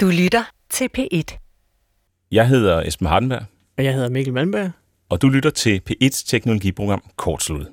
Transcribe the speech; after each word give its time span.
Du 0.00 0.06
lytter 0.06 0.44
til 0.70 0.88
P1. 0.98 1.22
Jeg 2.32 2.48
hedder 2.48 2.82
Esben 2.82 3.06
Hardenberg, 3.06 3.42
Og 3.78 3.84
jeg 3.84 3.94
hedder 3.94 4.08
Mikkel 4.08 4.34
Malmberg. 4.34 4.70
og 5.08 5.22
du 5.22 5.28
lytter 5.28 5.50
til 5.50 5.80
P1's 5.90 6.24
teknologiprogram 6.26 7.02
Kortslut. 7.16 7.66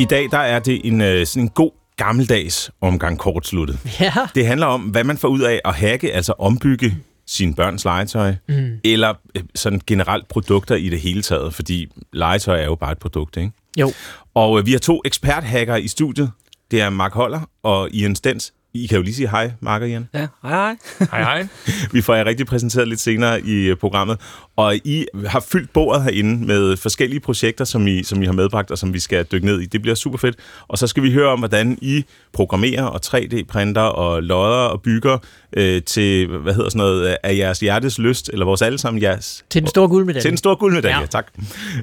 I 0.00 0.04
dag 0.04 0.28
der 0.30 0.38
er 0.38 0.58
det 0.58 0.80
en, 0.84 1.00
øh, 1.00 1.26
sådan 1.26 1.42
en 1.42 1.48
god 1.48 1.70
gammeldags 1.96 2.70
omgang 2.80 3.18
kortsluttet. 3.18 3.78
Ja. 4.00 4.12
Det 4.34 4.46
handler 4.46 4.66
om, 4.66 4.80
hvad 4.80 5.04
man 5.04 5.18
får 5.18 5.28
ud 5.28 5.40
af 5.40 5.60
at 5.64 5.74
hacke, 5.74 6.12
altså 6.12 6.32
ombygge 6.38 6.96
sine 7.34 7.54
børns 7.54 7.84
legetøj, 7.84 8.34
mm. 8.48 8.78
eller 8.84 9.14
øh, 9.34 9.42
sådan 9.54 9.80
generelt 9.86 10.28
produkter 10.28 10.74
i 10.74 10.88
det 10.88 11.00
hele 11.00 11.22
taget, 11.22 11.54
fordi 11.54 11.88
legetøj 12.12 12.60
er 12.60 12.64
jo 12.64 12.74
bare 12.74 12.92
et 12.92 12.98
produkt, 12.98 13.36
ikke? 13.36 13.50
Jo. 13.78 13.92
Og 14.34 14.58
øh, 14.58 14.66
vi 14.66 14.72
har 14.72 14.78
to 14.78 15.02
eksperthackere 15.04 15.82
i 15.82 15.88
studiet. 15.88 16.30
Det 16.70 16.80
er 16.80 16.90
Mark 16.90 17.12
Holler 17.12 17.40
og 17.62 17.90
Ian 17.90 18.16
Stens. 18.16 18.52
I 18.76 18.86
kan 18.86 18.96
jo 18.96 19.02
lige 19.02 19.14
sige 19.14 19.28
hej, 19.28 19.52
Mark 19.60 19.82
og 19.82 19.88
Ian. 19.88 20.08
Ja, 20.14 20.26
hej 20.42 20.50
hej. 20.50 20.76
Hej, 21.10 21.22
hej. 21.22 21.46
Vi 21.92 22.00
får 22.00 22.14
jer 22.14 22.24
rigtig 22.24 22.46
præsenteret 22.46 22.88
lidt 22.88 23.00
senere 23.00 23.40
i 23.40 23.66
øh, 23.66 23.76
programmet. 23.76 24.20
Og 24.56 24.76
I 24.76 25.06
har 25.26 25.40
fyldt 25.40 25.72
bordet 25.72 26.02
herinde 26.02 26.46
med 26.46 26.76
forskellige 26.76 27.20
projekter, 27.20 27.64
som 27.64 27.86
I, 27.86 28.02
som 28.02 28.22
I 28.22 28.26
har 28.26 28.32
medbragt, 28.32 28.70
og 28.70 28.78
som 28.78 28.94
vi 28.94 28.98
skal 28.98 29.24
dykke 29.24 29.46
ned 29.46 29.60
i. 29.60 29.66
Det 29.66 29.82
bliver 29.82 29.94
super 29.94 30.18
fedt. 30.18 30.36
Og 30.68 30.78
så 30.78 30.86
skal 30.86 31.02
vi 31.02 31.12
høre 31.12 31.28
om, 31.28 31.38
hvordan 31.38 31.78
I 31.82 32.04
programmerer 32.32 32.84
og 32.84 33.00
3D-printer 33.06 33.80
og 33.80 34.22
lodder 34.22 34.66
og 34.66 34.82
bygger 34.82 35.18
øh, 35.56 35.82
til, 35.82 36.26
hvad 36.26 36.54
hedder 36.54 36.70
sådan 36.70 36.78
noget, 36.78 37.16
af 37.22 37.36
jeres 37.36 37.60
hjertes 37.60 37.98
lyst, 37.98 38.30
eller 38.32 38.46
vores 38.46 38.62
allesammen 38.62 39.02
jeres... 39.02 39.44
Til 39.50 39.62
den 39.62 39.68
store 39.68 39.88
guldmedalje. 39.88 40.22
Til 40.22 40.30
en 40.30 40.36
stor 40.36 40.54
guldmedalje, 40.54 40.96
ja. 40.96 41.00
Ja. 41.00 41.06
tak. 41.06 41.26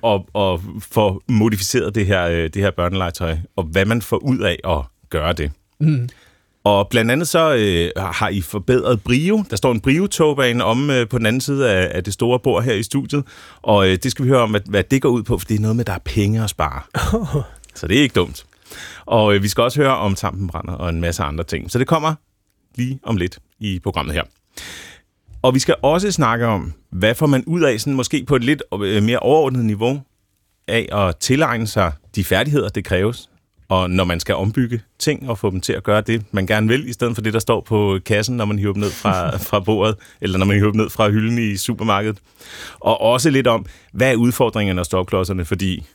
Og, 0.02 0.28
og 0.34 0.62
få 0.92 1.24
modificeret 1.28 1.96
det 1.96 2.06
her, 2.06 2.28
øh, 2.28 2.44
det 2.44 2.56
her 2.56 2.72
børnelegetøj, 2.72 3.38
og 3.56 3.64
hvad 3.64 3.86
man 3.86 4.02
får 4.02 4.18
ud 4.18 4.40
af 4.40 4.60
at 4.68 4.86
gøre 5.10 5.34
det. 5.34 5.52
Mm. 5.80 6.10
Og 6.64 6.88
blandt 6.90 7.12
andet 7.12 7.28
så 7.28 7.56
øh, 7.56 8.04
har 8.04 8.30
I 8.30 8.42
forbedret 8.42 9.04
Brio. 9.04 9.44
Der 9.50 9.56
står 9.56 9.72
en 9.72 9.82
Brio-togbane 9.82 10.64
om 10.64 10.90
øh, 10.90 11.10
på 11.10 11.18
den 11.18 11.26
anden 11.26 11.42
side 11.42 11.72
af, 11.72 11.92
af 11.96 12.04
det 12.04 12.14
store 12.14 12.40
bord 12.40 12.64
her 12.64 12.74
i 12.74 12.84
studiet. 12.84 13.24
Og 13.62 13.90
øh, 13.90 13.98
det 14.04 14.12
skal 14.12 14.26
vi 14.26 14.30
høre 14.30 14.42
om, 14.42 14.50
hvad, 14.50 14.62
hvad 14.66 14.84
det 14.84 15.02
går 15.02 15.10
ud 15.10 15.24
på, 15.24 15.38
for 15.38 15.46
det 15.46 15.56
er 15.56 15.60
noget 15.60 15.76
med, 15.76 15.86
der 15.86 15.94
er 15.94 16.00
penge 16.06 16.44
at 16.44 16.50
spare. 16.50 16.82
Så 17.76 17.88
det 17.88 17.98
er 17.98 18.02
ikke 18.02 18.14
dumt. 18.14 18.46
Og 19.06 19.36
øh, 19.36 19.44
vi 19.44 19.48
skal 19.48 19.64
også 19.64 19.82
høre 19.82 19.98
om 19.98 20.16
tampenbrænder 20.16 20.74
og 20.74 20.90
en 20.90 21.02
masse 21.02 21.24
andre 21.24 21.44
ting. 21.44 21.72
Så 21.72 21.80
det 21.80 21.88
kommer 21.88 22.16
lige 22.76 23.00
om 23.04 23.18
lidt 23.18 23.40
i 23.60 23.80
programmet 23.80 24.16
her. 24.16 24.24
Og 25.42 25.54
vi 25.54 25.60
skal 25.60 25.76
også 25.82 26.12
snakke 26.12 26.46
om, 26.46 26.74
hvad 26.90 27.16
får 27.16 27.28
man 27.28 27.44
ud 27.48 27.62
af, 27.62 27.80
sådan 27.80 27.94
måske 27.94 28.26
på 28.26 28.36
et 28.36 28.44
lidt 28.44 28.64
øh, 28.84 29.04
mere 29.04 29.20
overordnet 29.20 29.66
niveau, 29.66 30.02
af 30.68 30.90
at 30.92 31.18
tilegne 31.18 31.68
sig 31.68 31.92
de 32.16 32.24
færdigheder, 32.24 32.70
det 32.70 32.86
kræves, 32.86 33.30
og 33.72 33.90
når 33.90 34.04
man 34.04 34.20
skal 34.20 34.36
ombygge 34.36 34.82
ting 35.00 35.30
og 35.30 35.38
få 35.38 35.50
dem 35.50 35.62
til 35.62 35.74
at 35.74 35.84
gøre 35.84 36.02
det, 36.02 36.24
man 36.32 36.48
gerne 36.48 36.68
vil, 36.68 36.90
i 36.90 36.94
stedet 36.94 37.16
for 37.16 37.22
det, 37.22 37.34
der 37.34 37.40
står 37.40 37.62
på 37.62 38.00
kassen, 38.06 38.38
når 38.38 38.46
man 38.46 38.60
hiver 38.60 38.74
dem 38.74 38.82
ned 38.82 38.90
fra, 38.90 39.38
fra 39.50 39.60
bordet, 39.60 39.96
eller 40.22 40.38
når 40.38 40.46
man 40.46 40.58
hiver 40.58 40.72
dem 40.72 40.82
ned 40.82 40.90
fra 40.90 41.10
hylden 41.10 41.38
i 41.38 41.58
supermarkedet. 41.58 42.18
Og 42.80 43.02
også 43.02 43.30
lidt 43.30 43.48
om, 43.48 43.66
hvad 43.94 44.12
er 44.12 44.16
udfordringerne 44.16 44.82
og 44.82 44.86
stopklodserne, 44.86 45.46
fordi 45.46 45.86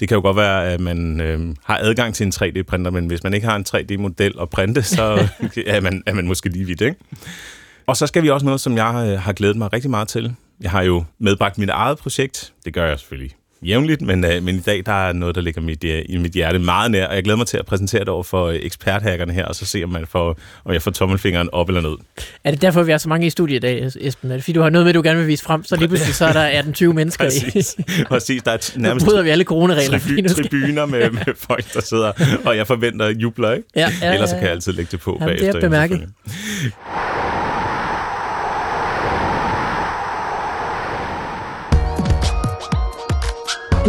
det 0.00 0.08
kan 0.08 0.14
jo 0.14 0.22
godt 0.22 0.36
være, 0.36 0.72
at 0.72 0.80
man 0.80 1.20
øh, 1.20 1.54
har 1.64 1.78
adgang 1.82 2.14
til 2.14 2.26
en 2.26 2.32
3D-printer, 2.34 2.90
men 2.90 3.06
hvis 3.06 3.24
man 3.24 3.34
ikke 3.34 3.46
har 3.46 3.56
en 3.56 3.64
3D-model 3.68 4.34
at 4.40 4.50
printe, 4.50 4.82
så 4.82 5.28
er, 5.66 5.80
man, 5.80 6.02
er 6.06 6.14
man 6.14 6.26
måske 6.26 6.48
lige 6.48 6.64
vidt, 6.64 6.80
ikke? 6.80 6.96
Og 7.86 7.96
så 7.96 8.06
skal 8.06 8.22
vi 8.22 8.30
også 8.30 8.46
noget, 8.46 8.60
som 8.60 8.76
jeg 8.76 9.08
øh, 9.08 9.20
har 9.20 9.32
glædet 9.32 9.56
mig 9.56 9.72
rigtig 9.72 9.90
meget 9.90 10.08
til. 10.08 10.34
Jeg 10.60 10.70
har 10.70 10.82
jo 10.82 11.04
medbragt 11.18 11.58
mit 11.58 11.70
eget 11.70 11.98
projekt. 11.98 12.52
Det 12.64 12.74
gør 12.74 12.86
jeg 12.86 12.98
selvfølgelig 12.98 13.34
jævnligt, 13.62 14.02
men, 14.02 14.24
øh, 14.24 14.42
men 14.42 14.54
i 14.54 14.60
dag 14.60 14.82
der 14.86 15.08
er 15.08 15.12
noget, 15.12 15.34
der 15.34 15.40
ligger 15.40 15.60
mit, 15.62 15.84
øh, 15.84 16.02
i 16.08 16.16
mit 16.16 16.32
hjerte 16.32 16.58
meget 16.58 16.90
nær, 16.90 17.06
og 17.06 17.14
jeg 17.14 17.24
glæder 17.24 17.36
mig 17.36 17.46
til 17.46 17.56
at 17.58 17.66
præsentere 17.66 18.00
det 18.00 18.08
over 18.08 18.22
for 18.22 18.46
øh, 18.46 18.54
eksperthackerne 18.62 19.32
her, 19.32 19.44
og 19.44 19.54
så 19.54 19.64
se, 19.66 19.84
om, 19.84 19.90
man 19.90 20.06
får, 20.08 20.38
om 20.64 20.72
jeg 20.72 20.82
får 20.82 20.90
tommelfingeren 20.90 21.48
op 21.52 21.68
eller 21.68 21.80
ned. 21.80 21.96
Er 22.44 22.50
det 22.50 22.62
derfor, 22.62 22.82
vi 22.82 22.92
er 22.92 22.98
så 22.98 23.08
mange 23.08 23.26
i 23.26 23.30
studiet 23.30 23.56
i 23.56 23.60
dag, 23.60 23.86
Esben? 24.00 24.30
Er 24.30 24.34
det 24.34 24.44
fordi, 24.44 24.52
du 24.52 24.60
har 24.60 24.70
noget 24.70 24.84
med, 24.86 24.92
du 24.94 25.02
gerne 25.02 25.18
vil 25.18 25.28
vise 25.28 25.44
frem, 25.44 25.64
så 25.64 25.76
lige 25.76 25.88
pludselig 25.88 26.14
så 26.14 26.24
er 26.26 26.32
der 26.32 26.62
18-20 26.62 26.84
mennesker 26.92 27.24
i? 27.24 27.28
Præcis. 27.52 27.76
Præcis. 28.08 28.42
Der 28.42 28.50
er 28.52 28.56
t- 28.58 28.76
Nu 28.78 28.82
nærmest 28.82 29.06
bryder 29.06 29.22
vi 29.22 29.30
alle 29.30 29.44
coronaregler. 29.44 29.98
skal- 29.98 30.28
tribuner 30.34 30.86
med, 30.86 31.10
med 31.10 31.24
folk, 31.36 31.74
der 31.74 31.80
sidder, 31.80 32.12
og 32.44 32.56
jeg 32.56 32.66
forventer 32.66 33.06
jubler, 33.08 33.52
ikke? 33.52 33.68
Ja, 33.76 33.92
ja, 34.02 34.12
Ellers 34.12 34.30
så 34.30 34.36
ja, 34.36 34.40
kan 34.40 34.46
jeg 34.46 34.50
ja. 34.50 34.54
altid 34.54 34.72
lægge 34.72 34.88
det 34.92 35.00
på 35.00 35.16
Jamen, 35.20 35.34
det 35.34 35.42
er 35.48 35.52
bagefter. 35.52 35.60
bemærket. 35.60 36.08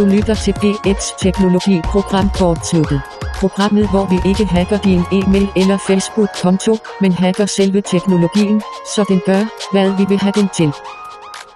Du 0.00 0.04
lytter 0.04 0.34
til 0.34 0.52
P1 0.52 1.18
Teknologi 1.22 1.80
Program 1.84 2.28
kortsluttet. 2.34 3.00
Programmet, 3.34 3.90
hvor 3.90 4.06
vi 4.12 4.28
ikke 4.30 4.44
hacker 4.44 4.78
din 4.78 5.02
e-mail 5.18 5.48
eller 5.56 5.78
Facebook-konto, 5.86 6.78
men 7.00 7.12
hacker 7.12 7.46
selve 7.46 7.80
teknologien, 7.80 8.62
så 8.94 9.04
den 9.08 9.20
gør, 9.26 9.42
hvad 9.72 9.96
vi 9.98 10.04
vil 10.08 10.18
have 10.18 10.32
den 10.36 10.48
til. 10.56 10.70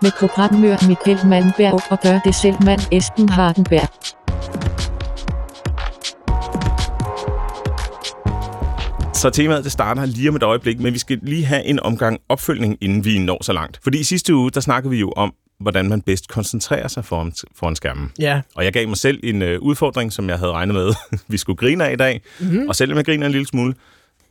Med 0.02 0.10
programmør 0.18 0.76
Michael 0.88 1.26
Malmberg 1.26 1.80
og 1.92 1.98
gør 2.00 2.18
det 2.24 2.34
selv 2.34 2.56
mand 2.64 2.80
Esben 2.92 3.28
Hardenberg. 3.28 3.88
Så 9.14 9.30
temaet 9.30 9.64
det 9.64 9.72
starter 9.72 10.04
lige 10.04 10.28
om 10.28 10.36
et 10.36 10.42
øjeblik, 10.42 10.80
men 10.80 10.92
vi 10.92 10.98
skal 10.98 11.18
lige 11.22 11.44
have 11.44 11.64
en 11.64 11.80
omgang 11.80 12.18
opfølgning, 12.28 12.78
inden 12.80 13.04
vi 13.04 13.18
når 13.18 13.42
så 13.42 13.52
langt. 13.52 13.80
Fordi 13.82 14.00
i 14.00 14.04
sidste 14.04 14.34
uge, 14.34 14.50
der 14.50 14.60
snakkede 14.60 14.90
vi 14.90 15.00
jo 15.00 15.12
om, 15.16 15.34
hvordan 15.60 15.88
man 15.88 16.00
bedst 16.00 16.28
koncentrerer 16.28 16.88
sig 16.88 17.04
foran, 17.04 17.32
foran 17.54 17.76
skærmen. 17.76 18.12
Ja, 18.18 18.40
Og 18.54 18.64
jeg 18.64 18.72
gav 18.72 18.88
mig 18.88 18.96
selv 18.96 19.20
en 19.22 19.42
øh, 19.42 19.60
udfordring, 19.60 20.12
som 20.12 20.28
jeg 20.28 20.38
havde 20.38 20.52
regnet 20.52 20.74
med, 20.74 20.94
vi 21.28 21.36
skulle 21.36 21.56
grine 21.56 21.88
af 21.88 21.92
i 21.92 21.96
dag. 21.96 22.20
Mm-hmm. 22.40 22.68
Og 22.68 22.76
selvom 22.76 22.96
jeg 22.96 23.04
griner 23.04 23.26
en 23.26 23.32
lille 23.32 23.46
smule, 23.46 23.74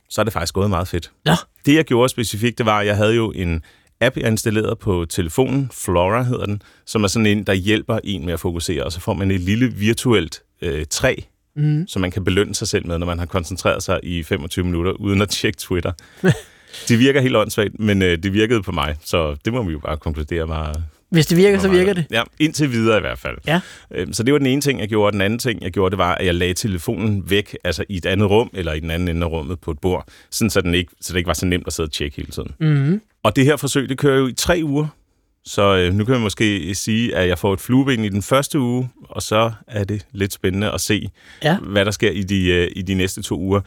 så 0.08 0.20
er 0.20 0.24
det 0.24 0.32
faktisk 0.32 0.54
gået 0.54 0.70
meget 0.70 0.88
fedt. 0.88 1.10
Nå. 1.24 1.32
Det 1.66 1.74
jeg 1.74 1.84
gjorde 1.84 2.08
specifikt, 2.08 2.58
det 2.58 2.66
var, 2.66 2.78
at 2.78 2.86
jeg 2.86 2.96
havde 2.96 3.14
jo 3.14 3.32
en 3.32 3.62
app, 4.00 4.16
jeg 4.16 4.26
installerede 4.26 4.76
på 4.76 5.04
telefonen, 5.04 5.70
Flora 5.72 6.22
hedder 6.22 6.46
den, 6.46 6.62
som 6.86 7.04
er 7.04 7.08
sådan 7.08 7.26
en, 7.26 7.44
der 7.44 7.52
hjælper 7.52 7.98
en 8.04 8.24
med 8.24 8.32
at 8.32 8.40
fokusere, 8.40 8.84
og 8.84 8.92
så 8.92 9.00
får 9.00 9.14
man 9.14 9.30
et 9.30 9.40
lille 9.40 9.72
virtuelt 9.72 10.42
øh, 10.62 10.86
træ, 10.90 11.16
mm. 11.56 11.86
som 11.88 12.02
man 12.02 12.10
kan 12.10 12.24
belønne 12.24 12.54
sig 12.54 12.68
selv 12.68 12.86
med, 12.86 12.98
når 12.98 13.06
man 13.06 13.18
har 13.18 13.26
koncentreret 13.26 13.82
sig 13.82 14.00
i 14.02 14.22
25 14.22 14.64
minutter, 14.64 14.92
uden 14.92 15.22
at 15.22 15.28
tjekke 15.28 15.58
Twitter. 15.58 15.92
det 16.88 16.98
virker 16.98 17.20
helt 17.20 17.36
åndssvagt, 17.36 17.80
men 17.80 18.02
øh, 18.02 18.18
det 18.22 18.32
virkede 18.32 18.62
på 18.62 18.72
mig, 18.72 18.96
så 19.04 19.36
det 19.44 19.52
må 19.52 19.62
vi 19.62 19.72
jo 19.72 19.78
bare 19.78 19.96
konkludere 19.96 20.48
var, 20.48 20.82
hvis 21.14 21.26
det 21.26 21.36
virker, 21.36 21.58
så 21.58 21.68
virker 21.68 21.92
det. 21.92 22.04
Ja, 22.10 22.22
indtil 22.38 22.70
videre 22.72 22.96
i 22.98 23.00
hvert 23.00 23.18
fald. 23.18 23.36
Ja. 23.46 23.60
Øhm, 23.94 24.12
Så 24.12 24.22
det 24.22 24.32
var 24.32 24.38
den 24.38 24.46
ene 24.46 24.60
ting, 24.60 24.80
jeg 24.80 24.88
gjorde. 24.88 25.12
Den 25.12 25.20
anden 25.20 25.38
ting, 25.38 25.62
jeg 25.62 25.70
gjorde, 25.72 25.90
det 25.90 25.98
var, 25.98 26.14
at 26.14 26.26
jeg 26.26 26.34
lagde 26.34 26.54
telefonen 26.54 27.30
væk, 27.30 27.56
altså 27.64 27.84
i 27.88 27.96
et 27.96 28.06
andet 28.06 28.30
rum, 28.30 28.50
eller 28.54 28.72
i 28.72 28.80
den 28.80 28.90
anden 28.90 29.08
ende 29.08 29.26
af 29.26 29.30
rummet 29.30 29.60
på 29.60 29.70
et 29.70 29.78
bord, 29.78 30.08
sådan 30.30 30.50
så, 30.50 30.60
den 30.60 30.74
ikke, 30.74 30.92
så 31.00 31.12
det 31.12 31.18
ikke 31.18 31.26
var 31.28 31.34
så 31.34 31.46
nemt 31.46 31.66
at 31.66 31.72
sidde 31.72 31.86
og 31.86 31.92
tjekke 31.92 32.16
hele 32.16 32.30
tiden. 32.30 32.50
Mm-hmm. 32.60 33.00
Og 33.22 33.36
det 33.36 33.44
her 33.44 33.56
forsøg, 33.56 33.88
det 33.88 33.98
kører 33.98 34.18
jo 34.18 34.26
i 34.26 34.32
tre 34.32 34.60
uger, 34.64 34.86
så 35.44 35.76
øh, 35.76 35.94
nu 35.94 36.04
kan 36.04 36.12
man 36.12 36.20
måske 36.20 36.74
sige, 36.74 37.16
at 37.16 37.28
jeg 37.28 37.38
får 37.38 37.52
et 37.52 37.60
flueben 37.60 38.04
i 38.04 38.08
den 38.08 38.22
første 38.22 38.58
uge, 38.58 38.88
og 39.08 39.22
så 39.22 39.52
er 39.68 39.84
det 39.84 40.06
lidt 40.12 40.32
spændende 40.32 40.70
at 40.72 40.80
se, 40.80 41.08
Ja. 41.42 41.56
hvad 41.58 41.84
der 41.84 41.90
sker 41.90 42.10
i 42.10 42.22
de, 42.22 42.46
øh, 42.48 42.70
i 42.76 42.82
de 42.82 42.94
næste 42.94 43.22
to 43.22 43.38
uger. 43.38 43.60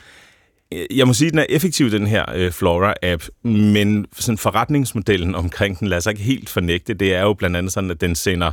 Jeg 0.72 1.08
må 1.08 1.14
sige, 1.14 1.28
at 1.28 1.32
den 1.32 1.40
er 1.40 1.46
effektiv, 1.50 1.92
den 1.92 2.08
her 2.08 2.26
øh, 2.36 2.52
Flora-app, 2.52 3.28
men 3.50 4.06
sådan 4.18 4.38
forretningsmodellen 4.38 5.36
omkring 5.36 5.80
den 5.80 5.88
lader 5.88 6.00
sig 6.00 6.12
ikke 6.12 6.24
helt 6.24 6.50
fornægte. 6.50 6.94
Det 6.94 7.16
er 7.16 7.22
jo 7.22 7.34
blandt 7.34 7.58
andet 7.58 7.74
sådan, 7.74 7.92
at 7.92 8.02
den 8.02 8.16
sender 8.16 8.52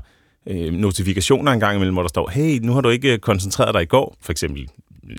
øh, 0.48 0.72
notifikationer 0.72 1.53
en 1.53 1.60
gang 1.60 1.76
imellem, 1.76 1.94
hvor 1.94 2.03
der 2.03 2.08
står, 2.08 2.30
hey, 2.30 2.58
nu 2.62 2.72
har 2.72 2.80
du 2.80 2.88
ikke 2.88 3.12
øh, 3.12 3.19
koncentreret 3.19 3.74
dig 3.74 3.82
i 3.82 3.86
går, 3.86 4.16
for 4.22 4.32
eksempel 4.32 4.69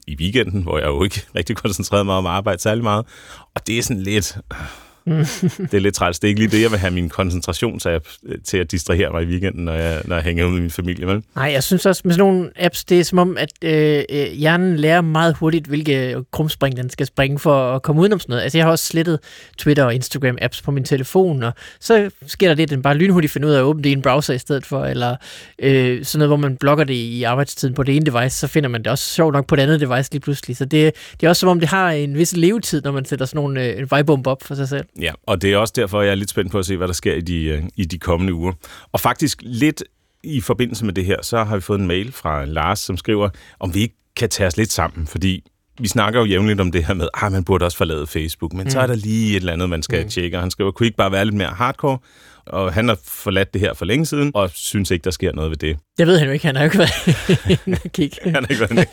i 0.08 0.16
weekenden, 0.20 0.64
hvor 0.64 0.78
jeg 0.78 0.88
jo 0.88 1.04
ikke 1.04 1.22
rigtig 1.36 1.56
koncentrerede 1.56 2.06
mig 2.06 2.16
om 2.16 2.26
at 2.26 2.32
arbejde 2.32 2.62
særlig 2.62 2.84
meget. 2.84 3.06
Og 3.56 3.68
det 3.68 3.78
er 3.78 3.84
sådan 3.84 4.04
lidt... 4.04 4.38
det 5.72 5.74
er 5.74 5.80
lidt 5.80 5.96
træls. 5.96 6.20
Det 6.20 6.28
er 6.28 6.30
ikke 6.30 6.42
lige 6.42 6.52
det, 6.52 6.62
jeg 6.62 6.72
vil 6.72 6.80
have 6.80 6.94
min 6.94 7.10
koncentrationsapp 7.10 8.08
øh, 8.26 8.38
til 8.44 8.58
at 8.58 8.72
distrahere 8.72 9.10
mig 9.12 9.24
i 9.24 9.26
weekenden, 9.26 9.66
når 9.66 9.74
jeg, 9.74 10.02
når 10.06 10.16
jeg 10.16 10.24
hænger 10.24 10.46
ud 10.46 10.52
med 10.52 10.62
min 10.62 10.72
familie. 10.72 11.08
Vel? 11.08 11.24
Nej, 11.36 11.52
jeg 11.52 11.64
synes 11.64 11.86
også, 11.86 12.02
med 12.06 12.14
sådan 12.14 12.32
nogle 12.32 12.52
apps, 12.56 12.84
det 12.84 13.00
er 13.00 13.04
som 13.04 13.20
om, 13.20 13.38
at 13.38 13.50
øh, 13.62 14.04
øh, 14.10 14.32
hjernen 14.32 14.78
lærer 14.78 15.02
meget 15.02 15.36
hurtigt, 15.36 15.68
hvilke 15.68 16.16
krumspring 16.32 16.78
den 16.78 16.90
skal 16.90 17.06
springe 17.06 17.40
for 17.40 17.76
at 17.76 17.82
komme 17.82 18.02
udenom 18.02 18.20
sådan 18.20 18.32
noget. 18.34 18.44
Altså, 18.44 18.58
jeg 18.58 18.66
har 18.66 18.72
også 18.72 18.86
slettet 18.86 19.20
Twitter 19.58 19.84
og 19.84 19.94
Instagram-apps 19.94 20.62
på 20.64 20.72
min 20.72 20.84
telefon, 20.84 21.44
og 21.44 21.54
så 21.80 22.10
sker 22.28 22.48
der 22.48 22.56
det, 22.56 22.64
at 22.64 22.70
den 22.70 22.82
bare 22.82 22.96
lynhurtigt 22.96 23.34
finder 23.34 23.48
ud 23.50 23.54
af 23.54 23.58
at 23.58 23.64
åbne 23.64 23.84
det 23.84 23.90
i 23.90 23.94
en 23.94 24.02
browser 24.02 24.34
i 24.34 24.38
stedet 24.38 24.66
for, 24.66 24.86
eller 24.86 25.16
øh, 25.60 26.06
sådan 26.06 26.20
noget, 26.20 26.30
hvor 26.30 26.50
man 26.50 26.58
blokker 26.58 26.84
det 26.84 26.94
i 26.94 27.24
arbejdstiden 27.24 27.76
på 27.76 27.84
det 27.84 27.96
ene 27.96 28.06
device, 28.06 28.38
så 28.38 28.48
finder 28.48 28.70
man 28.70 28.84
det 28.84 28.92
også 28.92 29.14
sjovt 29.14 29.34
nok 29.34 29.48
på 29.48 29.56
det 29.56 29.62
andet 29.62 29.82
device 29.82 30.12
lige 30.12 30.22
pludselig. 30.22 30.58
Så 30.58 30.66
det, 30.66 30.94
det 31.22 31.26
er 31.26 31.30
også 31.30 31.40
som 31.40 31.50
om, 31.50 31.60
det 31.60 31.70
har 31.70 31.92
en 31.92 32.18
vis 32.18 32.38
levetid, 32.38 32.82
når 32.82 32.92
man 32.92 33.06
sætter 33.06 33.26
sådan 33.26 33.38
nogle 33.38 33.64
øh, 33.66 33.92
vejbomb 33.92 34.28
op 34.28 34.44
for 34.44 34.56
sig 34.56 34.70
selv. 34.70 34.86
Ja, 35.02 35.14
og 35.28 35.42
det 35.42 35.54
er 35.54 35.58
også 35.58 35.74
derfor, 35.76 36.02
jeg 36.02 36.12
er 36.12 36.16
lidt 36.16 36.30
spændt 36.30 36.52
på 36.52 36.60
at 36.60 36.66
se, 36.66 36.78
hvad 36.78 36.88
der 36.88 36.94
sker 36.94 37.14
i 37.14 37.22
de, 37.22 37.44
øh, 37.44 37.64
i 37.76 37.86
de 37.86 38.00
kommende 38.00 38.34
uger. 38.34 38.54
Og 38.92 39.00
faktisk 39.00 39.40
lidt 39.42 39.84
i 40.24 40.42
forbindelse 40.42 40.86
med 40.86 40.94
det 40.94 41.06
her, 41.06 41.18
så 41.22 41.44
har 41.44 41.56
vi 41.56 41.62
fået 41.62 41.80
en 41.80 41.88
mail 41.88 42.12
fra 42.12 42.46
Lars, 42.46 42.80
som 42.80 42.98
skriver, 42.98 43.30
om 43.60 43.74
vi 43.74 43.82
ikke 43.82 43.96
kan 44.16 44.30
tage 44.30 44.48
os 44.48 44.58
lidt 44.58 44.72
sammen, 44.72 45.08
fordi 45.08 45.44
vi 45.80 45.88
snakker 45.88 46.20
jo 46.20 46.26
jævnligt 46.26 46.62
om 46.62 46.72
det 46.72 46.86
her 46.86 46.94
med, 46.94 47.08
at 47.24 47.32
man 47.32 47.44
burde 47.44 47.66
også 47.66 47.78
forlade 47.78 48.08
Facebook, 48.08 48.54
men 48.54 48.64
mm. 48.64 48.70
så 48.70 48.80
er 48.80 48.88
der 48.88 48.96
lige 48.96 49.30
et 49.30 49.36
eller 49.36 49.54
andet, 49.54 49.70
man 49.70 49.84
skal 49.84 50.04
mm. 50.04 50.10
tjekke, 50.10 50.38
og 50.38 50.42
han 50.42 50.52
skriver, 50.52 50.72
kunne 50.72 50.86
I 50.86 50.88
ikke 50.88 50.98
bare 50.98 51.12
være 51.12 51.26
lidt 51.26 51.36
mere 51.36 51.48
hardcore, 51.48 51.98
og 52.48 52.74
han 52.74 52.88
har 52.88 52.98
forladt 53.04 53.54
det 53.54 53.62
her 53.62 53.74
for 53.74 53.86
længe 53.86 54.06
siden, 54.06 54.32
og 54.34 54.50
synes 54.54 54.92
ikke, 54.92 55.04
der 55.04 55.12
sker 55.12 55.32
noget 55.32 55.50
ved 55.50 55.58
det. 55.58 55.78
Jeg 56.00 56.08
ved 56.08 56.18
han 56.20 56.28
jo 56.28 56.34
ikke, 56.34 56.46
han 56.46 56.56
har 56.56 56.64
jo 56.64 56.68
ikke 56.68 56.78
været 56.78 57.68
inde 57.68 57.78
og 57.86 57.92
kigge. 57.92 58.18
Han 58.24 58.34
har 58.34 58.48
ikke 58.50 58.60
været 58.60 58.72
inde. 58.72 58.86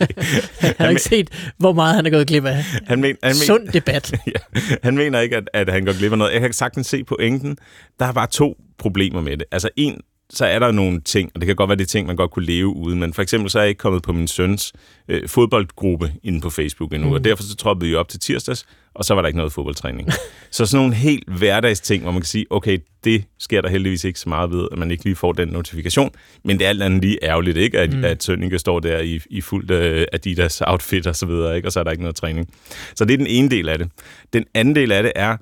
Han 0.60 0.74
har 0.78 0.88
ikke 0.88 1.02
set, 1.02 1.52
hvor 1.58 1.72
meget 1.72 1.94
han 1.94 2.06
er 2.06 2.10
gået 2.10 2.26
glip 2.26 2.44
af. 2.44 2.64
Han, 2.86 3.00
men, 3.00 3.16
han, 3.22 3.30
men, 3.30 3.34
Sund 3.34 3.68
debat. 3.68 4.12
ja, 4.26 4.60
han 4.82 4.96
mener 4.96 5.20
ikke, 5.20 5.36
at, 5.36 5.48
at 5.52 5.72
han 5.72 5.84
går 5.84 5.98
glip 5.98 6.12
af 6.12 6.18
noget. 6.18 6.32
Jeg 6.32 6.40
kan 6.40 6.52
sagtens 6.52 6.86
se 6.86 7.04
pointen. 7.04 7.56
Der 7.98 8.06
er 8.06 8.12
bare 8.12 8.26
to 8.26 8.56
problemer 8.78 9.20
med 9.20 9.36
det. 9.36 9.44
Altså 9.52 9.68
en, 9.76 10.00
så 10.32 10.46
er 10.46 10.58
der 10.58 10.72
nogle 10.72 11.00
ting, 11.00 11.30
og 11.34 11.40
det 11.40 11.46
kan 11.46 11.56
godt 11.56 11.68
være, 11.68 11.76
det 11.76 11.84
er 11.84 11.88
ting, 11.88 12.06
man 12.06 12.16
godt 12.16 12.30
kunne 12.30 12.44
leve 12.44 12.68
uden, 12.68 13.00
men 13.00 13.12
for 13.12 13.22
eksempel 13.22 13.50
så 13.50 13.58
er 13.58 13.62
jeg 13.62 13.68
ikke 13.68 13.78
kommet 13.78 14.02
på 14.02 14.12
min 14.12 14.28
søns 14.28 14.72
øh, 15.08 15.28
fodboldgruppe 15.28 16.12
inde 16.22 16.40
på 16.40 16.50
Facebook 16.50 16.92
endnu, 16.92 17.08
mm. 17.08 17.14
og 17.14 17.24
derfor 17.24 17.42
så 17.42 17.56
troppede 17.56 17.90
vi 17.90 17.94
op 17.94 18.08
til 18.08 18.20
tirsdags, 18.20 18.66
og 18.94 19.04
så 19.04 19.14
var 19.14 19.22
der 19.22 19.26
ikke 19.26 19.36
noget 19.36 19.52
fodboldtræning. 19.52 20.08
så 20.50 20.66
sådan 20.66 20.82
nogle 20.82 20.94
helt 20.94 21.28
hverdagsting, 21.28 22.02
hvor 22.02 22.12
man 22.12 22.20
kan 22.20 22.26
sige, 22.26 22.46
okay, 22.50 22.78
det 23.04 23.24
sker 23.38 23.60
der 23.60 23.68
heldigvis 23.68 24.04
ikke 24.04 24.20
så 24.20 24.28
meget 24.28 24.50
ved, 24.50 24.68
at 24.72 24.78
man 24.78 24.90
ikke 24.90 25.04
lige 25.04 25.16
får 25.16 25.32
den 25.32 25.48
notifikation, 25.48 26.10
men 26.44 26.58
det 26.58 26.64
er 26.64 26.68
alt 26.68 26.82
andet 26.82 27.02
lige 27.02 27.18
ærgerligt, 27.22 27.56
ikke? 27.56 27.78
At, 27.78 27.92
mm. 27.92 28.04
at 28.04 28.22
Sønneke 28.22 28.58
står 28.58 28.80
der 28.80 28.98
i, 28.98 29.20
i 29.30 29.40
fuldt 29.40 29.70
uh, 29.70 30.04
Adidas 30.12 30.62
outfit 30.66 31.06
og 31.06 31.16
så 31.16 31.26
videre, 31.26 31.56
ikke? 31.56 31.68
og 31.68 31.72
så 31.72 31.80
er 31.80 31.84
der 31.84 31.90
ikke 31.90 32.02
noget 32.02 32.16
træning. 32.16 32.48
Så 32.94 33.04
det 33.04 33.14
er 33.14 33.18
den 33.18 33.26
ene 33.26 33.48
del 33.48 33.68
af 33.68 33.78
det. 33.78 33.90
Den 34.32 34.44
anden 34.54 34.74
del 34.74 34.92
af 34.92 35.02
det 35.02 35.12
er, 35.14 35.36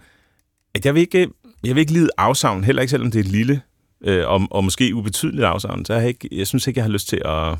at 0.74 0.86
jeg 0.86 0.94
vil 0.94 1.00
ikke, 1.00 1.28
jeg 1.64 1.74
vil 1.74 1.80
ikke 1.80 1.92
lide 1.92 2.08
afsavn, 2.18 2.64
heller 2.64 2.82
ikke 2.82 2.90
selvom 2.90 3.10
det 3.10 3.18
er 3.18 3.24
et 3.24 3.30
lille 3.30 3.60
øh, 4.04 4.28
og, 4.28 4.48
og 4.50 4.64
måske 4.64 4.94
ubetydeligt 4.94 5.44
afsavn, 5.44 5.84
så 5.84 5.94
jeg, 5.94 6.08
ikke, 6.08 6.28
jeg 6.32 6.46
synes 6.46 6.66
ikke, 6.66 6.78
jeg 6.78 6.84
har 6.84 6.90
lyst 6.92 7.08
til 7.08 7.22
at, 7.24 7.56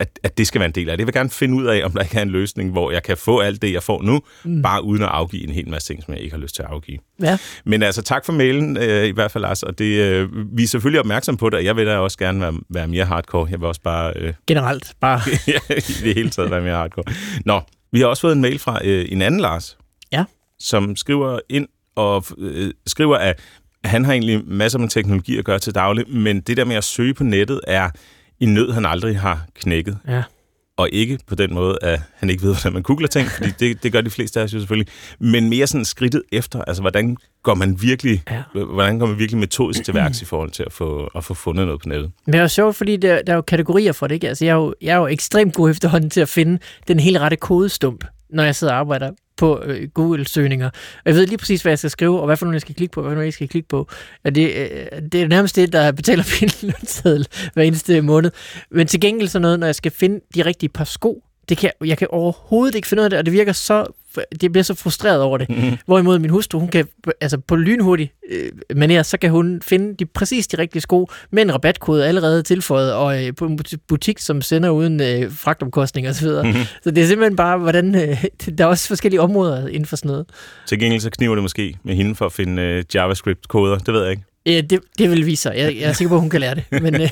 at, 0.00 0.18
at 0.22 0.38
det 0.38 0.46
skal 0.46 0.58
være 0.58 0.66
en 0.66 0.74
del 0.74 0.90
af 0.90 0.96
det. 0.96 1.00
Jeg 1.00 1.06
vil 1.06 1.14
gerne 1.14 1.30
finde 1.30 1.54
ud 1.56 1.64
af, 1.66 1.84
om 1.84 1.92
der 1.92 2.02
ikke 2.02 2.18
er 2.18 2.22
en 2.22 2.30
løsning, 2.30 2.70
hvor 2.70 2.90
jeg 2.90 3.02
kan 3.02 3.16
få 3.16 3.40
alt 3.40 3.62
det, 3.62 3.72
jeg 3.72 3.82
får 3.82 4.02
nu, 4.02 4.20
mm. 4.44 4.62
bare 4.62 4.84
uden 4.84 5.02
at 5.02 5.08
afgive 5.08 5.44
en 5.44 5.50
hel 5.52 5.68
masse 5.68 5.88
ting, 5.88 6.02
som 6.04 6.14
jeg 6.14 6.22
ikke 6.22 6.34
har 6.34 6.40
lyst 6.42 6.54
til 6.54 6.62
at 6.62 6.68
afgive. 6.68 6.98
Ja. 7.22 7.38
Men 7.64 7.82
altså, 7.82 8.02
tak 8.02 8.24
for 8.26 8.32
mailen, 8.32 8.76
øh, 8.76 9.04
i 9.06 9.10
hvert 9.10 9.30
fald, 9.30 9.42
Lars, 9.42 9.62
og 9.62 9.78
det, 9.78 9.84
øh, 10.00 10.28
vi 10.56 10.62
er 10.62 10.66
selvfølgelig 10.66 11.00
opmærksom 11.00 11.36
på 11.36 11.50
det, 11.50 11.54
og 11.58 11.64
jeg 11.64 11.76
vil 11.76 11.86
da 11.86 11.96
også 11.96 12.18
gerne 12.18 12.40
være, 12.40 12.54
være 12.70 12.88
mere 12.88 13.04
hardcore. 13.04 13.48
Jeg 13.50 13.60
vil 13.60 13.68
også 13.68 13.80
bare... 13.80 14.12
Øh, 14.16 14.34
Generelt, 14.48 14.92
bare... 15.00 15.20
ja, 15.48 15.74
i 15.74 16.04
det 16.04 16.14
hele 16.14 16.30
taget 16.30 16.50
være 16.50 16.62
mere 16.62 16.74
hardcore. 16.76 17.04
Nå, 17.44 17.60
vi 17.92 18.00
har 18.00 18.06
også 18.06 18.20
fået 18.20 18.32
en 18.32 18.40
mail 18.40 18.58
fra 18.58 18.80
øh, 18.84 19.06
en 19.08 19.22
anden 19.22 19.40
Lars, 19.40 19.78
Ja. 20.12 20.24
som 20.58 20.96
skriver 20.96 21.38
ind 21.48 21.68
og 21.94 22.24
øh, 22.38 22.70
skriver, 22.86 23.16
at 23.16 23.40
han 23.84 24.04
har 24.04 24.12
egentlig 24.12 24.42
masser 24.46 24.78
med 24.78 24.88
teknologi 24.88 25.38
at 25.38 25.44
gøre 25.44 25.58
til 25.58 25.74
daglig, 25.74 26.04
men 26.08 26.40
det 26.40 26.56
der 26.56 26.64
med 26.64 26.76
at 26.76 26.84
søge 26.84 27.14
på 27.14 27.24
nettet 27.24 27.60
er 27.66 27.90
en 28.40 28.54
nød, 28.54 28.72
han 28.72 28.86
aldrig 28.86 29.18
har 29.20 29.46
knækket. 29.54 29.98
Ja. 30.08 30.22
Og 30.76 30.88
ikke 30.92 31.18
på 31.26 31.34
den 31.34 31.54
måde, 31.54 31.78
at 31.82 32.00
han 32.16 32.30
ikke 32.30 32.42
ved, 32.42 32.54
hvordan 32.54 32.72
man 32.72 32.82
googler 32.82 33.08
ting, 33.08 33.28
fordi 33.28 33.50
det, 33.60 33.82
det 33.82 33.92
gør 33.92 34.00
de 34.00 34.10
fleste 34.10 34.40
af 34.40 34.44
os 34.44 34.54
jo 34.54 34.58
selvfølgelig, 34.58 34.92
men 35.20 35.48
mere 35.48 35.66
sådan 35.66 35.84
skridtet 35.84 36.22
efter, 36.32 36.62
altså 36.62 36.82
hvordan 36.82 37.16
går 37.42 37.54
man 37.54 37.82
virkelig, 37.82 38.22
Ja. 38.30 38.42
hvordan 38.72 38.98
går 38.98 39.06
man 39.06 39.18
virkelig 39.18 39.38
metodisk 39.40 39.84
til 39.84 39.94
værks 39.94 40.22
i 40.22 40.24
forhold 40.24 40.50
til 40.50 40.62
at 40.62 40.72
få, 40.72 41.10
at 41.16 41.24
få 41.24 41.34
fundet 41.34 41.66
noget 41.66 41.80
på 41.82 41.88
nettet. 41.88 42.10
Men 42.26 42.32
det 42.32 42.38
er 42.38 42.42
jo 42.42 42.48
sjovt, 42.48 42.76
fordi 42.76 42.96
der, 42.96 43.22
der 43.22 43.32
er 43.32 43.36
jo 43.36 43.42
kategorier 43.42 43.92
for 43.92 44.06
det, 44.06 44.14
ikke? 44.14 44.28
Altså, 44.28 44.44
jeg 44.44 44.52
er, 44.52 44.56
jo, 44.56 44.74
jeg 44.82 44.92
er 44.92 44.96
jo 44.96 45.06
ekstremt 45.06 45.54
god 45.54 45.70
efterhånden 45.70 46.10
til 46.10 46.20
at 46.20 46.28
finde 46.28 46.58
den 46.88 47.00
helt 47.00 47.18
rette 47.18 47.36
kodestump, 47.36 48.04
når 48.30 48.42
jeg 48.42 48.54
sidder 48.56 48.72
og 48.72 48.78
arbejder 48.78 49.10
på 49.36 49.62
øh, 49.64 49.88
Google-søgninger. 49.88 50.66
Og 50.66 51.02
jeg 51.06 51.14
ved 51.14 51.26
lige 51.26 51.38
præcis, 51.38 51.62
hvad 51.62 51.72
jeg 51.72 51.78
skal 51.78 51.90
skrive, 51.90 52.20
og 52.20 52.26
hvad 52.26 52.36
for 52.36 52.46
nogle 52.46 52.54
jeg 52.54 52.60
skal 52.60 52.74
klikke 52.74 52.92
på, 52.92 53.00
og 53.00 53.02
hvad 53.02 53.10
for 53.10 53.14
nogle 53.14 53.26
jeg 53.26 53.32
skal 53.32 53.48
klikke 53.48 53.68
på. 53.68 53.88
Og 54.24 54.34
det, 54.34 54.54
øh, 54.56 55.02
det 55.12 55.22
er 55.22 55.28
nærmest 55.28 55.56
det, 55.56 55.72
der 55.72 55.92
betaler 55.92 56.24
min 56.40 56.50
lønseddel 56.62 57.28
hver 57.54 57.62
eneste 57.62 58.00
måned. 58.00 58.30
Men 58.70 58.86
til 58.86 59.00
gengæld 59.00 59.28
så 59.28 59.38
noget, 59.38 59.60
når 59.60 59.66
jeg 59.66 59.74
skal 59.74 59.92
finde 59.92 60.20
de 60.34 60.44
rigtige 60.44 60.68
par 60.68 60.84
sko, 60.84 61.22
det 61.48 61.58
kan, 61.58 61.70
jeg 61.84 61.98
kan 61.98 62.08
overhovedet 62.10 62.74
ikke 62.74 62.88
finde 62.88 63.00
ud 63.00 63.04
af 63.04 63.10
det, 63.10 63.18
og 63.18 63.24
det 63.26 63.32
virker 63.32 63.52
så, 63.52 63.86
det 64.40 64.52
bliver 64.52 64.62
så 64.62 64.74
frustreret 64.74 65.22
over 65.22 65.38
det. 65.38 65.48
Mhm. 65.48 65.76
Hvorimod 65.86 66.18
min 66.18 66.30
hustru, 66.30 66.58
hun 66.58 66.68
kan, 66.68 66.88
altså 67.20 67.38
på 67.38 67.56
lynhurtig 67.56 68.12
øh, 68.30 68.50
manér, 68.74 69.02
så 69.02 69.18
kan 69.20 69.30
hun 69.30 69.62
finde 69.62 69.94
de 69.94 70.06
præcis 70.06 70.46
de 70.46 70.58
rigtige 70.58 70.82
sko 70.82 71.08
med 71.30 71.42
en 71.42 71.52
rabatkode 71.54 72.06
allerede 72.06 72.42
tilføjet, 72.42 72.94
og 72.94 73.26
øh, 73.26 73.34
på 73.34 73.46
en 73.46 73.60
buti- 73.60 73.84
butik, 73.88 74.18
som 74.18 74.42
sender 74.42 74.70
uden 74.70 75.00
øh, 75.00 75.32
fragtomkostning 75.32 76.08
osv. 76.08 76.28
Mm-hmm. 76.28 76.62
Så 76.82 76.90
det 76.90 77.02
er 77.02 77.06
simpelthen 77.06 77.36
bare, 77.36 77.58
hvordan 77.58 77.94
øh, 77.94 78.24
der 78.58 78.64
er 78.64 78.68
også 78.68 78.88
forskellige 78.88 79.20
områder 79.20 79.66
inden 79.68 79.86
for 79.86 79.96
sådan 79.96 80.08
noget. 80.10 80.26
Til 80.66 80.78
gengæld 80.78 81.00
så 81.00 81.10
kniver 81.10 81.34
det 81.34 81.42
måske 81.42 81.76
med 81.84 81.94
hende 81.94 82.14
for 82.14 82.26
at 82.26 82.32
finde 82.32 82.62
øh, 82.62 82.84
JavaScript-koder, 82.94 83.78
det 83.78 83.94
ved 83.94 84.02
jeg 84.02 84.10
ikke. 84.10 84.22
Ja, 84.46 84.60
det, 84.60 84.80
det 84.98 85.10
vil 85.10 85.26
vise 85.26 85.42
sig. 85.42 85.54
Jeg, 85.56 85.76
jeg 85.76 85.88
er 85.88 85.92
sikker 85.92 86.08
på, 86.08 86.14
at 86.14 86.20
hun 86.20 86.30
kan 86.30 86.40
lære 86.40 86.54
det. 86.54 86.64
Men 86.82 86.94
øh, 86.94 87.08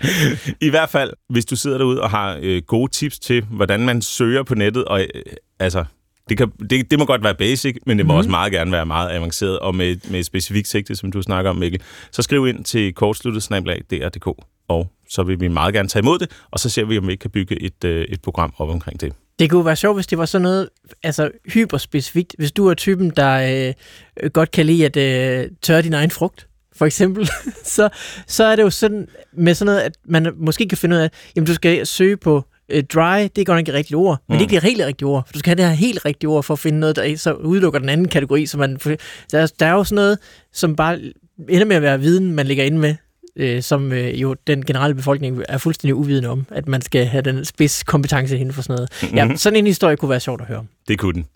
I 0.68 0.70
hvert 0.70 0.90
fald, 0.90 1.12
hvis 1.28 1.44
du 1.44 1.56
sidder 1.56 1.78
derude 1.78 2.00
og 2.02 2.10
har 2.10 2.38
øh, 2.42 2.62
gode 2.66 2.92
tips 2.92 3.18
til, 3.18 3.44
hvordan 3.50 3.80
man 3.80 4.02
søger 4.02 4.42
på 4.42 4.54
nettet, 4.54 4.84
og 4.84 5.00
øh, 5.00 5.22
altså, 5.58 5.84
det, 6.28 6.38
kan, 6.38 6.50
det, 6.70 6.90
det 6.90 6.98
må 6.98 7.04
godt 7.04 7.24
være 7.24 7.34
basic, 7.34 7.76
men 7.86 7.98
det 7.98 8.06
må 8.06 8.12
mm. 8.12 8.18
også 8.18 8.30
meget 8.30 8.52
gerne 8.52 8.72
være 8.72 8.86
meget 8.86 9.10
avanceret, 9.10 9.58
og 9.58 9.74
med, 9.74 9.96
med 10.10 10.20
et 10.20 10.26
specifikt 10.26 10.68
sigte, 10.68 10.96
som 10.96 11.12
du 11.12 11.22
snakker 11.22 11.50
om, 11.50 11.56
Mikkel. 11.56 11.80
Så 12.12 12.22
skriv 12.22 12.46
ind 12.46 12.64
til 12.64 12.92
kortsluttet-dr.dk, 12.92 14.44
og 14.68 14.92
så 15.08 15.22
vil 15.22 15.40
vi 15.40 15.48
meget 15.48 15.74
gerne 15.74 15.88
tage 15.88 16.02
imod 16.02 16.18
det, 16.18 16.30
og 16.50 16.58
så 16.58 16.68
ser 16.68 16.84
vi, 16.84 16.98
om 16.98 17.06
vi 17.06 17.12
ikke 17.12 17.22
kan 17.22 17.30
bygge 17.30 17.62
et, 17.62 17.84
øh, 17.84 18.04
et 18.04 18.22
program 18.22 18.54
op 18.58 18.68
omkring 18.68 19.00
det. 19.00 19.12
det 19.38 19.50
kunne 19.50 19.64
være 19.64 19.76
sjovt, 19.76 19.96
hvis 19.96 20.06
det 20.06 20.18
var 20.18 20.26
sådan 20.26 20.42
noget 20.42 20.68
altså, 21.02 21.30
hyperspecifikt. 21.46 22.34
Hvis 22.38 22.52
du 22.52 22.66
er 22.66 22.74
typen, 22.74 23.10
der 23.10 23.74
øh, 24.22 24.30
godt 24.30 24.50
kan 24.50 24.66
lide 24.66 24.84
at 24.86 24.96
øh, 24.96 25.50
tørre 25.62 25.82
din 25.82 25.94
egen 25.94 26.10
frugt, 26.10 26.48
for 26.76 26.86
eksempel, 26.86 27.28
så, 27.76 27.88
så 28.26 28.44
er 28.44 28.56
det 28.56 28.62
jo 28.62 28.70
sådan 28.70 29.08
med 29.32 29.54
sådan 29.54 29.66
noget, 29.66 29.80
at 29.80 29.92
man 30.04 30.32
måske 30.36 30.68
kan 30.68 30.78
finde 30.78 30.96
ud 30.96 31.00
af, 31.00 31.10
jamen 31.36 31.46
du 31.46 31.54
skal 31.54 31.86
søge 31.86 32.16
på 32.16 32.44
øh, 32.68 32.84
dry, 32.84 33.22
det 33.22 33.38
er 33.38 33.44
godt 33.44 33.48
nok 33.48 33.58
ikke 33.58 33.70
et 33.70 33.74
rigtigt 33.74 33.96
ord, 33.96 34.22
men 34.28 34.34
det 34.34 34.38
er 34.38 34.42
ikke 34.42 34.54
det 34.54 34.62
helt 34.62 34.82
rigtige 34.86 35.08
ord. 35.08 35.26
For 35.26 35.32
du 35.32 35.38
skal 35.38 35.50
have 35.50 35.56
det 35.56 35.64
her 35.64 35.86
helt 35.86 36.04
rigtige 36.04 36.30
ord 36.30 36.42
for 36.42 36.54
at 36.54 36.58
finde 36.58 36.80
noget, 36.80 36.96
der 36.96 37.16
så 37.16 37.32
udelukker 37.32 37.78
den 37.78 37.88
anden 37.88 38.08
kategori. 38.08 38.46
Så 38.46 38.58
man, 38.58 38.76
der, 38.76 38.96
er, 39.32 39.52
der 39.60 39.66
er 39.66 39.72
jo 39.72 39.84
sådan 39.84 39.96
noget, 39.96 40.18
som 40.52 40.76
bare 40.76 41.00
ender 41.48 41.64
med 41.64 41.76
at 41.76 41.82
være 41.82 42.00
viden, 42.00 42.32
man 42.32 42.46
ligger 42.46 42.64
inde 42.64 42.78
med, 42.78 42.94
øh, 43.36 43.62
som 43.62 43.92
øh, 43.92 44.20
jo 44.20 44.34
den 44.46 44.64
generelle 44.64 44.94
befolkning 44.94 45.42
er 45.48 45.58
fuldstændig 45.58 45.94
uvidende 45.94 46.28
om, 46.28 46.46
at 46.50 46.68
man 46.68 46.82
skal 46.82 47.06
have 47.06 47.22
den 47.22 47.44
spidskompetence 47.44 48.38
inden 48.38 48.54
for 48.54 48.62
sådan 48.62 48.74
noget. 48.74 48.90
Mm-hmm. 49.02 49.30
Ja, 49.30 49.36
sådan 49.36 49.56
en 49.56 49.66
historie 49.66 49.96
kunne 49.96 50.10
være 50.10 50.20
sjovt 50.20 50.40
at 50.40 50.46
høre 50.46 50.58
om. 50.58 50.68
Det 50.88 50.98
kunne 50.98 51.12
den. 51.12 51.26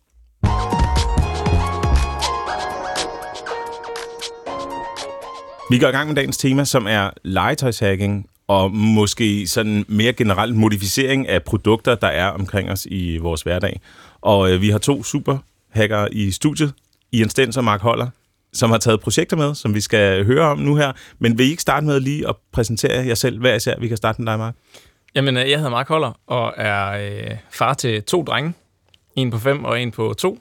Vi 5.71 5.79
går 5.79 5.89
i 5.89 5.91
gang 5.91 6.09
med 6.09 6.17
dagens 6.17 6.37
tema, 6.37 6.65
som 6.65 6.87
er 6.87 7.11
legetøjshacking, 7.25 8.27
og 8.49 8.71
måske 8.71 9.47
sådan 9.47 9.85
mere 9.89 10.13
generelt 10.13 10.57
modificering 10.57 11.29
af 11.29 11.43
produkter, 11.43 11.95
der 11.95 12.09
er 12.09 12.29
omkring 12.29 12.71
os 12.71 12.87
i 12.91 13.17
vores 13.17 13.43
hverdag. 13.43 13.81
Og 14.21 14.51
øh, 14.51 14.61
vi 14.61 14.71
har 14.71 14.79
to 14.79 15.03
super 15.03 15.39
hacker 15.71 16.09
i 16.13 16.31
studiet, 16.31 16.75
Ian 17.13 17.29
Stens 17.29 17.57
og 17.57 17.65
Mark 17.65 17.81
Holler, 17.81 18.09
som 18.53 18.71
har 18.71 18.79
taget 18.79 19.01
projekter 19.01 19.37
med, 19.37 19.55
som 19.55 19.75
vi 19.75 19.81
skal 19.81 20.25
høre 20.25 20.45
om 20.45 20.59
nu 20.59 20.77
her. 20.77 20.93
Men 21.19 21.39
vil 21.39 21.47
I 21.47 21.51
ikke 21.51 21.63
starte 21.63 21.87
med 21.87 22.01
lige 22.01 22.29
at 22.29 22.37
præsentere 22.53 23.07
jer 23.07 23.15
selv 23.15 23.41
hver 23.41 23.55
især? 23.55 23.81
Vi 23.81 23.89
kan 23.89 23.97
starte 23.97 24.23
med 24.23 24.33
dig, 24.33 24.39
Mark. 24.39 24.55
Jamen, 25.15 25.37
øh, 25.37 25.51
jeg 25.51 25.59
hedder 25.59 25.71
Mark 25.71 25.89
Holler 25.89 26.13
og 26.27 26.55
er 26.57 26.91
øh, 26.91 27.37
far 27.51 27.75
til 27.75 28.03
to 28.03 28.23
drenge. 28.23 28.55
En 29.17 29.31
på 29.31 29.39
fem 29.39 29.65
og 29.65 29.81
en 29.81 29.91
på 29.91 30.15
to. 30.19 30.39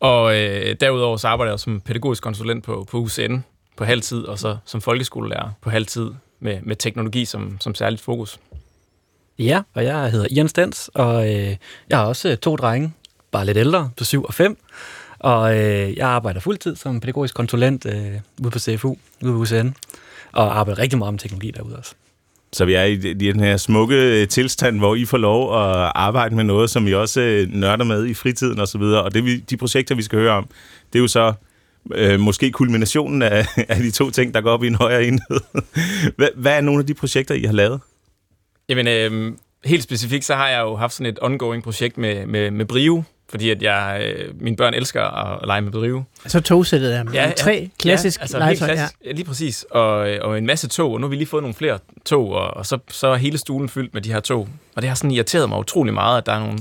Og 0.00 0.36
øh, 0.40 0.76
derudover 0.80 1.16
så 1.16 1.28
arbejder 1.28 1.52
jeg 1.52 1.60
som 1.60 1.80
pædagogisk 1.80 2.22
konsulent 2.22 2.64
på, 2.64 2.86
på 2.90 2.98
UCN 2.98 3.36
på 3.76 3.84
halvtid, 3.84 4.22
og 4.22 4.38
så 4.38 4.56
som 4.64 4.80
folkeskolelærer 4.80 5.50
på 5.60 5.70
halvtid 5.70 6.10
med, 6.40 6.58
med 6.62 6.76
teknologi 6.76 7.24
som, 7.24 7.56
som 7.60 7.74
særligt 7.74 8.02
fokus. 8.02 8.40
Ja, 9.38 9.62
og 9.74 9.84
jeg 9.84 10.10
hedder 10.10 10.26
Ian 10.30 10.48
Stens, 10.48 10.90
og 10.94 11.34
øh, 11.34 11.56
jeg 11.88 11.98
har 11.98 12.04
også 12.04 12.28
øh, 12.28 12.36
to 12.36 12.56
drenge, 12.56 12.92
bare 13.30 13.46
lidt 13.46 13.56
ældre, 13.56 13.90
på 13.96 14.04
7 14.04 14.24
og 14.24 14.34
5. 14.34 14.58
Og 15.18 15.58
øh, 15.58 15.96
jeg 15.96 16.08
arbejder 16.08 16.40
fuldtid 16.40 16.76
som 16.76 17.00
pædagogisk 17.00 17.34
konsulent 17.34 17.86
øh, 17.86 18.20
ude 18.42 18.50
på 18.50 18.58
CFU, 18.58 18.96
ude 19.22 19.32
på 19.32 19.38
UCN, 19.38 19.68
og 20.32 20.58
arbejder 20.58 20.82
rigtig 20.82 20.98
meget 20.98 21.14
med 21.14 21.18
teknologi 21.18 21.50
derude 21.50 21.76
også. 21.76 21.94
Så 22.52 22.64
vi 22.64 22.74
er 22.74 22.84
i, 22.84 22.96
den 22.96 23.40
her 23.40 23.56
smukke 23.56 24.20
øh, 24.22 24.28
tilstand, 24.28 24.78
hvor 24.78 24.94
I 24.94 25.04
får 25.04 25.18
lov 25.18 25.54
at 25.54 25.92
arbejde 25.94 26.34
med 26.34 26.44
noget, 26.44 26.70
som 26.70 26.86
I 26.86 26.92
også 26.92 27.20
øh, 27.20 27.48
nørder 27.52 27.84
med 27.84 28.06
i 28.06 28.14
fritiden 28.14 28.60
og 28.60 28.68
så 28.68 28.78
videre. 28.78 29.02
Og 29.02 29.14
det, 29.14 29.24
vi, 29.24 29.36
de 29.36 29.56
projekter, 29.56 29.94
vi 29.94 30.02
skal 30.02 30.18
høre 30.18 30.32
om, 30.32 30.48
det 30.92 30.98
er 30.98 31.02
jo 31.02 31.08
så 31.08 31.32
øh, 31.94 32.20
måske 32.20 32.50
kulminationen 32.50 33.22
af, 33.22 33.46
af 33.68 33.76
de 33.76 33.90
to 33.90 34.10
ting, 34.10 34.34
der 34.34 34.40
går 34.40 34.50
op 34.50 34.64
i 34.64 34.66
en 34.66 34.74
højere 34.74 35.04
enhed. 35.04 35.40
hvad, 36.16 36.28
hvad 36.36 36.56
er 36.56 36.60
nogle 36.60 36.80
af 36.80 36.86
de 36.86 36.94
projekter, 36.94 37.34
I 37.34 37.42
har 37.42 37.52
lavet? 37.52 37.80
Jamen, 38.68 38.88
øh, 38.88 39.32
helt 39.64 39.82
specifikt, 39.82 40.24
så 40.24 40.34
har 40.34 40.48
jeg 40.48 40.60
jo 40.60 40.76
haft 40.76 40.92
sådan 40.92 41.06
et 41.06 41.18
ongoing 41.22 41.62
projekt 41.62 41.98
med, 41.98 42.26
med, 42.26 42.50
med 42.50 42.64
Brio, 42.64 43.02
fordi 43.30 43.50
at 43.50 43.62
jeg, 43.62 44.02
øh, 44.04 44.42
mine 44.42 44.56
børn 44.56 44.74
elsker 44.74 45.02
at 45.02 45.46
lege 45.46 45.60
med 45.60 45.72
Brio. 45.72 46.02
Så 46.26 46.40
togsættet 46.40 46.96
er 46.96 47.04
ja, 47.14 47.32
tre 47.36 47.70
klassisk 47.78 48.18
ja, 48.18 48.22
altså 48.22 48.38
legetøj. 48.38 48.68
Klassisk, 48.68 48.94
ja. 49.04 49.12
Lige 49.12 49.24
præcis. 49.24 49.66
Og, 49.70 50.10
øh, 50.10 50.18
og 50.22 50.38
en 50.38 50.46
masse 50.46 50.68
tog, 50.68 50.92
og 50.92 51.00
nu 51.00 51.06
har 51.06 51.10
vi 51.10 51.16
lige 51.16 51.26
fået 51.26 51.42
nogle 51.42 51.54
flere 51.54 51.78
tog, 52.04 52.32
og, 52.32 52.56
og 52.56 52.66
så, 52.66 52.78
så 52.90 53.08
er 53.08 53.16
hele 53.16 53.38
stuen 53.38 53.68
fyldt 53.68 53.94
med 53.94 54.02
de 54.02 54.12
her 54.12 54.20
tog. 54.20 54.48
Og 54.76 54.82
det 54.82 54.88
har 54.88 54.94
sådan 54.94 55.10
irriteret 55.10 55.48
mig 55.48 55.58
utrolig 55.58 55.94
meget, 55.94 56.18
at 56.18 56.26
der 56.26 56.32
er 56.32 56.40
nogle, 56.40 56.58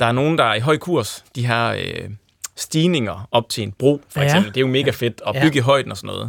der 0.00 0.06
er 0.06 0.12
nogen, 0.12 0.38
der 0.38 0.44
er 0.44 0.54
i 0.54 0.60
høj 0.60 0.76
kurs, 0.76 1.24
de 1.34 1.46
her 1.46 1.68
øh, 1.68 2.10
stigninger 2.56 3.28
op 3.32 3.48
til 3.48 3.62
en 3.62 3.72
bro, 3.72 4.00
for 4.08 4.20
Ja. 4.20 4.24
eksempel. 4.26 4.50
Det 4.50 4.56
er 4.56 4.60
jo 4.60 4.66
mega 4.72 4.90
fedt 4.90 5.22
at 5.26 5.34
Ja. 5.34 5.42
bygge 5.42 5.58
i 5.58 5.60
højden 5.62 5.90
og 5.90 5.96
sådan 5.96 6.06
noget. 6.08 6.22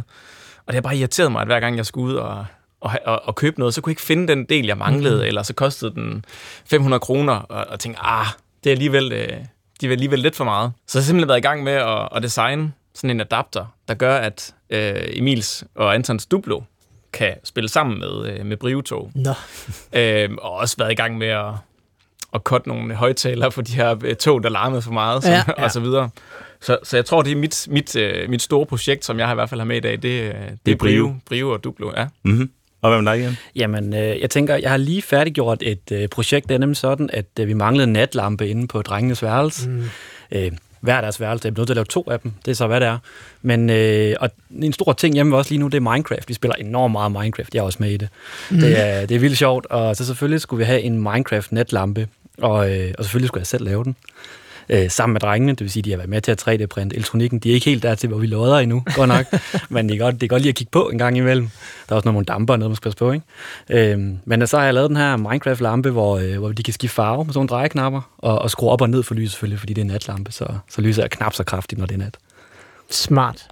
Og 0.58 0.66
det 0.66 0.74
har 0.74 0.80
bare 0.80 0.96
irriteret 0.96 1.32
mig, 1.32 1.40
at 1.40 1.46
hver 1.46 1.60
gang 1.60 1.76
jeg 1.76 1.86
skulle 1.86 2.12
ud 2.14 2.16
og, 2.18 2.46
og, 2.80 2.90
og, 3.04 3.20
og 3.24 3.34
købe 3.34 3.58
noget, 3.58 3.74
så 3.74 3.80
kunne 3.80 3.90
jeg 3.90 3.92
ikke 3.92 4.02
finde 4.02 4.28
den 4.28 4.44
del, 4.44 4.66
jeg 4.66 4.78
manglede, 4.78 5.16
mm. 5.16 5.22
eller 5.28 5.42
så 5.42 5.54
kostede 5.54 5.94
den 5.94 6.24
500 6.66 7.00
kroner, 7.00 7.32
og, 7.34 7.66
og 7.68 7.80
tænkte, 7.80 8.00
ah, 8.04 8.26
det 8.64 8.70
er 8.70 8.74
alligevel, 8.74 9.12
øh, 9.12 9.28
det 9.80 9.86
er 9.86 9.90
alligevel 9.92 10.18
lidt 10.18 10.36
for 10.36 10.44
meget. 10.44 10.72
Så 10.86 10.98
jeg 10.98 11.02
har 11.02 11.06
simpelthen 11.06 11.28
været 11.28 11.38
i 11.38 11.42
gang 11.42 11.62
med 11.62 11.72
at, 11.72 12.08
at 12.16 12.22
designe 12.22 12.72
sådan 12.94 13.10
en 13.10 13.20
adapter, 13.20 13.66
der 13.88 13.94
gør, 13.94 14.16
at, 14.16 14.54
øh, 14.70 14.94
Emils 15.08 15.64
og 15.74 15.94
Antons 15.94 16.26
Duplo 16.26 16.60
kan 17.12 17.34
spille 17.44 17.68
sammen 17.68 17.98
med, 17.98 18.26
øh, 18.28 18.46
med 18.46 18.56
Brivetog. 18.56 19.10
Nå, 19.14 19.32
Øh, 19.92 20.30
og 20.42 20.52
også 20.52 20.76
været 20.78 20.92
i 20.92 20.94
gang 20.94 21.18
med 21.18 21.26
at, 21.28 21.44
at 22.34 22.40
cutte 22.40 22.68
nogle 22.68 22.94
højtalere 22.94 23.52
for 23.52 23.62
de 23.62 23.72
her 23.72 23.96
øh, 24.04 24.16
tog, 24.16 24.42
der 24.42 24.48
larmede 24.48 24.82
for 24.82 24.92
meget, 24.92 25.22
så, 25.22 25.30
Ja, 25.30 25.42
ja, 25.58 25.62
og 25.64 25.70
så 25.70 25.80
videre. 25.80 26.10
Så, 26.60 26.78
så 26.82 26.96
jeg 26.96 27.04
tror, 27.04 27.22
det 27.22 27.32
er 27.32 27.36
mit, 27.36 27.66
mit, 27.70 27.96
øh, 27.96 28.30
mit 28.30 28.42
store 28.42 28.66
projekt, 28.66 29.04
som 29.04 29.18
jeg 29.18 29.30
i 29.30 29.34
hvert 29.34 29.48
fald 29.48 29.60
har 29.60 29.66
med 29.66 29.76
i 29.76 29.80
dag, 29.80 30.02
det, 30.02 30.22
øh, 30.22 30.34
det 30.66 30.72
er 30.72 30.76
Brio. 30.76 31.14
Brio, 31.26 31.50
og 31.50 31.64
Duplo, 31.64 31.92
ja. 31.96 32.06
Mm-hmm. 32.22 32.50
Og 32.82 32.90
hvad 32.90 33.02
med 33.02 33.12
dig, 33.12 33.20
Jan? 33.20 33.36
Jamen, 33.56 33.94
øh, 33.94 34.20
jeg 34.20 34.30
tænker, 34.30 34.56
jeg 34.56 34.70
har 34.70 34.76
lige 34.76 35.02
færdiggjort 35.02 35.62
et 35.62 35.92
øh, 35.92 36.08
projekt, 36.08 36.48
det 36.48 36.54
er 36.54 36.58
nemlig 36.58 36.76
sådan, 36.76 37.10
at 37.12 37.26
øh, 37.40 37.48
vi 37.48 37.52
manglede 37.52 37.92
natlampe 37.92 38.48
inde 38.48 38.68
på 38.68 38.82
drengenes 38.82 39.22
værelse. 39.22 39.68
Mm. 39.68 39.84
Øh, 40.32 40.52
hver 40.80 41.00
deres 41.00 41.20
værelse. 41.20 41.46
Jeg 41.46 41.52
er 41.52 41.58
nødt 41.58 41.66
til 41.66 41.72
at 41.72 41.76
lave 41.76 41.84
to 41.84 42.04
af 42.10 42.20
dem. 42.20 42.32
Det 42.44 42.50
er 42.50 42.54
så, 42.54 42.66
hvad 42.66 42.80
det 42.80 42.88
er. 42.88 42.98
Men 43.42 43.70
øh, 43.70 44.16
og 44.20 44.30
en 44.62 44.72
stor 44.72 44.92
ting 44.92 45.14
hjemme 45.14 45.36
også 45.36 45.50
lige 45.50 45.60
nu, 45.60 45.66
det 45.66 45.76
er 45.76 45.92
Minecraft. 45.92 46.28
Vi 46.28 46.34
spiller 46.34 46.54
enormt 46.54 46.92
meget 46.92 47.12
Minecraft. 47.12 47.54
Jeg 47.54 47.60
er 47.60 47.64
også 47.64 47.78
med 47.80 47.90
i 47.90 47.96
det. 47.96 48.08
Mm. 48.50 48.58
Det, 48.58 48.80
er, 48.80 49.06
det 49.06 49.14
er 49.14 49.18
vildt 49.18 49.38
sjovt. 49.38 49.66
Og 49.66 49.96
så 49.96 50.06
selvfølgelig 50.06 50.40
skulle 50.40 50.58
vi 50.58 50.64
have 50.64 50.80
en 50.80 50.98
Minecraft-netlampe. 51.02 52.08
Og, 52.38 52.70
øh, 52.70 52.94
og 52.98 53.04
selvfølgelig 53.04 53.28
skulle 53.28 53.40
jeg 53.40 53.46
selv 53.46 53.64
lave 53.64 53.84
den. 53.84 53.96
Øh, 54.68 54.90
sammen 54.90 55.12
med 55.12 55.20
drengene, 55.20 55.52
det 55.52 55.60
vil 55.60 55.70
sige, 55.70 55.82
de 55.82 55.90
har 55.90 55.96
været 55.96 56.10
med 56.10 56.20
til 56.20 56.32
at 56.32 56.48
3D-printe 56.48 56.94
elektronikken. 56.96 57.38
De 57.38 57.50
er 57.50 57.54
ikke 57.54 57.64
helt 57.64 57.82
der 57.82 57.94
til, 57.94 58.08
hvor 58.08 58.18
vi 58.18 58.26
lodder 58.26 58.58
endnu, 58.58 58.82
godt 58.94 59.08
nok. 59.08 59.26
Men 59.68 59.88
det 59.88 59.94
er, 59.94 59.98
godt, 59.98 60.14
det 60.14 60.22
er 60.22 60.28
godt 60.28 60.42
lige 60.42 60.50
at 60.50 60.54
kigge 60.54 60.70
på 60.70 60.88
en 60.88 60.98
gang 60.98 61.16
imellem. 61.16 61.48
Der 61.88 61.92
er 61.92 61.96
også 61.96 62.08
nogle 62.08 62.24
damper 62.24 62.54
og 62.54 62.58
noget, 62.58 62.70
man 62.70 62.76
skal 62.76 62.84
passe 62.84 62.98
på, 62.98 63.12
ikke? 63.12 63.92
Øhm, 63.92 64.18
men 64.24 64.46
så 64.46 64.58
har 64.58 64.64
jeg 64.64 64.74
lavet 64.74 64.88
den 64.88 64.96
her 64.96 65.16
Minecraft-lampe, 65.16 65.90
hvor, 65.90 66.18
øh, 66.18 66.38
hvor 66.38 66.52
de 66.52 66.62
kan 66.62 66.74
skifte 66.74 66.94
farve 66.94 67.24
med 67.24 67.32
sådan 67.32 67.38
nogle 67.38 67.48
drejeknapper, 67.48 68.00
og, 68.18 68.38
og 68.38 68.50
skrue 68.50 68.70
op 68.70 68.80
og 68.80 68.90
ned 68.90 69.02
for 69.02 69.14
lys 69.14 69.30
selvfølgelig, 69.30 69.58
fordi 69.58 69.72
det 69.72 69.80
er 69.80 69.84
en 69.84 69.90
natlampe, 69.90 70.32
så, 70.32 70.46
så 70.70 70.80
lyset 70.80 71.04
er 71.04 71.08
knap 71.08 71.34
så 71.34 71.44
kraftigt, 71.44 71.78
når 71.78 71.86
det 71.86 71.94
er 71.94 71.98
nat. 71.98 72.16
smart. 72.90 73.48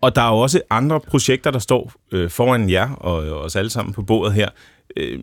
Og 0.00 0.16
der 0.16 0.22
er 0.22 0.28
jo 0.28 0.38
også 0.38 0.60
andre 0.70 1.00
projekter, 1.00 1.50
der 1.50 1.58
står 1.58 1.92
øh, 2.12 2.30
foran 2.30 2.70
jer 2.70 2.90
og 2.90 3.26
øh, 3.26 3.32
os 3.32 3.56
alle 3.56 3.70
sammen 3.70 3.94
på 3.94 4.02
bordet 4.02 4.34
her. 4.34 4.48
Øh, 4.96 5.18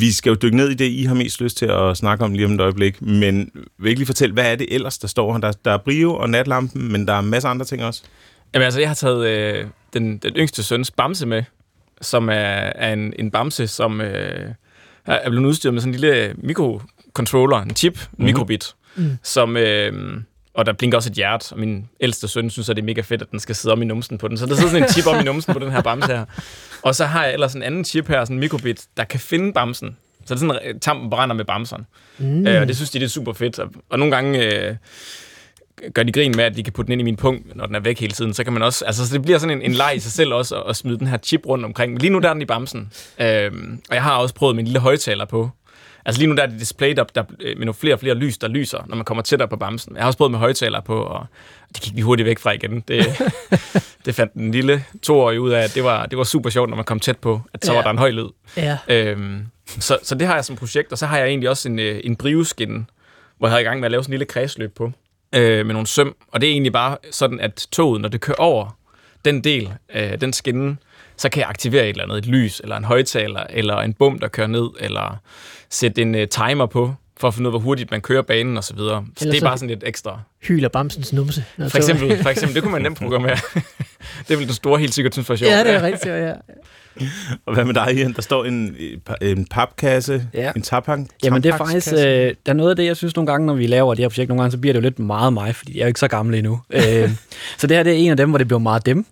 vi 0.00 0.12
skal 0.12 0.30
jo 0.30 0.36
dykke 0.42 0.56
ned 0.56 0.70
i 0.70 0.74
det, 0.74 0.84
I 0.88 1.02
har 1.04 1.14
mest 1.14 1.40
lyst 1.40 1.56
til 1.56 1.66
at 1.66 1.96
snakke 1.96 2.24
om 2.24 2.32
lige 2.32 2.44
om 2.46 2.52
et 2.52 2.60
øjeblik. 2.60 3.02
Men 3.02 3.50
vil 3.78 3.88
ikke 3.88 4.00
lige 4.00 4.06
fortælle, 4.06 4.32
hvad 4.32 4.52
er 4.52 4.56
det 4.56 4.66
ellers, 4.74 4.98
der 4.98 5.08
står 5.08 5.32
her? 5.32 5.40
Der, 5.40 5.52
der 5.64 5.70
er 5.70 5.76
Brio 5.78 6.14
og 6.14 6.30
Natlampen, 6.30 6.92
men 6.92 7.06
der 7.08 7.14
er 7.14 7.18
en 7.18 7.30
masse 7.30 7.48
andre 7.48 7.64
ting 7.66 7.84
også. 7.84 8.02
Jamen 8.54 8.64
altså, 8.64 8.80
jeg 8.80 8.88
har 8.88 8.94
taget 8.94 9.26
øh, 9.26 9.66
den, 9.92 10.18
den 10.18 10.32
yngste 10.36 10.62
søns 10.62 10.90
bamse 10.90 11.26
med, 11.26 11.42
som 12.00 12.28
er, 12.28 12.32
er 12.34 12.92
en, 12.92 13.12
en 13.18 13.30
bamse, 13.30 13.66
som 13.66 14.00
øh, 14.00 14.48
er 15.06 15.30
blevet 15.30 15.46
udstyret 15.46 15.74
med 15.74 15.80
sådan 15.80 15.94
en 15.94 16.00
lille 16.00 16.34
mikrocontroller, 16.38 17.62
en 17.62 17.76
chip, 17.76 17.94
en 17.98 18.08
Mhm. 18.12 18.24
mikrobit, 18.24 18.74
mm. 18.96 19.10
som... 19.22 19.56
Øh, 19.56 19.92
og 20.54 20.66
der 20.66 20.72
blinker 20.72 20.98
også 20.98 21.10
et 21.10 21.14
hjerte, 21.14 21.52
og 21.52 21.58
min 21.58 21.88
ældste 22.00 22.28
søn 22.28 22.50
synes, 22.50 22.68
at 22.68 22.76
det 22.76 22.82
er 22.82 22.86
mega 22.86 23.00
fedt, 23.00 23.22
at 23.22 23.30
den 23.30 23.40
skal 23.40 23.54
sidde 23.54 23.72
om 23.72 23.82
i 23.82 23.84
numsen 23.84 24.18
på 24.18 24.28
den. 24.28 24.38
Så 24.38 24.46
der 24.46 24.54
sidder 24.54 24.70
sådan 24.70 24.82
en 24.82 24.88
chip 24.88 25.06
om 25.06 25.20
i 25.20 25.22
numsen 25.22 25.52
på 25.52 25.58
den 25.58 25.70
her 25.70 25.82
bamse 25.82 26.06
her. 26.06 26.24
Og 26.82 26.94
så 26.94 27.04
har 27.04 27.24
jeg 27.24 27.32
ellers 27.32 27.54
en 27.54 27.62
anden 27.62 27.84
chip 27.84 28.08
her, 28.08 28.24
sådan 28.24 28.36
en 28.36 28.40
mikrobit, 28.40 28.84
der 28.96 29.04
kan 29.04 29.20
finde 29.20 29.52
bamsen. 29.52 29.96
Så 30.24 30.34
det 30.34 30.42
er 30.42 30.46
sådan, 30.46 30.80
tampen 30.80 31.10
brænder 31.10 31.34
med 31.36 31.44
bamseren. 31.44 31.86
Mm. 32.18 32.46
Øh, 32.46 32.60
og 32.60 32.68
det 32.68 32.76
synes 32.76 32.90
de, 32.90 32.98
det 32.98 33.04
er 33.04 33.08
super 33.08 33.32
fedt. 33.32 33.58
Og, 33.58 33.68
og 33.90 33.98
nogle 33.98 34.14
gange 34.14 34.44
øh, 34.44 34.76
gør 35.94 36.02
de 36.02 36.12
grin 36.12 36.32
med, 36.36 36.44
at 36.44 36.56
de 36.56 36.62
kan 36.62 36.72
putte 36.72 36.86
den 36.86 36.92
ind 36.92 37.00
i 37.00 37.04
min 37.04 37.16
punkt, 37.16 37.56
når 37.56 37.66
den 37.66 37.74
er 37.74 37.80
væk 37.80 38.00
hele 38.00 38.12
tiden. 38.12 38.34
Så 38.34 38.44
kan 38.44 38.52
man 38.52 38.62
også, 38.62 38.84
altså 38.84 39.06
så 39.06 39.14
det 39.14 39.22
bliver 39.22 39.38
sådan 39.38 39.56
en, 39.56 39.62
en 39.62 39.72
leg 39.72 39.92
i 39.96 39.98
sig 39.98 40.12
selv 40.12 40.32
også, 40.32 40.56
at, 40.56 40.62
at 40.68 40.76
smide 40.76 40.98
den 40.98 41.06
her 41.06 41.18
chip 41.18 41.46
rundt 41.46 41.64
omkring. 41.64 41.92
Men 41.92 42.00
lige 42.00 42.10
nu 42.10 42.18
der 42.18 42.28
er 42.28 42.32
den 42.32 42.42
i 42.42 42.46
bamsen. 42.46 42.92
Øh, 43.20 43.52
og 43.88 43.94
jeg 43.94 44.02
har 44.02 44.16
også 44.16 44.34
prøvet 44.34 44.58
en 44.58 44.64
lille 44.64 44.80
højtaler 44.80 45.24
på. 45.24 45.50
Altså 46.06 46.20
lige 46.20 46.28
nu 46.30 46.36
der 46.36 46.42
er 46.42 46.46
det 46.46 46.60
displayet 46.60 46.98
op 46.98 47.14
der, 47.14 47.24
øh, 47.40 47.56
med 47.58 47.66
nogle 47.66 47.74
flere 47.74 47.94
og 47.94 48.00
flere 48.00 48.14
lys, 48.14 48.38
der 48.38 48.48
lyser, 48.48 48.84
når 48.86 48.96
man 48.96 49.04
kommer 49.04 49.22
tættere 49.22 49.48
på 49.48 49.56
bamsen. 49.56 49.94
Jeg 49.96 50.02
har 50.02 50.06
også 50.06 50.16
prøvet 50.16 50.30
med 50.30 50.38
højtaler 50.38 50.80
på, 50.80 51.02
og 51.02 51.26
det 51.74 51.82
gik 51.82 51.96
vi 51.96 52.00
hurtigt 52.00 52.26
væk 52.26 52.38
fra 52.38 52.50
igen. 52.52 52.80
Det, 52.80 53.06
det 54.06 54.14
fandt 54.14 54.34
den 54.34 54.50
lille 54.50 54.84
toårige 55.02 55.40
ud 55.40 55.50
af, 55.50 55.60
at 55.60 55.74
det 55.74 55.84
var, 55.84 56.06
det 56.06 56.18
var 56.18 56.24
super 56.24 56.50
sjovt, 56.50 56.68
når 56.70 56.76
man 56.76 56.84
kom 56.84 57.00
tæt 57.00 57.18
på, 57.18 57.40
at 57.54 57.64
så 57.64 57.72
Ja. 57.72 57.78
var 57.78 57.82
der 57.82 57.90
en 57.90 57.98
høj 57.98 58.10
lyd. 58.10 58.28
Ja. 58.56 58.78
Øhm, 58.88 59.46
så, 59.66 59.98
så 60.02 60.14
det 60.14 60.26
har 60.26 60.34
jeg 60.34 60.44
som 60.44 60.56
projekt, 60.56 60.92
og 60.92 60.98
så 60.98 61.06
har 61.06 61.18
jeg 61.18 61.26
egentlig 61.28 61.50
også 61.50 61.68
en, 61.68 61.78
øh, 61.78 62.00
en 62.04 62.16
briveskin, 62.16 62.86
hvor 63.38 63.48
jeg 63.48 63.52
har 63.52 63.58
i 63.58 63.62
gang 63.62 63.80
med 63.80 63.86
at 63.86 63.90
lave 63.90 64.02
sådan 64.02 64.10
en 64.12 64.18
lille 64.18 64.26
kredsløb 64.26 64.74
på, 64.76 64.92
øh, 65.34 65.66
med 65.66 65.72
nogle 65.74 65.86
søm. 65.86 66.14
Og 66.32 66.40
det 66.40 66.46
er 66.48 66.52
egentlig 66.52 66.72
bare 66.72 66.96
sådan, 67.10 67.40
at 67.40 67.66
toget, 67.72 68.00
når 68.00 68.08
det 68.08 68.20
kører 68.20 68.36
over 68.38 68.76
den 69.24 69.44
del, 69.44 69.72
øh, 69.94 70.20
den 70.20 70.32
skinne, 70.32 70.76
så 71.16 71.28
kan 71.28 71.40
jeg 71.40 71.48
aktivere 71.48 71.82
et 71.84 71.88
eller 71.88 72.04
andet, 72.04 72.18
et 72.18 72.26
lys, 72.26 72.60
eller 72.60 72.76
en 72.76 72.84
højtaler, 72.84 73.40
eller 73.50 73.76
en 73.76 73.92
bum, 73.92 74.18
der 74.18 74.28
kører 74.28 74.46
ned, 74.46 74.68
eller 74.80 75.16
sætte 75.70 76.02
en 76.02 76.14
øh, 76.14 76.28
timer 76.28 76.66
på, 76.66 76.94
for 77.16 77.28
at 77.28 77.34
finde 77.34 77.48
ud 77.50 77.54
af, 77.54 77.60
hvor 77.60 77.64
hurtigt 77.64 77.90
man 77.90 78.00
kører 78.00 78.22
banen 78.22 78.56
og 78.56 78.64
så 78.64 78.74
videre. 78.74 79.04
Så 79.16 79.24
det 79.24 79.34
er 79.34 79.38
så- 79.38 79.44
bare 79.44 79.58
sådan 79.58 79.68
lidt 79.68 79.82
ekstra. 79.86 80.20
Hyler 80.42 80.68
bamsens 80.68 81.12
numse. 81.12 81.44
For 81.68 81.76
eksempel, 81.76 82.22
for 82.22 82.28
eksempel 82.34 82.54
det 82.54 82.62
kunne 82.62 82.72
man 82.72 82.82
nemt 82.82 82.98
programmere. 82.98 83.36
det 84.28 84.38
vil 84.38 84.46
den 84.46 84.54
store 84.54 84.78
helt 84.80 84.94
sikkert 84.94 85.12
synes 85.14 85.28
var 85.28 85.36
sjovt. 85.36 85.50
Ja, 85.52 85.64
det 85.64 85.70
er 85.74 85.82
rigtigt, 85.82 86.14
ja. 86.14 86.32
Og 87.46 87.54
hvad 87.54 87.64
med 87.64 87.74
dig, 87.74 87.94
Jan? 87.96 88.12
Der 88.12 88.22
står 88.22 88.44
en, 88.44 88.76
en 89.22 89.44
papkasse, 89.46 90.26
Ja. 90.34 90.52
en 90.56 90.62
taphang. 90.62 91.08
Jamen 91.24 91.42
det 91.42 91.52
er 91.52 91.56
faktisk, 91.56 91.92
øh, 91.92 91.98
der 92.00 92.34
er 92.46 92.52
noget 92.52 92.70
af 92.70 92.76
det, 92.76 92.84
jeg 92.84 92.96
synes 92.96 93.16
nogle 93.16 93.26
gange, 93.32 93.46
når 93.46 93.54
vi 93.54 93.66
laver 93.66 93.94
det 93.94 94.02
her 94.04 94.08
projekt, 94.08 94.28
nogle 94.28 94.42
gange, 94.42 94.50
så 94.52 94.58
bliver 94.58 94.72
det 94.72 94.78
jo 94.80 94.82
lidt 94.82 94.98
meget 94.98 95.32
mig, 95.32 95.54
fordi 95.56 95.72
jeg 95.74 95.80
er 95.80 95.84
jo 95.86 95.88
ikke 95.88 96.00
så 96.00 96.08
gammel 96.08 96.34
endnu. 96.34 96.60
øh, 96.70 97.10
så 97.58 97.66
det 97.66 97.76
her, 97.76 97.82
det 97.82 97.92
er 97.92 97.96
en 97.96 98.10
af 98.10 98.16
dem, 98.16 98.28
hvor 98.28 98.38
det 98.38 98.48
bliver 98.48 98.58
meget 98.60 98.86
dem. 98.86 99.06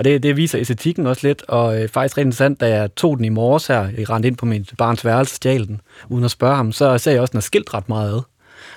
Og 0.00 0.04
det, 0.04 0.22
det 0.22 0.36
viser 0.36 0.60
æstetikken 0.60 1.06
også 1.06 1.26
lidt, 1.26 1.42
og 1.48 1.82
øh, 1.82 1.88
faktisk 1.88 2.18
ret 2.18 2.22
interessant, 2.22 2.60
da 2.60 2.68
jeg 2.68 2.94
tog 2.94 3.16
den 3.16 3.24
i 3.24 3.28
morges 3.28 3.66
her, 3.66 3.88
jeg 3.98 4.10
rendte 4.10 4.26
ind 4.26 4.36
på 4.36 4.46
mit 4.46 4.72
barns 4.78 5.04
værelse 5.04 5.34
stjal 5.34 5.66
den, 5.66 5.80
uden 6.08 6.24
at 6.24 6.30
spørge 6.30 6.56
ham, 6.56 6.72
så 6.72 6.98
ser 6.98 7.10
jeg 7.12 7.20
også, 7.20 7.30
at 7.30 7.32
den 7.32 7.36
er 7.36 7.42
skilt 7.42 7.74
ret 7.74 7.88
meget 7.88 8.08
ad. 8.08 8.22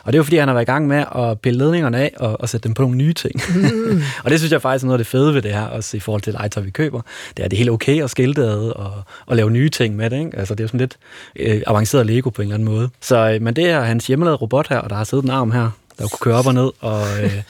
Og 0.03 0.13
det 0.13 0.13
er 0.13 0.17
jo 0.17 0.23
fordi, 0.23 0.37
han 0.37 0.47
har 0.47 0.55
været 0.55 0.65
i 0.65 0.71
gang 0.71 0.87
med 0.87 1.05
at 1.15 1.39
pille 1.39 1.59
ledningerne 1.59 1.97
af 1.97 2.13
og, 2.19 2.41
og 2.41 2.49
sætte 2.49 2.67
dem 2.67 2.73
på 2.73 2.81
nogle 2.81 2.97
nye 2.97 3.13
ting. 3.13 3.41
og 4.23 4.31
det 4.31 4.39
synes 4.39 4.51
jeg 4.51 4.61
faktisk 4.61 4.83
er 4.83 4.87
noget 4.87 4.99
af 4.99 5.05
det 5.05 5.07
fede 5.07 5.33
ved 5.33 5.41
det 5.41 5.53
her, 5.53 5.65
også 5.65 5.97
i 5.97 5.99
forhold 5.99 6.21
til 6.21 6.33
legetøj, 6.33 6.63
vi 6.63 6.71
køber. 6.71 7.01
Det 7.37 7.43
er, 7.43 7.49
det 7.49 7.57
er 7.57 7.57
helt 7.57 7.69
okay 7.69 8.03
at 8.03 8.09
skilte 8.09 8.41
ad 8.41 8.69
og, 8.69 8.93
og 9.25 9.35
lave 9.35 9.51
nye 9.51 9.69
ting 9.69 9.95
med 9.95 10.09
det. 10.09 10.19
Ikke? 10.19 10.37
Altså, 10.37 10.55
det 10.55 10.59
er 10.59 10.63
jo 10.63 10.67
sådan 10.67 10.79
lidt 10.79 10.97
øh, 11.35 11.61
avanceret 11.67 12.05
Lego 12.05 12.29
på 12.29 12.41
en 12.41 12.47
eller 12.47 12.55
anden 12.55 12.69
måde. 12.69 12.89
Så, 13.01 13.31
øh, 13.31 13.41
men 13.41 13.55
det 13.55 13.69
er 13.69 13.81
hans 13.81 14.07
hjemmelavede 14.07 14.37
robot 14.37 14.69
her, 14.69 14.77
og 14.77 14.89
der 14.89 14.95
har 14.95 15.03
siddet 15.03 15.23
en 15.23 15.31
arm 15.31 15.51
her, 15.51 15.69
der 15.99 16.07
kunne 16.07 16.19
køre 16.21 16.35
op 16.35 16.47
og 16.47 16.53
ned, 16.53 16.69
og, 16.79 17.01
øh, 17.23 17.31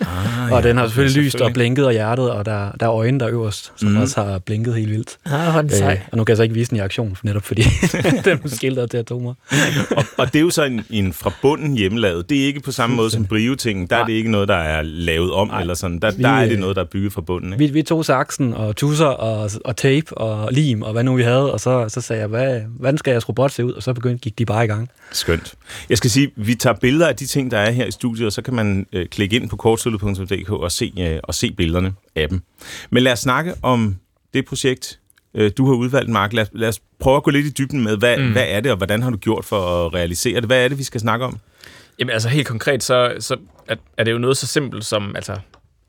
Ah, 0.46 0.52
og 0.52 0.64
den 0.64 0.78
har 0.78 0.88
selvfølgelig 0.88 1.18
lyst 1.24 1.36
og 1.36 1.40
selvfølgelig. 1.40 1.54
blinket 1.54 1.86
og 1.86 1.92
hjertet, 1.92 2.32
og 2.32 2.46
der, 2.46 2.72
der 2.80 2.86
er 2.86 2.92
øjne 2.94 3.20
der 3.20 3.30
øverst, 3.30 3.72
som 3.76 3.90
mm. 3.90 3.98
også 3.98 4.24
har 4.24 4.40
blinket 4.40 4.76
helt 4.76 4.90
vildt. 4.92 5.18
Ah, 5.26 5.54
den 5.56 5.66
Øh, 5.66 5.72
sej. 5.72 6.00
og 6.12 6.18
nu 6.18 6.24
kan 6.24 6.32
jeg 6.32 6.38
så 6.38 6.44
ikke 6.44 6.56
vise 6.56 6.70
den 6.70 6.78
i 6.78 6.80
aktion, 6.80 7.18
netop 7.24 7.44
fordi 7.44 7.62
den 8.26 8.40
er 8.44 8.48
skiltet 8.48 8.92
til 8.92 8.98
atomer. 8.98 9.34
og, 9.98 10.04
og 10.18 10.28
det 10.28 10.36
er 10.36 10.42
jo 10.44 10.50
så 10.50 10.64
en, 10.64 10.82
en 10.90 11.14
fra 11.14 11.32
bunden 11.42 11.74
hjemmelavet. 11.78 12.30
Det 12.30 12.42
er 12.42 12.46
ikke 12.46 12.60
på 12.60 12.72
samme 12.72 12.96
måde 12.96 13.10
som 13.10 13.26
Brio-ting. 13.26 13.90
Der 13.90 13.96
er 13.98 14.06
det 14.06 14.14
ikke 14.14 14.32
noget, 14.32 14.48
der 14.48 14.56
er 14.56 14.82
lavet 14.82 15.32
om, 15.32 15.48
Nej. 15.48 15.62
eller 15.62 15.74
sådan. 15.74 16.00
Der, 16.00 16.12
Vi, 16.12 16.24
der 16.24 16.30
er 16.30 16.46
det 16.46 16.52
øh, 16.54 16.60
noget, 16.60 16.76
der 16.76 16.82
er 16.82 16.88
bygget 16.88 17.14
fra 17.14 17.22
bunden. 17.22 17.54
Ikke? 17.54 17.66
Vi, 17.66 17.72
vi 17.74 17.82
tog 17.82 18.06
saksen 18.06 18.54
og 18.54 18.76
tusser 18.76 19.06
og, 19.06 19.50
og 19.66 19.78
tape 19.78 20.18
og 20.18 20.54
lim 20.54 20.82
og 20.82 20.92
hvad 20.92 21.04
nu 21.04 21.16
vi 21.16 21.24
havde, 21.24 21.54
og 21.54 21.60
så, 21.60 21.86
så 21.90 22.02
sagde 22.02 22.20
jeg, 22.20 22.28
hvad, 22.28 22.62
hvordan 22.80 22.98
skal 22.98 23.12
jeres 23.12 23.30
robot 23.30 23.52
se 23.52 23.66
ud? 23.66 23.72
Og 23.72 23.84
så 23.84 23.94
begyndte, 23.94 24.22
gik 24.22 24.38
de 24.40 24.46
bare 24.46 24.64
i 24.64 24.68
gang. 24.68 24.90
Skønt. 25.12 25.54
Jeg 25.90 25.98
skal 25.98 26.10
sige, 26.10 26.32
vi 26.36 26.56
tager 26.56 26.74
billeder 26.74 27.08
af 27.08 27.16
de 27.16 27.26
ting, 27.26 27.52
der 27.52 27.58
er 27.58 27.72
her 27.72 27.86
i 27.86 27.92
studiet, 27.92 28.33
så 28.34 28.42
kan 28.42 28.54
man 28.54 28.88
øh, 28.94 29.08
klikke 29.08 29.36
ind 29.36 29.50
på 29.50 29.56
kortsluttet.dk 29.56 30.50
og 30.50 30.72
se, 30.72 30.94
øh, 31.00 31.20
og 31.24 31.36
se 31.36 31.52
billederne 31.52 31.94
af 32.16 32.30
dem. 32.30 32.42
Men 32.90 33.04
lad 33.04 33.12
os 33.12 33.20
snakke 33.20 33.54
om 33.62 33.96
det 34.34 34.46
projekt, 34.46 35.00
øh, 35.34 35.52
du 35.58 35.66
har 35.66 35.74
udvalgt, 35.74 36.10
Mark. 36.10 36.34
Lad, 36.34 36.46
lad 36.52 36.70
os 36.70 36.82
prøve 37.00 37.18
at 37.18 37.24
gå 37.24 37.32
lidt 37.32 37.46
i 37.46 37.52
dybden 37.52 37.84
med, 37.84 37.98
hvad, 37.98 38.18
mm. 38.18 38.32
hvad 38.32 38.46
er 38.48 38.60
det, 38.60 38.72
og 38.72 38.78
hvordan 38.78 39.04
har 39.04 39.10
du 39.10 39.18
gjort 39.18 39.46
for 39.46 39.86
at 39.86 39.94
realisere 39.94 40.36
det? 40.36 40.46
Hvad 40.46 40.64
er 40.64 40.68
det, 40.68 40.78
vi 40.78 40.84
skal 40.84 41.02
snakke 41.02 41.26
om? 41.26 41.40
Jamen 42.00 42.14
altså 42.14 42.30
helt 42.30 42.48
konkret, 42.48 42.84
så, 42.84 43.16
så 43.20 43.38
er, 43.68 43.76
er 43.98 44.04
det 44.04 44.12
jo 44.12 44.18
noget 44.18 44.38
så 44.38 44.48
simpelt 44.48 44.86
som 44.86 45.16
altså, 45.16 45.38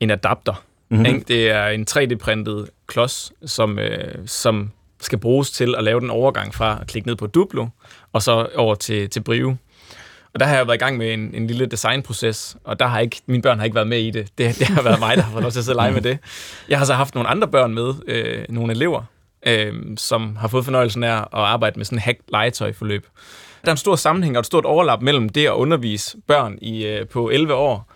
en 0.00 0.10
adapter. 0.10 0.52
Mhm. 0.88 1.00
Mm-hmm. 1.00 1.14
Ikke? 1.14 1.24
Det 1.28 1.50
er 1.50 1.66
en 1.66 1.86
3D-printet 1.90 2.68
klods, 2.86 3.32
som, 3.46 3.78
øh, 3.78 4.14
som 4.26 4.70
skal 5.00 5.18
bruges 5.18 5.50
til 5.50 5.74
at 5.78 5.84
lave 5.84 6.00
den 6.00 6.10
overgang 6.10 6.54
fra 6.54 6.78
at 6.80 6.86
klikke 6.86 7.08
ned 7.08 7.16
på 7.16 7.26
Duplo, 7.26 7.66
og 8.12 8.22
så 8.22 8.48
over 8.56 8.74
til, 8.74 9.10
til 9.10 9.20
Brio. 9.20 9.56
Og 10.34 10.40
der 10.40 10.46
har 10.46 10.56
jeg 10.56 10.66
været 10.66 10.76
i 10.76 10.84
gang 10.84 10.96
med 10.96 11.14
en, 11.14 11.34
en 11.34 11.46
lille 11.46 11.66
designproces, 11.66 12.56
og 12.64 12.80
der 12.80 12.86
har 12.86 13.00
ikke, 13.00 13.20
mine 13.26 13.42
børn 13.42 13.58
har 13.58 13.64
ikke 13.64 13.74
været 13.74 13.88
med 13.88 13.98
i 13.98 14.10
det. 14.10 14.28
Det, 14.38 14.58
det 14.58 14.66
har 14.66 14.82
været 14.82 14.98
mig, 15.00 15.16
der 15.16 15.22
har 15.22 15.32
fået 15.32 15.42
lov 15.42 15.50
til 15.52 15.58
at 15.58 15.64
sidde 15.64 15.76
og 15.76 15.82
lege 15.82 15.92
med 15.92 16.00
det. 16.00 16.18
Jeg 16.68 16.78
har 16.78 16.84
så 16.84 16.94
haft 16.94 17.14
nogle 17.14 17.28
andre 17.28 17.48
børn 17.48 17.74
med, 17.74 17.94
øh, 18.06 18.44
nogle 18.48 18.72
elever, 18.72 19.02
øh, 19.46 19.72
som 19.96 20.36
har 20.36 20.48
fået 20.48 20.64
fornøjelsen 20.64 21.04
af 21.04 21.16
at 21.16 21.26
arbejde 21.32 21.78
med 21.78 21.84
sådan 21.84 21.98
en 21.98 22.02
hack 22.02 22.18
legetøjforløb. 22.28 23.06
Der 23.62 23.68
er 23.68 23.72
en 23.72 23.76
stor 23.76 23.96
sammenhæng 23.96 24.36
og 24.36 24.40
et 24.40 24.46
stort 24.46 24.64
overlap 24.64 25.02
mellem 25.02 25.28
det 25.28 25.46
at 25.46 25.52
undervise 25.52 26.16
børn 26.26 26.58
i, 26.62 26.86
øh, 26.86 27.08
på 27.08 27.30
11 27.30 27.54
år, 27.54 27.92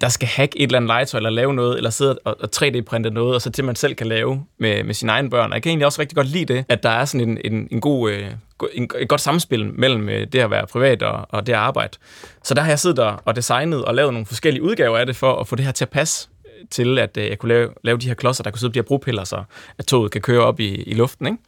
der 0.00 0.08
skal 0.08 0.28
hacke 0.28 0.58
et 0.58 0.62
eller 0.62 0.76
andet 0.76 0.88
legetøj, 0.88 1.18
eller 1.18 1.30
lave 1.30 1.54
noget, 1.54 1.76
eller 1.76 1.90
sidde 1.90 2.18
og, 2.24 2.36
og 2.40 2.48
3D-printe 2.56 3.10
noget, 3.10 3.34
og 3.34 3.42
så 3.42 3.50
til 3.50 3.64
man 3.64 3.76
selv 3.76 3.94
kan 3.94 4.06
lave 4.06 4.44
med, 4.58 4.84
med 4.84 4.94
sine 4.94 5.12
egne 5.12 5.30
børn. 5.30 5.50
Og 5.50 5.54
jeg 5.54 5.62
kan 5.62 5.70
egentlig 5.70 5.86
også 5.86 6.00
rigtig 6.00 6.16
godt 6.16 6.26
lide 6.26 6.54
det, 6.54 6.64
at 6.68 6.82
der 6.82 6.90
er 6.90 7.04
sådan 7.04 7.28
en, 7.28 7.38
en, 7.52 7.68
en 7.70 7.80
god, 7.80 8.10
øh, 8.10 8.26
en, 8.72 8.90
et 8.98 9.08
godt 9.08 9.20
samspil 9.20 9.66
mellem 9.74 10.08
øh, 10.08 10.26
det 10.32 10.38
at 10.38 10.50
være 10.50 10.66
privat 10.66 11.02
og, 11.02 11.26
og 11.28 11.46
det 11.46 11.52
at 11.52 11.58
arbejde. 11.58 11.98
Så 12.44 12.54
der 12.54 12.62
har 12.62 12.68
jeg 12.68 12.78
siddet 12.78 12.98
og 13.24 13.36
designet 13.36 13.84
og 13.84 13.94
lavet 13.94 14.12
nogle 14.12 14.26
forskellige 14.26 14.62
udgaver 14.62 14.98
af 14.98 15.06
det, 15.06 15.16
for 15.16 15.36
at 15.36 15.48
få 15.48 15.56
det 15.56 15.64
her 15.64 15.72
til 15.72 15.84
at 15.84 15.90
passe 15.90 16.28
øh, 16.44 16.66
til, 16.70 16.98
at 16.98 17.16
øh, 17.16 17.28
jeg 17.28 17.38
kunne 17.38 17.54
lave, 17.54 17.68
lave 17.84 17.98
de 17.98 18.06
her 18.06 18.14
klodser, 18.14 18.42
der 18.42 18.50
kunne 18.50 18.60
sidde 18.60 18.70
på 18.70 18.74
de 18.74 18.78
her 18.78 18.86
bropiller, 18.86 19.24
så 19.24 19.42
at 19.78 19.86
toget 19.86 20.12
kan 20.12 20.20
køre 20.20 20.40
op 20.40 20.60
i, 20.60 20.82
i 20.82 20.94
luften, 20.94 21.26
ikke? 21.26 21.38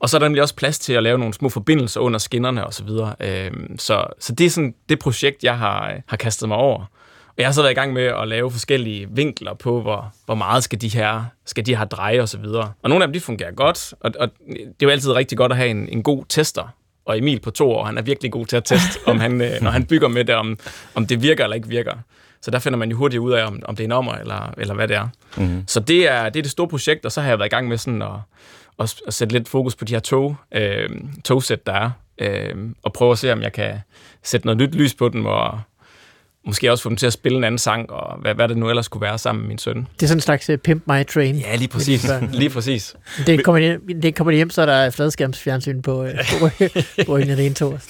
Og 0.00 0.08
så 0.08 0.16
er 0.16 0.18
der 0.18 0.28
nemlig 0.28 0.42
også 0.42 0.54
plads 0.54 0.78
til 0.78 0.92
at 0.92 1.02
lave 1.02 1.18
nogle 1.18 1.34
små 1.34 1.48
forbindelser 1.48 2.00
under 2.00 2.18
skinnerne 2.18 2.66
og 2.66 2.74
så 2.74 2.84
videre. 2.84 3.14
Øhm, 3.20 3.78
så, 3.78 4.04
så 4.18 4.32
det 4.32 4.46
er 4.46 4.50
sådan 4.50 4.74
det 4.88 4.98
projekt, 4.98 5.44
jeg 5.44 5.58
har, 5.58 5.90
øh, 5.90 6.00
har 6.06 6.16
kastet 6.16 6.48
mig 6.48 6.58
over 6.58 6.84
jeg 7.40 7.48
har 7.48 7.52
så 7.52 7.62
været 7.62 7.72
i 7.72 7.74
gang 7.74 7.92
med 7.92 8.02
at 8.02 8.28
lave 8.28 8.50
forskellige 8.50 9.08
vinkler 9.10 9.54
på, 9.54 9.80
hvor, 9.80 10.12
hvor 10.26 10.34
meget 10.34 10.64
skal 10.64 10.80
de 10.80 10.88
her, 10.88 11.24
skal 11.46 11.66
de 11.66 11.76
her 11.76 11.84
dreje 11.84 12.20
og 12.20 12.28
så 12.28 12.38
videre. 12.38 12.72
Og 12.82 12.90
nogle 12.90 13.04
af 13.04 13.08
dem, 13.08 13.12
de 13.12 13.20
fungerer 13.20 13.52
godt, 13.52 13.94
og, 14.00 14.12
og 14.20 14.28
det 14.48 14.56
er 14.58 14.64
jo 14.82 14.88
altid 14.88 15.12
rigtig 15.12 15.38
godt 15.38 15.52
at 15.52 15.58
have 15.58 15.70
en, 15.70 15.88
en 15.88 16.02
god 16.02 16.24
tester. 16.28 16.74
Og 17.04 17.18
Emil 17.18 17.40
på 17.40 17.50
to 17.50 17.70
år, 17.70 17.84
han 17.84 17.98
er 17.98 18.02
virkelig 18.02 18.32
god 18.32 18.46
til 18.46 18.56
at 18.56 18.64
teste, 18.64 19.00
om 19.06 19.20
han, 19.20 19.40
øh, 19.40 19.62
når 19.62 19.70
han 19.70 19.84
bygger 19.84 20.08
med 20.08 20.24
det, 20.24 20.34
om, 20.34 20.58
om 20.94 21.06
det 21.06 21.22
virker 21.22 21.44
eller 21.44 21.54
ikke 21.54 21.68
virker. 21.68 21.94
Så 22.42 22.50
der 22.50 22.58
finder 22.58 22.78
man 22.78 22.90
jo 22.90 22.96
hurtigt 22.96 23.20
ud 23.20 23.32
af, 23.32 23.46
om, 23.46 23.62
om 23.64 23.76
det 23.76 23.84
er 23.84 23.88
en 23.88 23.92
ommer, 23.92 24.12
eller, 24.12 24.54
eller 24.58 24.74
hvad 24.74 24.88
det 24.88 24.96
er. 24.96 25.08
Mm-hmm. 25.36 25.64
Så 25.66 25.80
det 25.80 26.10
er, 26.10 26.28
det 26.28 26.38
er 26.38 26.42
det 26.42 26.50
store 26.50 26.68
projekt, 26.68 27.04
og 27.04 27.12
så 27.12 27.20
har 27.20 27.28
jeg 27.28 27.38
været 27.38 27.48
i 27.48 27.54
gang 27.54 27.68
med 27.68 27.78
sådan 27.78 28.02
at, 28.02 28.08
at, 28.78 28.94
at 29.06 29.14
sætte 29.14 29.34
lidt 29.34 29.48
fokus 29.48 29.76
på 29.76 29.84
de 29.84 29.92
her 29.92 30.00
tog, 30.00 30.36
øh, 30.54 30.88
togsæt, 31.24 31.66
der 31.66 31.72
er, 31.72 31.90
øh, 32.18 32.54
og 32.82 32.92
prøve 32.92 33.12
at 33.12 33.18
se, 33.18 33.32
om 33.32 33.42
jeg 33.42 33.52
kan 33.52 33.78
sætte 34.22 34.46
noget 34.46 34.58
nyt 34.58 34.74
lys 34.74 34.94
på 34.94 35.08
dem, 35.08 35.26
og 35.26 35.60
måske 36.50 36.72
også 36.72 36.82
få 36.82 36.88
dem 36.88 36.96
til 36.96 37.06
at 37.06 37.12
spille 37.12 37.38
en 37.38 37.44
anden 37.44 37.58
sang, 37.58 37.90
og 37.90 38.20
hvad, 38.20 38.34
hvad 38.34 38.48
det 38.48 38.56
nu 38.56 38.68
ellers 38.68 38.88
kunne 38.88 39.00
være 39.00 39.18
sammen 39.18 39.42
med 39.42 39.48
min 39.48 39.58
søn. 39.58 39.76
Det 39.76 40.02
er 40.02 40.06
sådan 40.06 40.16
en 40.16 40.20
slags 40.20 40.50
uh, 40.50 40.56
Pimp 40.56 40.82
My 40.86 41.06
Train. 41.06 41.36
Ja, 41.36 41.56
lige 41.56 41.68
præcis. 41.68 42.10
lige 42.32 42.50
præcis. 42.50 42.94
Det 43.26 43.44
kommer, 43.44 43.60
hjem, 43.60 44.00
det 44.02 44.14
kommer 44.14 44.32
hjem, 44.32 44.50
så 44.50 44.62
er 44.62 44.66
der 44.66 44.90
fladskærmsfjernsyn 44.90 45.82
på, 45.82 46.02
uh, 46.02 46.10
på, 46.40 46.48
på 47.06 47.16
en 47.16 47.30
af 47.30 47.36
det 47.36 47.56
tog. 47.56 47.80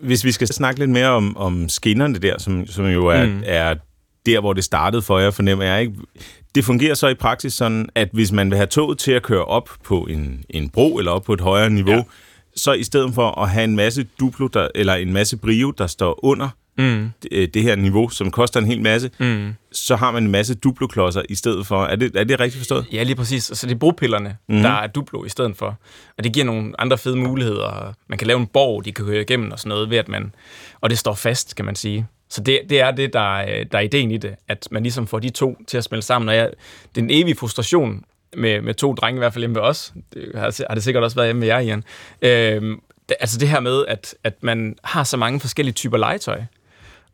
Hvis 0.00 0.24
vi 0.24 0.32
skal 0.32 0.48
snakke 0.48 0.80
lidt 0.80 0.90
mere 0.90 1.08
om, 1.08 1.36
om 1.36 1.68
skinnerne 1.68 2.18
der, 2.18 2.38
som, 2.38 2.66
som 2.66 2.86
jo 2.86 3.06
er, 3.06 3.26
mm. 3.26 3.42
er 3.46 3.74
der, 4.26 4.40
hvor 4.40 4.52
det 4.52 4.64
startede 4.64 5.02
for 5.02 5.18
jer, 5.18 5.30
fornemmer 5.30 5.64
jeg 5.64 5.80
ikke. 5.80 5.94
Det 6.54 6.64
fungerer 6.64 6.94
så 6.94 7.08
i 7.08 7.14
praksis 7.14 7.54
sådan, 7.54 7.88
at 7.94 8.08
hvis 8.12 8.32
man 8.32 8.50
vil 8.50 8.56
have 8.56 8.66
toget 8.66 8.98
til 8.98 9.12
at 9.12 9.22
køre 9.22 9.44
op 9.44 9.70
på 9.84 10.00
en, 10.00 10.44
en 10.50 10.70
bro 10.70 10.98
eller 10.98 11.12
op 11.12 11.22
på 11.22 11.32
et 11.32 11.40
højere 11.40 11.70
niveau, 11.70 11.92
ja. 11.92 12.02
så 12.56 12.72
i 12.72 12.82
stedet 12.82 13.14
for 13.14 13.40
at 13.40 13.50
have 13.50 13.64
en 13.64 13.76
masse 13.76 14.06
Duplo, 14.20 14.46
der, 14.46 14.68
eller 14.74 14.94
en 14.94 15.12
masse 15.12 15.36
Brio, 15.36 15.70
der 15.70 15.86
står 15.86 16.24
under 16.24 16.48
mm. 16.78 17.10
det, 17.22 17.54
det 17.54 17.62
her 17.62 17.76
niveau, 17.76 18.08
som 18.08 18.30
koster 18.30 18.60
en 18.60 18.66
hel 18.66 18.80
masse, 18.82 19.10
mm. 19.18 19.54
så 19.72 19.96
har 19.96 20.10
man 20.10 20.22
en 20.22 20.30
masse 20.30 20.54
Duplo-klodser 20.54 21.22
i 21.28 21.34
stedet 21.34 21.66
for. 21.66 21.84
Er 21.84 21.96
det, 21.96 22.16
er 22.16 22.24
det 22.24 22.40
rigtigt 22.40 22.58
forstået? 22.58 22.86
Ja, 22.92 23.02
lige 23.02 23.16
præcis. 23.16 23.44
Så 23.44 23.66
det 23.66 23.74
er 23.74 23.78
bropillerne, 23.78 24.36
mm. 24.48 24.62
der 24.62 24.70
er 24.70 24.86
Duplo 24.86 25.24
i 25.24 25.28
stedet 25.28 25.56
for. 25.56 25.78
Og 26.18 26.24
det 26.24 26.32
giver 26.32 26.46
nogle 26.46 26.80
andre 26.80 26.98
fede 26.98 27.16
muligheder. 27.16 27.94
Man 28.08 28.18
kan 28.18 28.26
lave 28.26 28.40
en 28.40 28.46
borg, 28.46 28.84
de 28.84 28.92
kan 28.92 29.04
køre 29.04 29.20
igennem 29.20 29.50
og 29.50 29.58
sådan 29.58 29.68
noget, 29.68 29.90
ved 29.90 29.98
at 29.98 30.08
man... 30.08 30.34
Og 30.80 30.90
det 30.90 30.98
står 30.98 31.14
fast, 31.14 31.56
kan 31.56 31.64
man 31.64 31.76
sige. 31.76 32.06
Så 32.28 32.40
det, 32.40 32.60
det 32.70 32.80
er 32.80 32.90
det, 32.90 33.12
der 33.12 33.38
er, 33.38 33.64
der 33.64 33.78
er 33.78 33.82
ideen 33.82 34.10
i 34.10 34.16
det, 34.16 34.34
at 34.48 34.68
man 34.70 34.82
ligesom 34.82 35.06
får 35.06 35.18
de 35.18 35.30
to 35.30 35.56
til 35.68 35.78
at 35.78 35.84
smelte 35.84 36.06
sammen. 36.06 36.28
Og 36.28 36.36
jeg, 36.36 36.50
det 36.94 37.00
er 37.00 37.04
en 37.04 37.10
evig 37.10 37.36
frustration 37.36 38.04
med, 38.36 38.60
med 38.60 38.74
to 38.74 38.94
drenge, 38.94 39.16
i 39.16 39.18
hvert 39.18 39.32
fald 39.32 39.42
hjemme 39.42 39.56
ved 39.56 39.62
os. 39.62 39.92
Det 40.14 40.30
har, 40.34 40.64
har 40.68 40.74
det 40.74 40.84
sikkert 40.84 41.04
også 41.04 41.16
været 41.16 41.28
hjemme 41.28 41.40
med 41.40 41.48
jer, 41.48 41.58
Ian. 41.58 41.84
Øhm, 42.22 42.80
det, 43.08 43.16
altså 43.20 43.38
det 43.38 43.48
her 43.48 43.60
med, 43.60 43.84
at, 43.88 44.14
at 44.24 44.42
man 44.42 44.76
har 44.84 45.04
så 45.04 45.16
mange 45.16 45.40
forskellige 45.40 45.74
typer 45.74 45.96
legetøj. 45.96 46.42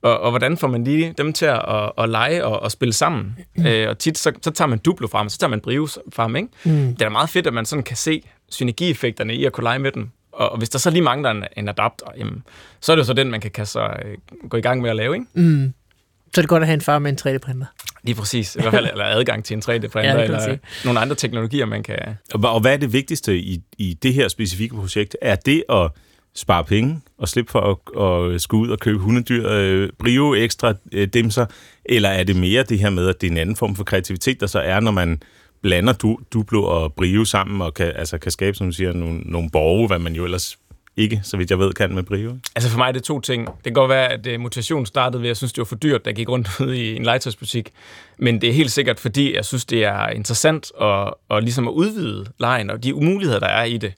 Og, 0.03 0.21
og 0.21 0.31
hvordan 0.31 0.57
får 0.57 0.69
man 0.69 0.85
lige 0.85 1.15
dem 1.19 1.33
til 1.33 1.47
at, 1.47 1.65
at, 1.69 1.93
at 1.99 2.09
lege 2.09 2.45
og 2.45 2.65
at 2.65 2.73
spille 2.73 2.93
sammen? 2.93 3.39
Mm. 3.57 3.67
Øh, 3.67 3.89
og 3.89 3.99
tit 3.99 4.19
så, 4.19 4.33
så 4.43 4.51
tager 4.51 4.69
man 4.69 4.79
Duplo 4.79 5.07
frem, 5.07 5.29
så 5.29 5.39
tager 5.39 5.51
man 5.51 5.61
Brio 5.61 5.89
frem, 6.13 6.37
ikke? 6.37 6.49
Mm. 6.65 6.97
Det 6.97 7.03
er 7.03 7.09
meget 7.09 7.31
fedt, 7.31 7.47
at 7.47 7.55
man 7.55 7.67
sådan 7.67 7.83
kan 7.83 7.97
se 7.97 8.23
synergieffekterne 8.49 9.35
i 9.35 9.45
at 9.45 9.53
kunne 9.53 9.65
lege 9.65 9.79
med 9.79 9.93
dem. 9.93 10.11
Og, 10.33 10.53
og 10.53 10.59
hvis 10.59 10.69
der 10.69 10.79
så 10.79 10.91
lige 10.91 11.03
mangler 11.03 11.31
en, 11.31 11.45
en 11.57 11.69
adapter, 11.69 12.07
jamen, 12.19 12.43
så 12.81 12.93
er 12.93 12.97
det 12.97 13.03
jo 13.03 13.07
så 13.07 13.13
den, 13.13 13.31
man 13.31 13.41
kan 13.41 13.51
kaste, 13.51 13.79
øh, 13.79 14.49
gå 14.49 14.57
i 14.57 14.61
gang 14.61 14.81
med 14.81 14.91
at 14.91 14.97
lave, 14.97 15.15
ikke? 15.15 15.27
Mm. 15.35 15.73
Så 16.35 16.41
er 16.41 16.43
det 16.43 16.49
godt 16.49 16.63
at 16.63 16.67
have 16.67 16.75
en 16.75 16.81
far 16.81 16.99
med 16.99 17.11
en 17.11 17.19
3D-printer. 17.21 17.67
Lige 18.03 18.15
præcis. 18.15 18.57
I 18.57 18.61
hvert 18.61 18.73
fald 18.73 18.87
eller 18.91 19.05
adgang 19.05 19.45
til 19.45 19.55
en 19.55 19.63
3D-printer, 19.63 20.15
ja, 20.19 20.23
eller 20.23 20.43
sige. 20.43 20.61
nogle 20.85 21.01
andre 21.01 21.17
teknologier, 21.17 21.67
man 21.67 21.83
kan... 21.83 21.99
Og, 22.35 22.55
og 22.55 22.61
hvad 22.61 22.73
er 22.73 22.77
det 22.77 22.93
vigtigste 22.93 23.39
i, 23.39 23.63
i 23.79 23.95
det 24.03 24.15
her 24.15 24.29
specifikke 24.29 24.75
projekt? 24.75 25.17
Er 25.23 25.37
det 25.37 25.65
at 25.69 25.91
spare 26.39 26.65
penge 26.65 27.01
og 27.19 27.29
slippe 27.29 27.53
for 27.53 27.61
at, 27.61 28.35
at 28.35 28.41
skulle 28.41 28.63
ud 28.63 28.69
og 28.69 28.79
købe 28.79 28.99
hundedyr, 28.99 29.49
øh, 29.51 29.91
brio 29.99 30.35
ekstra 30.35 30.75
øh, 30.93 31.09
dimser, 31.09 31.47
eller 31.85 32.09
er 32.09 32.25
det 32.25 32.37
mere 32.37 32.63
det 32.63 32.79
her 32.79 32.91
med, 32.91 33.09
at 33.09 33.21
det 33.21 33.27
er 33.27 33.31
en 33.31 33.39
anden 33.39 33.57
form 33.57 33.77
for 33.77 33.85
kreativitet, 33.85 34.41
der 34.41 34.47
så 34.47 34.59
er, 34.59 34.81
når 34.81 34.91
man 34.91 35.23
blander 35.63 35.93
du, 35.93 36.19
Duplo 36.33 36.65
og 36.65 36.93
Brio 36.95 37.25
sammen 37.25 37.63
og 37.63 37.75
kan, 37.75 37.93
altså 37.97 38.19
kan 38.19 38.33
skabe, 38.33 38.57
som 38.57 38.67
du 38.67 38.73
siger, 38.73 38.93
nogle, 38.93 39.21
nogle 39.21 39.51
borge, 39.51 39.87
hvad 39.87 39.99
man 39.99 40.15
jo 40.15 40.25
ellers 40.25 40.59
ikke, 40.97 41.21
så 41.23 41.37
vidt 41.37 41.51
jeg 41.51 41.59
ved, 41.59 41.73
kan 41.73 41.95
med 41.95 42.03
Brio? 42.03 42.37
Altså 42.55 42.71
for 42.71 42.79
mig 42.79 42.89
er 42.89 42.93
det 42.93 43.03
to 43.03 43.21
ting. 43.21 43.47
Det 43.47 43.65
kan 43.65 43.73
godt 43.73 43.89
være, 43.89 44.09
at 44.13 44.27
uh, 44.73 44.85
startede 44.85 45.23
ved, 45.23 45.27
at 45.27 45.29
jeg 45.29 45.37
synes, 45.37 45.53
det 45.53 45.59
var 45.59 45.65
for 45.65 45.77
dyrt, 45.77 46.05
der 46.05 46.13
gik 46.13 46.29
rundt 46.29 46.49
ud 46.61 46.75
i 46.75 46.97
en 46.97 47.05
legetøjsbutik. 47.05 47.73
Men 48.19 48.41
det 48.41 48.49
er 48.49 48.53
helt 48.53 48.71
sikkert, 48.71 49.01
fordi 49.01 49.37
jeg 49.37 49.45
synes, 49.45 49.65
det 49.65 49.85
er 49.85 50.09
interessant 50.09 50.73
at, 50.81 51.15
at, 51.31 51.43
ligesom 51.43 51.69
at 51.69 51.73
udvide 51.73 52.27
lejen 52.39 52.71
og 52.71 52.85
de 52.85 52.95
umuligheder, 52.95 53.39
der 53.39 53.47
er 53.47 53.65
i 53.65 53.77
det. 53.77 53.93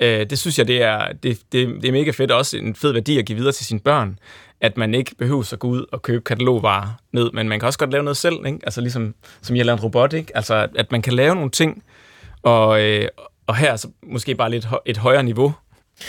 Øh, 0.00 0.30
det 0.30 0.38
synes 0.38 0.58
jeg, 0.58 0.68
det 0.68 0.82
er, 0.82 1.12
det, 1.12 1.40
det, 1.52 1.82
det 1.82 1.88
er 1.88 1.92
mega 1.92 2.10
fedt. 2.10 2.30
Også 2.30 2.56
en 2.56 2.74
fed 2.74 2.92
værdi 2.92 3.18
at 3.18 3.26
give 3.26 3.38
videre 3.38 3.52
til 3.52 3.66
sine 3.66 3.80
børn 3.80 4.18
at 4.60 4.76
man 4.76 4.94
ikke 4.94 5.14
behøver 5.18 5.52
at 5.52 5.58
gå 5.58 5.68
ud 5.68 5.86
og 5.92 6.02
købe 6.02 6.24
katalogvarer 6.24 6.88
ned, 7.12 7.30
men 7.32 7.48
man 7.48 7.60
kan 7.60 7.66
også 7.66 7.78
godt 7.78 7.90
lave 7.90 8.04
noget 8.04 8.16
selv, 8.16 8.46
ikke? 8.46 8.58
Altså 8.62 8.80
ligesom, 8.80 9.14
som 9.42 9.56
jeg 9.56 9.66
lavede 9.66 9.80
en 9.80 9.84
robot, 9.84 10.12
ikke? 10.12 10.36
Altså, 10.36 10.68
at 10.76 10.92
man 10.92 11.02
kan 11.02 11.12
lave 11.12 11.34
nogle 11.34 11.50
ting, 11.50 11.84
og, 12.42 12.82
øh, 12.82 13.08
og 13.46 13.56
her 13.56 13.76
så 13.76 13.88
måske 14.02 14.34
bare 14.34 14.50
lidt 14.50 14.68
et 14.86 14.96
højere 14.96 15.22
niveau, 15.22 15.54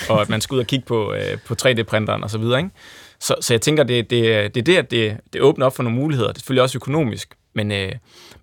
og 0.09 0.21
at 0.21 0.29
man 0.29 0.41
skal 0.41 0.55
ud 0.55 0.59
og 0.59 0.67
kigge 0.67 0.85
på, 0.85 1.13
øh, 1.13 1.37
på 1.47 1.55
3D-printeren 1.61 2.23
og 2.23 2.29
så 2.29 2.37
videre, 2.37 2.59
ikke? 2.59 2.69
Så, 3.19 3.35
så 3.41 3.53
jeg 3.53 3.61
tænker, 3.61 3.83
det, 3.83 4.09
det, 4.09 4.55
det 4.55 4.61
er 4.61 4.63
det, 4.63 4.77
at 4.77 4.91
det, 4.91 5.17
det 5.33 5.41
åbner 5.41 5.65
op 5.65 5.75
for 5.75 5.83
nogle 5.83 5.99
muligheder. 5.99 6.29
Det 6.29 6.37
er 6.37 6.39
selvfølgelig 6.39 6.63
også 6.63 6.77
økonomisk, 6.77 7.35
men 7.55 7.71
øh, 7.71 7.91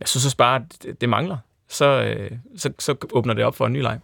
jeg 0.00 0.08
synes 0.08 0.24
også 0.24 0.36
bare, 0.36 0.56
at 0.56 0.62
det, 0.82 1.00
det 1.00 1.08
mangler. 1.08 1.36
Så, 1.68 1.84
øh, 1.84 2.30
så, 2.56 2.70
så 2.78 2.94
åbner 3.12 3.34
det 3.34 3.44
op 3.44 3.56
for 3.56 3.66
en 3.66 3.72
ny 3.72 3.82
leg. 3.82 3.98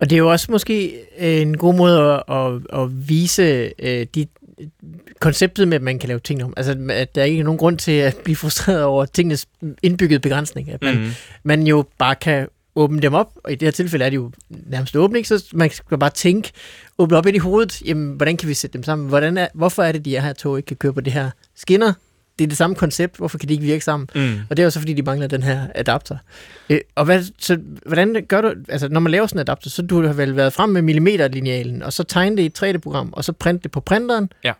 Og 0.00 0.10
det 0.10 0.16
er 0.16 0.18
jo 0.18 0.30
også 0.30 0.46
måske 0.50 1.00
en 1.18 1.56
god 1.56 1.74
måde 1.74 2.00
at, 2.00 2.36
at, 2.36 2.80
at 2.80 3.08
vise 3.08 3.72
øh, 3.78 4.06
de 4.14 4.26
konceptet 5.20 5.68
med, 5.68 5.76
at 5.76 5.82
man 5.82 5.98
kan 5.98 6.08
lave 6.08 6.20
ting 6.20 6.44
om. 6.44 6.54
Altså, 6.56 6.76
at 6.90 7.14
der 7.14 7.20
er 7.20 7.24
ikke 7.24 7.42
nogen 7.42 7.58
grund 7.58 7.78
til 7.78 7.92
at 7.92 8.16
blive 8.24 8.36
frustreret 8.36 8.82
over 8.82 9.04
tingenes 9.04 9.46
indbyggede 9.82 10.20
begrænsning. 10.20 10.70
At 10.70 10.82
man, 10.82 10.94
mm-hmm. 10.94 11.12
man 11.42 11.66
jo 11.66 11.84
bare 11.98 12.14
kan 12.14 12.48
åbne 12.76 13.00
dem 13.00 13.14
op, 13.14 13.32
og 13.44 13.52
i 13.52 13.54
det 13.54 13.66
her 13.66 13.70
tilfælde 13.70 14.04
er 14.04 14.10
det 14.10 14.16
jo 14.16 14.30
nærmest 14.48 14.96
åbning, 14.96 15.26
så 15.26 15.44
man 15.52 15.70
skal 15.70 15.98
bare 15.98 16.10
tænke, 16.10 16.52
åbne 16.98 17.16
op 17.16 17.26
ind 17.26 17.36
i 17.36 17.38
hovedet, 17.38 17.82
jamen, 17.82 18.16
hvordan 18.16 18.36
kan 18.36 18.48
vi 18.48 18.54
sætte 18.54 18.74
dem 18.74 18.82
sammen? 18.82 19.08
Hvordan 19.08 19.38
er, 19.38 19.48
hvorfor 19.54 19.82
er 19.82 19.92
det, 19.92 20.04
de 20.04 20.20
her 20.20 20.32
tog 20.32 20.58
ikke 20.58 20.66
kan 20.66 20.76
køre 20.76 20.92
på 20.92 21.00
det 21.00 21.12
her 21.12 21.30
skinner? 21.56 21.92
Det 22.40 22.44
er 22.46 22.48
det 22.48 22.56
samme 22.58 22.76
koncept, 22.76 23.16
hvorfor 23.16 23.38
kan 23.38 23.48
de 23.48 23.52
ikke 23.54 23.64
virke 23.64 23.84
sammen? 23.84 24.08
Mm. 24.14 24.34
Og 24.50 24.56
det 24.56 24.62
er 24.62 24.64
jo 24.64 24.70
så, 24.70 24.78
fordi 24.80 24.92
de 24.92 25.02
mangler 25.02 25.26
den 25.26 25.42
her 25.42 25.66
adapter. 25.74 26.16
Øh, 26.70 26.80
og 26.94 27.04
hvad, 27.04 27.22
så, 27.38 27.58
hvordan 27.86 28.24
gør 28.28 28.40
du, 28.40 28.52
altså 28.68 28.88
når 28.88 29.00
man 29.00 29.12
laver 29.12 29.26
sådan 29.26 29.36
en 29.38 29.40
adapter, 29.40 29.70
så 29.70 29.82
du 29.82 30.06
har 30.06 30.12
vel 30.12 30.36
været 30.36 30.52
frem 30.52 30.70
med 30.70 30.82
millimeterlinealen, 30.82 31.82
og 31.82 31.92
så 31.92 32.02
tegne 32.02 32.36
det 32.36 32.42
i 32.42 32.46
et 32.46 32.62
3D-program, 32.62 33.12
og 33.12 33.24
så 33.24 33.32
printe 33.32 33.62
det 33.62 33.70
på 33.70 33.80
printeren, 33.80 34.32
ja. 34.44 34.52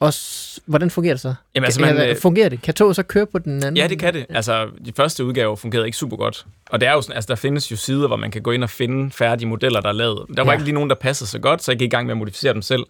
Og 0.00 0.14
s- 0.14 0.60
hvordan 0.66 0.90
fungerer 0.90 1.14
det 1.14 1.20
så? 1.20 1.34
Jamen, 1.54 1.64
altså, 1.64 1.80
man, 1.80 1.96
kan, 1.96 2.16
fungerer 2.22 2.48
det? 2.48 2.62
Kan 2.62 2.74
toget 2.74 2.96
så 2.96 3.02
køre 3.02 3.26
på 3.26 3.38
den 3.38 3.52
anden? 3.56 3.76
Ja, 3.76 3.86
det 3.88 3.98
kan 3.98 4.14
det. 4.14 4.26
Altså, 4.28 4.66
de 4.84 4.92
første 4.96 5.24
udgaver 5.24 5.56
fungerede 5.56 5.86
ikke 5.86 5.98
super 5.98 6.16
godt. 6.16 6.46
Og 6.70 6.80
det 6.80 6.88
er 6.88 6.92
jo 6.92 7.00
sådan, 7.02 7.16
altså, 7.16 7.28
der 7.28 7.34
findes 7.34 7.70
jo 7.70 7.76
sider, 7.76 8.06
hvor 8.06 8.16
man 8.16 8.30
kan 8.30 8.42
gå 8.42 8.50
ind 8.50 8.62
og 8.64 8.70
finde 8.70 9.10
færdige 9.10 9.48
modeller, 9.48 9.80
der 9.80 9.88
er 9.88 9.92
lavet. 9.92 10.26
Der 10.36 10.42
var 10.44 10.52
ja. 10.52 10.56
ikke 10.56 10.64
lige 10.64 10.74
nogen, 10.74 10.90
der 10.90 10.96
passede 10.96 11.30
så 11.30 11.38
godt, 11.38 11.62
så 11.62 11.72
jeg 11.72 11.78
gik 11.78 11.86
i 11.86 11.90
gang 11.90 12.06
med 12.06 12.12
at 12.12 12.18
modificere 12.18 12.54
dem 12.54 12.62
selv. 12.62 12.82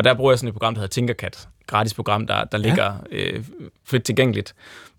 Og 0.00 0.04
der 0.04 0.14
bruger 0.14 0.32
jeg 0.32 0.38
sådan 0.38 0.48
et 0.48 0.54
program, 0.54 0.74
der 0.74 0.80
hedder 0.80 0.92
Tinkercad. 0.92 1.30
Gratis 1.66 1.94
program, 1.94 2.26
der, 2.26 2.44
der 2.44 2.58
ligger 2.58 2.94
ja. 3.12 3.16
øh, 3.16 3.44
frit 3.84 4.02
tilgængeligt. 4.02 4.54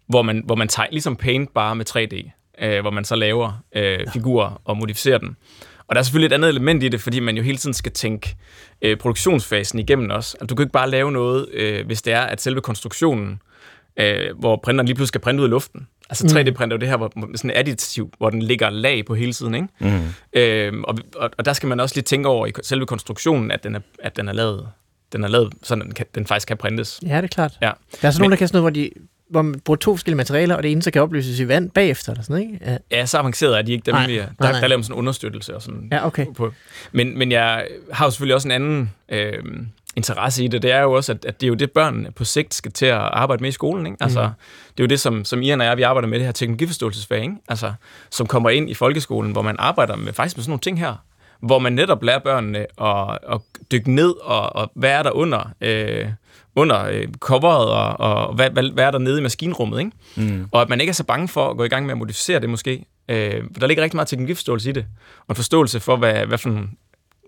Hvor 0.08 0.22
man, 0.22 0.44
hvor 0.46 0.56
man 0.56 0.68
tager 0.68 0.88
ligesom 0.92 1.16
Paint 1.16 1.54
bare 1.54 1.76
med 1.76 1.86
3D. 1.90 2.32
Øh, 2.66 2.82
hvor 2.82 2.92
man 2.92 3.06
så 3.06 3.16
laver 3.16 3.64
øh, 3.76 4.00
figurer 4.14 4.62
og 4.66 4.78
modificerer 4.78 5.18
dem. 5.18 5.36
Og 5.88 5.96
der 5.96 6.00
er 6.00 6.04
selvfølgelig 6.04 6.26
et 6.26 6.34
andet 6.34 6.50
element 6.50 6.84
i 6.84 6.90
det, 6.90 7.02
fordi 7.02 7.20
man 7.20 7.38
jo 7.38 7.44
hele 7.44 7.58
tiden 7.58 7.74
skal 7.74 7.92
tænke 7.92 8.36
øh, 8.82 8.98
produktionsfasen 8.98 9.80
igennem 9.80 10.10
også. 10.10 10.38
Altså, 10.42 10.48
du 10.48 10.56
kan 10.56 10.64
ikke 10.64 10.72
bare 10.72 10.90
lave 10.90 11.12
noget, 11.12 11.50
øh, 11.54 11.86
hvis 11.86 12.02
det 12.02 12.14
er, 12.14 12.22
at 12.22 12.42
selve 12.42 12.62
konstruktionen, 12.62 13.42
øh, 13.98 14.38
hvor 14.40 14.60
printeren 14.64 14.86
lige 14.86 14.96
pludselig 14.96 15.08
skal 15.08 15.22
printe 15.22 15.42
ud 15.42 15.46
af 15.46 15.50
luften. 15.50 15.88
Altså 16.10 16.28
3D-printer 16.28 16.76
er 16.76 16.78
jo 16.78 16.78
det 16.78 16.90
her, 16.90 16.98
hvor 16.98 17.12
sådan 17.36 17.58
additiv, 17.58 18.12
hvor 18.18 18.30
den 18.30 18.42
ligger 18.42 18.70
lag 18.70 19.06
på 19.06 19.16
hele 19.16 19.34
tiden, 19.34 19.56
ikke? 19.56 19.68
Mm. 19.80 20.02
Øh, 20.34 20.74
og, 20.84 20.98
og, 21.16 21.30
og, 21.38 21.46
der 21.46 21.54
skal 21.54 21.70
man 21.70 21.80
også 21.80 21.96
lige 21.96 22.04
tænke 22.04 22.30
over 22.30 22.48
i 22.48 22.52
selve 22.64 22.86
konstruktionen, 22.86 23.52
at 23.52 23.64
den 23.64 23.76
er, 23.76 23.80
at 24.00 24.18
den 24.18 24.28
er 24.28 24.34
lavet 24.34 24.68
den 25.14 25.24
er 25.24 25.28
lavet, 25.28 25.54
så 25.64 25.76
den, 25.76 25.92
kan, 25.92 26.06
den 26.16 26.28
faktisk 26.28 26.48
kan 26.48 26.58
printes. 26.58 27.00
Ja, 27.06 27.18
det 27.18 27.24
er 27.24 27.28
klart. 27.28 27.58
Ja. 27.62 27.72
Der 28.02 28.08
er 28.08 28.12
sådan 28.12 28.22
nogen, 28.22 28.32
der 28.32 28.38
kan 28.38 28.48
sådan 28.48 28.62
noget, 28.62 28.74
hvor 28.74 28.82
de 28.82 28.92
hvor 29.32 29.42
man 29.42 29.60
bruger 29.60 29.78
to 29.78 29.96
forskellige 29.96 30.18
materialer, 30.18 30.56
og 30.56 30.64
det 30.64 30.72
ene 30.72 30.82
så 30.82 30.92
kan 30.92 31.02
opløses 31.02 31.40
i 31.40 31.48
vand 31.48 31.70
bagefter, 31.70 32.12
eller 32.12 32.24
sådan, 32.24 32.42
ikke? 32.42 32.60
Ja, 32.66 32.78
ja 32.92 33.06
så 33.06 33.18
avanceret 33.18 33.58
er 33.58 33.62
de 33.62 33.72
ikke. 33.72 33.86
Dem, 33.86 33.96
nej, 33.96 34.08
vi, 34.08 34.18
der, 34.18 34.26
nej, 34.40 34.52
nej. 34.52 34.60
der 34.60 34.68
laver 34.68 34.78
man 34.78 34.84
sådan 34.84 34.96
en 34.96 35.00
understøttelse 35.00 35.56
og 35.56 35.62
sådan. 35.62 35.88
Ja, 35.92 36.06
okay. 36.06 36.26
På. 36.36 36.54
Men, 36.92 37.18
men 37.18 37.32
jeg 37.32 37.68
har 37.92 38.06
jo 38.06 38.12
selvfølgelig 38.12 38.36
også 38.36 38.48
en 38.48 38.52
anden 38.52 38.92
øh, 39.10 39.44
interesse 39.96 40.44
i 40.44 40.48
det. 40.48 40.62
Det 40.62 40.72
er 40.72 40.82
jo 40.82 40.92
også, 40.92 41.12
at, 41.12 41.26
at 41.26 41.42
det 41.42 41.48
er 41.48 41.50
jo 41.50 41.54
det, 41.54 41.72
børn 41.72 42.08
på 42.16 42.24
sigt 42.24 42.54
skal 42.54 42.72
til 42.72 42.86
at 42.86 42.98
arbejde 42.98 43.42
med 43.42 43.50
i 43.50 43.52
skolen. 43.52 43.86
Ikke? 43.86 43.98
Altså, 44.00 44.24
mm. 44.24 44.34
Det 44.78 44.80
er 44.80 44.84
jo 44.84 44.88
det, 44.88 45.00
som, 45.00 45.26
som 45.26 45.42
Ian 45.42 45.62
og 45.62 45.68
jeg, 45.68 45.78
vi 45.78 45.82
arbejder 45.82 46.08
med, 46.08 46.18
det 46.18 46.26
her 46.26 46.32
teknologiforståelsesfag, 46.32 47.22
ikke? 47.22 47.36
Altså, 47.48 47.74
som 48.12 48.28
kommer 48.28 48.50
ind 48.50 48.70
i 48.70 48.74
folkeskolen, 48.74 49.32
hvor 49.32 49.42
man 49.42 49.56
arbejder 49.60 49.96
med 49.96 50.14
faktisk 50.14 50.38
med 50.38 50.44
sådan 50.44 50.52
nogle 50.52 50.62
ting 50.62 50.80
her 50.80 50.96
hvor 51.42 51.60
man 51.60 51.74
netop 51.74 52.04
lærer 52.04 52.20
børnene 52.20 52.82
at, 52.82 53.18
at 53.30 53.42
dykke 53.72 53.92
ned, 53.92 54.14
og, 54.22 54.56
og 54.56 54.72
hvad 54.76 54.92
er 54.92 55.04
der 55.04 55.12
under, 55.12 55.54
øh, 55.62 56.08
under 56.56 56.86
øh, 56.86 57.08
coveret, 57.20 57.70
og, 57.70 58.00
og 58.00 58.36
hvad, 58.36 58.50
hvad, 58.50 58.74
hvad 58.74 58.84
er 58.84 58.92
der 58.92 59.00
nede 59.00 59.20
i 59.20 59.22
maskinrummet, 59.22 59.80
ikke? 59.80 59.92
Mm. 60.16 60.48
Og 60.52 60.62
at 60.62 60.70
man 60.70 60.82
ikke 60.82 60.90
er 60.90 60.94
så 60.94 61.04
bange 61.04 61.28
for 61.28 61.50
at 61.50 61.58
gå 61.58 61.64
i 61.64 61.68
gang 61.68 61.86
med 61.86 61.92
at 61.92 61.98
modificere 61.98 62.40
det 62.40 62.50
måske. 62.50 62.86
Øh, 63.10 63.44
der 63.62 63.68
ligger 63.68 63.84
rigtig 63.84 63.98
meget 63.98 64.08
teknologiforståelse 64.08 64.70
i 64.70 64.74
det, 64.74 64.86
og 65.20 65.26
en 65.30 65.36
forståelse 65.36 65.80
for, 65.80 65.96
hvad, 65.96 66.26
hvad 66.26 66.38
for 66.38 66.50
nogle, 66.50 66.68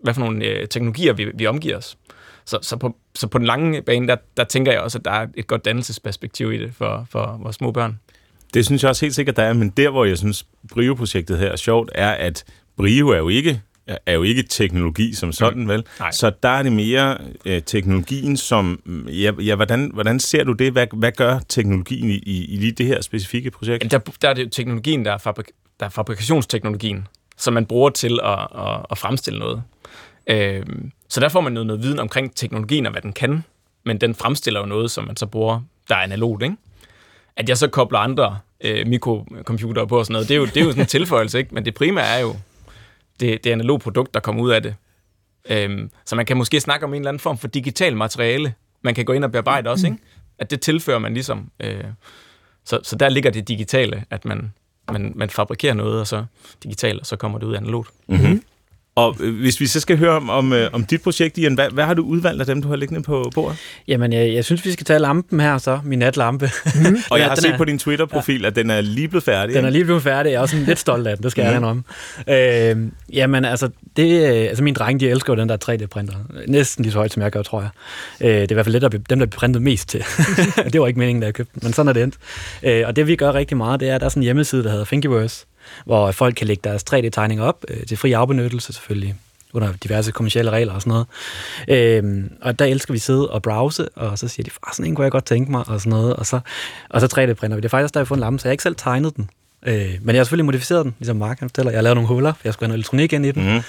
hvad 0.04 0.14
for 0.14 0.22
nogle 0.22 0.46
øh, 0.46 0.68
teknologier 0.68 1.14
vi, 1.14 1.32
vi 1.34 1.48
omgiver 1.48 1.78
os. 1.78 1.98
Så, 2.46 2.60
så, 2.62 2.78
på, 2.78 2.96
så 3.16 3.28
på 3.28 3.38
den 3.38 3.48
lange 3.48 3.82
bane, 3.82 4.08
der, 4.08 4.16
der 4.38 4.44
tænker 4.44 4.72
jeg 4.72 4.82
også, 4.82 4.98
at 4.98 5.06
der 5.06 5.12
er 5.12 5.28
et 5.36 5.48
godt 5.48 5.66
dannelsesperspektiv 5.66 6.52
i 6.52 6.58
det 6.58 6.74
for, 6.76 7.08
for 7.12 7.40
vores 7.42 7.56
små 7.56 7.72
børn. 7.72 8.00
Det 8.54 8.66
synes 8.66 8.84
jeg 8.84 8.90
også 8.90 9.06
helt 9.06 9.16
sikkert, 9.16 9.36
der 9.36 9.44
er, 9.44 9.54
men 9.54 9.70
der, 9.70 9.90
hvor 9.90 10.06
jeg 10.06 10.18
synes, 10.18 10.46
Brio-projektet 10.74 11.40
her 11.40 11.48
er 11.48 11.56
sjovt, 11.56 11.92
er, 11.96 12.12
at 12.12 12.44
Brio 12.78 13.10
er 13.10 13.18
jo 13.18 13.30
ikke 13.30 13.62
er 13.88 14.14
jo 14.14 14.24
ikke 14.24 14.44
teknologi 14.44 15.14
som 15.14 15.32
sådan, 15.32 15.68
vel? 15.68 15.84
Nej. 16.00 16.12
Så 16.12 16.32
der 16.44 16.50
er 16.50 16.64
det 16.64 16.72
mere 16.72 17.18
øh, 17.46 17.62
teknologien, 17.62 18.38
som... 18.38 18.82
Ja, 19.08 19.32
ja 19.40 19.56
hvordan, 19.56 19.92
hvordan 19.94 20.20
ser 20.20 20.44
du 20.44 20.54
det? 20.54 20.72
Hvad, 20.72 20.88
hvad 20.94 21.12
gør 21.12 21.40
teknologien 21.50 22.10
i, 22.10 22.14
i, 22.16 22.46
i 22.46 22.58
lige 22.58 22.72
det 22.72 22.86
her 22.86 23.02
specifikke 23.02 23.52
projekt? 23.52 23.84
Jamen, 23.84 23.92
der, 23.92 24.12
der 24.22 24.30
er 24.30 24.34
det 24.34 24.44
jo 24.44 24.50
teknologien, 24.50 25.06
der 25.06 25.12
er, 25.12 25.18
fabrik- 25.18 25.76
der 25.80 25.86
er 25.86 25.90
fabrikationsteknologien, 25.90 27.08
som 27.38 27.54
man 27.54 27.66
bruger 27.66 27.90
til 27.90 28.20
at, 28.24 28.40
at, 28.40 28.86
at 28.92 28.98
fremstille 28.98 29.40
noget. 29.40 29.64
Øh, 30.28 30.66
så 31.10 31.20
der 31.20 31.30
får 31.30 31.42
man 31.42 31.54
noget, 31.54 31.68
noget 31.68 31.84
viden 31.84 32.00
omkring 32.00 32.36
teknologien 32.36 32.86
og 32.86 32.92
hvad 32.92 33.02
den 33.02 33.14
kan, 33.14 33.44
men 33.86 34.02
den 34.02 34.16
fremstiller 34.16 34.60
jo 34.60 34.66
noget, 34.66 34.92
som 34.92 35.04
man 35.04 35.18
så 35.18 35.26
bruger, 35.26 35.62
der 35.90 35.96
er 35.96 36.00
analogt, 36.00 36.44
ikke? 36.44 36.56
At 37.38 37.50
jeg 37.50 37.58
så 37.58 37.68
kobler 37.68 38.00
andre 38.00 38.38
øh, 38.62 38.88
mikrocomputere 38.88 39.88
på 39.88 40.00
og 40.00 40.06
sådan 40.06 40.14
noget, 40.14 40.28
det 40.28 40.36
er 40.36 40.40
jo, 40.40 40.46
det 40.46 40.58
er 40.58 40.62
jo 40.62 40.70
sådan 40.70 40.84
en 40.84 40.88
tilføjelse, 40.98 41.38
ikke? 41.38 41.56
Men 41.56 41.66
det 41.66 41.74
primære 41.74 42.06
er 42.06 42.20
jo 42.20 42.36
det, 43.24 43.44
det 43.44 43.50
analoge 43.50 43.80
produkt, 43.80 44.14
der 44.14 44.20
kommer 44.20 44.44
ud 44.44 44.52
af 44.52 44.62
det. 44.62 44.76
Øhm, 45.50 45.92
så 46.06 46.16
man 46.16 46.26
kan 46.26 46.38
måske 46.38 46.60
snakke 46.60 46.86
om 46.86 46.94
en 46.94 47.02
eller 47.02 47.10
anden 47.10 47.20
form 47.20 47.38
for 47.38 47.48
digital 47.48 47.98
materiale, 47.98 48.54
man 48.82 48.96
kan 48.96 49.06
gå 49.06 49.14
ind 49.14 49.24
og 49.24 49.32
bearbejde 49.32 49.70
også, 49.70 49.88
ikke? 49.88 50.00
At 50.40 50.52
det 50.52 50.62
tilfører 50.62 51.00
man 51.00 51.14
ligesom. 51.14 51.52
Øh, 51.60 51.84
så, 52.66 52.80
så 52.84 52.96
der 52.96 53.10
ligger 53.10 53.32
det 53.32 53.48
digitale, 53.48 54.06
at 54.10 54.26
man, 54.26 54.54
man, 54.92 55.14
man 55.16 55.30
fabrikerer 55.30 55.74
noget, 55.74 56.00
og 56.00 56.08
så 56.08 56.26
digitalt, 56.64 57.00
og 57.00 57.06
så 57.06 57.16
kommer 57.16 57.40
det 57.40 57.46
ud 57.46 57.56
analogt. 57.56 57.90
Mm-hmm. 58.08 58.44
Og 58.96 59.16
øh, 59.20 59.40
hvis 59.40 59.60
vi 59.60 59.68
så 59.68 59.80
skal 59.80 59.98
høre 59.98 60.12
om, 60.12 60.30
om, 60.30 60.54
øh, 60.54 60.70
om 60.74 60.86
dit 60.86 61.02
projekt, 61.02 61.38
Ian, 61.38 61.54
hvad, 61.54 61.70
hvad 61.70 61.84
har 61.84 61.94
du 61.94 62.04
udvalgt 62.04 62.40
af 62.40 62.46
dem, 62.46 62.62
du 62.62 62.68
har 62.68 62.76
liggende 62.76 63.04
på 63.04 63.32
bordet? 63.36 63.58
Jamen, 63.88 64.14
jeg, 64.14 64.34
jeg 64.34 64.46
synes, 64.46 64.66
vi 64.66 64.72
skal 64.72 64.86
tage 64.86 65.00
lampen 65.00 65.40
her 65.40 65.58
så, 65.58 65.80
min 65.84 66.00
natlampe. 66.00 66.52
Mm. 66.66 66.98
Og 67.12 67.20
jeg 67.20 67.28
har 67.28 67.36
set 67.36 67.54
på 67.58 67.66
din 67.66 67.80
Twitter-profil, 67.80 68.42
ja. 68.42 68.48
at 68.48 68.56
den 68.56 68.70
er 68.70 68.82
lige 68.82 69.08
blevet 69.08 69.24
færdig. 69.24 69.56
Den 69.56 69.66
er 69.66 69.70
lige 69.70 69.84
blevet 69.84 70.04
færdig. 70.04 70.30
Jeg 70.30 70.36
er 70.36 70.42
også 70.42 70.56
lidt 70.56 70.80
stolt 70.80 71.08
af 71.08 71.18
den, 71.18 71.24
det 71.24 71.32
skal 71.32 71.44
jeg 71.44 71.64
om. 71.64 71.86
Øh, 72.30 72.78
jamen, 73.14 73.46
altså, 73.46 73.70
det, 73.98 74.30
øh, 74.30 74.48
altså, 74.48 74.64
mine 74.64 74.76
drenge, 74.76 75.00
de 75.00 75.10
elsker 75.10 75.34
jo 75.34 75.40
den 75.40 75.50
der 75.50 75.58
3D-printer. 75.66 76.14
Næsten 76.48 76.84
lige 76.84 76.92
så 76.92 76.98
højt, 76.98 77.14
som 77.14 77.24
jeg 77.24 77.32
gør, 77.32 77.42
tror 77.42 77.62
jeg. 77.62 77.70
Øh, 78.22 78.30
det 78.30 78.42
er 78.42 78.52
i 78.52 78.54
hvert 78.54 78.66
fald 78.66 78.74
det, 78.74 78.82
der, 78.82 78.90
dem, 78.90 79.02
der 79.04 79.16
bliver 79.16 79.40
printet 79.40 79.62
mest 79.62 79.90
til. 79.90 80.04
det 80.74 80.82
var 80.82 80.88
ikke 80.88 81.00
meningen, 81.00 81.22
da 81.22 81.26
jeg 81.26 81.34
købte 81.34 81.52
den, 81.54 81.62
men 81.64 81.74
sådan 81.74 81.90
er 81.90 81.94
det 81.94 82.04
endt. 82.04 82.16
Øh, 82.64 82.84
og 82.88 82.96
det, 82.96 83.08
vi 83.08 83.16
gør 83.16 83.34
rigtig 83.34 83.58
meget, 83.58 83.80
det 83.80 83.90
er, 83.90 83.96
at 83.96 84.02
der 84.02 84.06
er 84.06 84.10
sådan 84.10 84.22
en 84.22 84.24
hjemmeside, 84.24 84.64
der 84.64 84.70
hedder 84.70 84.86
Thingiverse, 84.86 85.46
hvor 85.86 86.12
folk 86.12 86.36
kan 86.36 86.48
lægge 86.48 86.62
deres 86.64 86.84
3D-tegninger 86.94 87.44
op 87.44 87.66
øh, 87.68 87.86
til 87.86 87.98
fri 87.98 88.12
afbenyttelse 88.12 88.74
selvfølgelig 88.74 89.16
under 89.54 89.74
diverse 89.84 90.12
kommersielle 90.12 90.52
regler 90.52 90.74
og 90.74 90.82
sådan 90.82 90.92
noget. 90.92 91.08
Øhm, 91.68 92.32
og 92.42 92.60
der 92.60 92.66
elsker 92.66 92.94
vi 92.94 92.98
at 92.98 93.02
sidde 93.02 93.30
og 93.30 93.42
browse, 93.42 93.90
og 93.90 94.20
så 94.20 94.28
siger 94.28 94.44
de, 94.44 94.52
far, 94.52 94.74
sådan 94.74 94.86
en 94.86 94.96
kunne 94.96 95.04
jeg 95.04 95.12
godt 95.12 95.26
tænke 95.26 95.52
mig, 95.52 95.64
og 95.68 95.80
sådan 95.82 95.90
noget. 95.90 96.16
Og 96.16 96.26
så, 96.26 96.40
og 96.90 97.02
så 97.02 97.08
3D-printer 97.08 97.56
vi. 97.56 97.62
Det 97.62 97.66
er 97.66 97.70
faktisk 97.70 97.84
også, 97.84 97.94
der 97.94 98.00
jeg 98.00 98.04
har 98.04 98.06
fået 98.06 98.18
en 98.18 98.22
lampe, 98.22 98.40
så 98.40 98.48
jeg 98.48 98.50
har 98.50 98.54
ikke 98.54 98.64
selv 98.64 98.76
tegnet 98.76 99.16
den. 99.16 99.30
Øh, 99.68 99.76
men 100.02 100.16
jeg 100.16 100.20
har 100.20 100.24
selvfølgelig 100.24 100.46
modificeret 100.46 100.86
den, 100.86 100.96
ligesom 101.00 101.18
Mark 101.18 101.40
han 101.40 101.50
fortæller. 101.50 101.72
Jeg 101.72 101.78
har 101.78 101.84
lavet 101.84 101.96
nogle 101.96 102.08
huller, 102.08 102.34
for 102.34 102.40
jeg 102.44 102.54
skulle 102.54 102.66
have 102.68 102.70
noget 102.70 102.78
elektronik 102.78 103.14
ind 103.14 103.26
i 103.26 103.32
den. 103.32 103.44
Mm. 103.54 103.62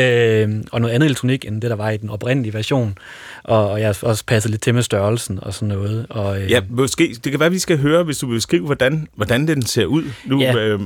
Øh, 0.00 0.64
og 0.72 0.80
noget 0.80 0.94
andet 0.94 1.06
elektronik, 1.06 1.44
end 1.44 1.62
det, 1.62 1.70
der 1.70 1.76
var 1.76 1.90
i 1.90 1.96
den 1.96 2.10
oprindelige 2.10 2.54
version. 2.54 2.98
Og, 3.44 3.70
og 3.70 3.80
jeg 3.80 3.88
har 3.88 3.98
også 4.02 4.24
passet 4.26 4.50
lidt 4.50 4.62
til 4.62 4.74
med 4.74 4.82
størrelsen 4.82 5.38
og 5.42 5.54
sådan 5.54 5.68
noget. 5.68 6.06
Og, 6.10 6.40
øh, 6.42 6.50
Ja, 6.50 6.60
måske. 6.70 7.16
Det 7.24 7.32
kan 7.32 7.40
være, 7.40 7.50
vi 7.50 7.58
skal 7.58 7.78
høre, 7.78 8.02
hvis 8.04 8.18
du 8.18 8.26
vil 8.26 8.34
beskrive, 8.34 8.64
hvordan, 8.66 9.08
hvordan 9.16 9.48
den 9.48 9.62
ser 9.66 9.84
ud. 9.84 10.02
Nu, 10.24 10.40
Ja. 10.40 10.54
øh, 10.56 10.80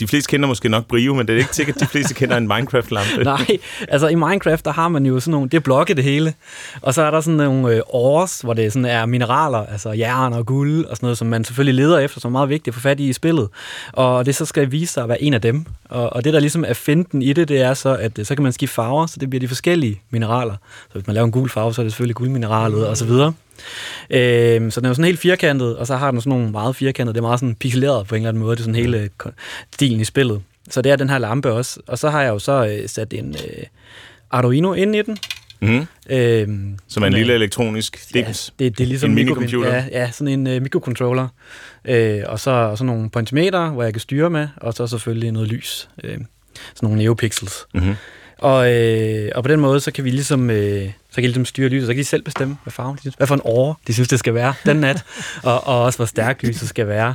de 0.00 0.06
fleste 0.06 0.30
kender 0.30 0.48
måske 0.48 0.68
nok 0.68 0.86
Brio, 0.86 1.14
men 1.14 1.26
det 1.28 1.34
er 1.34 1.38
ikke 1.38 1.56
sikkert, 1.56 1.76
at 1.76 1.80
de 1.82 1.86
fleste 1.86 2.14
kender 2.14 2.36
en 2.36 2.48
Minecraft-lampe. 2.48 3.24
Nej, 3.36 3.46
altså 3.88 4.08
i 4.08 4.14
Minecraft, 4.14 4.64
der 4.64 4.72
har 4.72 4.88
man 4.88 5.06
jo 5.06 5.20
sådan 5.20 5.32
nogle, 5.32 5.48
det 5.48 5.56
er 5.56 5.60
blokke 5.60 5.94
det 5.94 6.04
hele, 6.04 6.34
og 6.82 6.94
så 6.94 7.02
er 7.02 7.10
der 7.10 7.20
sådan 7.20 7.36
nogle 7.36 7.74
øh, 7.76 7.80
ores, 7.88 8.40
hvor 8.40 8.52
det 8.54 8.72
sådan 8.72 8.84
er 8.84 9.06
mineraler, 9.06 9.66
altså 9.66 9.92
jern 9.92 10.32
og 10.32 10.46
guld 10.46 10.84
og 10.84 10.96
sådan 10.96 11.06
noget, 11.06 11.18
som 11.18 11.26
man 11.28 11.44
selvfølgelig 11.44 11.74
leder 11.74 11.98
efter, 11.98 12.20
som 12.20 12.28
er 12.28 12.32
meget 12.32 12.48
vigtigt 12.48 12.68
at 12.68 12.74
få 12.74 12.80
fat 12.80 13.00
i 13.00 13.08
i 13.08 13.12
spillet. 13.12 13.48
Og 13.98 14.26
det 14.26 14.34
så 14.34 14.44
skal 14.44 14.72
vise 14.72 14.92
sig 14.92 15.02
at 15.02 15.08
være 15.08 15.22
en 15.22 15.34
af 15.34 15.40
dem. 15.40 15.64
Og, 15.84 16.12
og 16.12 16.24
det 16.24 16.32
der 16.32 16.40
ligesom 16.40 16.64
er 16.68 16.72
finten 16.72 17.22
i 17.22 17.32
det, 17.32 17.48
det 17.48 17.60
er 17.60 17.74
så, 17.74 17.96
at 17.96 18.18
øh, 18.18 18.24
så 18.24 18.34
kan 18.34 18.42
man 18.42 18.52
skifte 18.52 18.74
farver, 18.74 19.06
så 19.06 19.16
det 19.20 19.30
bliver 19.30 19.40
de 19.40 19.48
forskellige 19.48 20.00
mineraler. 20.10 20.56
Så 20.86 20.92
hvis 20.92 21.06
man 21.06 21.14
laver 21.14 21.24
en 21.24 21.32
gul 21.32 21.48
farve, 21.48 21.74
så 21.74 21.80
er 21.80 21.84
det 21.84 21.92
selvfølgelig 21.92 22.16
guldmineralet 22.16 22.86
og 22.86 22.96
så 22.96 23.04
videre. 23.04 23.32
Øhm, 24.10 24.70
så 24.70 24.80
den 24.80 24.84
er 24.84 24.90
jo 24.90 24.94
sådan 24.94 25.04
helt 25.04 25.20
firkantet, 25.20 25.76
og 25.76 25.86
så 25.86 25.96
har 25.96 26.10
den 26.10 26.20
sådan 26.20 26.30
nogle 26.30 26.50
meget 26.50 26.76
firkantede, 26.76 27.14
det 27.14 27.18
er 27.18 27.26
meget 27.26 27.40
sådan 27.40 27.54
pixeleret 27.54 28.06
på 28.06 28.14
en 28.14 28.20
eller 28.20 28.28
anden 28.28 28.42
måde, 28.42 28.56
det 28.56 28.60
er 28.60 28.64
sådan 28.64 28.74
hele 28.74 29.10
stilen 29.74 30.00
i 30.00 30.04
spillet. 30.04 30.42
Så 30.70 30.82
det 30.82 30.92
er 30.92 30.96
den 30.96 31.10
her 31.10 31.18
lampe 31.18 31.52
også. 31.52 31.80
Og 31.86 31.98
så 31.98 32.10
har 32.10 32.22
jeg 32.22 32.28
jo 32.28 32.38
så 32.38 32.66
øh, 32.66 32.88
sat 32.88 33.12
en 33.12 33.36
øh, 33.48 33.64
Arduino 34.30 34.72
ind 34.72 34.96
i 34.96 35.02
den. 35.02 35.18
Mm. 35.60 35.86
Øhm, 36.10 36.78
Som 36.88 37.02
er 37.02 37.06
en 37.06 37.12
lille 37.12 37.34
elektronisk 37.34 38.14
dims. 38.14 38.52
Ja, 38.60 38.64
det, 38.64 38.78
det 38.78 38.84
er 38.84 38.88
ligesom 38.88 39.10
En 39.10 39.14
minicomputer. 39.14 39.74
Ja, 39.74 39.84
ja, 39.92 40.10
sådan 40.10 40.28
en 40.28 40.46
øh, 40.46 40.62
mikrocontroller. 40.62 41.28
Øh, 41.88 42.22
og 42.26 42.40
så 42.40 42.50
og 42.50 42.78
så 42.78 42.84
nogle 42.84 43.10
pointometer, 43.10 43.70
hvor 43.70 43.82
jeg 43.82 43.92
kan 43.92 44.00
styre 44.00 44.30
med, 44.30 44.48
og 44.56 44.74
så 44.74 44.86
selvfølgelig 44.86 45.32
noget 45.32 45.48
lys. 45.48 45.88
Øh, 46.04 46.10
sådan 46.10 46.26
nogle 46.82 46.98
neopixels. 46.98 47.66
Mm-hmm. 47.74 47.94
Og, 48.38 48.72
øh, 48.74 49.32
og 49.34 49.42
på 49.42 49.48
den 49.48 49.60
måde, 49.60 49.80
så 49.80 49.90
kan 49.90 50.04
vi 50.04 50.10
ligesom, 50.10 50.50
øh, 50.50 50.84
så 50.84 51.14
kan 51.14 51.22
de 51.22 51.28
ligesom 51.28 51.44
styre 51.44 51.68
lyset, 51.68 51.86
så 51.86 51.92
kan 51.92 51.98
de 51.98 52.04
selv 52.04 52.22
bestemme, 52.22 52.56
hvad 52.62 52.70
farven 52.70 52.96
de 52.96 53.00
synes, 53.00 53.14
hvad 53.14 53.26
for 53.26 53.34
en 53.34 53.40
åre 53.44 53.74
de 53.86 53.94
synes, 53.94 54.08
det 54.08 54.18
skal 54.18 54.34
være 54.34 54.54
den 54.66 54.76
nat, 54.76 55.04
og, 55.42 55.66
og 55.66 55.82
også 55.82 55.98
hvor 55.98 56.06
stærkt 56.06 56.42
lyset 56.42 56.68
skal 56.68 56.86
være. 56.86 57.14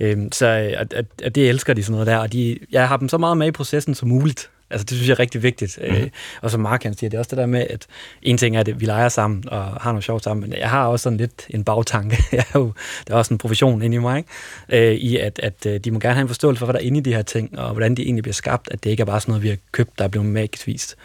Øhm, 0.00 0.32
så 0.32 0.46
øh, 0.46 0.80
at, 0.80 0.92
at, 0.92 1.06
at 1.22 1.34
det 1.34 1.48
elsker 1.48 1.74
de 1.74 1.82
sådan 1.82 1.92
noget 1.92 2.06
der, 2.06 2.16
og 2.16 2.32
de, 2.32 2.58
jeg 2.72 2.88
har 2.88 2.96
dem 2.96 3.08
så 3.08 3.18
meget 3.18 3.36
med 3.36 3.46
i 3.46 3.50
processen 3.50 3.94
som 3.94 4.08
muligt. 4.08 4.50
Altså, 4.70 4.84
det 4.84 4.96
synes 4.96 5.08
jeg 5.08 5.14
er 5.14 5.18
rigtig 5.18 5.42
vigtigt. 5.42 5.78
Mm. 5.82 5.94
Øh, 5.94 6.08
og 6.42 6.50
som 6.50 6.60
Mark 6.60 6.82
han 6.82 6.94
siger, 6.94 7.10
det 7.10 7.16
er 7.16 7.18
også 7.18 7.28
det 7.30 7.38
der 7.38 7.46
med, 7.46 7.66
at 7.70 7.86
en 8.22 8.38
ting 8.38 8.56
er, 8.56 8.60
at 8.60 8.80
vi 8.80 8.86
leger 8.86 9.08
sammen 9.08 9.44
og 9.48 9.64
har 9.64 9.92
noget 9.92 10.04
sjovt 10.04 10.24
sammen, 10.24 10.50
men 10.50 10.58
jeg 10.58 10.70
har 10.70 10.86
også 10.86 11.02
sådan 11.02 11.16
lidt 11.16 11.46
en 11.50 11.64
bagtanke. 11.64 12.18
Jeg 12.32 12.44
er 12.54 12.58
jo, 12.58 12.72
der 13.08 13.14
er 13.14 13.18
også 13.18 13.34
en 13.34 13.38
profession 13.38 13.82
inde 13.82 13.94
i 13.94 13.98
mig, 13.98 14.18
ikke? 14.18 14.90
Øh, 14.90 14.94
i 14.94 15.16
at, 15.16 15.40
at 15.42 15.66
øh, 15.66 15.80
de 15.80 15.90
må 15.90 15.98
gerne 15.98 16.14
have 16.14 16.22
en 16.22 16.28
forståelse 16.28 16.58
for, 16.58 16.66
hvad 16.66 16.72
der 16.72 16.80
er 16.80 16.84
inde 16.84 16.98
i 16.98 17.02
de 17.02 17.14
her 17.14 17.22
ting, 17.22 17.58
og 17.58 17.70
hvordan 17.70 17.94
de 17.94 18.02
egentlig 18.02 18.22
bliver 18.22 18.34
skabt, 18.34 18.68
at 18.70 18.84
det 18.84 18.90
ikke 18.90 19.00
er 19.00 19.04
bare 19.04 19.20
sådan 19.20 19.32
noget, 19.32 19.42
vi 19.42 19.48
har 19.48 19.56
købt, 19.72 19.98
der 19.98 20.04
er 20.04 20.08
blevet 20.08 20.28
magisk 20.28 20.66
vist. 20.66 20.96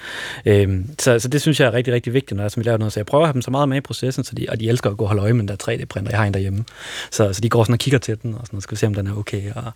Øh, 0.45 0.80
så, 0.99 1.19
så 1.19 1.28
det 1.28 1.41
synes 1.41 1.60
jeg 1.60 1.67
er 1.67 1.73
rigtig, 1.73 1.93
rigtig 1.93 2.13
vigtigt, 2.13 2.36
når 2.36 2.43
jeg, 2.43 2.52
som 2.52 2.63
vi 2.63 2.65
laver 2.65 2.78
noget. 2.78 2.93
Så 2.93 2.99
jeg 2.99 3.06
prøver 3.06 3.23
at 3.23 3.28
have 3.28 3.34
dem 3.34 3.41
så 3.41 3.52
meget 3.52 3.69
med 3.69 3.78
i 3.78 3.82
processen, 3.82 4.23
så 4.23 4.36
de, 4.36 4.45
og 4.49 4.60
de 4.60 4.69
elsker 4.69 4.89
at 4.89 4.97
gå 4.97 5.04
og 5.04 5.08
holde 5.08 5.21
øje 5.21 5.34
med 5.34 5.39
den 5.39 5.47
der 5.47 5.56
3D-printer, 5.63 6.10
jeg 6.10 6.19
har 6.19 6.26
en 6.26 6.34
derhjemme. 6.34 6.65
Så, 7.12 7.34
så 7.34 7.41
de 7.41 7.49
går 7.49 7.63
sådan 7.63 7.73
og 7.73 7.80
kigger 7.80 7.99
til 7.99 8.17
den, 8.21 8.34
og 8.34 8.41
sådan, 8.45 8.58
og 8.58 8.63
skal 8.63 8.78
se, 8.78 8.88
om 8.88 8.93
den 8.93 9.08
er 9.08 9.17
okay. 9.17 9.52
Og, 9.56 9.71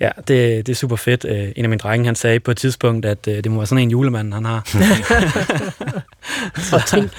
ja, 0.00 0.10
det, 0.28 0.66
det 0.66 0.68
er 0.68 0.76
super 0.76 0.96
fedt. 0.96 1.24
Øh, 1.24 1.48
en 1.56 1.64
af 1.64 1.68
mine 1.68 1.78
drenge, 1.78 2.06
han 2.06 2.14
sagde 2.14 2.40
på 2.40 2.50
et 2.50 2.56
tidspunkt, 2.56 3.06
at 3.06 3.28
øh, 3.30 3.44
det 3.44 3.50
må 3.50 3.56
være 3.56 3.66
sådan 3.66 3.82
en 3.82 3.90
julemand, 3.90 4.32
han 4.32 4.44
har. 4.44 4.68
Og 6.76 6.86
tænk, 6.86 7.10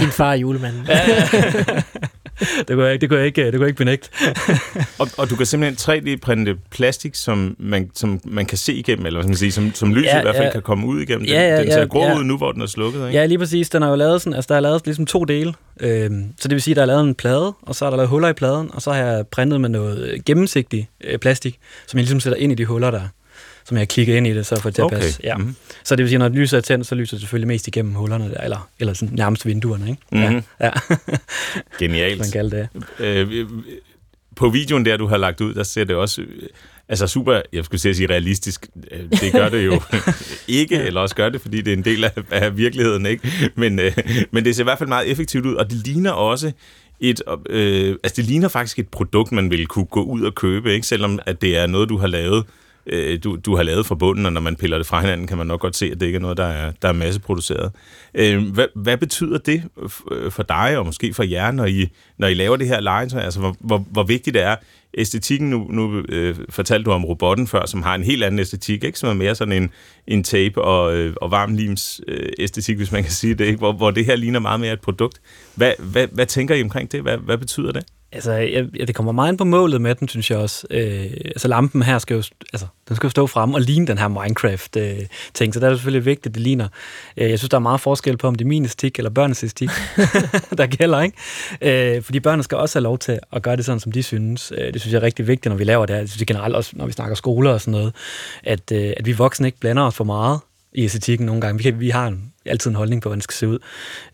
din 0.00 0.10
far 0.10 0.32
er 0.32 0.36
julemanden. 0.36 0.86
det 2.38 2.66
kunne 2.68 2.84
jeg 2.84 2.92
ikke, 2.92 3.00
det 3.00 3.08
kunne 3.08 3.18
jeg 3.18 3.26
ikke, 3.26 3.44
det 3.44 3.52
kunne 3.52 3.60
jeg 3.60 3.68
ikke 3.68 3.78
benægte. 3.78 4.08
Og, 4.98 5.08
og 5.18 5.30
du 5.30 5.36
kan 5.36 5.46
simpelthen 5.46 5.94
3D-printe 5.94 6.58
plastik, 6.70 7.14
som 7.14 7.56
man, 7.58 7.90
som 7.94 8.20
man 8.24 8.46
kan 8.46 8.58
se 8.58 8.74
igennem, 8.74 9.06
eller 9.06 9.18
hvad 9.18 9.22
skal 9.22 9.30
man 9.30 9.36
sige, 9.36 9.52
som, 9.52 9.74
som 9.74 9.94
lyset 9.94 10.06
Ja, 10.06 10.18
i 10.18 10.22
hvert 10.22 10.36
fald 10.36 10.46
ja. 10.46 10.52
kan 10.52 10.62
komme 10.62 10.86
ud 10.86 11.00
igennem. 11.00 11.26
Den, 11.26 11.34
Ja, 11.34 11.48
ja, 11.48 11.62
den 11.62 11.72
ser 11.72 11.80
ja, 11.80 11.86
grå 11.86 12.04
ja. 12.04 12.18
ud 12.18 12.24
nu, 12.24 12.36
hvor 12.36 12.52
den 12.52 12.62
er 12.62 12.66
slukket, 12.66 13.06
ikke? 13.06 13.18
Ja, 13.18 13.26
lige 13.26 13.38
præcis. 13.38 13.70
Den 13.70 13.82
er 13.82 13.88
jo 13.88 13.94
lavet 13.96 14.22
sådan, 14.22 14.34
altså 14.34 14.48
der 14.48 14.56
er 14.56 14.60
lavet 14.60 14.82
ligesom 14.84 15.06
to 15.06 15.24
dele. 15.24 15.54
Øhm, 15.80 16.24
så 16.38 16.48
det 16.48 16.54
vil 16.54 16.62
sige, 16.62 16.72
at 16.72 16.76
der 16.76 16.82
er 16.82 16.86
lavet 16.86 17.04
en 17.04 17.14
plade, 17.14 17.54
og 17.62 17.74
så 17.74 17.86
er 17.86 17.90
der 17.90 17.96
lavet 17.96 18.08
huller 18.08 18.28
i 18.28 18.32
pladen, 18.32 18.70
og 18.72 18.82
så 18.82 18.92
har 18.92 18.98
jeg 18.98 19.26
printet 19.26 19.60
med 19.60 19.68
noget 19.68 20.08
øh, 20.08 20.20
gennemsigtig 20.26 20.88
øh, 21.04 21.18
plastik, 21.18 21.58
som 21.86 21.98
jeg 21.98 22.02
ligesom 22.02 22.20
sætter 22.20 22.38
ind 22.38 22.52
i 22.52 22.54
de 22.54 22.64
huller 22.64 22.90
der 22.90 23.08
som 23.66 23.76
jeg 23.76 23.80
har 23.80 23.86
klikket 23.86 24.14
ind 24.16 24.26
i 24.26 24.34
det, 24.34 24.46
så 24.46 24.60
får 24.60 24.70
det 24.70 24.74
til 24.74 24.82
at 24.82 24.90
passe. 24.90 25.20
Ja. 25.24 25.36
Mhm. 25.36 25.56
Så 25.84 25.96
det 25.96 26.02
vil 26.02 26.08
sige, 26.10 26.18
når 26.18 26.28
lyset 26.28 26.56
er 26.56 26.60
tændt, 26.60 26.86
så 26.86 26.94
lyser 26.94 27.16
det 27.16 27.20
selvfølgelig 27.20 27.48
mest 27.48 27.68
igennem 27.68 27.94
hullerne 27.94 28.30
der, 28.30 28.40
eller, 28.40 28.68
eller 28.80 28.92
sådan 28.94 29.14
nærmest 29.14 29.46
vinduerne, 29.46 29.90
ikke? 29.90 30.02
Mhm. 30.12 30.22
Ja, 30.22 30.40
ja. 30.60 30.70
Genialt. 31.78 32.18
man 32.18 32.30
kalder 32.30 32.68
det. 33.00 33.04
Øh, 33.06 33.46
på 34.36 34.48
videoen 34.48 34.84
der, 34.84 34.96
du 34.96 35.06
har 35.06 35.16
lagt 35.16 35.40
ud, 35.40 35.54
der 35.54 35.62
ser 35.62 35.84
det 35.84 35.96
også 35.96 36.22
øh, 36.22 36.28
altså 36.88 37.06
super, 37.06 37.40
jeg 37.52 37.64
skulle 37.64 37.80
sige 37.80 38.06
realistisk. 38.10 38.66
Øh, 38.90 39.00
Det 39.10 39.32
gør 39.32 39.48
det 39.48 39.66
jo 39.66 39.80
ikke, 40.48 40.76
eller 40.76 41.00
også 41.00 41.14
gør 41.14 41.28
det, 41.28 41.40
fordi 41.40 41.60
det 41.60 41.72
er 41.72 41.76
en 41.76 41.84
del 41.84 42.04
af, 42.04 42.10
af 42.30 42.56
virkeligheden, 42.56 43.06
ikke? 43.06 43.28
Men, 43.54 43.78
øh, 43.78 43.92
men 44.30 44.44
det 44.44 44.56
ser 44.56 44.62
i 44.62 44.64
hvert 44.64 44.78
fald 44.78 44.88
meget 44.88 45.10
effektivt 45.10 45.46
ud, 45.46 45.54
og 45.54 45.70
det 45.70 45.86
ligner 45.86 46.10
også 46.10 46.52
et, 47.00 47.22
øh, 47.50 47.96
altså 48.04 48.16
det 48.16 48.24
ligner 48.24 48.48
faktisk 48.48 48.78
et 48.78 48.88
produkt, 48.88 49.32
man 49.32 49.50
ville 49.50 49.66
kunne 49.66 49.84
gå 49.84 50.02
ud 50.02 50.22
og 50.22 50.34
købe, 50.34 50.74
ikke? 50.74 50.86
Selvom 50.86 51.18
at 51.26 51.42
det 51.42 51.56
er 51.56 51.66
noget, 51.66 51.88
du 51.88 51.96
har 51.98 52.06
lavet 52.06 52.44
øh, 52.86 53.18
du, 53.24 53.36
du 53.36 53.56
har 53.56 53.62
lavet 53.62 53.86
fra 53.86 53.94
bunden, 53.94 54.26
og 54.26 54.32
når 54.32 54.40
man 54.40 54.56
piller 54.56 54.76
det 54.76 54.86
fra 54.86 55.00
hinanden, 55.00 55.26
kan 55.26 55.38
man 55.38 55.46
nok 55.46 55.60
godt 55.60 55.76
se, 55.76 55.86
at 55.86 56.00
det 56.00 56.06
ikke 56.06 56.16
er 56.16 56.20
noget, 56.20 56.36
der 56.36 56.46
er, 56.46 56.72
der 56.82 56.88
er 56.88 56.92
masseproduceret. 56.92 57.72
Øh, 58.14 58.52
hvad, 58.52 58.66
hvad 58.74 58.96
betyder 58.96 59.38
det 59.38 59.62
øh, 60.12 60.30
for 60.30 60.42
dig, 60.42 60.78
og 60.78 60.86
måske 60.86 61.14
for 61.14 61.22
jer, 61.22 61.50
når 61.50 61.64
I, 61.64 61.88
når 62.18 62.28
I 62.28 62.34
laver 62.34 62.56
det 62.56 62.68
her 62.68 62.80
legetøj? 62.80 63.20
Altså, 63.20 63.40
hvor, 63.40 63.56
hvor, 63.60 63.78
hvor 63.90 64.02
vigtigt 64.02 64.34
det 64.34 64.42
er? 64.42 64.56
Æstetikken, 64.96 65.50
nu, 65.50 65.66
nu 65.70 66.02
øh, 66.08 66.36
fortalte 66.50 66.84
du 66.84 66.90
om 66.90 67.04
robotten 67.04 67.46
før, 67.46 67.66
som 67.66 67.82
har 67.82 67.94
en 67.94 68.02
helt 68.02 68.24
anden 68.24 68.38
æstetik, 68.38 68.84
ikke? 68.84 68.98
som 68.98 69.08
er 69.08 69.14
mere 69.14 69.34
sådan 69.34 69.62
en, 69.62 69.70
en 70.06 70.24
tape 70.24 70.62
og, 70.62 70.96
øh, 70.96 71.14
og 71.20 71.30
varmlims 71.30 72.00
øh, 72.08 72.28
æstetik, 72.38 72.76
hvis 72.76 72.92
man 72.92 73.02
kan 73.02 73.12
sige 73.12 73.34
det, 73.34 73.44
ikke? 73.44 73.58
Hvor, 73.58 73.72
hvor 73.72 73.90
det 73.90 74.06
her 74.06 74.16
ligner 74.16 74.40
meget 74.40 74.60
mere 74.60 74.72
et 74.72 74.80
produkt. 74.80 75.20
Hvad, 75.54 75.72
hvad, 75.78 76.06
hvad 76.12 76.26
tænker 76.26 76.54
I 76.54 76.62
omkring 76.62 76.92
det? 76.92 77.02
Hvad, 77.02 77.16
hvad 77.18 77.38
betyder 77.38 77.72
det? 77.72 77.84
Altså, 78.12 78.32
ja, 78.32 78.64
det 78.84 78.94
kommer 78.94 79.12
meget 79.12 79.32
ind 79.32 79.38
på 79.38 79.44
målet 79.44 79.80
med 79.80 79.94
den, 79.94 80.08
synes 80.08 80.30
jeg 80.30 80.38
også. 80.38 80.66
Øh, 80.70 81.06
altså, 81.24 81.48
lampen 81.48 81.82
her 81.82 81.98
skal 81.98 82.14
jo, 82.14 82.22
altså, 82.52 82.66
den 82.88 82.96
skal 82.96 83.06
jo 83.06 83.10
stå 83.10 83.26
frem 83.26 83.54
og 83.54 83.60
ligne 83.60 83.86
den 83.86 83.98
her 83.98 84.08
Minecraft-ting, 84.08 85.48
øh, 85.48 85.52
så 85.52 85.60
det 85.60 85.66
er 85.66 85.68
det 85.68 85.78
selvfølgelig 85.78 86.04
vigtigt, 86.04 86.26
at 86.26 86.34
det 86.34 86.42
ligner. 86.42 86.68
Øh, 87.16 87.30
jeg 87.30 87.38
synes, 87.38 87.50
der 87.50 87.56
er 87.56 87.60
meget 87.60 87.80
forskel 87.80 88.16
på, 88.16 88.26
om 88.28 88.34
det 88.34 88.44
er 88.44 88.48
min 88.48 88.64
estik 88.64 88.98
eller 88.98 89.10
børnenes 89.10 89.44
estik, 89.44 89.70
der 90.58 90.66
gælder, 90.66 91.00
ikke? 91.00 91.96
Øh, 91.96 92.02
fordi 92.02 92.20
børnene 92.20 92.42
skal 92.42 92.58
også 92.58 92.78
have 92.78 92.82
lov 92.82 92.98
til 92.98 93.18
at 93.32 93.42
gøre 93.42 93.56
det 93.56 93.64
sådan, 93.64 93.80
som 93.80 93.92
de 93.92 94.02
synes. 94.02 94.52
Øh, 94.58 94.72
det 94.72 94.80
synes 94.80 94.92
jeg 94.92 94.98
er 94.98 95.02
rigtig 95.02 95.26
vigtigt, 95.26 95.50
når 95.50 95.56
vi 95.56 95.64
laver 95.64 95.86
det 95.86 95.94
her. 95.94 96.00
Det 96.00 96.10
synes 96.10 96.20
jeg 96.20 96.26
generelt 96.26 96.56
også, 96.56 96.70
når 96.74 96.86
vi 96.86 96.92
snakker 96.92 97.14
skoler 97.14 97.50
og 97.50 97.60
sådan 97.60 97.72
noget, 97.72 97.94
at, 98.44 98.72
øh, 98.72 98.92
at 98.96 99.06
vi 99.06 99.12
voksne 99.12 99.48
ikke 99.48 99.60
blander 99.60 99.82
os 99.82 99.94
for 99.94 100.04
meget 100.04 100.40
i 100.72 100.84
æstetikken 100.84 101.26
nogle 101.26 101.40
gange. 101.40 101.56
Vi, 101.56 101.62
kan, 101.62 101.80
vi 101.80 101.90
har 101.90 102.06
en, 102.06 102.32
altid 102.44 102.70
en 102.70 102.76
holdning 102.76 103.02
på, 103.02 103.08
hvordan 103.08 103.18
det 103.18 103.24
skal 103.24 103.34
se 103.34 103.48
ud. 103.48 103.58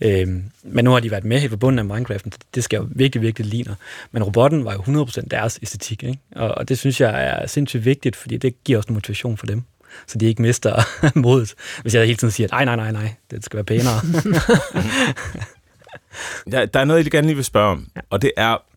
Øhm, 0.01 0.45
men 0.63 0.85
nu 0.85 0.91
har 0.91 1.01
de 1.01 1.11
været 1.11 1.25
med 1.25 1.43
i 1.43 1.49
forbundet 1.49 1.79
af 1.79 1.85
Minecraft. 1.85 2.27
Det 2.55 2.65
skal 2.65 2.77
jo 2.77 2.89
virkelig, 2.91 3.23
virkelig 3.23 3.49
ligne. 3.49 3.77
Men 4.13 4.23
robotten 4.23 4.65
var 4.65 4.73
jo 4.73 5.05
100% 5.05 5.21
deres 5.31 5.59
æstetik. 5.63 6.03
Ikke? 6.03 6.19
Og, 6.37 6.55
og 6.55 6.69
det 6.69 6.79
synes 6.79 7.01
jeg 7.01 7.27
er 7.27 7.47
sindssygt 7.47 7.85
vigtigt, 7.85 8.17
fordi 8.17 8.37
det 8.37 8.65
giver 8.65 8.79
også 8.79 8.89
en 8.89 8.95
motivation 8.95 9.37
for 9.37 9.47
dem. 9.47 9.63
Så 10.07 10.19
de 10.19 10.27
ikke 10.27 10.43
mister 10.43 10.83
modet, 11.19 11.55
hvis 11.83 11.95
jeg 11.95 12.07
hele 12.07 12.17
tiden 12.17 12.33
siger, 12.33 12.49
nej, 12.53 12.65
nej, 12.65 12.77
nej, 12.77 12.93
nej, 12.93 13.15
det 13.31 13.45
skal 13.45 13.57
være 13.57 13.65
pænere. 13.65 14.01
der, 16.53 16.67
der 16.67 16.81
er 16.81 16.85
noget, 16.85 17.05
jeg 17.05 17.11
gerne 17.11 17.27
lige 17.27 17.37
vil 17.37 17.45
spørge 17.45 17.71
om, 17.71 17.89
og 18.11 18.23
det 18.23 18.33
er, 18.37 18.72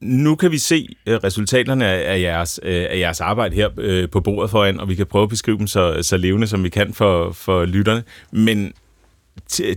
nu 0.00 0.34
kan 0.34 0.52
vi 0.52 0.58
se 0.58 0.88
uh, 1.06 1.12
resultaterne 1.12 1.86
af 1.86 2.20
jeres, 2.20 2.60
uh, 2.62 2.68
af 2.70 2.98
jeres 2.98 3.20
arbejde 3.20 3.54
her 3.54 3.68
uh, 4.04 4.10
på 4.10 4.20
bordet 4.20 4.50
foran, 4.50 4.80
og 4.80 4.88
vi 4.88 4.94
kan 4.94 5.06
prøve 5.06 5.22
at 5.22 5.28
beskrive 5.28 5.58
dem 5.58 5.66
så, 5.66 6.02
så 6.02 6.16
levende, 6.16 6.46
som 6.46 6.64
vi 6.64 6.68
kan 6.68 6.94
for, 6.94 7.32
for 7.32 7.64
lytterne. 7.64 8.02
Men 8.30 8.72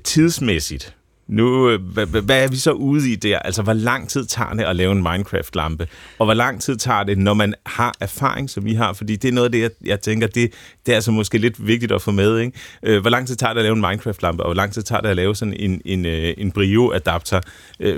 tidsmæssigt, 0.04 0.96
nu, 1.32 1.70
øh, 1.70 1.82
hvad, 1.82 2.06
hvad 2.06 2.44
er 2.44 2.48
vi 2.48 2.56
så 2.56 2.72
ude 2.72 3.12
i 3.12 3.16
der? 3.16 3.40
Altså, 3.40 3.62
hvor 3.62 3.74
lang 3.74 4.10
tid 4.10 4.26
tager 4.26 4.54
det 4.54 4.64
at 4.64 4.76
lave 4.76 4.92
en 4.92 5.04
Minecraft-lampe? 5.04 5.88
Og 6.20 6.26
hvor 6.26 6.34
lang 6.34 6.62
tid 6.62 6.76
tager 6.76 7.04
det, 7.04 7.18
når 7.18 7.34
man 7.34 7.54
har 7.66 7.94
erfaring, 8.00 8.50
som 8.50 8.66
vi 8.66 8.74
har? 8.74 8.94
Fordi 8.94 9.16
det 9.16 9.28
er 9.28 9.32
noget 9.32 9.46
af 9.46 9.52
det, 9.52 9.62
jeg, 9.62 9.70
jeg 9.86 10.02
tænker, 10.02 10.28
det, 10.28 10.54
det 10.86 10.92
er 10.92 10.96
altså 10.96 11.12
måske 11.12 11.38
lidt 11.38 11.68
vigtigt 11.68 11.92
at 11.92 12.02
få 12.02 12.12
med. 12.12 12.40
Ikke? 12.40 12.58
Øh, 12.84 13.02
hvor 13.02 13.10
lang 13.10 13.28
tid 13.28 13.36
tager 13.36 13.54
det 13.54 13.60
at 13.60 13.64
lave 13.64 13.76
en 13.76 13.82
Minecraft-lampe? 13.82 14.44
Og 14.44 14.48
hvor 14.48 14.56
lang 14.56 14.74
tid 14.74 14.82
tager 14.82 15.02
det 15.02 15.10
at 15.10 15.16
lave 15.16 15.36
sådan 15.36 15.54
en, 15.54 15.82
en, 15.86 16.06
øh, 16.06 16.34
en 16.38 16.52
Brio-adapter? 16.52 17.42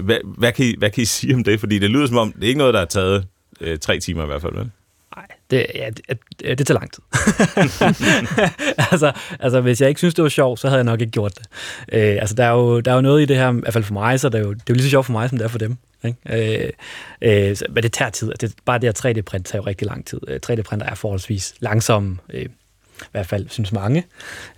hvad, 0.02 0.18
hvad, 0.38 0.52
kan 0.52 0.66
I, 0.66 0.76
hvad 0.78 0.90
kan 0.90 1.02
I 1.02 1.06
sige 1.06 1.36
om 1.36 1.44
det? 1.44 1.60
Fordi 1.60 1.80
det 1.80 1.90
lyder 1.90 2.08
som 2.08 2.18
om, 2.18 2.32
det 2.32 2.44
er 2.44 2.48
ikke 2.48 2.58
noget, 2.58 2.74
der 2.74 2.80
har 2.80 2.86
taget 2.86 3.26
øh, 3.62 3.78
tre 3.78 4.00
timer 4.00 4.24
i 4.24 4.26
hvert 4.26 4.42
fald, 4.42 4.56
vel? 4.56 4.72
Det, 5.52 5.66
ja, 5.76 5.90
det, 5.90 6.58
det 6.58 6.68
tager 6.68 6.80
lang 6.80 6.92
tid. 6.94 7.04
altså, 8.92 9.12
altså, 9.40 9.62
hvis 9.62 9.82
jeg 9.82 9.90
ikke 9.90 10.00
synes, 10.00 10.14
det 10.14 10.24
var 10.24 10.30
sjovt, 10.30 10.60
så 10.60 10.68
havde 10.68 10.78
jeg 10.78 10.84
nok 10.84 11.02
ikke 11.02 11.12
gjort 11.12 11.34
det. 11.38 11.46
Øh, 11.92 12.18
altså, 12.20 12.36
der 12.36 12.44
er, 12.44 12.52
jo, 12.52 12.80
der 12.80 12.92
er 12.92 12.96
jo 12.96 13.02
noget 13.02 13.22
i 13.22 13.26
det 13.26 13.38
her, 13.38 13.54
i 13.54 13.60
hvert 13.60 13.74
fald 13.74 13.84
for 13.84 13.94
mig, 13.94 14.20
så 14.20 14.30
det 14.30 14.40
er 14.40 14.44
jo, 14.44 14.54
det 14.54 14.60
er 14.60 14.64
jo 14.70 14.74
lige 14.74 14.84
så 14.84 14.90
sjovt 14.90 15.06
for 15.06 15.14
mig, 15.14 15.30
som 15.30 15.38
det 15.38 15.46
er 15.46 15.50
for 15.50 15.58
dem. 15.58 15.78
Ikke? 16.06 16.18
Øh, 16.62 16.70
øh, 17.22 17.58
men 17.70 17.84
det 17.84 17.94
tager 17.94 18.12
tid. 18.12 18.32
Det, 18.42 18.54
bare 18.66 18.80
det 18.80 18.98
her 19.04 19.12
3D-print 19.12 19.46
tager 19.46 19.62
jo 19.62 19.68
rigtig 19.68 19.88
lang 19.88 20.06
tid. 20.06 20.20
Øh, 20.28 20.40
3D-printer 20.46 20.86
er 20.86 20.96
forholdsvis 20.96 21.54
langsomme, 21.60 22.18
øh, 22.34 22.46
i 23.02 23.06
hvert 23.12 23.28
fald 23.28 23.50
synes 23.50 23.72
mange. 23.72 24.06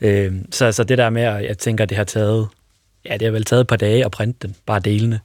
Øh, 0.01 0.33
så, 0.51 0.71
så 0.71 0.83
det 0.83 0.97
der 0.97 1.09
med, 1.09 1.21
at 1.21 1.45
jeg 1.45 1.57
tænker, 1.57 1.83
at 1.83 1.89
det 1.89 1.97
har 1.97 2.03
taget, 2.03 2.47
ja, 3.05 3.13
det 3.13 3.21
har 3.21 3.31
vel 3.31 3.45
taget 3.45 3.61
et 3.61 3.67
par 3.67 3.75
dage 3.75 4.05
at 4.05 4.11
printe 4.11 4.47
den, 4.47 4.55
bare 4.65 4.79
delene. 4.79 5.19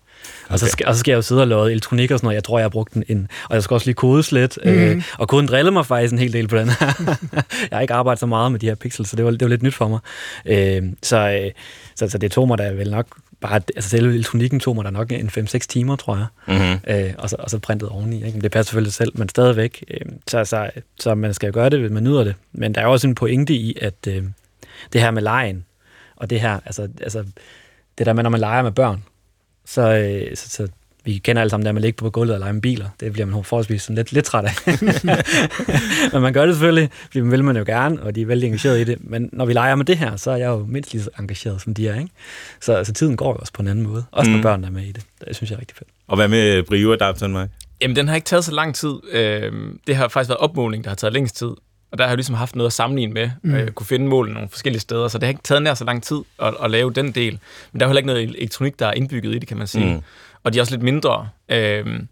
Okay. 0.45 0.53
Og, 0.53 0.59
så 0.59 0.67
skal, 0.67 0.87
og 0.87 0.95
så 0.95 1.01
skal 1.01 1.13
jeg 1.13 1.17
jo 1.17 1.23
sidde 1.23 1.41
og 1.41 1.49
lave 1.49 1.71
elektronik 1.71 2.11
og 2.11 2.19
sådan 2.19 2.27
noget. 2.27 2.35
Jeg 2.35 2.45
tror, 2.45 2.59
jeg 2.59 2.65
har 2.65 2.69
brugt 2.69 2.95
den 2.95 3.05
en... 3.09 3.29
Og 3.49 3.55
jeg 3.55 3.63
skal 3.63 3.75
også 3.75 3.87
lige 3.87 3.95
kodes 3.95 4.33
lidt. 4.33 4.59
Mm. 4.65 4.71
Øh, 4.71 5.03
og 5.19 5.29
koden 5.29 5.47
drillede 5.47 5.73
mig 5.73 5.87
faktisk 5.87 6.13
en 6.13 6.19
hel 6.19 6.33
del 6.33 6.49
på 6.49 6.57
den 6.57 6.69
her. 6.69 6.93
jeg 7.71 7.77
har 7.77 7.81
ikke 7.81 7.95
arbejdet 7.95 8.21
så 8.21 8.27
meget 8.27 8.53
med 8.53 8.61
de 8.61 8.67
her 8.67 8.75
pixels, 8.75 9.09
så 9.09 9.17
det 9.17 9.25
var, 9.25 9.31
det 9.31 9.41
var 9.41 9.49
lidt 9.49 9.63
nyt 9.63 9.75
for 9.75 9.89
mig. 9.89 10.01
Øh, 10.47 10.83
så, 11.03 11.41
øh, 11.45 11.51
så, 11.95 12.09
så 12.09 12.19
det 12.19 12.33
tog 12.33 12.49
mig 12.49 12.59
da 12.59 12.71
vel 12.71 12.91
nok 12.91 13.07
bare, 13.41 13.61
altså 13.77 13.91
selve 13.91 14.15
elektronikken 14.15 14.61
tog 14.61 14.77
mig 14.77 14.85
da 14.85 14.91
nok 14.91 15.13
en 15.13 15.31
5-6 15.39 15.59
timer, 15.59 15.97
tror 15.97 16.17
jeg, 16.17 16.27
mm-hmm. 16.49 17.05
øh, 17.05 17.15
og, 17.19 17.31
så, 17.31 17.37
og 17.39 17.51
så 17.51 17.59
printet 17.59 17.89
oveni. 17.89 18.27
Ikke? 18.27 18.41
Det 18.41 18.51
passer 18.51 18.71
selvfølgelig 18.71 18.93
selv, 18.93 19.13
men 19.15 19.29
stadigvæk. 19.29 19.85
Øh, 19.91 20.01
så, 20.27 20.45
så, 20.45 20.71
så 20.99 21.15
man 21.15 21.35
skal 21.35 21.47
jo 21.47 21.53
gøre 21.55 21.71
det, 21.71 21.79
hvis 21.81 21.91
man 21.91 22.05
nyder 22.05 22.25
det. 22.25 22.35
Men 22.53 22.75
der 22.75 22.81
er 22.81 22.87
også 22.87 23.07
en 23.07 23.15
pointe 23.15 23.55
i, 23.55 23.77
at 23.81 24.07
øh, 24.09 24.23
det 24.93 25.01
her 25.01 25.11
med 25.11 25.23
lejen, 25.23 25.65
og 26.17 26.31
det 26.31 26.41
her, 26.41 26.61
altså, 26.67 26.89
altså 27.03 27.25
det 27.99 28.07
der 28.07 28.13
med, 28.13 28.23
når 28.23 28.31
man 28.31 28.41
leger 28.41 28.63
med 28.63 28.73
børn, 28.73 29.03
så, 29.71 29.95
øh, 29.97 30.37
så, 30.37 30.49
så 30.49 30.69
vi 31.05 31.19
kender 31.19 31.43
alle 31.43 31.51
sammen 31.51 31.67
der 31.67 31.73
med 31.73 31.81
at 31.81 31.83
ligge 31.83 31.97
på 31.97 32.11
gulvet 32.11 32.35
og 32.35 32.41
lege 32.41 32.53
med 32.53 32.63
biler. 32.63 32.89
Det 33.01 33.13
bliver 33.13 33.27
man 33.27 33.45
forholdsvis 33.45 33.83
sådan 33.83 33.97
lidt, 33.97 34.13
lidt 34.13 34.25
træt 34.25 34.45
af. 34.45 34.53
men 36.13 36.23
man 36.23 36.33
gør 36.33 36.47
det 36.47 36.55
selvfølgelig, 36.55 36.91
fordi 37.05 37.21
man 37.21 37.31
vil 37.31 37.45
man 37.45 37.57
jo 37.57 37.65
gerne, 37.67 38.03
og 38.03 38.15
de 38.15 38.23
er 38.23 38.27
vældig 38.27 38.47
engageret 38.47 38.81
i 38.81 38.85
det. 38.85 38.99
Men 39.01 39.31
når 39.33 39.45
vi 39.45 39.53
leger 39.53 39.75
med 39.75 39.85
det 39.85 39.99
her, 39.99 40.17
så 40.17 40.31
er 40.31 40.37
jeg 40.37 40.47
jo 40.47 40.67
mindst 40.69 40.93
lige 40.93 41.03
så 41.03 41.11
engageret, 41.19 41.61
som 41.61 41.75
de 41.75 41.89
er. 41.89 41.95
Ikke? 41.95 42.11
Så, 42.61 42.85
så 42.85 42.93
tiden 42.93 43.17
går 43.17 43.33
jo 43.33 43.37
også 43.37 43.53
på 43.53 43.63
en 43.63 43.69
anden 43.69 43.87
måde. 43.87 44.05
Også 44.11 44.31
når 44.31 44.37
mm. 44.37 44.43
børnene 44.43 44.67
er 44.67 44.71
med 44.71 44.83
i 44.83 44.93
det. 44.93 45.03
Det 45.27 45.37
synes 45.37 45.51
jeg 45.51 45.57
er 45.57 45.61
rigtig 45.61 45.77
fedt. 45.77 45.91
Og 46.09 46.17
hvad 46.17 46.29
med 46.29 46.63
Brio-adapteren, 46.63 47.33
Mark? 47.33 47.49
Jamen, 47.83 47.97
den 47.97 48.09
har 48.09 48.15
ikke 48.15 48.27
taget 48.27 48.45
så 48.45 48.53
lang 48.53 48.75
tid. 48.75 48.95
Øhm, 49.13 49.81
det 49.87 49.97
har 49.97 50.09
faktisk 50.09 50.29
været 50.29 50.41
opmåling, 50.41 50.85
der 50.85 50.91
har 50.91 50.95
taget 50.95 51.13
længst 51.13 51.37
tid. 51.37 51.51
Og 51.93 51.99
der 51.99 52.05
har 52.05 52.11
jeg 52.11 52.17
ligesom 52.17 52.35
haft 52.35 52.57
noget 52.57 52.67
at 52.67 52.73
sammenligne 52.73 53.15
med, 53.15 53.31
mm. 53.43 53.55
jeg 53.55 53.75
kunne 53.75 53.87
finde 53.87 54.09
målene 54.09 54.35
nogle 54.35 54.49
forskellige 54.49 54.81
steder, 54.81 55.09
så 55.09 55.19
det 55.19 55.25
har 55.25 55.29
ikke 55.29 55.43
taget 55.43 55.63
nær 55.63 55.75
så 55.75 55.85
lang 55.85 56.03
tid 56.03 56.19
at, 56.43 56.55
at 56.63 56.71
lave 56.71 56.93
den 56.93 57.13
del. 57.13 57.39
Men 57.73 57.81
der 57.81 57.87
er 57.87 57.89
heller 57.89 57.99
ikke 57.99 58.07
noget 58.07 58.23
elektronik, 58.23 58.79
der 58.79 58.87
er 58.87 58.93
indbygget 58.93 59.35
i 59.35 59.39
det, 59.39 59.49
kan 59.49 59.57
man 59.57 59.67
sige. 59.67 59.95
Mm. 59.95 60.03
Og 60.45 60.53
de 60.53 60.59
er 60.59 60.63
også 60.63 60.73
lidt 60.73 60.83
mindre. 60.83 61.29
Øhm, 61.49 62.09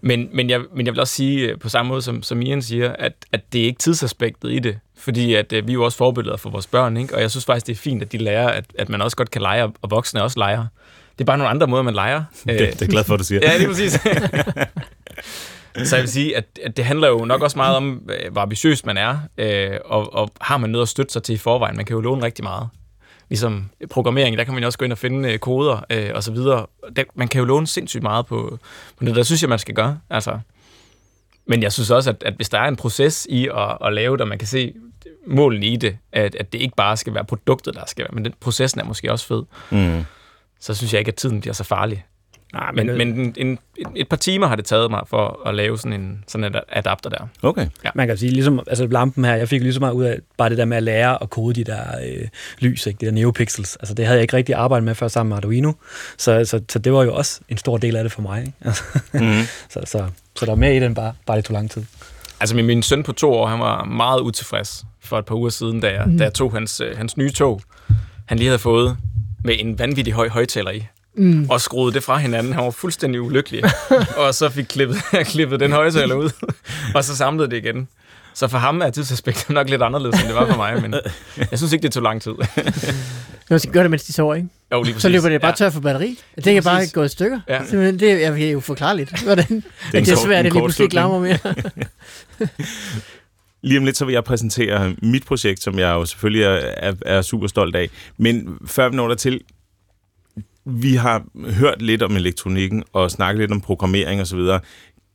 men, 0.00 0.28
men, 0.32 0.50
jeg, 0.50 0.60
men 0.76 0.86
jeg 0.86 0.92
vil 0.94 1.00
også 1.00 1.14
sige 1.14 1.48
øh, 1.48 1.58
på 1.58 1.68
samme 1.68 1.88
måde, 1.88 2.02
som, 2.02 2.22
som 2.22 2.42
Ian 2.42 2.62
siger, 2.62 2.92
at, 2.98 3.12
at 3.32 3.52
det 3.52 3.60
er 3.60 3.64
ikke 3.64 3.78
tidsaspektet 3.78 4.52
i 4.52 4.58
det. 4.58 4.78
Fordi 4.98 5.34
at, 5.34 5.52
øh, 5.52 5.66
vi 5.66 5.72
er 5.72 5.74
jo 5.74 5.84
også 5.84 5.98
forbilleder 5.98 6.36
for 6.36 6.50
vores 6.50 6.66
børn, 6.66 6.96
ikke? 6.96 7.14
og 7.14 7.20
jeg 7.20 7.30
synes 7.30 7.44
faktisk, 7.44 7.66
det 7.66 7.72
er 7.72 7.76
fint, 7.76 8.02
at 8.02 8.12
de 8.12 8.18
lærer, 8.18 8.48
at, 8.48 8.64
at 8.78 8.88
man 8.88 9.02
også 9.02 9.16
godt 9.16 9.30
kan 9.30 9.42
lege, 9.42 9.64
og 9.64 9.90
voksne 9.90 10.22
også 10.22 10.38
leger. 10.38 10.66
Det 11.12 11.20
er 11.20 11.24
bare 11.24 11.38
nogle 11.38 11.50
andre 11.50 11.66
måder, 11.66 11.82
man 11.82 11.94
leger. 11.94 12.24
Det, 12.48 12.58
det 12.58 12.82
er 12.82 12.86
glad 12.86 13.04
for, 13.04 13.14
at 13.14 13.20
du 13.20 13.24
siger. 13.24 13.40
ja, 13.42 13.58
det 13.58 13.64
er 13.64 13.68
præcis. 13.68 13.98
Så 15.84 15.96
jeg 15.96 16.02
vil 16.02 16.10
sige, 16.10 16.36
at, 16.36 16.44
at 16.62 16.76
det 16.76 16.84
handler 16.84 17.08
jo 17.08 17.24
nok 17.24 17.42
også 17.42 17.58
meget 17.58 17.76
om, 17.76 18.08
øh, 18.08 18.32
hvor 18.32 18.40
ambitiøs 18.40 18.84
man 18.84 18.96
er, 18.96 19.18
øh, 19.38 19.78
og, 19.84 20.14
og 20.14 20.30
har 20.40 20.56
man 20.56 20.70
noget 20.70 20.82
at 20.82 20.88
støtte 20.88 21.12
sig 21.12 21.22
til 21.22 21.34
i 21.34 21.38
forvejen. 21.38 21.76
Man 21.76 21.84
kan 21.84 21.94
jo 21.94 22.00
låne 22.00 22.22
rigtig 22.22 22.42
meget. 22.42 22.68
Ligesom 23.28 23.70
programmering, 23.90 24.38
der 24.38 24.44
kan 24.44 24.54
man 24.54 24.62
jo 24.62 24.66
også 24.66 24.78
gå 24.78 24.84
ind 24.84 24.92
og 24.92 24.98
finde 24.98 25.32
øh, 25.32 25.38
koder 25.38 25.84
øh, 25.90 26.10
og 26.14 26.22
så 26.22 26.32
videre. 26.32 26.66
Der, 26.96 27.04
man 27.14 27.28
kan 27.28 27.38
jo 27.38 27.44
låne 27.44 27.66
sindssygt 27.66 28.02
meget 28.02 28.26
på, 28.26 28.58
på 28.98 29.04
det, 29.04 29.16
der 29.16 29.22
synes 29.22 29.42
jeg, 29.42 29.48
man 29.48 29.58
skal 29.58 29.74
gøre. 29.74 29.98
Altså. 30.10 30.38
Men 31.46 31.62
jeg 31.62 31.72
synes 31.72 31.90
også, 31.90 32.10
at, 32.10 32.22
at 32.22 32.34
hvis 32.34 32.48
der 32.48 32.58
er 32.58 32.68
en 32.68 32.76
proces 32.76 33.26
i 33.30 33.48
at, 33.48 33.78
at 33.84 33.92
lave 33.92 34.16
det, 34.16 34.20
og 34.20 34.28
man 34.28 34.38
kan 34.38 34.48
se 34.48 34.74
målene 35.26 35.66
i 35.66 35.76
det, 35.76 35.98
at, 36.12 36.34
at 36.34 36.52
det 36.52 36.60
ikke 36.60 36.76
bare 36.76 36.96
skal 36.96 37.14
være 37.14 37.24
produktet, 37.24 37.74
der 37.74 37.82
skal 37.86 38.02
være, 38.02 38.14
men 38.14 38.24
den 38.24 38.34
processen 38.40 38.80
er 38.80 38.84
måske 38.84 39.12
også 39.12 39.26
fed. 39.26 39.42
Mm. 39.70 40.04
Så 40.60 40.74
synes 40.74 40.92
jeg 40.92 40.98
ikke, 40.98 41.08
at 41.08 41.14
tiden 41.14 41.40
bliver 41.40 41.54
så 41.54 41.64
farlig. 41.64 42.04
Nej, 42.54 42.72
men, 42.72 42.86
men, 42.86 43.16
men 43.16 43.34
en, 43.36 43.58
et 43.96 44.08
par 44.08 44.16
timer 44.16 44.46
har 44.46 44.56
det 44.56 44.64
taget 44.64 44.90
mig 44.90 45.02
for 45.06 45.48
at 45.48 45.54
lave 45.54 45.78
sådan 45.78 46.00
en 46.00 46.24
sådan 46.28 46.44
en 46.44 46.60
adapter 46.68 47.10
der. 47.10 47.28
Okay. 47.42 47.66
Ja. 47.84 47.90
Man 47.94 48.06
kan 48.06 48.16
sige, 48.16 48.30
ligesom 48.30 48.60
altså 48.66 48.86
lampen 48.86 49.24
her, 49.24 49.34
jeg 49.34 49.48
fik 49.48 49.62
lige 49.62 49.74
så 49.74 49.80
meget 49.80 49.92
ud 49.92 50.04
af 50.04 50.18
bare 50.38 50.50
det 50.50 50.58
der 50.58 50.64
med 50.64 50.76
at 50.76 50.82
lære 50.82 51.22
at 51.22 51.30
kode 51.30 51.54
de 51.54 51.64
der 51.64 51.82
øh, 52.06 52.28
lys, 52.58 52.86
ikke? 52.86 52.98
de 53.00 53.06
der 53.06 53.12
neopixels. 53.12 53.76
Altså 53.76 53.94
det 53.94 54.06
havde 54.06 54.16
jeg 54.16 54.22
ikke 54.22 54.36
rigtig 54.36 54.54
arbejdet 54.54 54.84
med 54.84 54.94
før 54.94 55.08
sammen 55.08 55.28
med 55.28 55.36
Arduino, 55.36 55.72
så, 56.18 56.44
så, 56.44 56.60
så 56.68 56.78
det 56.78 56.92
var 56.92 57.04
jo 57.04 57.14
også 57.14 57.40
en 57.48 57.56
stor 57.56 57.76
del 57.76 57.96
af 57.96 58.04
det 58.04 58.12
for 58.12 58.22
mig. 58.22 58.40
Ikke? 58.40 58.52
mm. 59.24 59.42
så, 59.68 59.80
så, 59.84 60.06
så 60.36 60.46
der 60.46 60.52
var 60.52 60.54
mere 60.54 60.76
i 60.76 60.80
den, 60.80 60.94
bare, 60.94 61.12
bare 61.26 61.36
det 61.36 61.44
tog 61.44 61.54
lang 61.54 61.70
tid. 61.70 61.82
Altså 62.40 62.56
min, 62.56 62.66
min 62.66 62.82
søn 62.82 63.02
på 63.02 63.12
to 63.12 63.32
år, 63.32 63.46
han 63.46 63.60
var 63.60 63.84
meget 63.84 64.20
utilfreds 64.20 64.84
for 65.00 65.18
et 65.18 65.24
par 65.24 65.34
uger 65.34 65.50
siden, 65.50 65.80
da 65.80 65.92
jeg, 65.92 66.06
mm. 66.06 66.18
da 66.18 66.24
jeg 66.24 66.34
tog 66.34 66.52
hans, 66.52 66.80
øh, 66.80 66.96
hans 66.96 67.16
nye 67.16 67.30
tog, 67.30 67.60
han 68.26 68.38
lige 68.38 68.48
havde 68.48 68.58
fået 68.58 68.96
med 69.44 69.54
en 69.58 69.78
vanvittig 69.78 70.14
høj 70.14 70.28
højtaler 70.28 70.70
i 70.70 70.86
mm. 71.16 71.46
og 71.50 71.60
skruede 71.60 71.94
det 71.94 72.02
fra 72.02 72.16
hinanden. 72.16 72.52
Han 72.52 72.64
var 72.64 72.70
fuldstændig 72.70 73.20
ulykkelig. 73.20 73.64
og 74.26 74.34
så 74.34 74.48
fik 74.48 74.64
klippet, 74.64 74.96
klippet 75.32 75.60
den 75.60 75.72
højtaler 75.72 76.14
ud, 76.14 76.30
og 76.94 77.04
så 77.04 77.16
samlede 77.16 77.50
det 77.50 77.56
igen. 77.56 77.88
Så 78.34 78.48
for 78.48 78.58
ham 78.58 78.80
er 78.80 78.90
tidsaspektet 78.90 79.50
nok 79.50 79.70
lidt 79.70 79.82
anderledes, 79.82 80.20
end 80.20 80.28
det 80.28 80.36
var 80.36 80.46
for 80.46 80.56
mig, 80.56 80.82
men 80.82 80.94
jeg 81.50 81.58
synes 81.58 81.72
ikke, 81.72 81.82
det 81.82 81.92
tog 81.92 82.02
lang 82.02 82.22
tid. 82.22 82.32
Man 83.50 83.58
skal 83.58 83.72
gøre 83.72 83.82
det, 83.82 83.90
mens 83.90 84.04
de 84.04 84.12
sover, 84.12 84.34
ikke? 84.34 84.48
Jo, 84.72 84.82
lige 84.82 84.92
præcis. 84.92 85.02
Så 85.02 85.08
løber 85.08 85.28
det 85.28 85.40
bare 85.40 85.56
tør 85.56 85.70
for 85.70 85.80
batteri. 85.80 86.18
Det 86.36 86.54
kan 86.54 86.62
bare 86.62 86.86
gå 86.92 87.02
i 87.02 87.08
stykker. 87.08 87.40
Ja. 87.48 87.58
Simpelthen, 87.58 88.00
det 88.00 88.24
er 88.24 88.50
jo 88.50 88.60
forklarligt. 88.60 89.22
Hvordan? 89.22 89.46
Det 89.46 89.64
er, 89.94 90.00
det 90.00 90.08
er 90.08 90.16
svært, 90.16 90.38
at 90.38 90.44
det 90.44 90.52
lige 90.52 90.62
pludselig 90.62 90.84
ikke 90.84 90.94
larmer 90.94 91.18
mere. 91.18 91.38
Lige 93.62 93.78
om 93.78 93.84
lidt, 93.84 93.96
så 93.96 94.04
vil 94.04 94.12
jeg 94.12 94.24
præsentere 94.24 94.94
mit 95.02 95.26
projekt, 95.26 95.62
som 95.62 95.78
jeg 95.78 95.88
jo 95.88 96.04
selvfølgelig 96.04 96.42
er, 96.42 96.60
er, 96.76 96.94
er 97.06 97.22
super 97.22 97.46
stolt 97.46 97.76
af. 97.76 97.90
Men 98.16 98.58
før 98.66 98.88
vi 98.88 98.96
når 98.96 99.08
der 99.08 99.14
til, 99.14 99.40
vi 100.64 100.94
har 100.94 101.24
hørt 101.50 101.82
lidt 101.82 102.02
om 102.02 102.16
elektronikken 102.16 102.84
og 102.92 103.10
snakket 103.10 103.40
lidt 103.40 103.52
om 103.52 103.60
programmering 103.60 104.20
osv. 104.20 104.40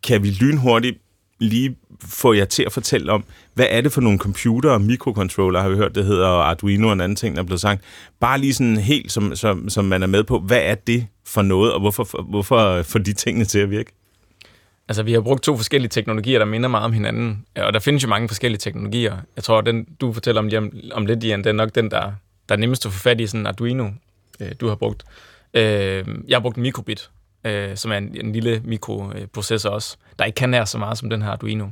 Kan 0.03 0.23
vi 0.23 0.29
lynhurtigt 0.29 0.97
lige 1.39 1.75
få 2.03 2.33
jer 2.33 2.45
til 2.45 2.63
at 2.63 2.71
fortælle 2.71 3.11
om, 3.11 3.23
hvad 3.53 3.67
er 3.69 3.81
det 3.81 3.91
for 3.91 4.01
nogle 4.01 4.19
computer 4.19 4.71
og 4.71 4.81
mikrocontroller, 4.81 5.61
har 5.61 5.69
vi 5.69 5.75
hørt, 5.75 5.95
det 5.95 6.05
hedder, 6.05 6.27
og 6.27 6.49
Arduino 6.49 6.87
og 6.87 6.93
en 6.93 7.01
anden 7.01 7.15
ting, 7.15 7.35
der 7.35 7.41
er 7.41 7.45
blevet 7.45 7.61
sagt. 7.61 7.83
Bare 8.19 8.39
lige 8.39 8.53
sådan 8.53 8.77
helt, 8.77 9.11
som, 9.11 9.35
som, 9.35 9.69
som 9.69 9.85
man 9.85 10.03
er 10.03 10.07
med 10.07 10.23
på, 10.23 10.39
hvad 10.39 10.61
er 10.63 10.75
det 10.75 11.07
for 11.25 11.41
noget, 11.41 11.73
og 11.73 11.79
hvorfor, 11.79 12.23
hvorfor 12.29 12.83
får 12.83 12.99
de 12.99 13.13
tingene 13.13 13.45
til 13.45 13.59
at 13.59 13.71
virke? 13.71 13.91
Altså, 14.87 15.03
vi 15.03 15.13
har 15.13 15.21
brugt 15.21 15.43
to 15.43 15.57
forskellige 15.57 15.89
teknologier, 15.89 16.39
der 16.39 16.45
minder 16.45 16.69
meget 16.69 16.85
om 16.85 16.93
hinanden, 16.93 17.45
og 17.55 17.73
der 17.73 17.79
findes 17.79 18.03
jo 18.03 18.09
mange 18.09 18.27
forskellige 18.27 18.59
teknologier. 18.59 19.17
Jeg 19.35 19.43
tror, 19.43 19.61
den 19.61 19.87
du 20.01 20.13
fortæller 20.13 20.41
om 20.41 20.47
lige 20.47 20.57
om, 20.57 20.71
om 20.91 21.05
lidt, 21.05 21.23
Jan, 21.23 21.39
det 21.39 21.49
er 21.49 21.53
nok 21.53 21.75
den, 21.75 21.91
der, 21.91 22.11
der 22.49 22.55
er 22.55 22.59
nemmest 22.59 22.85
at 22.85 22.91
få 22.91 22.99
fat 22.99 23.21
i, 23.21 23.27
sådan 23.27 23.47
Arduino, 23.47 23.89
øh, 24.39 24.51
du 24.59 24.67
har 24.67 24.75
brugt. 24.75 25.03
Øh, 25.53 26.05
jeg 26.27 26.35
har 26.35 26.39
brugt 26.39 26.57
en 26.57 26.61
mikrobit, 26.61 27.09
øh, 27.43 27.77
som 27.77 27.91
er 27.91 27.97
en, 27.97 28.17
en 28.25 28.33
lille 28.33 28.61
mikroprocessor 28.65 29.69
også, 29.69 29.97
der 30.19 30.25
ikke 30.25 30.35
kan 30.35 30.49
nær 30.49 30.65
så 30.65 30.77
meget 30.77 30.97
som 30.97 31.09
den 31.09 31.21
her 31.21 31.29
Arduino. 31.29 31.67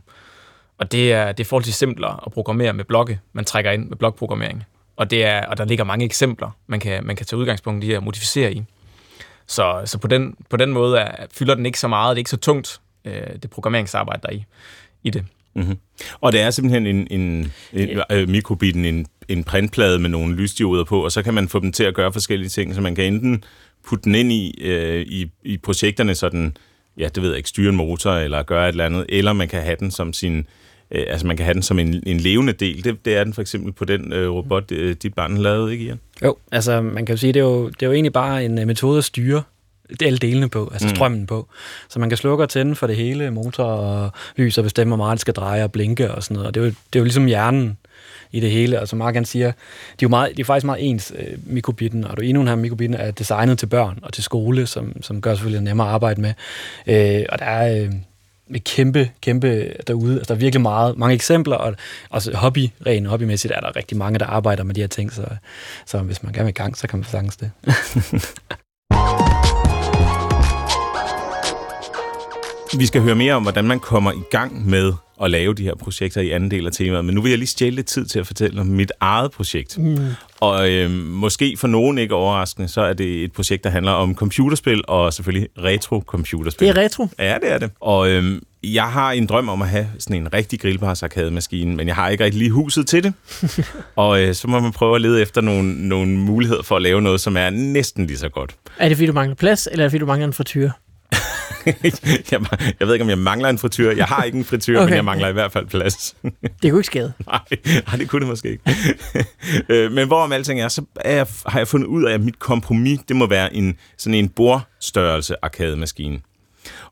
Og 0.77 0.91
det 0.91 1.13
er, 1.13 1.31
det 1.31 1.43
er 1.43 1.47
forholdsvis 1.47 1.75
simplere 1.75 2.19
at 2.25 2.31
programmere 2.31 2.73
med 2.73 2.85
blokke, 2.85 3.19
man 3.33 3.45
trækker 3.45 3.71
ind 3.71 3.89
med 3.89 3.97
blokprogrammering. 3.97 4.63
Og, 4.95 5.11
det 5.11 5.25
er, 5.25 5.45
og 5.45 5.57
der 5.57 5.65
ligger 5.65 5.83
mange 5.83 6.05
eksempler, 6.05 6.51
man 6.67 6.79
kan, 6.79 7.05
man 7.05 7.15
kan 7.15 7.25
tage 7.25 7.39
udgangspunkt 7.39 7.85
i 7.85 7.91
og 7.91 8.03
modificere 8.03 8.53
i. 8.53 8.63
Så, 9.47 9.81
så 9.85 9.97
på, 9.97 10.07
den, 10.07 10.35
på 10.49 10.57
den 10.57 10.71
måde 10.71 10.97
er, 10.97 11.25
fylder 11.33 11.55
den 11.55 11.65
ikke 11.65 11.79
så 11.79 11.87
meget, 11.87 12.15
det 12.15 12.17
er 12.17 12.21
ikke 12.21 12.29
så 12.29 12.37
tungt, 12.37 12.81
øh, 13.05 13.13
det 13.41 13.49
programmeringsarbejde, 13.49 14.21
der 14.21 14.29
er 14.29 14.33
i, 14.33 14.45
i 15.03 15.09
det. 15.09 15.25
Mm-hmm. 15.55 15.77
Og 16.21 16.31
det 16.31 16.41
er 16.41 16.49
simpelthen 16.49 16.87
en, 16.87 17.07
en, 17.11 17.51
en 17.73 18.01
øh, 18.11 18.29
mikrobiten, 18.29 18.85
en, 18.85 19.07
en 19.27 19.43
printplade 19.43 19.99
med 19.99 20.09
nogle 20.09 20.35
lysdioder 20.35 20.83
på, 20.83 21.03
og 21.03 21.11
så 21.11 21.23
kan 21.23 21.33
man 21.33 21.49
få 21.49 21.59
dem 21.59 21.71
til 21.71 21.83
at 21.83 21.95
gøre 21.95 22.13
forskellige 22.13 22.49
ting, 22.49 22.75
så 22.75 22.81
man 22.81 22.95
kan 22.95 23.05
enten 23.05 23.43
putte 23.87 24.03
den 24.03 24.15
ind 24.15 24.31
i, 24.31 24.61
øh, 24.61 25.01
i, 25.01 25.31
i 25.43 25.57
projekterne, 25.57 26.15
så 26.15 26.29
den, 26.29 26.57
ja, 26.97 27.07
det 27.15 27.23
ved 27.23 27.29
jeg 27.29 27.37
ikke, 27.37 27.49
styre 27.49 27.69
en 27.69 27.75
motor 27.75 28.11
eller 28.11 28.43
gøre 28.43 28.69
et 28.69 28.73
eller 28.73 28.85
andet, 28.85 29.05
eller 29.09 29.33
man 29.33 29.47
kan 29.47 29.61
have 29.61 29.75
den 29.79 29.91
som 29.91 30.13
sin, 30.13 30.47
øh, 30.91 31.03
altså 31.07 31.27
man 31.27 31.37
kan 31.37 31.43
have 31.43 31.53
den 31.53 31.63
som 31.63 31.79
en, 31.79 32.03
en 32.05 32.17
levende 32.17 32.53
del. 32.53 32.83
Det, 32.83 33.05
det 33.05 33.15
er 33.15 33.23
den 33.23 33.33
for 33.33 33.41
eksempel 33.41 33.73
på 33.73 33.85
den 33.85 34.13
øh, 34.13 34.29
robot, 34.29 34.71
øh, 34.71 34.95
dit 35.03 35.13
barn 35.13 35.37
lavet, 35.37 35.71
ikke 35.71 35.85
Ian? 35.85 35.99
Jo, 36.23 36.37
altså 36.51 36.81
man 36.81 37.05
kan 37.05 37.13
jo 37.13 37.17
sige, 37.17 37.33
det 37.33 37.39
er 37.39 37.43
jo, 37.43 37.67
det 37.67 37.83
er 37.83 37.87
jo 37.87 37.93
egentlig 37.93 38.13
bare 38.13 38.45
en 38.45 38.59
øh, 38.59 38.67
metode 38.67 38.97
at 38.97 39.03
styre 39.03 39.43
alle 40.01 40.17
delene 40.17 40.49
på, 40.49 40.69
altså 40.71 40.87
mm. 40.87 40.95
strømmen 40.95 41.27
på. 41.27 41.47
Så 41.89 41.99
man 41.99 42.09
kan 42.09 42.17
slukke 42.17 42.43
og 42.43 42.49
tænde 42.49 42.75
for 42.75 42.87
det 42.87 42.95
hele, 42.95 43.31
motor 43.31 43.63
og 43.63 44.11
lys 44.37 44.57
og 44.57 44.63
bestemme, 44.63 44.89
hvor 44.89 45.05
meget 45.05 45.15
det 45.15 45.21
skal 45.21 45.33
dreje 45.33 45.63
og 45.63 45.71
blinke 45.71 46.11
og 46.11 46.23
sådan 46.23 46.35
noget. 46.35 46.47
Og 46.47 46.53
det 46.53 46.61
er 46.61 46.65
jo, 46.65 46.69
det 46.69 46.95
er 46.95 46.99
jo 46.99 47.03
ligesom 47.03 47.25
hjernen 47.25 47.77
i 48.31 48.39
det 48.39 48.51
hele. 48.51 48.79
Altså 48.79 48.95
Mark 48.95 49.13
han 49.13 49.25
siger, 49.25 49.51
de 49.51 49.51
er 49.51 50.03
jo 50.03 50.09
meget, 50.09 50.37
de 50.37 50.41
er 50.41 50.45
faktisk 50.45 50.65
meget 50.65 50.89
ens, 50.89 51.13
øh, 51.19 51.37
mikrobitten, 51.45 52.03
og 52.03 52.25
endnu 52.25 52.45
her 52.45 52.55
mikrobitten 52.55 52.99
er 52.99 53.11
designet 53.11 53.59
til 53.59 53.67
børn 53.67 53.99
og 54.01 54.13
til 54.13 54.23
skole, 54.23 54.67
som, 54.67 55.01
som 55.01 55.21
gør 55.21 55.33
selvfølgelig 55.33 55.63
nemmere 55.63 55.87
at 55.87 55.93
arbejde 55.93 56.21
med. 56.21 56.33
Øh, 56.87 57.25
og 57.29 57.39
der 57.39 57.45
er... 57.45 57.83
Øh, 57.83 57.91
med 58.49 58.59
kæmpe, 58.59 59.11
kæmpe 59.21 59.73
derude. 59.87 60.17
Altså, 60.17 60.33
der 60.33 60.37
er 60.37 60.39
virkelig 60.39 60.61
meget, 60.61 60.97
mange 60.97 61.15
eksempler, 61.15 61.55
og 61.55 61.75
også 62.09 62.35
hobby, 62.35 62.69
rent 62.85 63.07
hobbymæssigt 63.07 63.53
er 63.53 63.59
der 63.59 63.75
rigtig 63.75 63.97
mange, 63.97 64.19
der 64.19 64.25
arbejder 64.25 64.63
med 64.63 64.75
de 64.75 64.81
her 64.81 64.87
ting, 64.87 65.13
så, 65.13 65.25
så 65.85 65.99
hvis 65.99 66.23
man 66.23 66.33
gerne 66.33 66.45
vil 66.45 66.49
i 66.49 66.53
gang, 66.53 66.77
så 66.77 66.87
kan 66.87 66.99
man 66.99 67.05
sagtens 67.05 67.37
det. 67.37 67.51
Vi 72.77 72.85
skal 72.85 73.01
høre 73.01 73.15
mere 73.15 73.33
om, 73.33 73.43
hvordan 73.43 73.65
man 73.65 73.79
kommer 73.79 74.11
i 74.11 74.21
gang 74.31 74.69
med 74.69 74.93
at 75.23 75.31
lave 75.31 75.53
de 75.53 75.63
her 75.63 75.75
projekter 75.75 76.21
i 76.21 76.31
anden 76.31 76.51
del 76.51 76.65
af 76.65 76.71
temaet, 76.71 77.05
men 77.05 77.15
nu 77.15 77.21
vil 77.21 77.29
jeg 77.29 77.37
lige 77.37 77.47
stjæle 77.47 77.75
lidt 77.75 77.87
tid 77.87 78.05
til 78.05 78.19
at 78.19 78.27
fortælle 78.27 78.61
om 78.61 78.67
mit 78.67 78.91
eget 78.99 79.31
projekt. 79.31 79.77
Mm. 79.77 79.97
Og 80.39 80.71
øh, 80.71 80.91
måske 80.91 81.57
for 81.57 81.67
nogen 81.67 81.97
ikke 81.97 82.15
overraskende, 82.15 82.67
så 82.67 82.81
er 82.81 82.93
det 82.93 83.23
et 83.23 83.31
projekt, 83.31 83.63
der 83.63 83.69
handler 83.69 83.91
om 83.91 84.15
computerspil, 84.15 84.81
og 84.87 85.13
selvfølgelig 85.13 85.49
retro-computerspil. 85.57 86.67
Det 86.67 86.77
er 86.77 86.81
retro? 86.81 87.07
Ja, 87.19 87.37
det 87.41 87.51
er 87.51 87.57
det. 87.57 87.71
Og 87.79 88.09
øh, 88.09 88.41
jeg 88.63 88.83
har 88.83 89.11
en 89.11 89.25
drøm 89.25 89.49
om 89.49 89.61
at 89.61 89.67
have 89.67 89.87
sådan 89.99 90.21
en 90.21 90.33
rigtig 90.33 90.59
grillbars 90.59 91.03
maskine 91.31 91.75
men 91.75 91.87
jeg 91.87 91.95
har 91.95 92.09
ikke 92.09 92.23
rigtig 92.23 92.39
lige 92.39 92.51
huset 92.51 92.87
til 92.87 93.03
det. 93.03 93.13
og 93.95 94.21
øh, 94.21 94.33
så 94.33 94.47
må 94.47 94.59
man 94.59 94.71
prøve 94.71 94.95
at 94.95 95.01
lede 95.01 95.21
efter 95.21 95.41
nogle, 95.41 95.87
nogle 95.87 96.11
muligheder 96.11 96.63
for 96.63 96.75
at 96.75 96.81
lave 96.81 97.01
noget, 97.01 97.21
som 97.21 97.37
er 97.37 97.49
næsten 97.49 98.07
lige 98.07 98.17
så 98.17 98.29
godt. 98.29 98.55
Er 98.77 98.87
det 98.87 98.97
fordi, 98.97 99.07
du 99.07 99.13
mangler 99.13 99.35
plads, 99.35 99.67
eller 99.71 99.83
er 99.83 99.87
det 99.87 99.91
fordi, 99.91 99.99
du 99.99 100.05
mangler 100.05 100.27
en 100.27 100.33
frityr? 100.33 100.69
jeg, 102.31 102.45
jeg 102.79 102.87
ved 102.87 102.93
ikke, 102.93 103.03
om 103.03 103.09
jeg 103.09 103.17
mangler 103.17 103.49
en 103.49 103.57
frityr. 103.57 103.91
Jeg 103.91 104.05
har 104.05 104.23
ikke 104.23 104.37
en 104.37 104.45
frityr, 104.45 104.77
okay. 104.77 104.89
men 104.89 104.95
jeg 104.95 105.05
mangler 105.05 105.27
i 105.27 105.33
hvert 105.33 105.51
fald 105.51 105.67
plads. 105.67 106.15
det 106.21 106.71
kunne 106.71 106.79
ikke 106.79 106.83
skade. 106.83 107.13
Nej, 107.27 107.39
nej, 107.87 107.95
det 107.97 108.09
kunne 108.09 108.19
det 108.19 108.27
måske 108.27 108.49
ikke. 108.49 108.63
Øh, 109.69 109.91
men 109.91 110.07
hvorom 110.07 110.31
alting 110.31 110.61
er, 110.61 110.67
så 110.67 110.81
er 110.95 111.15
jeg, 111.15 111.27
har 111.45 111.59
jeg 111.59 111.67
fundet 111.67 111.87
ud 111.87 112.03
af, 112.03 112.13
at 112.13 112.21
mit 112.21 112.39
kompromis, 112.39 112.99
det 113.07 113.15
må 113.15 113.27
være 113.27 113.55
en, 113.55 113.77
sådan 113.97 114.13
en 114.13 114.29
bordstørrelse 114.29 115.35
arcade-maskine. 115.41 116.19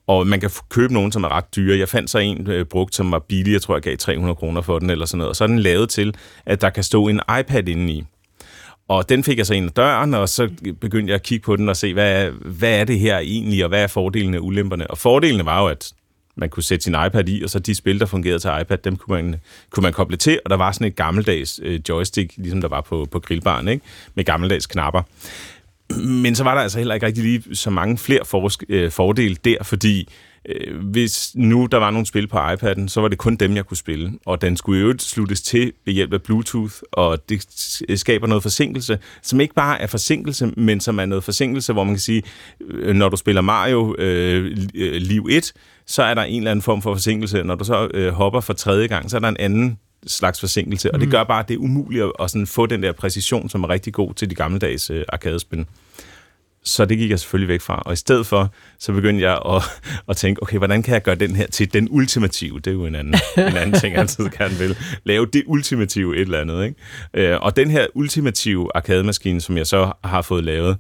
Og 0.08 0.28
man 0.28 0.40
kan 0.40 0.50
købe 0.70 0.94
nogen, 0.94 1.12
som 1.12 1.24
er 1.24 1.30
ret 1.30 1.56
dyre. 1.56 1.80
Jeg 1.80 1.90
fandt 1.90 2.10
så 2.10 2.18
en 2.18 2.48
øh, 2.48 2.66
brugt, 2.66 2.96
som 2.96 3.12
var 3.12 3.20
billig. 3.20 3.54
Jeg 3.54 3.62
tror, 3.62 3.76
jeg 3.76 3.82
gav 3.82 3.98
300 3.98 4.36
kroner 4.36 4.62
for 4.62 4.80
den 4.80 4.90
eller 4.90 5.06
sådan 5.06 5.18
noget. 5.18 5.30
Og 5.30 5.36
så 5.36 5.44
er 5.44 5.48
den 5.48 5.60
lavet 5.60 5.90
til, 5.90 6.16
at 6.46 6.62
der 6.62 6.70
kan 6.70 6.84
stå 6.84 7.08
en 7.08 7.22
iPad 7.40 7.68
inde 7.68 7.94
i. 7.94 8.04
Og 8.88 9.10
den 9.10 9.24
fik 9.24 9.38
jeg 9.38 9.46
så 9.46 9.54
ind 9.54 9.66
ad 9.66 9.72
døren, 9.72 10.14
og 10.14 10.30
så 10.30 10.50
begyndte 10.82 11.12
jeg 11.12 11.16
at 11.16 11.24
kigge 11.24 11.44
på 11.44 11.56
den 11.56 11.70
og 11.70 11.78
se, 11.78 11.94
hvad, 11.94 12.30
hvad 12.32 12.80
er 12.80 12.84
det 12.84 13.00
her 13.00 13.18
egentlig, 13.18 13.64
og 13.64 13.70
hvad 13.70 13.84
er 13.84 13.88
fordelene 13.88 14.38
og 14.38 14.46
ulemperne. 14.46 14.92
Og 14.92 14.98
fordelene 14.98 15.46
var 15.46 15.62
jo, 15.62 15.68
at 15.68 15.94
man 16.38 16.50
kunne 16.50 16.64
sætte 16.64 16.84
sin 16.84 16.96
iPad 17.08 17.30
i, 17.30 17.44
og 17.44 17.50
så 17.50 17.60
de 17.60 17.76
spil, 17.76 18.00
der 18.00 18.06
fungerede 18.06 18.40
til 18.40 18.50
iPad, 18.62 18.78
dem 18.78 18.96
kunne 18.96 19.22
man, 19.22 19.36
kunne 19.70 19.82
man 19.82 19.94
koble 19.94 20.18
til, 20.18 20.40
og 20.46 20.50
der 20.50 20.58
var 20.58 20.72
sådan 20.72 20.88
et 20.88 20.96
gammeldags 20.96 21.60
øh, 21.64 21.80
joystick, 21.90 22.34
ligesom 22.38 22.62
der 22.62 22.68
var 22.68 22.82
på, 22.82 23.08
på 23.12 23.20
grillbaren, 23.20 23.68
ikke? 23.68 23.86
med 24.16 24.24
gammeldags 24.24 24.66
knapper. 24.68 25.02
Men 26.00 26.36
så 26.36 26.44
var 26.44 26.56
der 26.56 26.62
altså 26.62 26.78
heller 26.78 26.94
ikke 26.94 27.06
rigtig 27.06 27.24
lige 27.24 27.56
så 27.56 27.70
mange 27.70 27.98
flere 27.98 28.22
forsk- 28.22 28.66
øh, 28.70 28.92
fordele 28.92 29.36
der, 29.36 29.64
fordi 29.64 30.10
øh, 30.50 30.80
hvis 30.80 31.32
nu 31.36 31.68
der 31.72 31.78
var 31.78 31.92
nogle 31.92 32.06
spil 32.06 32.28
på 32.28 32.38
iPad'en, 32.38 32.88
så 32.88 33.02
var 33.02 33.08
det 33.08 33.18
kun 33.18 33.36
dem, 33.36 33.56
jeg 33.56 33.66
kunne 33.66 33.78
spille. 33.78 34.14
Og 34.26 34.42
den 34.42 34.58
skulle 34.58 34.82
jo 34.82 34.94
sluttes 35.00 35.42
til 35.42 35.74
ved 35.86 35.94
hjælp 35.94 36.14
af 36.14 36.22
Bluetooth, 36.22 36.74
og 36.92 37.30
det 37.30 37.46
skaber 37.96 38.28
noget 38.28 38.44
forsinkelse, 38.44 39.00
som 39.22 39.42
ikke 39.42 39.54
bare 39.54 39.82
er 39.82 39.88
forsinkelse, 39.88 40.48
men 40.58 40.80
som 40.80 41.00
er 41.00 41.06
noget 41.06 41.24
forsinkelse, 41.24 41.74
hvor 41.74 41.84
man 41.84 41.94
kan 41.94 42.00
sige, 42.00 42.24
øh, 42.70 42.96
når 42.96 43.10
du 43.10 43.18
spiller 43.18 43.42
Mario 43.42 43.96
øh, 43.98 44.58
øh 44.76 44.94
Liv 44.94 45.28
1, 45.32 45.54
så 45.86 46.04
er 46.04 46.14
der 46.14 46.24
en 46.24 46.38
eller 46.38 46.52
anden 46.52 46.64
form 46.64 46.82
for 46.82 46.94
forsinkelse. 46.94 47.44
Når 47.44 47.56
du 47.56 47.64
så 47.64 47.90
øh, 47.94 48.14
hopper 48.14 48.40
for 48.40 48.54
tredje 48.54 48.88
gang, 48.88 49.12
så 49.12 49.18
er 49.18 49.22
der 49.22 49.28
en 49.28 49.38
anden 49.40 49.78
slags 50.08 50.40
forsinkelse, 50.40 50.94
og 50.94 51.00
det 51.00 51.08
mm. 51.08 51.12
gør 51.12 51.24
bare, 51.24 51.40
at 51.40 51.48
det 51.48 51.54
er 51.54 51.60
umuligt 51.60 52.04
at, 52.04 52.12
at 52.20 52.32
sådan 52.32 52.48
få 52.48 52.66
den 52.66 52.84
der 52.84 52.92
præcision, 52.92 53.50
som 53.50 53.64
er 53.64 53.70
rigtig 53.70 53.94
god 53.94 54.14
til 54.14 54.30
de 54.30 54.36
gammeldags 54.36 54.90
øh, 54.90 55.04
arkadespil. 55.10 55.66
Så 56.66 56.86
det 56.86 56.98
gik 56.98 57.10
jeg 57.10 57.20
selvfølgelig 57.20 57.48
væk 57.48 57.62
fra. 57.62 57.82
Og 57.86 57.94
i 57.94 57.96
stedet 57.96 58.28
for, 58.28 58.54
så 58.80 58.94
begyndte 58.94 59.24
jeg 59.24 59.40
at, 59.56 59.64
at 60.10 60.18
tænke, 60.18 60.44
okay, 60.44 60.58
hvordan 60.58 60.84
kan 60.84 60.94
jeg 60.94 61.04
gøre 61.04 61.16
den 61.16 61.36
her 61.36 61.48
til 61.48 61.74
den 61.74 61.88
ultimative? 61.92 62.60
Det 62.60 62.68
er 62.68 62.72
jo 62.72 62.86
en 62.86 62.96
anden, 62.96 63.16
en 63.38 63.58
anden 63.58 63.80
ting, 63.80 63.94
jeg 63.94 64.02
altid 64.02 64.30
gerne 64.30 64.56
vil. 64.56 64.78
Lave 65.04 65.26
det 65.26 65.44
ultimative 65.46 66.16
et 66.16 66.22
eller 66.22 66.42
andet. 66.42 66.66
Ikke? 66.66 67.32
Øh, 67.32 67.38
og 67.42 67.56
den 67.56 67.72
her 67.72 67.88
ultimative 67.96 68.70
arkademaskine, 68.76 69.42
som 69.42 69.58
jeg 69.58 69.68
så 69.68 69.92
har 70.04 70.22
fået 70.22 70.44
lavet, 70.44 70.78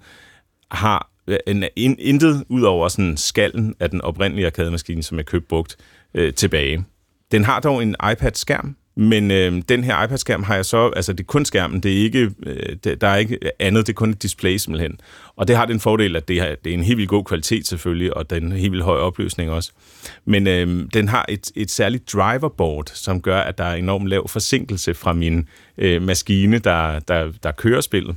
har 0.72 1.10
en, 1.48 1.64
in, 1.76 1.96
intet 2.00 2.44
ud 2.50 2.62
over 2.62 2.88
sådan 2.88 3.18
skallen 3.18 3.76
af 3.80 3.90
den 3.90 4.02
oprindelige 4.02 4.46
arkademaskine, 4.46 5.04
som 5.04 5.18
jeg 5.18 5.26
købte 5.26 5.48
brugt, 5.48 5.76
øh, 6.14 6.34
tilbage. 6.34 6.86
Den 7.32 7.44
har 7.44 7.60
dog 7.60 7.84
en 7.84 7.96
iPad-skærm, 8.12 8.76
men 8.98 9.32
øh, 9.32 9.62
den 9.70 9.84
her 9.84 10.04
iPad-skærm 10.04 10.44
har 10.44 10.56
jeg 10.56 10.66
så, 10.66 10.92
altså 10.96 11.14
det 11.14 11.20
er 11.20 11.28
kun 11.28 11.46
skærmen, 11.46 11.80
det 11.80 11.94
er 11.94 12.04
ikke, 12.04 12.32
øh, 12.46 12.76
det, 12.84 13.02
der 13.02 13.08
er 13.08 13.16
ikke 13.16 13.40
andet, 13.60 13.88
det 13.88 13.94
er 13.94 13.96
kun 13.96 14.10
et 14.10 14.22
display 14.22 14.58
simpelthen. 14.58 15.00
Og 15.36 15.48
det 15.48 15.56
har 15.56 15.66
den 15.66 15.80
fordel, 15.80 16.16
at 16.16 16.28
det, 16.28 16.42
har, 16.42 16.56
det 16.64 16.70
er 16.70 16.74
en 16.74 16.84
helt 16.84 16.98
vildt 16.98 17.10
god 17.10 17.24
kvalitet 17.24 17.68
selvfølgelig, 17.68 18.18
og 18.18 18.30
den 18.30 18.44
er 18.44 18.56
en 18.56 18.60
helt 18.60 18.72
vildt 18.72 18.86
høj 18.86 18.98
opløsning 18.98 19.52
også. 19.52 19.72
Men 20.26 20.48
øh, 20.48 20.86
den 20.94 21.08
har 21.08 21.26
et, 21.30 21.52
et 21.56 21.72
særligt 21.72 22.14
driverboard, 22.14 22.92
som 22.94 23.22
gør, 23.22 23.40
at 23.40 23.58
der 23.58 23.64
er 23.64 23.76
enormt 23.76 24.08
lav 24.08 24.28
forsinkelse 24.28 24.94
fra 24.94 25.14
min 25.14 25.48
øh, 25.78 26.02
maskine, 26.02 26.60
der, 26.60 27.00
der, 27.00 27.32
der 27.44 27.52
kører 27.52 27.82
spillet. 27.82 28.16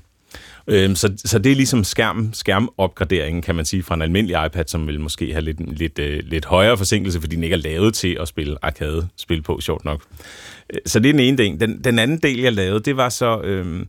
Øh, 0.68 0.96
så, 0.96 1.12
så 1.24 1.38
det 1.38 1.52
er 1.52 1.56
ligesom 1.56 1.84
skærm, 1.84 2.30
skærmopgraderingen, 2.32 3.42
kan 3.42 3.54
man 3.54 3.64
sige, 3.64 3.82
fra 3.82 3.94
en 3.94 4.02
almindelig 4.02 4.46
iPad, 4.46 4.64
som 4.66 4.86
vil 4.86 5.00
måske 5.00 5.32
have 5.32 5.44
lidt, 5.44 5.78
lidt, 5.78 5.98
øh, 5.98 6.22
lidt 6.24 6.44
højere 6.44 6.76
forsinkelse, 6.76 7.20
fordi 7.20 7.36
den 7.36 7.44
ikke 7.44 7.54
er 7.54 7.58
lavet 7.58 7.94
til 7.94 8.16
at 8.20 8.28
spille 8.28 8.56
arcade-spil 8.62 9.42
på, 9.42 9.60
sjovt 9.60 9.84
nok. 9.84 10.02
Så 10.86 10.98
det 10.98 11.08
er 11.08 11.12
den 11.12 11.20
ene 11.20 11.36
ting. 11.36 11.60
Den, 11.60 11.84
den 11.84 11.98
anden 11.98 12.18
del, 12.18 12.40
jeg 12.40 12.52
lavede, 12.52 12.80
det 12.80 12.96
var 12.96 13.08
så... 13.08 13.40
Øhm, 13.40 13.88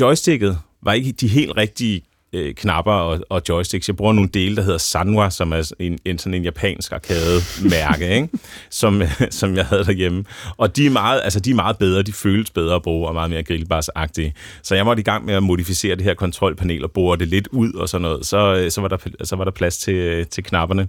joysticket 0.00 0.58
var 0.82 0.92
ikke 0.92 1.12
de 1.12 1.28
helt 1.28 1.56
rigtige 1.56 2.02
øh, 2.32 2.54
knapper 2.54 2.92
og, 2.92 3.20
og 3.28 3.42
joysticks. 3.48 3.88
Jeg 3.88 3.96
bruger 3.96 4.12
nogle 4.12 4.30
dele, 4.34 4.56
der 4.56 4.62
hedder 4.62 4.78
Sanwa, 4.78 5.30
som 5.30 5.52
er 5.52 5.72
en, 5.78 5.98
en 6.04 6.18
sådan 6.18 6.34
en 6.34 6.44
japansk 6.44 6.92
arcade-mærke, 6.92 8.14
ikke? 8.14 8.28
Som, 8.70 9.02
som 9.30 9.56
jeg 9.56 9.66
havde 9.66 9.84
derhjemme. 9.84 10.24
Og 10.56 10.76
de 10.76 10.86
er, 10.86 10.90
meget, 10.90 11.20
altså, 11.24 11.40
de 11.40 11.50
er 11.50 11.54
meget 11.54 11.78
bedre, 11.78 12.02
de 12.02 12.12
føles 12.12 12.50
bedre 12.50 12.74
at 12.74 12.82
bruge, 12.82 13.08
og 13.08 13.14
meget 13.14 13.30
mere 13.30 13.42
grillbars-agtige. 13.42 14.32
Så 14.62 14.74
jeg 14.74 14.84
måtte 14.84 15.00
i 15.00 15.04
gang 15.04 15.24
med 15.24 15.34
at 15.34 15.42
modificere 15.42 15.96
det 15.96 16.04
her 16.04 16.14
kontrolpanel 16.14 16.84
og 16.84 16.90
bore 16.90 17.18
det 17.18 17.28
lidt 17.28 17.48
ud 17.52 17.72
og 17.72 17.88
sådan 17.88 18.02
noget. 18.02 18.26
Så, 18.26 18.54
øh, 18.54 18.70
så, 18.70 18.80
var, 18.80 18.88
der, 18.88 18.96
så 19.24 19.36
var 19.36 19.44
der 19.44 19.50
plads 19.50 19.78
til, 19.78 19.94
øh, 19.94 20.26
til 20.26 20.44
knapperne. 20.44 20.88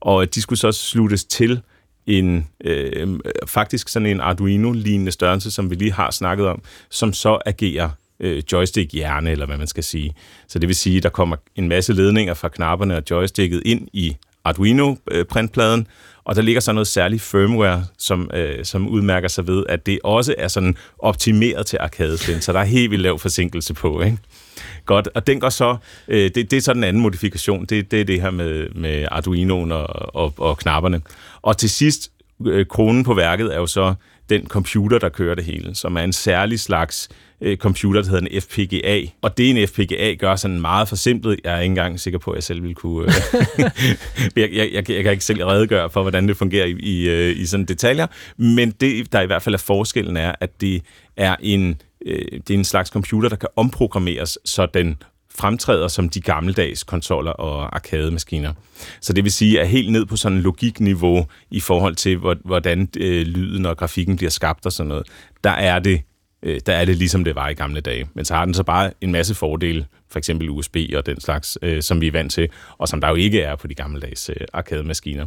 Og 0.00 0.34
de 0.34 0.42
skulle 0.42 0.58
så 0.58 0.72
sluttes 0.72 1.24
til 1.24 1.60
en 2.06 2.46
øh, 2.64 3.20
faktisk 3.46 3.88
sådan 3.88 4.06
en 4.06 4.20
Arduino-lignende 4.20 5.12
størrelse, 5.12 5.50
som 5.50 5.70
vi 5.70 5.74
lige 5.74 5.92
har 5.92 6.10
snakket 6.10 6.46
om, 6.46 6.62
som 6.90 7.12
så 7.12 7.38
agerer 7.46 7.90
øh, 8.20 8.42
joystick-hjerne, 8.52 9.30
eller 9.30 9.46
hvad 9.46 9.56
man 9.56 9.66
skal 9.66 9.84
sige. 9.84 10.14
Så 10.48 10.58
det 10.58 10.68
vil 10.68 10.76
sige, 10.76 10.96
at 10.96 11.02
der 11.02 11.08
kommer 11.08 11.36
en 11.56 11.68
masse 11.68 11.92
ledninger 11.92 12.34
fra 12.34 12.48
knapperne 12.48 12.96
og 12.96 13.02
joysticket 13.10 13.62
ind 13.64 13.88
i 13.92 14.16
Arduino-printpladen, 14.44 15.80
øh, 15.80 15.86
og 16.24 16.36
der 16.36 16.42
ligger 16.42 16.60
så 16.60 16.72
noget 16.72 16.86
særligt 16.86 17.22
firmware, 17.22 17.84
som, 17.98 18.30
øh, 18.34 18.64
som 18.64 18.88
udmærker 18.88 19.28
sig 19.28 19.46
ved, 19.46 19.64
at 19.68 19.86
det 19.86 19.98
også 20.04 20.34
er 20.38 20.48
sådan 20.48 20.76
optimeret 20.98 21.66
til 21.66 21.78
arcade 21.80 22.18
så 22.18 22.52
der 22.52 22.60
er 22.60 22.64
helt 22.64 22.90
vildt 22.90 23.02
lav 23.02 23.18
forsinkelse 23.18 23.74
på, 23.74 24.02
ikke? 24.02 24.18
Godt, 24.84 25.08
og 25.14 25.26
den 25.26 25.40
går 25.40 25.48
så, 25.48 25.76
øh, 26.08 26.30
det, 26.34 26.50
det 26.50 26.52
er 26.52 26.60
så 26.60 26.74
den 26.74 26.84
anden 26.84 27.02
modifikation, 27.02 27.64
det, 27.64 27.90
det 27.90 28.00
er 28.00 28.04
det 28.04 28.20
her 28.20 28.30
med, 28.30 28.68
med 28.74 29.06
Arduinoen 29.10 29.72
og, 29.72 30.16
og, 30.16 30.34
og 30.36 30.58
knapperne. 30.58 31.00
Og 31.42 31.56
til 31.58 31.70
sidst, 31.70 32.10
øh, 32.46 32.66
kronen 32.66 33.04
på 33.04 33.14
værket 33.14 33.54
er 33.54 33.58
jo 33.58 33.66
så 33.66 33.94
den 34.30 34.46
computer, 34.46 34.98
der 34.98 35.08
kører 35.08 35.34
det 35.34 35.44
hele, 35.44 35.74
som 35.74 35.96
er 35.96 36.00
en 36.00 36.12
særlig 36.12 36.60
slags 36.60 37.08
øh, 37.40 37.56
computer, 37.56 38.02
der 38.02 38.10
hedder 38.10 38.26
en 38.26 38.42
FPGA. 38.42 39.02
Og 39.22 39.38
det 39.38 39.50
en 39.50 39.68
FPGA 39.68 40.14
gør 40.14 40.36
sådan 40.36 40.60
meget 40.60 40.88
forsimplet. 40.88 41.40
Jeg 41.44 41.56
er 41.56 41.60
ikke 41.60 41.70
engang 41.70 42.00
sikker 42.00 42.18
på, 42.18 42.30
at 42.30 42.34
jeg 42.34 42.42
selv 42.42 42.62
vil 42.62 42.74
kunne... 42.74 43.06
Øh, 43.06 43.14
jeg, 44.36 44.50
jeg, 44.52 44.70
jeg, 44.72 44.90
jeg 44.90 45.02
kan 45.02 45.12
ikke 45.12 45.24
selv 45.24 45.44
redegøre 45.44 45.90
for, 45.90 46.02
hvordan 46.02 46.28
det 46.28 46.36
fungerer 46.36 46.66
i, 46.66 46.70
i, 46.70 47.08
øh, 47.08 47.40
i 47.40 47.46
sådan 47.46 47.66
detaljer. 47.66 48.06
Men 48.36 48.70
det, 48.70 49.12
der 49.12 49.20
i 49.20 49.26
hvert 49.26 49.42
fald 49.42 49.54
er 49.54 49.58
forskellen, 49.58 50.16
er, 50.16 50.32
at 50.40 50.60
det 50.60 50.82
er 51.16 51.36
en, 51.40 51.80
øh, 52.06 52.40
det 52.48 52.50
er 52.50 52.58
en 52.58 52.64
slags 52.64 52.90
computer, 52.90 53.28
der 53.28 53.36
kan 53.36 53.48
omprogrammeres, 53.56 54.38
så 54.44 54.66
den 54.74 54.96
fremtræder 55.38 55.88
som 55.88 56.08
de 56.08 56.20
gammeldags 56.20 56.84
konsoller 56.84 57.30
og 57.30 57.76
arcade-maskiner. 57.76 58.52
Så 59.00 59.12
det 59.12 59.24
vil 59.24 59.32
sige, 59.32 59.60
at 59.60 59.68
helt 59.68 59.92
ned 59.92 60.06
på 60.06 60.16
sådan 60.16 60.38
en 60.38 60.42
logikniveau 60.42 61.26
i 61.50 61.60
forhold 61.60 61.96
til, 61.96 62.16
hvordan 62.44 62.88
øh, 62.96 63.26
lyden 63.26 63.66
og 63.66 63.76
grafikken 63.76 64.16
bliver 64.16 64.30
skabt 64.30 64.66
og 64.66 64.72
sådan 64.72 64.88
noget, 64.88 65.06
der 65.44 65.50
er 65.50 65.78
det 65.78 66.02
øh, 66.46 66.60
der 66.66 66.72
er 66.72 66.84
det 66.84 66.96
ligesom 66.96 67.24
det 67.24 67.34
var 67.34 67.48
i 67.48 67.54
gamle 67.54 67.80
dage. 67.80 68.06
Men 68.14 68.24
så 68.24 68.34
har 68.34 68.44
den 68.44 68.54
så 68.54 68.62
bare 68.62 68.92
en 69.00 69.12
masse 69.12 69.34
fordele, 69.34 69.86
for 70.10 70.18
eksempel 70.18 70.50
USB 70.50 70.76
og 70.96 71.06
den 71.06 71.20
slags, 71.20 71.58
øh, 71.62 71.82
som 71.82 72.00
vi 72.00 72.06
er 72.06 72.12
vant 72.12 72.32
til, 72.32 72.48
og 72.78 72.88
som 72.88 73.00
der 73.00 73.08
jo 73.08 73.14
ikke 73.14 73.42
er 73.42 73.56
på 73.56 73.66
de 73.66 73.74
gammeldags 73.74 74.30
øh, 74.30 74.36
arcade-maskiner. 74.52 75.26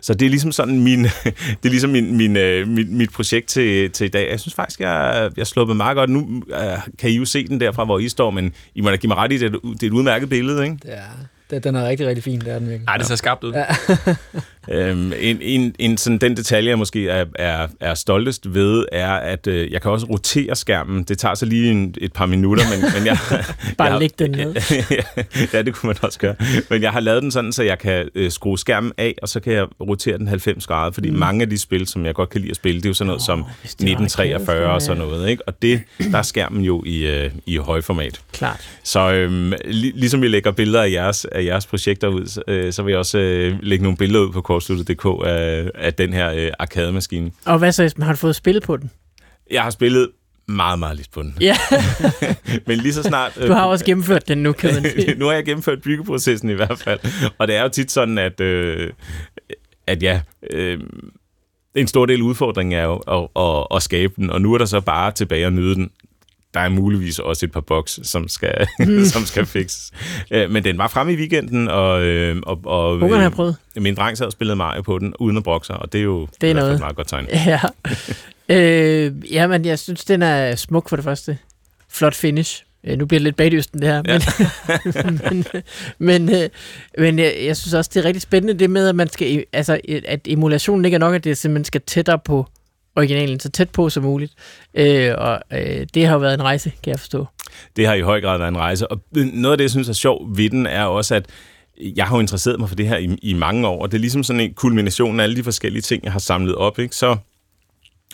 Så 0.00 0.14
det 0.14 0.26
er 0.26 0.30
ligesom 0.30 0.52
sådan 0.52 0.80
min, 0.80 1.02
det 1.62 1.64
er 1.64 1.68
ligesom 1.68 1.90
min, 1.90 2.16
min, 2.16 2.36
øh, 2.36 2.68
mit, 2.68 2.90
mit 2.90 3.12
projekt 3.12 3.48
til, 3.48 3.90
til 3.90 4.04
i 4.04 4.08
dag. 4.08 4.30
Jeg 4.30 4.40
synes 4.40 4.54
faktisk, 4.54 4.80
jeg, 4.80 5.30
jeg 5.36 5.46
sluppet 5.46 5.76
meget 5.76 5.96
godt. 5.96 6.10
Nu 6.10 6.42
øh, 6.54 6.78
kan 6.98 7.10
I 7.10 7.16
jo 7.16 7.24
se 7.24 7.46
den 7.48 7.60
derfra, 7.60 7.84
hvor 7.84 7.98
I 7.98 8.08
står, 8.08 8.30
men 8.30 8.54
I 8.74 8.80
må 8.80 8.90
da 8.90 8.96
give 8.96 9.08
mig 9.08 9.16
ret 9.16 9.32
i, 9.32 9.38
det, 9.38 9.52
det 9.52 9.82
er 9.82 9.86
et 9.86 9.92
udmærket 9.92 10.28
billede, 10.28 10.64
ikke? 10.64 10.78
Ja, 10.84 11.02
det, 11.50 11.64
den 11.64 11.74
er 11.74 11.88
rigtig, 11.88 12.06
rigtig 12.06 12.24
fin, 12.24 12.40
det 12.40 12.48
er 12.48 12.58
den 12.58 12.68
virkelig. 12.68 12.86
Nej, 12.86 12.96
det 12.96 13.06
ser 13.06 13.14
skarpt 13.14 13.44
ud. 13.44 13.52
Ja. 13.52 13.64
øhm, 14.70 15.12
en, 15.20 15.38
en, 15.40 15.74
en 15.78 15.96
sådan, 15.96 16.18
den 16.18 16.36
detalje, 16.36 16.70
jeg 16.70 16.78
måske 16.78 17.08
er, 17.08 17.24
er, 17.34 17.66
er 17.80 17.94
stoltest 17.94 18.54
ved, 18.54 18.84
er, 18.92 19.12
at 19.12 19.46
øh, 19.46 19.72
jeg 19.72 19.82
kan 19.82 19.90
også 19.90 20.06
rotere 20.06 20.56
skærmen. 20.56 21.02
Det 21.04 21.18
tager 21.18 21.34
så 21.34 21.46
lige 21.46 21.70
en, 21.70 21.94
et 21.98 22.12
par 22.12 22.26
minutter, 22.26 22.64
men, 22.70 22.92
men 22.94 23.06
jeg... 23.06 23.18
Bare 23.78 23.92
jeg, 23.92 24.00
læg 24.00 24.18
den 24.18 24.30
ned. 24.30 24.54
ja, 25.52 25.62
det 25.62 25.74
kunne 25.74 25.88
man 25.88 25.96
også 26.02 26.18
gøre. 26.18 26.34
Men 26.70 26.82
jeg 26.82 26.92
har 26.92 27.00
lavet 27.00 27.22
den 27.22 27.30
sådan, 27.30 27.52
så 27.52 27.62
jeg 27.62 27.78
kan 27.78 28.08
øh, 28.14 28.30
skrue 28.30 28.58
skærmen 28.58 28.92
af, 28.98 29.14
og 29.22 29.28
så 29.28 29.40
kan 29.40 29.52
jeg 29.52 29.66
rotere 29.80 30.18
den 30.18 30.28
90 30.28 30.66
grader, 30.66 30.92
fordi 30.92 31.10
mm. 31.10 31.18
mange 31.18 31.42
af 31.42 31.50
de 31.50 31.58
spil, 31.58 31.86
som 31.86 32.06
jeg 32.06 32.14
godt 32.14 32.30
kan 32.30 32.40
lide 32.40 32.50
at 32.50 32.56
spille, 32.56 32.76
det 32.80 32.86
er 32.86 32.90
jo 32.90 32.94
sådan 32.94 33.06
noget 33.06 33.20
oh, 33.20 33.26
som 33.26 33.40
1943 33.64 34.72
og 34.72 34.82
sådan 34.82 35.02
noget, 35.02 35.28
ikke? 35.30 35.48
Og 35.48 35.62
det, 35.62 35.80
der 36.12 36.18
er 36.18 36.22
skærmen 36.22 36.64
jo 36.64 36.82
i, 36.86 37.06
øh, 37.06 37.30
i 37.46 37.56
højformat. 37.56 38.20
Klart. 38.32 38.70
Så 38.82 39.12
øh, 39.12 39.52
lig, 39.64 39.92
ligesom 39.94 40.22
vi 40.22 40.28
lægger 40.28 40.50
billeder 40.50 40.82
af 40.82 40.90
jeres, 40.90 41.24
af 41.24 41.44
jeres 41.44 41.66
projekter 41.66 42.08
ud, 42.08 42.42
øh, 42.48 42.72
så 42.72 42.82
vil 42.82 42.90
jeg 42.90 42.98
også 42.98 43.18
øh, 43.18 43.54
lægge 43.62 43.82
nogle 43.82 43.96
billeder 43.96 44.24
ud 44.24 44.32
på 44.32 44.40
kortsluttet.dk 44.56 45.04
af, 45.26 45.70
af 45.74 45.94
den 45.94 46.12
her 46.12 46.32
øh, 46.32 46.50
arcade-maskine. 46.58 47.30
Og 47.44 47.58
hvad 47.58 47.72
så, 47.72 47.94
har 48.02 48.12
du 48.12 48.16
fået 48.16 48.36
spillet 48.36 48.62
på 48.62 48.76
den? 48.76 48.90
Jeg 49.50 49.62
har 49.62 49.70
spillet 49.70 50.10
meget, 50.48 50.78
meget 50.78 50.96
lidt 50.96 51.10
på 51.10 51.22
den. 51.22 51.36
Ja. 51.40 51.56
Men 52.66 52.78
lige 52.78 52.92
så 52.92 53.02
snart... 53.02 53.38
du 53.46 53.52
har 53.52 53.64
også 53.64 53.84
gennemført 53.84 54.28
den 54.28 54.38
nu, 54.38 54.52
kan 54.52 54.74
man 54.74 54.82
sige. 54.96 55.14
nu 55.14 55.26
har 55.26 55.32
jeg 55.32 55.44
gennemført 55.44 55.82
byggeprocessen 55.82 56.50
i 56.50 56.52
hvert 56.52 56.78
fald. 56.78 57.00
Og 57.38 57.48
det 57.48 57.56
er 57.56 57.62
jo 57.62 57.68
tit 57.68 57.90
sådan, 57.92 58.18
at, 58.18 58.40
øh, 58.40 58.90
at 59.86 60.02
ja... 60.02 60.20
Øh, 60.50 60.80
en 61.74 61.86
stor 61.86 62.06
del 62.06 62.20
af 62.20 62.22
udfordringen 62.22 62.78
er 62.78 62.84
jo 62.84 62.96
at, 62.96 63.28
at, 63.42 63.76
at 63.76 63.82
skabe 63.82 64.12
den, 64.16 64.30
og 64.30 64.40
nu 64.40 64.54
er 64.54 64.58
der 64.58 64.64
så 64.64 64.80
bare 64.80 65.12
tilbage 65.12 65.46
at 65.46 65.52
nyde 65.52 65.74
den 65.74 65.90
der 66.56 66.62
er 66.62 66.68
muligvis 66.68 67.18
også 67.18 67.46
et 67.46 67.52
par 67.52 67.60
boks, 67.60 68.00
som 68.02 68.28
skal, 68.28 68.66
mm. 68.78 69.04
som 69.14 69.24
skal 69.24 69.46
fikses. 69.46 69.92
Øh, 70.30 70.50
men 70.50 70.64
den 70.64 70.78
var 70.78 70.88
fremme 70.88 71.12
i 71.12 71.16
weekenden, 71.16 71.68
og, 71.68 72.02
øh, 72.02 72.36
og, 72.46 72.60
og 72.64 72.94
Ungerne 72.94 73.22
har 73.22 73.30
prøvet. 73.30 73.56
min 73.76 73.94
dreng 73.94 74.18
sad 74.18 74.26
og 74.26 74.32
spillede 74.32 74.56
Mario 74.56 74.82
på 74.82 74.98
den, 74.98 75.14
uden 75.18 75.36
at 75.36 75.42
brokke 75.42 75.66
sig, 75.66 75.76
og 75.76 75.92
det 75.92 75.98
er 75.98 76.02
jo 76.02 76.28
det 76.40 76.50
er 76.50 76.54
noget. 76.54 76.74
et 76.74 76.80
meget 76.80 76.96
godt 76.96 77.08
tegn. 77.08 77.28
Ja. 77.46 77.60
øh, 78.48 79.32
jamen, 79.32 79.64
jeg 79.64 79.78
synes, 79.78 80.04
den 80.04 80.22
er 80.22 80.54
smuk 80.54 80.88
for 80.88 80.96
det 80.96 81.04
første. 81.04 81.38
Flot 81.88 82.14
finish. 82.14 82.64
Øh, 82.84 82.98
nu 82.98 83.06
bliver 83.06 83.18
det 83.18 83.24
lidt 83.24 83.36
bagdysten 83.36 83.82
det 83.82 83.88
her, 83.88 84.02
ja. 84.06 84.20
men, 84.94 85.20
men, 85.30 85.44
men, 85.98 86.34
øh, 86.42 86.48
men 86.98 87.18
jeg, 87.18 87.34
jeg 87.44 87.56
synes 87.56 87.74
også, 87.74 87.90
det 87.94 88.00
er 88.00 88.04
rigtig 88.04 88.22
spændende 88.22 88.58
det 88.58 88.70
med, 88.70 88.88
at 88.88 88.96
man 88.96 89.08
skal, 89.08 89.44
altså, 89.52 89.80
at 90.08 90.20
emulationen 90.28 90.84
ikke 90.84 90.94
er 90.94 90.98
nok, 90.98 91.14
at 91.14 91.24
det 91.24 91.38
simpelthen 91.38 91.64
skal 91.64 91.80
tættere 91.80 92.18
på 92.18 92.46
originalen 92.96 93.40
så 93.40 93.50
tæt 93.50 93.70
på 93.70 93.88
som 93.88 94.02
muligt. 94.02 94.32
Øh, 94.74 95.12
og 95.18 95.40
øh, 95.52 95.86
det 95.94 96.06
har 96.06 96.12
jo 96.12 96.18
været 96.18 96.34
en 96.34 96.42
rejse, 96.42 96.72
kan 96.82 96.90
jeg 96.90 96.98
forstå. 96.98 97.26
Det 97.76 97.86
har 97.86 97.94
i 97.94 98.00
høj 98.00 98.20
grad 98.20 98.38
været 98.38 98.48
en 98.48 98.58
rejse. 98.58 98.90
Og 98.90 99.00
noget 99.12 99.52
af 99.52 99.58
det, 99.58 99.64
jeg 99.64 99.70
synes 99.70 99.88
er 99.88 99.92
sjovt 99.92 100.38
ved 100.38 100.50
den, 100.50 100.66
er 100.66 100.84
også, 100.84 101.14
at 101.14 101.26
jeg 101.96 102.06
har 102.06 102.16
jo 102.16 102.20
interesseret 102.20 102.60
mig 102.60 102.68
for 102.68 102.76
det 102.76 102.88
her 102.88 102.96
i, 102.96 103.18
i 103.22 103.34
mange 103.34 103.68
år, 103.68 103.82
og 103.82 103.92
det 103.92 103.98
er 103.98 104.00
ligesom 104.00 104.22
sådan 104.22 104.40
en 104.40 104.54
kulmination 104.54 105.20
af 105.20 105.24
alle 105.24 105.36
de 105.36 105.44
forskellige 105.44 105.82
ting, 105.82 106.04
jeg 106.04 106.12
har 106.12 106.18
samlet 106.18 106.54
op. 106.54 106.78
Ikke? 106.78 106.96
Så 106.96 107.16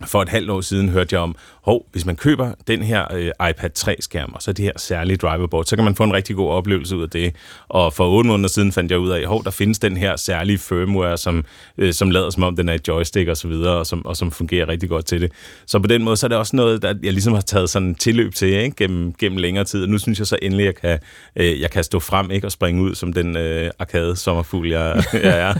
for 0.06 0.22
et 0.22 0.28
halvt 0.28 0.50
år 0.50 0.60
siden 0.60 0.88
hørte 0.88 1.14
jeg 1.14 1.20
om, 1.20 1.36
hov, 1.62 1.86
hvis 1.92 2.06
man 2.06 2.16
køber 2.16 2.52
den 2.66 2.82
her 2.82 3.14
øh, 3.14 3.48
iPad 3.50 3.70
3-skærm, 3.78 4.32
og 4.34 4.42
så 4.42 4.52
det 4.52 4.64
her 4.64 4.72
særlige 4.76 5.16
driverboard, 5.16 5.64
så 5.64 5.76
kan 5.76 5.84
man 5.84 5.94
få 5.94 6.04
en 6.04 6.12
rigtig 6.12 6.36
god 6.36 6.50
oplevelse 6.50 6.96
ud 6.96 7.02
af 7.02 7.10
det. 7.10 7.36
Og 7.68 7.92
for 7.92 8.08
otte 8.08 8.28
måneder 8.28 8.48
siden 8.48 8.72
fandt 8.72 8.90
jeg 8.90 8.98
ud 8.98 9.10
af, 9.10 9.26
hov, 9.26 9.44
der 9.44 9.50
findes 9.50 9.78
den 9.78 9.96
her 9.96 10.16
særlige 10.16 10.58
firmware, 10.58 11.18
som, 11.18 11.44
øh, 11.78 11.92
som 11.92 12.10
lader 12.10 12.30
som 12.30 12.42
om 12.42 12.56
den 12.56 12.68
er 12.68 12.74
et 12.74 12.88
joystick 12.88 13.28
og 13.28 13.36
så 13.36 13.48
videre, 13.48 13.76
og 13.76 13.86
som, 13.86 14.06
og 14.06 14.16
som 14.16 14.30
fungerer 14.30 14.68
rigtig 14.68 14.88
godt 14.88 15.06
til 15.06 15.20
det. 15.20 15.32
Så 15.66 15.78
på 15.78 15.86
den 15.86 16.02
måde, 16.02 16.16
så 16.16 16.26
er 16.26 16.28
det 16.28 16.38
også 16.38 16.56
noget, 16.56 16.82
der 16.82 16.94
jeg 17.02 17.12
ligesom 17.12 17.34
har 17.34 17.40
taget 17.40 17.70
sådan 17.70 17.94
tilløb 17.94 18.34
til, 18.34 18.48
ikke? 18.48 18.76
Gennem, 18.76 19.14
gennem 19.14 19.38
længere 19.38 19.64
tid. 19.64 19.82
Og 19.82 19.88
nu 19.88 19.98
synes 19.98 20.18
jeg 20.18 20.26
så 20.26 20.38
endelig, 20.42 20.68
at 20.68 20.74
jeg 20.74 20.74
kan, 20.90 20.98
øh, 21.36 21.60
jeg 21.60 21.70
kan 21.70 21.84
stå 21.84 22.00
frem 22.00 22.30
ikke? 22.30 22.46
og 22.46 22.52
springe 22.52 22.82
ud 22.82 22.94
som 22.94 23.12
den 23.12 23.36
øh, 23.36 23.70
arcade 23.78 24.16
sommerfugl, 24.16 24.68
jeg, 24.68 25.04
jeg 25.12 25.40
er. 25.40 25.54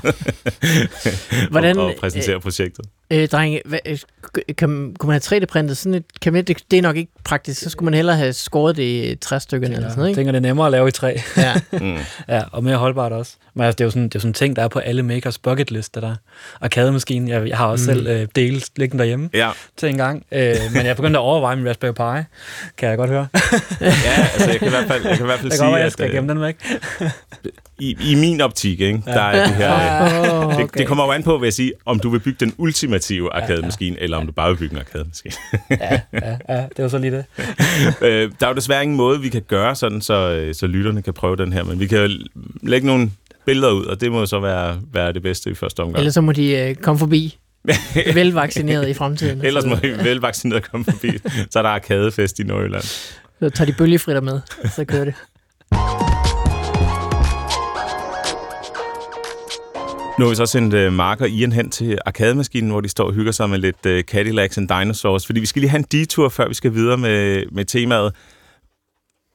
Hvordan, 1.51 1.79
og, 1.79 1.87
og 1.87 1.95
præsentere 2.01 2.35
øh, 2.35 2.41
projektet. 2.41 2.85
Øh, 3.13 3.29
drenge, 3.29 3.63
hvad, 3.65 3.79
øh, 3.87 3.99
kan, 4.59 4.95
kunne 4.99 5.09
man 5.09 5.21
have 5.31 5.41
3D-printet 5.41 5.77
sådan 5.77 5.95
et 5.95 6.05
kabinet? 6.23 6.49
Det, 6.49 6.57
det 6.71 6.79
er 6.79 6.83
nok 6.83 6.97
ikke 6.97 7.13
praktisk. 7.25 7.61
Så 7.61 7.71
skulle 7.71 7.85
man 7.85 7.95
hellere 7.95 8.17
have 8.17 8.33
skåret 8.33 8.77
det 8.77 8.83
i 8.83 9.15
træstykker 9.15 9.69
eller 9.69 9.81
sådan 9.81 9.97
noget, 9.97 10.09
ikke? 10.09 10.19
Jeg 10.21 10.27
tænker, 10.27 10.33
det 10.41 10.47
er 10.47 10.51
nemmere 10.51 10.67
at 10.67 10.73
lave 10.73 10.89
i 10.89 10.91
træ. 10.91 11.17
Ja. 11.37 11.55
mm. 11.73 11.99
ja, 12.35 12.43
og 12.53 12.65
mere 12.65 12.77
holdbart 12.77 13.13
også. 13.13 13.33
Men 13.55 13.65
altså, 13.65 13.77
det 13.77 13.81
er 13.81 13.87
jo 13.87 13.91
sådan, 13.91 14.05
det 14.09 14.15
er 14.15 14.19
sådan 14.19 14.31
en 14.31 14.35
ting, 14.35 14.57
der 14.57 14.63
er 14.63 14.69
på 14.69 14.79
alle 14.79 15.03
makers 15.03 15.39
bucket 15.39 15.71
list, 15.71 15.95
der 15.95 16.17
arcade-maskinen. 16.61 17.29
Jeg, 17.29 17.49
jeg 17.49 17.57
har 17.57 17.67
også 17.67 17.91
mm. 17.91 17.97
selv 17.97 18.07
øh, 18.07 18.29
dele 18.37 18.61
liggende 18.77 19.03
derhjemme 19.03 19.31
ja. 19.35 19.51
til 19.77 19.89
en 19.89 19.97
gang. 19.97 20.27
Øh, 20.33 20.57
men 20.75 20.87
jeg 20.87 20.97
begyndte 20.97 21.19
at 21.19 21.23
overveje 21.23 21.57
min 21.57 21.69
Raspberry 21.69 21.93
Pi, 21.93 22.27
kan 22.77 22.89
jeg 22.89 22.97
godt 22.97 23.11
høre. 23.11 23.29
ja, 23.81 23.87
altså 24.35 24.51
jeg 24.51 24.59
kan 24.59 24.69
i 24.69 24.71
hvert 24.71 24.87
fald, 24.87 25.07
jeg 25.07 25.17
kan 25.17 25.25
i 25.25 25.29
hvert 25.29 25.41
fald 25.41 25.53
sige, 25.61 25.77
at... 25.77 25.83
Jeg 25.83 25.93
skal 25.93 26.07
øh, 26.07 26.15
gemme 26.15 26.33
den 26.33 26.41
væk. 26.41 26.57
i, 27.79 27.97
i 28.11 28.15
min 28.15 28.41
optik, 28.41 28.81
ikke, 28.81 29.03
ja. 29.07 29.13
der 29.13 29.21
er 29.21 29.47
det 29.47 29.55
her... 29.55 29.73
oh, 30.33 30.47
okay. 30.47 30.63
det, 30.63 30.79
det 30.79 30.87
kommer 30.87 31.05
jo 31.05 31.11
an 31.11 31.23
på, 31.23 31.39
vil 31.39 31.47
jeg 31.47 31.53
sige, 31.53 31.73
om 31.87 31.99
du 31.99 32.11
vil 32.11 32.19
bygge 32.19 32.37
den 32.41 32.55
ultimative 32.59 33.35
arcade-maskine, 33.35 33.95
ja, 33.95 34.01
ja. 34.01 34.05
eller 34.05 34.17
om 34.17 34.27
du 34.27 34.33
bare 34.33 34.49
vil 34.51 34.57
bygge 34.57 34.75
en 34.75 34.79
arcade-maskine. 34.79 35.35
ja, 35.71 36.01
ja, 36.13 36.37
ja, 36.49 36.67
det 36.77 36.83
var 36.83 36.89
så 36.89 36.99
lige 36.99 37.11
det. 37.11 37.25
øh, 38.07 38.31
der 38.41 38.47
er 38.47 38.51
jo 38.51 38.55
desværre 38.55 38.83
ingen 38.83 38.97
måde, 38.97 39.21
vi 39.21 39.29
kan 39.29 39.43
gøre 39.43 39.77
sådan, 39.77 40.01
så, 40.01 40.15
øh, 40.15 40.55
så 40.55 40.67
lytterne 40.67 41.03
kan 41.03 41.13
prøve 41.13 41.37
den 41.37 41.53
her, 41.53 41.65
men 41.65 41.81
vi 41.81 41.87
kan 41.87 42.11
lægge 42.63 42.87
nogle 42.87 43.11
billeder 43.47 43.73
ud, 43.73 43.85
og 43.85 44.01
det 44.01 44.13
må 44.13 44.27
så 44.27 44.41
være, 44.41 44.81
være 44.93 45.13
det 45.13 45.23
bedste 45.23 45.51
i 45.51 45.55
første 45.55 45.81
omgang. 45.81 45.99
Eller 45.99 46.13
så 46.13 46.21
må 46.21 46.33
de 46.33 46.51
øh, 46.51 46.75
komme 46.75 46.99
forbi 46.99 47.39
velvaccineret 48.15 48.89
i 48.89 48.95
fremtiden. 48.95 49.45
Ellers 49.45 49.67
må 49.67 49.75
de 49.75 50.05
velvaccineret 50.05 50.71
komme 50.71 50.85
forbi. 50.85 51.19
Så 51.51 51.59
er 51.59 51.63
der 51.63 51.71
arkadefest 51.71 52.39
i 52.39 52.43
Nordjylland. 52.43 52.83
Så 52.83 53.51
tager 53.51 53.71
de 53.71 53.73
bølgefritter 53.73 54.23
med, 54.23 54.41
så 54.77 54.85
kører 54.85 55.05
det. 55.05 55.15
Nu 60.23 60.27
har 60.27 60.31
vi 60.31 60.37
så 60.37 60.47
sendt 60.47 60.75
uh, 60.75 60.93
Mark 60.93 61.21
og 61.21 61.29
Ian 61.29 61.53
hen 61.53 61.71
til 61.71 61.99
arkademaskinen, 62.07 62.71
hvor 62.71 62.81
de 62.81 62.89
står 62.89 63.05
og 63.05 63.13
hygger 63.13 63.33
sig 63.33 63.51
med 63.51 63.59
lidt 63.59 63.87
uh, 63.87 64.01
Cadillacs 64.01 64.59
and 64.59 64.69
Dinosaurs, 64.69 65.27
fordi 65.27 65.41
vi 65.41 65.47
skal 65.47 65.61
lige 65.61 65.71
have 65.71 65.79
en 65.79 65.87
detur, 65.93 66.29
før 66.29 66.49
vi 66.49 66.55
skal 66.55 66.75
videre 66.75 66.97
med, 66.97 67.45
med 67.53 67.65
temaet. 67.65 68.15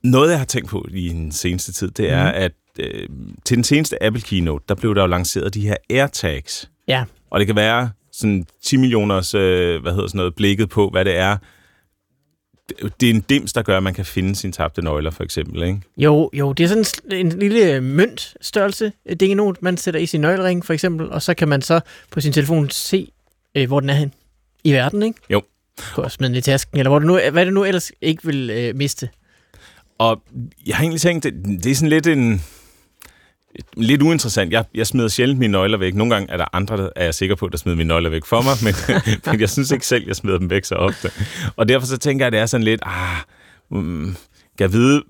Noget, 0.03 0.29
jeg 0.29 0.37
har 0.37 0.45
tænkt 0.45 0.69
på 0.69 0.85
i 0.91 1.09
den 1.09 1.31
seneste 1.31 1.73
tid, 1.73 1.91
det 1.91 2.11
er, 2.11 2.31
mm. 2.31 2.37
at 2.37 2.51
uh, 2.79 3.15
til 3.45 3.57
den 3.57 3.63
seneste 3.63 4.03
Apple 4.03 4.21
Keynote, 4.21 4.65
der 4.69 4.75
blev 4.75 4.95
der 4.95 5.01
jo 5.01 5.07
lanceret 5.07 5.53
de 5.53 5.67
her 5.67 5.75
AirTags. 5.89 6.69
Ja. 6.87 7.03
Og 7.31 7.39
det 7.39 7.47
kan 7.47 7.55
være 7.55 7.89
sådan 8.11 8.45
10 8.63 8.77
millioners, 8.77 9.35
uh, 9.35 9.41
hvad 9.41 9.91
hedder 9.91 10.07
sådan 10.07 10.17
noget, 10.17 10.35
blikket 10.35 10.69
på, 10.69 10.89
hvad 10.89 11.05
det 11.05 11.17
er, 11.17 11.37
det 13.01 13.09
er 13.09 13.13
en 13.13 13.21
dims, 13.21 13.53
der 13.53 13.61
gør, 13.61 13.77
at 13.77 13.83
man 13.83 13.93
kan 13.93 14.05
finde 14.05 14.35
sine 14.35 14.53
tabte 14.53 14.81
nøgler, 14.81 15.11
for 15.11 15.23
eksempel, 15.23 15.63
ikke? 15.63 15.81
Jo, 15.97 16.29
jo, 16.33 16.53
det 16.53 16.63
er 16.63 16.67
sådan 16.67 17.19
en 17.19 17.39
lille 17.39 17.81
møntstørrelse. 17.81 18.91
Det 19.09 19.31
er 19.31 19.35
noget, 19.35 19.61
man 19.61 19.77
sætter 19.77 19.99
i 19.99 20.05
sin 20.05 20.21
nøglering, 20.21 20.65
for 20.65 20.73
eksempel, 20.73 21.09
og 21.09 21.21
så 21.21 21.33
kan 21.33 21.47
man 21.47 21.61
så 21.61 21.79
på 22.11 22.21
sin 22.21 22.33
telefon 22.33 22.69
se, 22.69 23.11
øh, 23.55 23.67
hvor 23.67 23.79
den 23.79 23.89
er 23.89 23.93
hen 23.93 24.13
i 24.63 24.73
verden, 24.73 25.03
ikke? 25.03 25.19
Jo. 25.29 25.41
Gå 25.95 26.01
og 26.01 26.11
smide 26.11 26.29
den 26.29 26.37
i 26.37 26.41
tasken, 26.41 26.77
eller 26.77 26.89
hvor 26.89 26.99
det 26.99 27.07
nu, 27.07 27.19
hvad 27.31 27.45
det 27.45 27.53
nu 27.53 27.63
ellers 27.63 27.91
ikke 28.01 28.25
vil 28.25 28.49
øh, 28.49 28.75
miste. 28.75 29.09
Og 29.97 30.21
jeg 30.65 30.75
har 30.75 30.83
egentlig 30.83 31.01
tænkt, 31.01 31.23
det, 31.23 31.33
det 31.63 31.71
er 31.71 31.75
sådan 31.75 31.89
lidt 31.89 32.07
en 32.07 32.43
lidt 33.77 34.01
uinteressant. 34.01 34.51
Jeg, 34.53 34.65
jeg 34.73 34.87
smider 34.87 35.07
sjældent 35.07 35.39
mine 35.39 35.51
nøgler 35.51 35.77
væk. 35.77 35.95
Nogle 35.95 36.13
gange 36.13 36.31
er 36.31 36.37
der 36.37 36.45
andre, 36.53 36.77
der 36.77 36.89
er 36.95 37.03
jeg 37.03 37.13
sikker 37.13 37.35
på, 37.35 37.47
der 37.47 37.57
smider 37.57 37.77
mine 37.77 37.87
nøgler 37.87 38.09
væk 38.09 38.25
for 38.25 38.41
mig, 38.41 38.53
men, 38.63 38.73
men 39.31 39.41
jeg 39.41 39.49
synes 39.49 39.71
ikke 39.71 39.87
selv, 39.87 40.07
jeg 40.07 40.15
smider 40.15 40.37
dem 40.37 40.49
væk 40.49 40.65
så 40.65 40.75
ofte. 40.75 41.11
Og 41.55 41.69
derfor 41.69 41.87
så 41.87 41.97
tænker 41.97 42.25
jeg, 42.25 42.27
at 42.27 42.33
det 42.33 42.39
er 42.39 42.45
sådan 42.45 42.63
lidt, 42.63 42.81
ah, 42.85 43.17
mm, 43.71 44.15
kan 44.57 44.63
jeg 44.63 44.73
vide, 44.73 45.03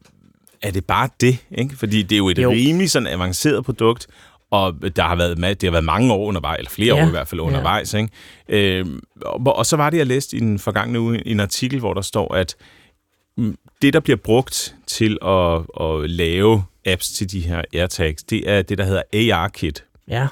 er 0.62 0.72
det 0.72 0.86
bare 0.86 1.10
det? 1.22 1.38
Ikke? 1.58 1.76
Fordi 1.78 2.02
det 2.02 2.16
er 2.16 2.18
jo 2.18 2.30
et 2.30 2.40
jo. 2.40 2.52
rimelig 2.52 2.92
sådan 2.92 3.08
avanceret 3.08 3.66
produkt, 3.66 4.08
og 4.52 4.74
der 4.96 5.04
har 5.04 5.16
været, 5.16 5.38
med, 5.38 5.56
det 5.56 5.68
har 5.68 5.72
været 5.72 5.86
mange 5.86 6.14
år 6.14 6.26
undervejs, 6.26 6.58
eller 6.58 6.70
flere 6.70 6.96
ja. 6.96 7.04
år 7.04 7.08
i 7.08 7.12
hvert 7.12 7.28
fald 7.28 7.42
undervejs. 7.42 7.94
Ja. 7.94 8.00
Ikke? 8.00 8.80
Øh, 8.80 8.86
og, 9.22 9.56
og 9.56 9.66
så 9.66 9.78
var 9.78 9.90
det, 9.90 9.98
jeg 9.98 10.08
læste 10.08 10.38
i 10.38 10.40
den 10.40 10.60
forgangne 10.60 11.00
uge 11.00 11.28
en 11.28 11.40
artikel, 11.40 11.80
hvor 11.80 11.94
der 11.94 12.02
står, 12.02 12.34
at 12.34 12.56
det, 13.82 13.94
der 13.94 14.00
bliver 14.00 14.18
brugt 14.18 14.76
til 14.88 15.18
at, 15.26 15.62
at 15.82 16.10
lave 16.10 16.64
apps 16.88 17.10
til 17.10 17.32
de 17.32 17.40
her 17.40 17.62
AirTags, 17.74 18.24
det 18.24 18.50
er 18.50 18.62
det, 18.62 18.78
der 18.78 18.84
hedder 18.84 19.34
AR-kit, 19.34 19.84
Ja. 20.10 20.28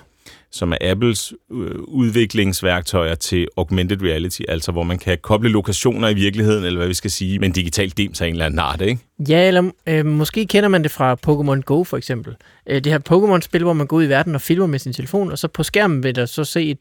som 0.51 0.71
er 0.71 0.77
Apples 0.81 1.33
øh, 1.51 1.75
udviklingsværktøjer 1.87 3.15
til 3.15 3.47
augmented 3.57 4.01
reality, 4.01 4.41
altså 4.47 4.71
hvor 4.71 4.83
man 4.83 4.97
kan 4.99 5.17
koble 5.21 5.49
lokationer 5.49 6.09
i 6.09 6.13
virkeligheden, 6.13 6.63
eller 6.65 6.77
hvad 6.79 6.87
vi 6.87 6.93
skal 6.93 7.11
sige, 7.11 7.39
med 7.39 7.47
en 7.47 7.53
digital 7.53 7.89
dims 7.89 8.21
af 8.21 8.27
en 8.27 8.31
eller 8.33 8.45
anden 8.45 8.59
art, 8.59 8.81
ikke? 8.81 9.01
Ja, 9.29 9.47
eller 9.47 9.71
øh, 9.87 10.05
måske 10.05 10.45
kender 10.45 10.69
man 10.69 10.83
det 10.83 10.91
fra 10.91 11.13
Pokémon 11.27 11.61
Go 11.61 11.83
for 11.83 11.97
eksempel. 11.97 12.35
Øh, 12.69 12.83
det 12.83 12.91
her 12.91 12.99
Pokémon-spil, 13.09 13.63
hvor 13.63 13.73
man 13.73 13.87
går 13.87 13.97
ud 13.97 14.03
i 14.03 14.09
verden 14.09 14.35
og 14.35 14.41
filmer 14.41 14.65
med 14.67 14.79
sin 14.79 14.93
telefon, 14.93 15.31
og 15.31 15.37
så 15.39 15.47
på 15.47 15.63
skærmen 15.63 16.03
vil 16.03 16.15
der 16.15 16.25
så 16.25 16.43
se 16.43 16.75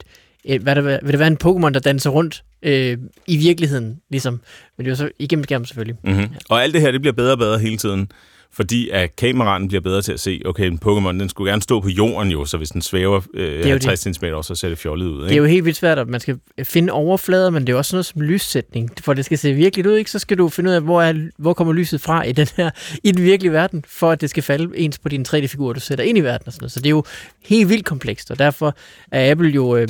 et, 0.44 0.62
hvad 0.62 0.74
der, 0.74 0.80
vil 0.80 1.12
der 1.12 1.18
være 1.18 1.26
en 1.28 1.38
Pokémon, 1.44 1.70
der 1.72 1.80
danser 1.80 2.10
rundt 2.10 2.44
øh, 2.62 2.98
i 3.26 3.36
virkeligheden, 3.36 4.00
ligesom. 4.10 4.40
Men 4.76 4.84
det 4.84 4.86
er 4.86 4.90
jo 4.92 4.96
så 4.96 5.10
igennem 5.18 5.44
skærmen 5.44 5.66
selvfølgelig. 5.66 5.96
Mm-hmm. 6.04 6.26
Og 6.48 6.62
alt 6.62 6.74
det 6.74 6.80
her, 6.82 6.90
det 6.90 7.00
bliver 7.00 7.14
bedre 7.14 7.32
og 7.32 7.38
bedre 7.38 7.58
hele 7.58 7.76
tiden, 7.76 8.10
fordi 8.56 8.88
at 8.88 9.16
kameraen 9.16 9.68
bliver 9.68 9.80
bedre 9.80 10.02
til 10.02 10.12
at 10.12 10.20
se, 10.20 10.42
okay, 10.44 10.66
en 10.66 10.80
Pokémon, 10.84 11.08
den 11.08 11.28
skulle 11.28 11.50
gerne 11.50 11.62
stå 11.62 11.80
på 11.80 11.88
jorden 11.88 12.30
jo, 12.30 12.44
så 12.44 12.56
hvis 12.56 12.70
den 12.70 12.82
svæver 12.82 13.20
øh, 13.34 13.60
jo 13.60 13.68
50 13.68 14.00
cm, 14.00 14.24
så 14.42 14.54
ser 14.54 14.68
det 14.68 14.78
fjollet 14.78 15.06
ud, 15.06 15.14
Det 15.14 15.24
er 15.24 15.30
ikke? 15.30 15.36
jo 15.36 15.44
helt 15.44 15.64
vildt 15.64 15.78
svært, 15.78 15.98
at 15.98 16.08
man 16.08 16.20
skal 16.20 16.38
finde 16.62 16.92
overflader, 16.92 17.50
men 17.50 17.66
det 17.66 17.72
er 17.72 17.76
også 17.76 17.96
noget 17.96 18.06
som 18.06 18.20
lyssætning. 18.20 18.90
For 19.00 19.14
det 19.14 19.24
skal 19.24 19.38
se 19.38 19.52
virkeligt 19.52 19.86
ud, 19.88 19.96
ikke? 19.96 20.10
så 20.10 20.18
skal 20.18 20.38
du 20.38 20.48
finde 20.48 20.70
ud 20.70 20.74
af, 20.74 20.82
hvor, 20.82 21.02
er, 21.02 21.14
hvor 21.38 21.52
kommer 21.52 21.72
lyset 21.72 22.00
fra 22.00 22.22
i 22.22 22.32
den 22.32 22.48
her 22.56 22.70
i 23.04 23.10
den 23.10 23.24
virkelige 23.24 23.52
verden, 23.52 23.84
for 23.88 24.10
at 24.10 24.20
det 24.20 24.30
skal 24.30 24.42
falde 24.42 24.78
ens 24.78 24.98
på 24.98 25.08
dine 25.08 25.24
3D-figurer, 25.28 25.72
du 25.72 25.80
sætter 25.80 26.04
ind 26.04 26.18
i 26.18 26.20
verden. 26.20 26.46
Og 26.46 26.52
sådan 26.52 26.62
noget. 26.62 26.72
Så 26.72 26.80
det 26.80 26.86
er 26.86 26.90
jo 26.90 27.04
helt 27.44 27.68
vildt 27.68 27.84
komplekst, 27.84 28.30
og 28.30 28.38
derfor 28.38 28.76
er 29.12 29.30
Apple 29.30 29.48
jo, 29.48 29.76
øh, 29.76 29.88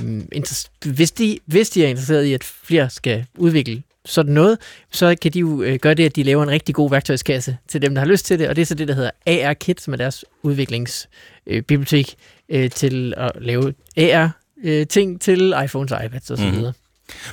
hvis, 0.85 1.11
de, 1.11 1.39
hvis 1.47 1.71
de 1.71 1.85
er 1.85 1.89
interesseret 1.89 2.25
i, 2.25 2.33
at 2.33 2.45
flere 2.45 2.91
skal 2.91 3.27
udvikle 3.39 3.83
sådan 4.05 4.33
noget, 4.33 4.59
så 4.91 5.17
kan 5.23 5.33
de 5.33 5.39
jo 5.39 5.63
øh, 5.63 5.79
gøre 5.79 5.95
det, 5.95 6.05
at 6.05 6.17
de 6.17 6.23
laver 6.23 6.43
en 6.43 6.51
rigtig 6.51 6.75
god 6.75 6.91
værktøjskasse 6.91 7.57
til 7.69 7.83
dem, 7.83 7.95
der 7.95 8.01
har 8.01 8.09
lyst 8.09 8.27
til 8.27 8.39
det, 8.39 8.49
og 8.49 8.57
det 8.57 8.63
er 8.63 8.67
så 8.67 8.75
det, 8.75 8.89
der 8.89 8.95
hedder 8.95 9.11
AR-Kit, 9.27 9.81
som 9.81 9.93
er 9.93 9.97
deres 9.97 10.25
udviklingsbibliotek 10.43 12.15
øh, 12.49 12.65
øh, 12.65 12.71
til 12.71 13.15
at 13.17 13.33
lave 13.41 13.75
AR-ting 13.97 15.21
til 15.21 15.55
iPhones 15.65 15.93
og 15.93 16.05
iPads 16.05 16.31
osv. 16.31 16.45
Mm-hmm. 16.45 16.73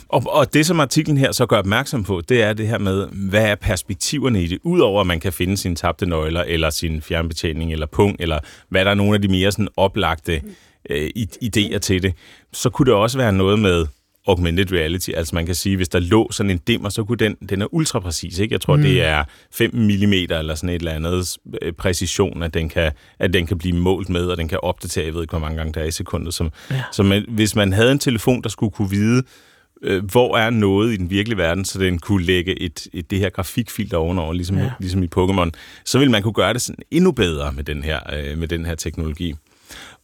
Og, 0.10 0.24
og 0.28 0.54
det, 0.54 0.66
som 0.66 0.80
artiklen 0.80 1.18
her 1.18 1.32
så 1.32 1.46
gør 1.46 1.58
opmærksom 1.58 2.04
på, 2.04 2.22
det 2.30 2.44
er 2.44 2.54
det 2.54 2.68
her 2.68 2.78
med, 2.78 3.08
hvad 3.30 3.46
er 3.46 3.56
perspektiverne 3.56 4.44
i 4.44 4.48
det, 4.48 4.60
udover 4.64 5.02
at 5.02 5.08
man 5.08 5.20
kan 5.20 5.34
finde 5.34 5.58
sine 5.58 5.76
tabte 5.76 6.06
nøgler, 6.06 6.44
eller 6.44 6.70
sin 6.70 7.02
fjernbetjening, 7.02 7.72
eller 7.72 7.86
punkt, 7.86 8.22
eller 8.22 8.40
hvad 8.70 8.86
der 8.86 8.92
er 8.92 8.96
nogle 8.96 9.16
af 9.16 9.22
de 9.22 9.28
mere 9.28 9.52
sådan 9.52 9.68
oplagte 9.78 10.42
øh, 10.90 11.10
idéer 11.44 11.78
til 11.78 12.04
det, 12.04 12.14
så 12.54 12.70
kunne 12.70 12.86
det 12.86 12.94
også 12.94 13.18
være 13.18 13.34
noget 13.34 13.60
med 13.60 13.86
augmented 14.28 14.72
reality. 14.72 15.10
Altså 15.10 15.36
man 15.36 15.46
kan 15.46 15.56
sige, 15.56 15.76
hvis 15.76 15.90
der 15.90 16.00
lå 16.00 16.32
sådan 16.32 16.50
en 16.50 16.58
dimmer, 16.58 16.90
så 16.90 17.04
kunne 17.04 17.18
den, 17.18 17.36
den 17.50 17.62
er 17.62 17.74
ultra 17.74 18.00
præcis. 18.00 18.40
Ikke? 18.40 18.54
Jeg 18.54 18.62
tror, 18.62 18.76
mm. 18.76 18.82
det 18.82 19.04
er 19.04 19.24
5 19.52 19.72
mm 19.74 20.14
eller 20.14 20.56
sådan 20.56 20.70
et 20.70 20.76
eller 20.76 20.92
andet 20.92 21.38
øh, 21.62 21.74
præcision, 21.74 22.44
at 22.44 22.54
den, 22.54 22.70
kan, 22.70 22.92
at 23.20 23.34
den 23.34 23.46
kan 23.46 23.58
blive 23.58 23.76
målt 23.76 24.10
med, 24.10 24.26
og 24.26 24.38
den 24.38 24.48
kan 24.48 24.60
opdatere, 24.64 25.06
jeg 25.06 25.14
ved 25.14 25.22
ikke, 25.22 25.32
hvor 25.32 25.40
mange 25.40 25.58
gange 25.58 25.74
der 25.74 25.82
er 25.82 25.86
i 25.86 25.92
sekundet. 25.92 26.34
Som, 26.34 26.52
ja. 26.72 26.84
Så 26.92 27.04
man, 27.04 27.26
hvis 27.28 27.56
man 27.56 27.74
havde 27.74 27.92
en 27.92 28.00
telefon, 28.00 28.42
der 28.42 28.50
skulle 28.50 28.72
kunne 28.72 28.90
vide, 28.90 29.24
øh, 29.84 30.04
hvor 30.12 30.38
er 30.38 30.50
noget 30.50 30.94
i 30.94 30.98
den 30.98 31.10
virkelige 31.10 31.38
verden, 31.38 31.66
så 31.66 31.80
den 31.80 32.00
kunne 32.00 32.26
lægge 32.26 32.62
et, 32.62 32.88
et 32.94 33.12
det 33.12 33.20
her 33.20 33.30
grafikfilter 33.30 33.98
ovenover, 33.98 34.34
ligesom, 34.34 34.58
ja. 34.58 34.72
Ligesom 34.80 35.04
i 35.04 35.08
Pokémon, 35.18 35.50
så 35.86 36.00
ville 36.00 36.12
man 36.12 36.24
kunne 36.24 36.34
gøre 36.34 36.54
det 36.54 36.62
sådan 36.62 36.84
endnu 36.92 37.12
bedre 37.12 37.54
med 37.54 37.64
den 37.64 37.84
her, 37.84 38.00
øh, 38.14 38.38
med 38.38 38.48
den 38.48 38.66
her 38.66 38.76
teknologi. 38.76 39.36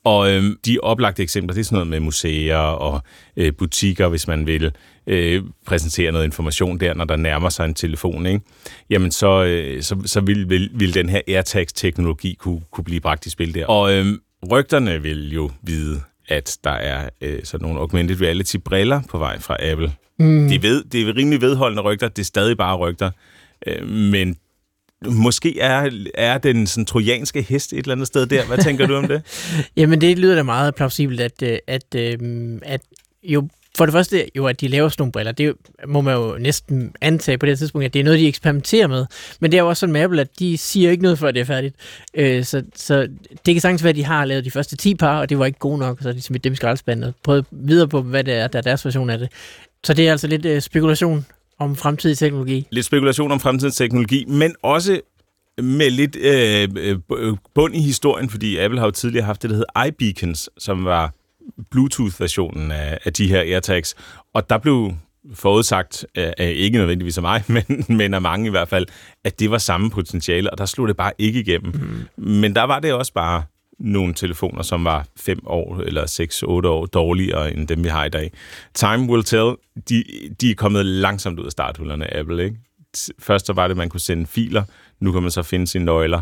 Og 0.04 0.32
øh, 0.32 0.44
de 0.66 0.78
oplagte 0.84 1.24
eksempler, 1.24 1.54
det 1.54 1.62
er 1.62 1.66
sådan 1.66 1.76
noget 1.76 1.88
med 1.88 2.00
museer 2.00 2.58
og 2.58 3.02
øh, 3.38 3.54
butikker, 3.54 4.08
hvis 4.08 4.28
man 4.28 4.48
vil 4.48 4.72
øh, 5.08 5.44
præsentere 5.66 6.12
noget 6.12 6.26
information 6.26 6.80
der, 6.80 6.94
når 6.94 7.06
der 7.06 7.16
nærmer 7.16 7.50
sig 7.50 7.66
en 7.66 7.74
telefon, 7.74 8.26
ikke? 8.26 8.42
jamen 8.90 9.12
så, 9.12 9.44
øh, 9.44 9.84
så, 9.84 9.98
så 10.06 10.22
vil, 10.22 10.50
vil, 10.50 10.70
vil 10.74 10.94
den 10.94 11.10
her 11.10 11.22
AirTags-teknologi 11.28 12.36
kunne, 12.40 12.62
kunne 12.72 12.84
blive 12.84 13.02
bragt 13.02 13.26
i 13.26 13.30
spil 13.30 13.54
der. 13.54 13.66
Og 13.66 13.94
øh, 13.94 14.06
rygterne 14.52 15.02
vil 15.02 15.34
jo 15.34 15.52
vide, 15.62 16.02
at 16.28 16.58
der 16.64 16.72
er 16.72 17.10
øh, 17.22 17.40
sådan 17.44 17.66
nogle 17.66 17.80
augmented 17.80 18.22
reality-briller 18.22 19.02
på 19.10 19.18
vej 19.18 19.40
fra 19.40 19.58
Apple. 19.60 19.92
Mm. 20.20 20.50
De 20.50 20.64
ved, 20.64 20.84
det 20.84 21.02
er 21.02 21.16
rimelig 21.16 21.42
vedholdende 21.42 21.84
rygter, 21.84 22.08
det 22.08 22.20
er 22.20 22.26
stadig 22.26 22.58
bare 22.58 22.76
rygter, 22.76 23.12
øh, 23.68 23.90
men 23.90 24.38
måske 25.06 25.60
er, 25.60 25.90
er 26.14 26.38
den 26.38 26.68
sådan, 26.68 26.86
trojanske 26.86 27.42
hest 27.42 27.74
et 27.74 27.78
eller 27.78 27.92
andet 27.92 28.08
sted 28.08 28.26
der. 28.26 28.46
Hvad 28.46 28.58
tænker 28.58 28.88
du 28.88 28.96
om 28.96 29.08
det? 29.08 29.22
Jamen, 29.78 30.02
det 30.02 30.20
lyder 30.20 30.36
da 30.36 30.44
meget 30.44 30.76
plausibelt, 30.76 31.20
at, 31.20 31.42
øh, 31.44 31.58
at, 31.68 31.96
at, 31.96 32.22
at 32.62 32.82
jo, 33.24 33.48
for 33.78 33.86
det 33.86 33.94
første, 33.94 34.30
jo, 34.36 34.46
at 34.46 34.62
de 34.62 34.68
laver 34.68 34.90
sådan 34.90 35.02
nogle 35.02 35.12
briller, 35.12 35.32
det 35.32 35.54
må 35.88 36.02
man 36.02 36.16
jo 36.16 36.38
næsten 36.40 36.94
antage 37.02 37.38
på 37.38 37.46
det 37.46 37.52
her 37.52 37.58
tidspunkt, 37.58 37.86
at 37.86 37.94
det 37.94 38.00
er 38.00 38.04
noget, 38.04 38.20
de 38.20 38.28
eksperimenterer 38.28 38.88
med. 38.88 39.06
Men 39.40 39.52
det 39.52 39.58
er 39.58 39.62
jo 39.62 39.70
også 39.70 39.80
sådan 39.80 39.94
med 39.94 40.02
Apple, 40.02 40.22
at 40.22 40.40
de 40.40 40.58
siger 40.58 40.92
ikke 40.92 41.04
noget, 41.04 41.20
før 41.20 41.32
det 41.32 41.40
er 41.40 41.46
færdigt. 41.46 41.76
Øh, 42.14 42.44
så, 42.44 42.64
så 42.76 43.08
det 43.46 43.54
kan 43.56 43.62
sagtens 43.62 43.84
være, 43.84 43.90
at 43.90 43.96
de 43.96 44.04
har 44.04 44.26
lavet 44.26 44.46
de 44.46 44.52
første 44.52 44.76
10 44.76 44.96
par, 44.96 45.20
og 45.20 45.30
det 45.30 45.40
var 45.40 45.46
ikke 45.46 45.60
gode 45.60 45.78
nok, 45.78 45.98
så 46.02 46.12
de 46.12 46.12
smidt 46.12 46.16
ligesom 46.16 46.36
dem 46.36 46.54
i 46.54 46.56
skraldespanden 46.56 47.04
og 47.04 47.14
prøvet 47.24 47.46
videre 47.52 47.88
på, 47.88 48.02
hvad 48.02 48.24
det 48.24 48.34
er, 48.34 48.48
der 48.48 48.60
er 48.60 48.64
deres 48.64 48.86
version 48.86 49.10
af 49.10 49.18
det. 49.20 49.30
Så 49.84 49.94
det 49.94 50.08
er 50.08 50.12
altså 50.12 50.28
lidt 50.28 50.46
øh, 50.46 50.62
spekulation 50.62 51.26
om 51.60 51.76
fremtidig 51.76 52.18
teknologi. 52.18 52.68
Lidt 52.72 52.86
spekulation 52.86 53.32
om 53.32 53.40
fremtidens 53.40 53.76
teknologi, 53.76 54.26
men 54.26 54.56
også 54.64 55.02
med 55.62 55.90
lidt 55.90 56.16
øh, 56.16 56.98
øh, 57.18 57.38
bund 57.56 57.76
i 57.76 57.82
historien, 57.82 58.30
fordi 58.30 58.58
Apple 58.58 58.80
har 58.80 58.88
jo 58.88 58.92
tidligere 58.92 59.26
haft 59.26 59.42
det, 59.42 59.50
der 59.50 59.56
hedder 59.56 59.86
iBeacons, 59.86 60.50
som 60.58 60.86
var 60.86 61.14
Bluetooth-versionen 61.72 62.72
af, 62.72 62.98
af 63.06 63.14
de 63.14 63.28
her 63.28 63.40
AirTags. 63.40 63.96
Og 64.34 64.50
der 64.50 64.58
blev 64.58 64.94
forudsagt, 65.34 66.06
af 66.16 66.54
ikke 66.56 66.78
nødvendigvis 66.78 67.18
af 67.18 67.22
mig, 67.22 67.44
men, 67.68 67.86
men 67.90 68.14
af 68.14 68.22
mange 68.22 68.48
i 68.48 68.50
hvert 68.50 68.70
fald, 68.70 68.86
at 69.26 69.40
det 69.40 69.52
var 69.52 69.58
samme 69.58 69.90
potentiale, 69.90 70.52
og 70.52 70.58
der 70.58 70.66
slog 70.66 70.88
det 70.88 70.98
bare 70.98 71.12
ikke 71.18 71.40
igennem. 71.40 71.72
Mm. 72.18 72.24
Men 72.24 72.56
der 72.56 72.64
var 72.64 72.80
det 72.80 72.94
også 72.94 73.14
bare 73.14 73.44
nogle 73.80 74.14
telefoner, 74.14 74.62
som 74.62 74.86
var 74.86 75.06
5 75.18 75.40
år 75.46 75.80
eller 75.80 76.04
6-8 76.64 76.68
år 76.68 76.86
dårligere 76.86 77.54
end 77.54 77.68
dem, 77.68 77.84
vi 77.84 77.90
har 77.90 78.06
i 78.06 78.10
dag. 78.10 78.32
Time 78.74 79.10
will 79.10 79.24
tell, 79.24 79.56
de, 79.90 80.04
de 80.42 80.52
er 80.52 80.56
kommet 80.56 80.86
langsomt 80.86 81.40
ud 81.40 81.46
af 81.46 81.52
starthullerne 81.52 82.14
af 82.14 82.20
Apple, 82.20 82.44
ikke? 82.44 82.58
Først 83.20 83.46
så 83.46 83.54
var 83.54 83.68
det, 83.68 83.72
at 83.72 83.78
man 83.78 83.90
kunne 83.90 84.00
sende 84.00 84.26
filer, 84.26 84.64
nu 85.00 85.12
kan 85.12 85.22
man 85.22 85.32
så 85.32 85.44
finde 85.44 85.68
sine 85.68 85.86
nøgler. 85.86 86.22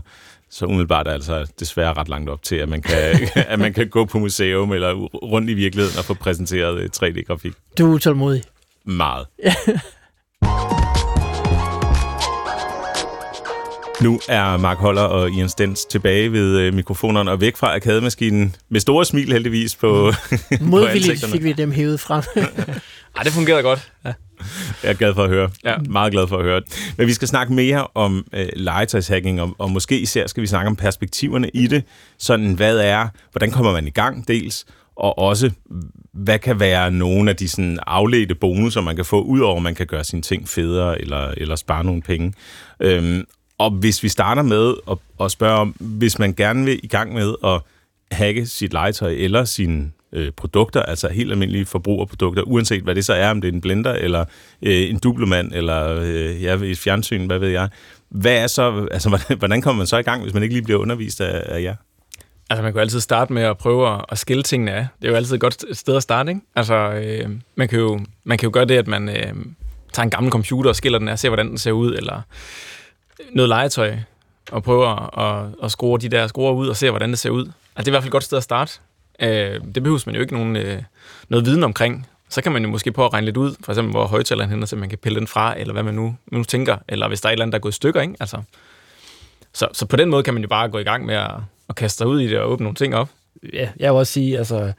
Så 0.49 0.65
umiddelbart 0.65 1.07
er 1.07 1.11
altså 1.11 1.51
desværre 1.59 1.93
ret 1.93 2.09
langt 2.09 2.29
op 2.29 2.43
til, 2.43 2.55
at 2.55 2.69
man 2.69 2.81
kan, 2.81 3.19
at 3.53 3.59
man 3.59 3.73
kan 3.73 3.89
gå 3.89 4.05
på 4.05 4.19
museum 4.19 4.71
eller 4.71 4.93
rundt 5.23 5.49
i 5.49 5.53
virkeligheden 5.53 5.99
og 5.99 6.05
få 6.05 6.13
præsenteret 6.13 6.79
øh, 6.79 6.89
3D-grafik. 6.95 7.53
Du 7.77 7.91
er 7.91 7.95
utålmodig. 7.95 8.43
Meget. 8.85 9.27
Nu 14.01 14.19
er 14.29 14.57
Mark 14.57 14.77
Holler 14.77 15.01
og 15.01 15.31
Ian 15.31 15.49
Stens 15.49 15.85
tilbage 15.85 16.31
ved 16.31 16.59
øh, 16.59 16.73
mikrofonerne 16.73 17.31
og 17.31 17.41
væk 17.41 17.57
fra 17.57 17.75
arkademaskinen 17.75 18.55
med 18.69 18.79
store 18.79 19.05
smil 19.05 19.31
heldigvis 19.31 19.75
på, 19.75 19.87
på 20.59 20.63
Modvilligt 20.63 21.25
fik 21.25 21.43
vi 21.43 21.53
dem 21.53 21.71
hævet 21.71 21.99
frem. 21.99 22.23
Ej, 23.15 23.23
det 23.23 23.31
fungerede 23.31 23.63
godt. 23.63 23.91
Ja. 24.05 24.13
Jeg 24.83 24.89
er 24.89 24.93
glad 24.93 25.13
for 25.13 25.23
at 25.23 25.29
høre. 25.29 25.49
Ja. 25.65 25.77
Meget 25.89 26.11
glad 26.11 26.27
for 26.27 26.37
at 26.37 26.43
høre. 26.43 26.61
Men 26.97 27.07
vi 27.07 27.13
skal 27.13 27.27
snakke 27.27 27.53
mere 27.53 27.87
om 27.95 28.25
øh, 28.33 28.47
legetøjshacking, 28.55 29.41
og, 29.41 29.55
og 29.57 29.71
måske 29.71 29.99
især 29.99 30.27
skal 30.27 30.41
vi 30.41 30.47
snakke 30.47 30.67
om 30.67 30.75
perspektiverne 30.75 31.49
i 31.53 31.67
det. 31.67 31.83
Sådan, 32.19 32.53
hvad 32.53 32.77
er, 32.77 33.07
hvordan 33.31 33.51
kommer 33.51 33.71
man 33.71 33.87
i 33.87 33.91
gang 33.91 34.27
dels, 34.27 34.65
og 34.95 35.19
også, 35.19 35.51
hvad 36.13 36.39
kan 36.39 36.59
være 36.59 36.91
nogle 36.91 37.29
af 37.29 37.35
de 37.35 37.49
sådan, 37.49 37.79
afledte 37.87 38.35
bonusser, 38.35 38.81
man 38.81 38.95
kan 38.95 39.05
få, 39.05 39.21
udover 39.21 39.55
at 39.55 39.63
man 39.63 39.75
kan 39.75 39.87
gøre 39.87 40.03
sine 40.03 40.21
ting 40.21 40.49
federe, 40.49 41.01
eller, 41.01 41.27
eller 41.37 41.55
spare 41.55 41.83
nogle 41.83 42.01
penge. 42.01 42.33
Øhm, 42.79 43.25
og 43.57 43.71
hvis 43.71 44.03
vi 44.03 44.09
starter 44.09 44.41
med 44.41 44.75
at, 44.91 44.97
at 45.21 45.31
spørge 45.31 45.59
om, 45.59 45.75
hvis 45.79 46.19
man 46.19 46.33
gerne 46.33 46.65
vil 46.65 46.79
i 46.83 46.87
gang 46.87 47.13
med 47.13 47.35
at 47.43 47.61
hacke 48.11 48.45
sit 48.45 48.73
legetøj 48.73 49.11
eller 49.11 49.45
sine 49.45 49.91
øh, 50.13 50.31
produkter, 50.31 50.81
altså 50.81 51.07
helt 51.07 51.31
almindelige 51.31 51.65
forbrugerprodukter, 51.65 52.43
uanset 52.43 52.83
hvad 52.83 52.95
det 52.95 53.05
så 53.05 53.13
er, 53.13 53.29
om 53.29 53.41
det 53.41 53.47
er 53.47 53.53
en 53.53 53.61
blender, 53.61 53.93
eller 53.93 54.25
øh, 54.61 54.89
en 54.89 54.99
dublemand, 54.99 55.51
eller 55.53 56.01
øh, 56.01 56.43
ja, 56.43 56.55
et 56.55 56.77
fjernsyn, 56.77 57.25
hvad 57.25 57.39
ved 57.39 57.49
jeg. 57.49 57.69
Hvad 58.09 58.43
er 58.43 58.47
så, 58.47 58.87
altså, 58.91 59.09
hvordan, 59.13 59.37
hvordan 59.37 59.61
kommer 59.61 59.77
man 59.77 59.87
så 59.87 59.97
i 59.97 60.01
gang, 60.01 60.21
hvis 60.21 60.33
man 60.33 60.43
ikke 60.43 60.55
lige 60.55 60.63
bliver 60.63 60.79
undervist 60.79 61.21
af, 61.21 61.55
af 61.55 61.61
jer? 61.61 61.75
Altså, 62.49 62.63
man 62.63 62.71
kan 62.71 62.77
jo 62.77 62.81
altid 62.81 62.99
starte 62.99 63.33
med 63.33 63.43
at 63.43 63.57
prøve 63.57 63.93
at, 63.93 64.05
at 64.09 64.17
skille 64.17 64.43
tingene 64.43 64.71
af. 64.71 64.87
Det 65.01 65.07
er 65.07 65.11
jo 65.11 65.15
altid 65.15 65.35
et 65.35 65.41
godt 65.41 65.77
sted 65.77 65.95
at 65.95 66.03
starte, 66.03 66.29
ikke? 66.29 66.41
Altså, 66.55 66.75
øh, 66.75 67.29
man, 67.55 67.67
kan 67.67 67.79
jo, 67.79 67.99
man 68.23 68.37
kan 68.37 68.47
jo 68.47 68.53
gøre 68.53 68.65
det, 68.65 68.77
at 68.77 68.87
man 68.87 69.09
øh, 69.09 69.33
tager 69.93 70.03
en 70.03 70.09
gammel 70.09 70.31
computer 70.31 70.69
og 70.69 70.75
skiller 70.75 70.99
den 70.99 71.07
af, 71.07 71.19
ser, 71.19 71.29
hvordan 71.29 71.49
den 71.49 71.57
ser 71.57 71.71
ud, 71.71 71.95
eller 71.95 72.21
noget 73.31 73.49
legetøj, 73.49 73.97
og 74.51 74.63
prøver 74.63 75.19
at, 75.19 75.49
at 75.63 75.71
skrue 75.71 75.99
de 75.99 76.09
der 76.09 76.27
skruer 76.27 76.51
ud 76.51 76.67
og 76.67 76.77
se, 76.77 76.89
hvordan 76.89 77.09
det 77.09 77.19
ser 77.19 77.29
ud. 77.29 77.45
Altså, 77.45 77.55
det 77.77 77.87
er 77.87 77.87
i 77.87 77.91
hvert 77.91 78.03
fald 78.03 78.09
et 78.09 78.11
godt 78.11 78.23
sted 78.23 78.37
at 78.37 78.43
starte. 78.43 78.79
Øh, 79.19 79.61
det 79.75 79.83
behøver 79.83 80.03
man 80.05 80.15
jo 80.15 80.21
ikke 80.21 80.33
nogen, 80.33 80.55
øh, 80.55 80.83
noget 81.29 81.45
viden 81.45 81.63
omkring. 81.63 82.07
Så 82.29 82.41
kan 82.41 82.51
man 82.51 82.63
jo 82.63 82.69
måske 82.69 82.91
prøve 82.91 83.05
at 83.05 83.13
regne 83.13 83.25
lidt 83.25 83.37
ud, 83.37 83.55
for 83.63 83.71
eksempel 83.71 83.91
hvor 83.91 84.05
højtaleren 84.05 84.49
hænder, 84.49 84.65
så 84.65 84.75
man 84.75 84.89
kan 84.89 84.97
pille 84.97 85.19
den 85.19 85.27
fra, 85.27 85.59
eller 85.59 85.73
hvad 85.73 85.83
man 85.83 85.93
nu, 85.93 86.15
nu 86.31 86.43
tænker, 86.43 86.77
eller 86.87 87.07
hvis 87.07 87.21
der 87.21 87.27
er 87.27 87.31
et 87.31 87.33
eller 87.33 87.43
andet, 87.43 87.53
der 87.53 87.59
er 87.59 87.61
gået 87.61 87.71
i 87.71 87.75
stykker, 87.75 88.01
ikke? 88.01 88.15
Altså, 88.19 88.41
så, 89.53 89.67
så 89.73 89.85
på 89.85 89.95
den 89.95 90.09
måde 90.09 90.23
kan 90.23 90.33
man 90.33 90.43
jo 90.43 90.49
bare 90.49 90.69
gå 90.69 90.77
i 90.77 90.83
gang 90.83 91.05
med 91.05 91.15
at, 91.15 91.31
at 91.69 91.75
kaste 91.75 91.97
sig 91.97 92.07
ud 92.07 92.21
i 92.21 92.27
det 92.27 92.39
og 92.39 92.51
åbne 92.51 92.63
nogle 92.63 92.75
ting 92.75 92.95
op. 92.95 93.09
ja, 93.53 93.69
jeg 93.79 93.93
vil 93.93 93.99
også 93.99 94.13
sige, 94.13 94.37
altså, 94.37 94.73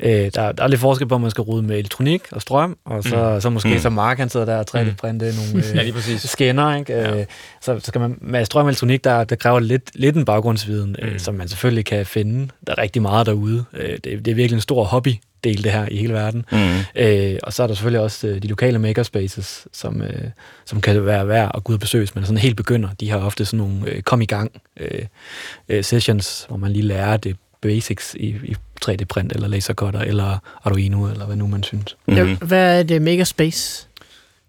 Øh, 0.00 0.30
der, 0.34 0.52
der 0.52 0.64
er 0.64 0.68
lidt 0.68 0.80
forskel 0.80 1.08
på, 1.08 1.14
om 1.14 1.20
man 1.20 1.30
skal 1.30 1.42
rode 1.42 1.62
med 1.62 1.78
elektronik 1.78 2.22
og 2.32 2.42
strøm, 2.42 2.78
og 2.84 3.04
så, 3.04 3.30
mm. 3.34 3.40
så 3.40 3.50
måske 3.50 3.72
mm. 3.72 3.78
som 3.78 3.92
Mark, 3.92 4.18
han 4.18 4.28
sidder 4.28 4.46
der 4.46 4.56
og 4.56 4.64
3D-printe 4.70 5.24
nogle 5.36 5.66
øh, 5.68 5.76
Ja, 5.76 5.82
lige 5.82 6.18
scanner, 6.18 6.76
ikke? 6.76 6.92
Ja. 6.92 7.20
Øh, 7.20 7.26
så, 7.60 7.78
så 7.78 7.86
skal 7.86 8.00
man, 8.00 8.18
med 8.20 8.44
strøm 8.44 8.64
og 8.64 8.68
elektronik, 8.68 9.04
der, 9.04 9.24
der 9.24 9.36
kræver 9.36 9.60
lidt, 9.60 9.90
lidt 9.94 10.16
en 10.16 10.24
baggrundsviden, 10.24 10.96
mm. 11.02 11.08
øh, 11.08 11.18
som 11.18 11.34
man 11.34 11.48
selvfølgelig 11.48 11.84
kan 11.84 12.06
finde. 12.06 12.48
Der 12.66 12.72
er 12.72 12.78
rigtig 12.78 13.02
meget 13.02 13.26
derude. 13.26 13.64
Øh, 13.72 13.90
det, 13.90 14.04
det 14.04 14.28
er 14.28 14.34
virkelig 14.34 14.54
en 14.54 14.60
stor 14.60 14.84
hobby, 14.84 15.14
del 15.44 15.64
det 15.64 15.72
her 15.72 15.88
i 15.90 15.96
hele 15.96 16.12
verden. 16.12 16.44
Mm. 16.52 16.58
Øh, 16.96 17.38
og 17.42 17.52
så 17.52 17.62
er 17.62 17.66
der 17.66 17.74
selvfølgelig 17.74 18.00
også 18.00 18.26
øh, 18.26 18.42
de 18.42 18.48
lokale 18.48 18.78
makerspaces, 18.78 19.66
som, 19.72 20.02
øh, 20.02 20.30
som 20.64 20.80
kan 20.80 21.06
være 21.06 21.28
værd 21.28 21.50
at 21.54 21.64
gå 21.64 21.70
ud 21.70 21.76
og 21.76 21.80
besøge, 21.80 22.00
hvis 22.00 22.14
man 22.14 22.22
er 22.24 22.26
sådan 22.26 22.38
helt 22.38 22.56
begynder. 22.56 22.88
De 23.00 23.10
har 23.10 23.18
ofte 23.18 23.44
sådan 23.44 23.58
nogle 23.58 23.90
øh, 23.90 24.02
kom 24.02 24.20
i 24.20 24.26
gang 24.26 24.60
øh, 24.80 25.02
øh, 25.68 25.84
sessions, 25.84 26.44
hvor 26.48 26.56
man 26.56 26.72
lige 26.72 26.82
lærer 26.82 27.16
det 27.16 27.36
basics 27.60 28.14
i, 28.14 28.26
i 28.44 28.56
3D-print, 28.84 29.32
eller 29.32 29.48
lasercutter, 29.48 30.00
eller 30.00 30.38
Arduino, 30.64 31.06
eller 31.06 31.26
hvad 31.26 31.36
nu 31.36 31.46
man 31.46 31.62
synes. 31.62 31.96
Ja, 32.08 32.34
hvad 32.34 32.78
er 32.78 32.82
det 32.82 33.02
Makerspace? 33.02 33.88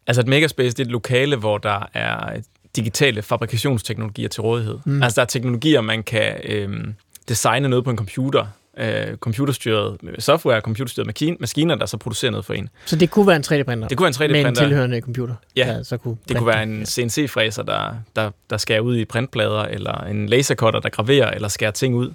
Altså 0.07 0.21
et 0.21 0.27
makerspace, 0.27 0.69
det 0.69 0.80
er 0.80 0.86
et 0.86 0.91
lokale, 0.91 1.36
hvor 1.36 1.57
der 1.57 1.89
er 1.93 2.39
digitale 2.75 3.21
fabrikationsteknologier 3.21 4.27
til 4.27 4.41
rådighed. 4.41 4.77
Mm. 4.86 5.03
Altså 5.03 5.15
der 5.15 5.21
er 5.21 5.25
teknologier, 5.25 5.82
man 5.82 6.03
kan 6.03 6.34
øhm, 6.43 6.93
designe 7.30 7.69
noget 7.69 7.86
på 7.86 7.91
en 7.91 7.97
computer, 7.97 8.45
øh, 8.77 9.17
computerstyret 9.17 9.97
software, 10.19 10.61
computerstyret 10.61 11.05
maskine, 11.05 11.38
maskiner, 11.39 11.75
der 11.75 11.86
så 11.86 11.97
producerer 11.97 12.32
noget 12.32 12.45
for 12.45 12.53
en. 12.53 12.69
Så 12.86 12.95
det 12.95 13.11
kunne 13.11 13.27
være 13.27 13.36
en 13.36 13.43
3D-printer? 13.47 13.88
Det 13.88 13.97
kunne 13.97 14.13
være 14.19 14.25
en 14.25 14.32
3D-printer. 14.32 14.41
Med 14.41 14.49
en 14.49 14.55
tilhørende 14.55 15.01
computer? 15.01 15.36
Ja, 15.55 15.65
der 15.67 15.84
så 15.84 15.97
kunne 15.97 16.17
det 16.27 16.38
kunne 16.38 16.47
være 16.47 16.63
en 16.63 16.86
CNC-fræser, 16.86 17.63
der, 17.63 17.95
der, 18.15 18.32
der 18.49 18.57
skærer 18.57 18.80
ud 18.80 18.97
i 18.97 19.05
printplader, 19.05 19.61
eller 19.61 20.03
en 20.03 20.30
lasercutter, 20.30 20.80
der 20.80 20.89
graverer 20.89 21.32
eller 21.32 21.47
skærer 21.47 21.71
ting 21.71 21.95
ud. 21.95 22.11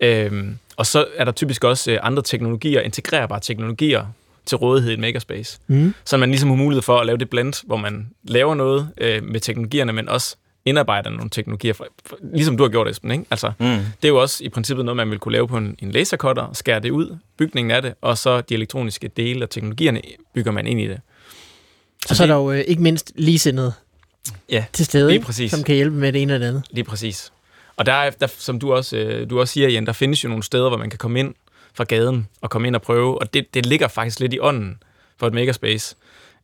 Øhm, 0.00 0.58
og 0.76 0.86
så 0.86 1.06
er 1.16 1.24
der 1.24 1.32
typisk 1.32 1.64
også 1.64 1.90
øh, 1.90 1.98
andre 2.02 2.22
teknologier, 2.22 2.80
integrerbare 2.80 3.40
teknologier 3.40 4.06
til 4.46 4.58
rådighed 4.58 4.90
i 4.90 4.94
et 4.94 5.00
makerspace. 5.00 5.58
Mm. 5.66 5.94
Så 6.04 6.16
man 6.16 6.30
ligesom 6.30 6.48
har 6.48 6.56
mulighed 6.56 6.82
for 6.82 6.98
at 6.98 7.06
lave 7.06 7.18
det 7.18 7.30
blend, 7.30 7.66
hvor 7.66 7.76
man 7.76 8.10
laver 8.24 8.54
noget 8.54 8.88
øh, 8.98 9.22
med 9.24 9.40
teknologierne, 9.40 9.92
men 9.92 10.08
også 10.08 10.36
indarbejder 10.64 11.10
nogle 11.10 11.30
teknologier, 11.30 11.72
for, 11.72 11.86
for, 12.06 12.18
ligesom 12.34 12.56
du 12.56 12.62
har 12.62 12.70
gjort, 12.70 12.88
Esben. 12.88 13.10
Ikke? 13.10 13.24
Altså, 13.30 13.52
mm. 13.58 13.66
Det 13.66 13.84
er 14.02 14.08
jo 14.08 14.20
også 14.20 14.44
i 14.44 14.48
princippet 14.48 14.84
noget, 14.84 14.96
man 14.96 15.10
vil 15.10 15.18
kunne 15.18 15.32
lave 15.32 15.48
på 15.48 15.56
en, 15.56 15.76
en 15.78 15.90
lasercutter, 15.90 16.52
skære 16.52 16.80
det 16.80 16.90
ud, 16.90 17.16
bygningen 17.38 17.70
af 17.70 17.82
det, 17.82 17.94
og 18.00 18.18
så 18.18 18.40
de 18.40 18.54
elektroniske 18.54 19.08
dele 19.08 19.44
og 19.44 19.50
teknologierne 19.50 20.00
bygger 20.34 20.52
man 20.52 20.66
ind 20.66 20.80
i 20.80 20.88
det. 20.88 21.00
Så 22.02 22.06
og 22.10 22.16
så 22.16 22.22
er 22.22 22.26
der 22.26 22.34
jo 22.34 22.52
øh, 22.52 22.60
ikke 22.60 22.82
mindst 22.82 23.12
ligesindede 23.14 23.72
ja, 24.50 24.64
til 24.72 24.84
stede, 24.84 25.06
lige 25.06 25.14
ikke? 25.14 25.26
præcis. 25.26 25.50
som 25.50 25.62
kan 25.62 25.74
hjælpe 25.74 25.96
med 25.96 26.12
det 26.12 26.22
ene 26.22 26.34
og 26.34 26.40
det 26.40 26.46
andet. 26.46 26.62
Lige 26.70 26.84
præcis. 26.84 27.32
Og 27.76 27.86
der, 27.86 28.10
der 28.10 28.26
som 28.26 28.58
du 28.58 28.72
også, 28.72 28.96
øh, 28.96 29.30
du 29.30 29.40
også 29.40 29.52
siger, 29.52 29.68
Jan, 29.68 29.86
der 29.86 29.92
findes 29.92 30.24
jo 30.24 30.28
nogle 30.28 30.42
steder, 30.42 30.68
hvor 30.68 30.78
man 30.78 30.90
kan 30.90 30.98
komme 30.98 31.20
ind 31.20 31.34
fra 31.74 31.84
gaden 31.84 32.28
og 32.40 32.50
komme 32.50 32.68
ind 32.68 32.76
og 32.76 32.82
prøve, 32.82 33.20
og 33.20 33.34
det, 33.34 33.54
det 33.54 33.66
ligger 33.66 33.88
faktisk 33.88 34.20
lidt 34.20 34.32
i 34.32 34.38
ånden 34.40 34.82
for 35.18 35.26
et 35.26 35.34
makerspace. 35.34 35.96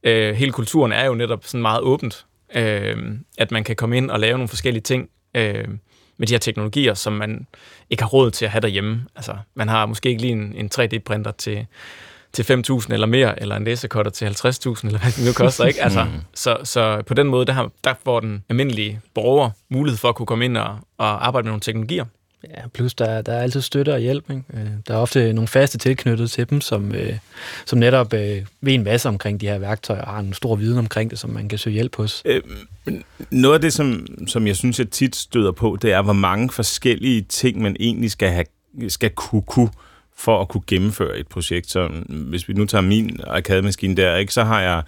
Øh, 0.03 0.35
hele 0.35 0.53
kulturen 0.53 0.93
er 0.93 1.05
jo 1.05 1.15
netop 1.15 1.45
sådan 1.45 1.63
meget 1.63 1.81
åbent, 1.81 2.27
øh, 2.55 2.97
at 3.39 3.51
man 3.51 3.65
kan 3.65 3.77
komme 3.77 3.97
ind 3.97 4.11
og 4.11 4.21
lave 4.21 4.33
nogle 4.33 4.49
forskellige 4.49 4.83
ting 4.83 5.11
øh, 5.35 5.69
med 6.17 6.27
de 6.27 6.35
her 6.35 6.39
teknologier, 6.39 6.95
som 6.95 7.13
man 7.13 7.47
ikke 7.91 8.03
har 8.03 8.09
råd 8.09 8.31
til 8.31 8.45
at 8.45 8.51
have 8.51 8.61
derhjemme. 8.61 9.07
Altså, 9.17 9.37
man 9.55 9.69
har 9.69 9.87
måske 9.87 10.09
ikke 10.09 10.23
lige 10.23 10.33
en, 10.33 10.53
en 10.57 10.71
3D-printer 10.75 11.31
til, 11.31 11.67
til 12.33 12.43
5.000 12.43 12.93
eller 12.93 13.07
mere, 13.07 13.43
eller 13.43 13.57
en 13.57 13.65
lasercutter 13.65 14.11
til 14.11 14.27
50.000, 14.27 14.31
eller 14.87 14.99
hvad 14.99 15.13
det 15.13 15.25
nu 15.27 15.33
koster, 15.33 15.65
ikke? 15.65 15.83
Altså, 15.83 16.07
så, 16.35 16.57
så 16.65 17.03
på 17.07 17.15
den 17.15 17.27
måde, 17.27 17.47
der, 17.47 17.53
har, 17.53 17.71
der 17.85 17.95
får 18.05 18.21
den 18.21 18.45
almindelige 18.49 19.01
borger 19.15 19.51
mulighed 19.69 19.99
for 19.99 20.09
at 20.09 20.15
kunne 20.15 20.27
komme 20.27 20.45
ind 20.45 20.57
og, 20.57 20.79
og 20.99 21.27
arbejde 21.27 21.45
med 21.45 21.51
nogle 21.51 21.61
teknologier. 21.61 22.05
Ja, 22.49 22.69
plus 22.75 22.95
der, 22.95 23.23
der 23.23 23.33
er 23.33 23.43
altid 23.43 23.61
støtte 23.61 23.95
og 23.95 24.01
hjælp. 24.01 24.31
Ikke? 24.31 24.43
Øh, 24.55 24.67
Der 24.89 24.95
er 24.95 24.99
ofte 24.99 25.33
nogle 25.33 25.49
faste 25.49 25.79
tilknyttet 25.79 26.31
til 26.31 26.51
dem, 26.51 26.61
som, 26.61 26.95
øh, 26.95 27.19
som 27.67 27.79
netop 27.79 28.15
øh, 28.15 28.43
ved 28.61 28.75
en 28.75 28.85
masse 28.85 29.09
omkring 29.09 29.41
de 29.41 29.47
her 29.47 29.59
værktøjer, 29.59 30.03
og 30.03 30.13
har 30.13 30.21
en 30.21 30.33
stor 30.35 30.57
viden 30.57 30.79
omkring 30.79 31.11
det, 31.11 31.19
som 31.19 31.31
man 31.31 31.49
kan 31.49 31.59
søge 31.59 31.75
hjælp 31.75 31.97
hos. 31.97 32.23
Øh, 32.25 32.43
men 32.85 33.05
noget 33.31 33.55
af 33.55 33.61
det, 33.61 33.73
som, 33.73 34.07
som 34.27 34.47
jeg 34.47 34.57
synes, 34.57 34.79
jeg 34.79 34.91
tit 34.91 35.17
støder 35.17 35.53
på, 35.53 35.79
det 35.83 35.93
er, 35.93 36.03
hvor 36.03 36.13
mange 36.13 36.51
forskellige 36.51 37.23
ting, 37.23 37.63
man 37.63 37.77
egentlig 37.81 38.11
skal, 38.11 38.29
have, 38.31 38.45
skal 38.89 39.11
kunne, 39.11 39.43
kunne 39.43 39.71
for 40.21 40.41
at 40.41 40.49
kunne 40.49 40.63
gennemføre 40.67 41.19
et 41.19 41.29
projekt. 41.29 41.71
Så 41.71 41.89
hvis 42.09 42.49
vi 42.49 42.55
nu 42.55 42.67
tager 42.67 42.83
min 42.83 43.21
arkademaskine 43.27 43.97
der, 43.97 44.17
ikke, 44.17 44.33
så 44.33 44.45
har 44.45 44.61
jeg 44.61 44.83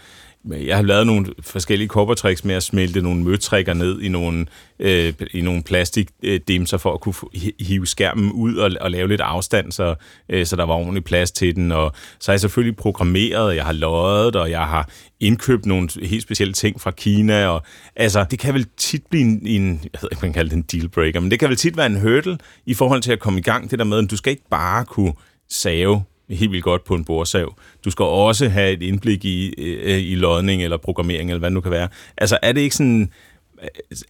jeg 0.51 0.76
har 0.76 0.82
lavet 0.82 1.07
nogle 1.07 1.26
forskellige 1.40 1.88
koppertricks 1.88 2.45
med 2.45 2.55
at 2.55 2.62
smelte 2.62 3.03
nogle 3.03 3.22
møtrikker 3.22 3.74
ned 3.74 4.01
i 4.01 4.09
nogle, 4.09 4.47
øh, 4.78 5.12
i 5.30 5.40
nogle 5.40 5.62
plastikdimser 5.62 6.78
for 6.78 6.95
at 6.95 7.01
kunne 7.01 7.14
hive 7.61 7.86
skærmen 7.86 8.32
ud 8.32 8.57
og, 8.57 8.70
og 8.80 8.90
lave 8.90 9.09
lidt 9.09 9.20
afstand, 9.20 9.72
så, 9.72 9.95
øh, 10.28 10.47
så 10.47 10.57
der 10.57 10.64
var 10.64 10.74
ordentlig 10.74 11.05
plads 11.05 11.30
til 11.30 11.57
den. 11.57 11.72
Og 11.72 11.93
så 12.20 12.30
har 12.30 12.34
jeg 12.34 12.40
selvfølgelig 12.40 12.76
programmeret, 12.76 13.57
jeg 13.57 13.64
har 13.64 13.72
løjet, 13.72 14.36
og 14.36 14.51
jeg 14.51 14.66
har 14.66 14.88
indkøbt 15.20 15.66
nogle 15.66 15.88
helt 16.03 16.22
specielle 16.22 16.55
ting 16.55 16.80
fra 16.80 16.90
Kina. 16.90 17.47
Og, 17.47 17.62
altså, 17.97 18.24
det 18.30 18.38
kan 18.38 18.55
vel 18.55 18.66
tit 18.76 19.07
blive 19.11 19.22
en, 19.22 19.47
en 19.47 19.80
jeg 19.93 20.03
ved 20.03 20.09
ikke, 20.12 20.22
man 20.22 20.32
kalder 20.32 20.49
det 20.49 20.57
en 20.57 20.80
dealbreaker, 20.80 21.20
men 21.20 21.30
det 21.30 21.38
kan 21.38 21.49
vel 21.49 21.57
tit 21.57 21.76
være 21.76 21.86
en 21.86 22.01
hurdle 22.01 22.38
i 22.66 22.74
forhold 22.74 23.03
til 23.03 23.12
at 23.12 23.20
komme 23.20 23.38
i 23.38 23.43
gang. 23.43 23.70
Det 23.70 23.78
der 23.78 23.84
med, 23.84 23.99
at 23.99 24.11
du 24.11 24.16
skal 24.16 24.30
ikke 24.30 24.49
bare 24.51 24.84
kunne 24.84 25.12
save 25.51 26.03
helt 26.31 26.51
vildt 26.53 26.64
godt 26.64 26.85
på 26.85 26.95
en 26.95 27.05
bordsav. 27.05 27.55
Du 27.85 27.91
skal 27.91 28.05
også 28.05 28.49
have 28.49 28.73
et 28.73 28.83
indblik 28.83 29.25
i, 29.25 29.55
øh, 29.59 29.99
i 29.99 30.14
lodning 30.14 30.64
eller 30.64 30.77
programmering, 30.77 31.31
eller 31.31 31.39
hvad 31.39 31.51
det 31.51 31.55
nu 31.55 31.61
kan 31.61 31.70
være. 31.70 31.89
Altså, 32.16 32.39
er 32.43 32.53
det 32.53 32.61
ikke 32.61 32.77
sådan... 32.77 33.11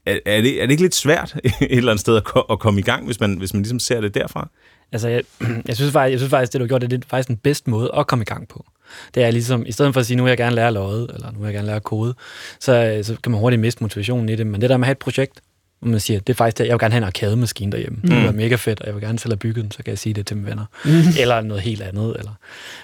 Er, 0.07 0.19
er, 0.27 0.41
det, 0.41 0.63
er 0.63 0.67
det 0.67 0.71
ikke 0.71 0.83
lidt 0.83 0.95
svært 0.95 1.37
et 1.45 1.53
eller 1.61 1.93
andet 1.93 2.01
sted 2.01 2.17
at, 2.17 2.43
at 2.51 2.59
komme 2.59 2.81
i 2.81 2.83
gang, 2.83 3.07
hvis 3.07 3.21
man, 3.21 3.39
hvis 3.39 3.55
man 3.55 3.63
ligesom 3.63 3.79
ser 3.79 4.01
det 4.01 4.15
derfra? 4.15 4.49
Altså, 4.93 5.09
jeg, 5.09 5.23
jeg, 5.69 5.77
synes 5.77 5.93
faktisk, 5.93 6.13
jeg 6.13 6.19
synes 6.19 6.31
faktisk, 6.31 6.53
det 6.53 6.59
du 6.59 6.65
har 6.65 6.69
gjort, 6.69 6.81
det 6.81 6.93
er 6.93 6.99
faktisk 7.09 7.29
den 7.29 7.37
bedste 7.37 7.71
måde 7.71 7.91
at 7.97 8.07
komme 8.07 8.23
i 8.23 8.25
gang 8.25 8.49
på. 8.49 8.65
Det 9.15 9.23
er 9.23 9.31
ligesom, 9.31 9.67
i 9.67 9.73
stedet 9.73 9.93
for 9.93 10.01
at 10.01 10.07
sige, 10.07 10.17
nu 10.17 10.23
vil 10.23 10.31
jeg 10.31 10.39
gerne 10.39 10.55
lære 10.55 10.67
at 10.67 10.73
lodde, 10.73 11.11
eller 11.15 11.33
nu 11.33 11.39
vil 11.39 11.47
jeg 11.47 11.55
gerne 11.55 11.67
lære 11.67 11.77
at 11.77 11.83
kode, 11.83 12.15
så, 12.61 12.73
øh, 12.73 13.05
så 13.05 13.17
kan 13.23 13.33
man 13.33 13.41
hurtigt 13.41 13.61
miste 13.61 13.85
motivationen 13.85 14.29
i 14.29 14.37
det. 14.37 14.47
Men 14.47 14.61
det 14.61 14.71
der 14.71 14.77
med 14.77 14.85
at 14.85 14.87
have 14.87 14.93
et 14.93 14.99
projekt, 14.99 15.41
hvor 15.83 15.91
man 15.91 16.01
siger, 16.01 16.21
det 16.21 16.33
er 16.33 16.37
faktisk 16.37 16.59
det, 16.59 16.65
jeg 16.65 16.73
vil 16.73 16.79
gerne 16.79 16.93
have 16.93 16.99
en 16.99 17.07
arcade-maskine 17.07 17.73
derhjemme. 17.73 17.99
Mm. 18.03 18.09
Det 18.09 18.23
være 18.23 18.33
mega 18.33 18.55
fedt, 18.55 18.81
og 18.81 18.87
jeg 18.87 18.95
vil 18.95 19.03
gerne 19.03 19.19
selv 19.19 19.33
have 19.33 19.39
bygget 19.39 19.63
den, 19.63 19.71
så 19.71 19.79
kan 19.79 19.91
jeg 19.91 19.99
sige 19.99 20.13
det 20.15 20.27
til 20.27 20.37
mine 20.37 20.49
venner. 20.49 20.65
Mm. 20.85 20.91
Eller 21.21 21.41
noget 21.41 21.63
helt 21.63 21.83
andet, 21.83 22.17
eller 22.19 22.33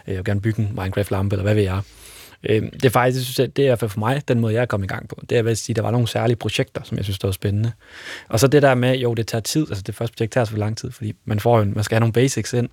øh, 0.07 0.15
jeg 0.15 0.17
vil 0.17 0.25
gerne 0.25 0.41
bygge 0.41 0.63
en 0.63 0.69
Minecraft-lampe, 0.75 1.35
eller 1.35 1.43
hvad 1.43 1.55
ved 1.55 1.63
jeg. 1.63 1.81
Øh, 2.45 2.63
det 2.63 2.85
er 2.85 2.91
faktisk, 2.91 3.19
jeg 3.19 3.25
synes, 3.25 3.51
det 3.57 3.63
er 3.63 3.67
i 3.67 3.69
hvert 3.69 3.79
fald 3.79 3.91
for 3.91 3.99
mig, 3.99 4.23
den 4.29 4.41
måde, 4.41 4.55
jeg 4.55 4.61
er 4.61 4.67
kommet 4.67 4.87
i 4.87 4.89
gang 4.89 5.09
på. 5.09 5.23
Det 5.31 5.39
er, 5.39 5.51
at 5.51 5.59
sige, 5.59 5.75
der 5.77 5.83
var 5.83 5.91
nogle 5.91 6.09
særlige 6.09 6.37
projekter, 6.37 6.81
som 6.85 6.97
jeg 6.97 7.05
synes, 7.05 7.19
der 7.19 7.29
var 7.29 7.33
spændende. 7.33 7.73
Og 8.29 8.41
så 8.41 8.47
det 8.47 8.63
der 8.63 8.75
med, 8.75 8.97
jo, 8.97 9.15
det 9.15 9.27
tager 9.27 9.43
tid, 9.43 9.67
altså 9.69 9.83
det 9.87 9.95
første 9.95 10.15
projekt 10.17 10.33
tager 10.33 10.45
så 10.45 10.57
lang 10.57 10.77
tid, 10.77 10.91
fordi 10.91 11.15
man, 11.25 11.41
får, 11.41 11.65
man 11.65 11.85
skal 11.85 11.95
have 11.95 12.01
nogle 12.01 12.13
basics 12.13 12.53
ind. 12.53 12.69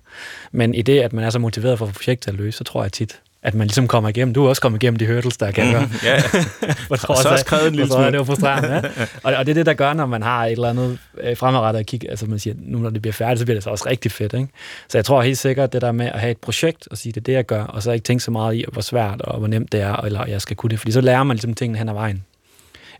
Men 0.52 0.74
i 0.74 0.82
det, 0.82 1.00
at 1.00 1.12
man 1.12 1.24
er 1.24 1.30
så 1.30 1.38
motiveret 1.38 1.78
for 1.78 1.86
at 1.86 1.92
få 1.92 1.98
projektet 1.98 2.28
at 2.28 2.34
løse, 2.34 2.58
så 2.58 2.64
tror 2.64 2.82
jeg 2.82 2.92
tit, 2.92 3.20
at 3.46 3.54
man 3.54 3.66
ligesom 3.66 3.88
kommer 3.88 4.08
igennem. 4.08 4.34
Du 4.34 4.44
er 4.44 4.48
også 4.48 4.62
kommet 4.62 4.82
igennem 4.82 4.98
de 4.98 5.06
hurdles, 5.06 5.36
der 5.36 5.50
kan 5.50 5.72
gøre. 5.72 5.82
Mm, 5.82 5.90
ja, 6.02 6.16
og 6.90 6.98
så 6.98 7.06
også 7.08 7.36
skrevet 7.46 7.66
en 7.66 7.74
lille 7.74 7.92
smule. 7.92 8.06
Det 8.06 8.18
var 8.18 8.24
frustrerende, 8.24 8.68
ja. 8.68 8.80
og, 9.24 9.34
og 9.34 9.46
det 9.46 9.52
er 9.52 9.54
det, 9.54 9.66
der 9.66 9.74
gør, 9.74 9.92
når 9.92 10.06
man 10.06 10.22
har 10.22 10.44
et 10.44 10.52
eller 10.52 10.68
andet 10.68 10.98
øh, 11.20 11.36
fremadrettet 11.36 11.80
at 11.80 11.86
kigge. 11.86 12.10
Altså 12.10 12.26
man 12.26 12.38
siger, 12.38 12.54
nu 12.58 12.78
når 12.78 12.90
det 12.90 13.02
bliver 13.02 13.12
færdigt, 13.12 13.38
så 13.38 13.44
bliver 13.44 13.56
det 13.56 13.64
så 13.64 13.70
også 13.70 13.88
rigtig 13.88 14.12
fedt. 14.12 14.32
Ikke? 14.32 14.48
Så 14.88 14.98
jeg 14.98 15.04
tror 15.04 15.22
helt 15.22 15.38
sikkert, 15.38 15.72
det 15.72 15.82
der 15.82 15.92
med 15.92 16.06
at 16.06 16.20
have 16.20 16.30
et 16.30 16.38
projekt 16.38 16.88
og 16.90 16.98
sige, 16.98 17.12
det 17.12 17.20
er 17.20 17.24
det, 17.24 17.32
jeg 17.32 17.46
gør, 17.46 17.64
og 17.64 17.82
så 17.82 17.92
ikke 17.92 18.04
tænke 18.04 18.24
så 18.24 18.30
meget 18.30 18.56
i, 18.56 18.64
hvor 18.72 18.82
svært 18.82 19.20
og 19.20 19.38
hvor 19.38 19.48
nemt 19.48 19.72
det 19.72 19.80
er, 19.80 19.96
eller 19.96 20.26
jeg 20.26 20.40
skal 20.40 20.56
kunne 20.56 20.70
det. 20.70 20.78
Fordi 20.78 20.92
så 20.92 21.00
lærer 21.00 21.22
man 21.22 21.36
ligesom 21.36 21.54
tingene 21.54 21.78
hen 21.78 21.88
ad 21.88 21.94
vejen. 21.94 22.24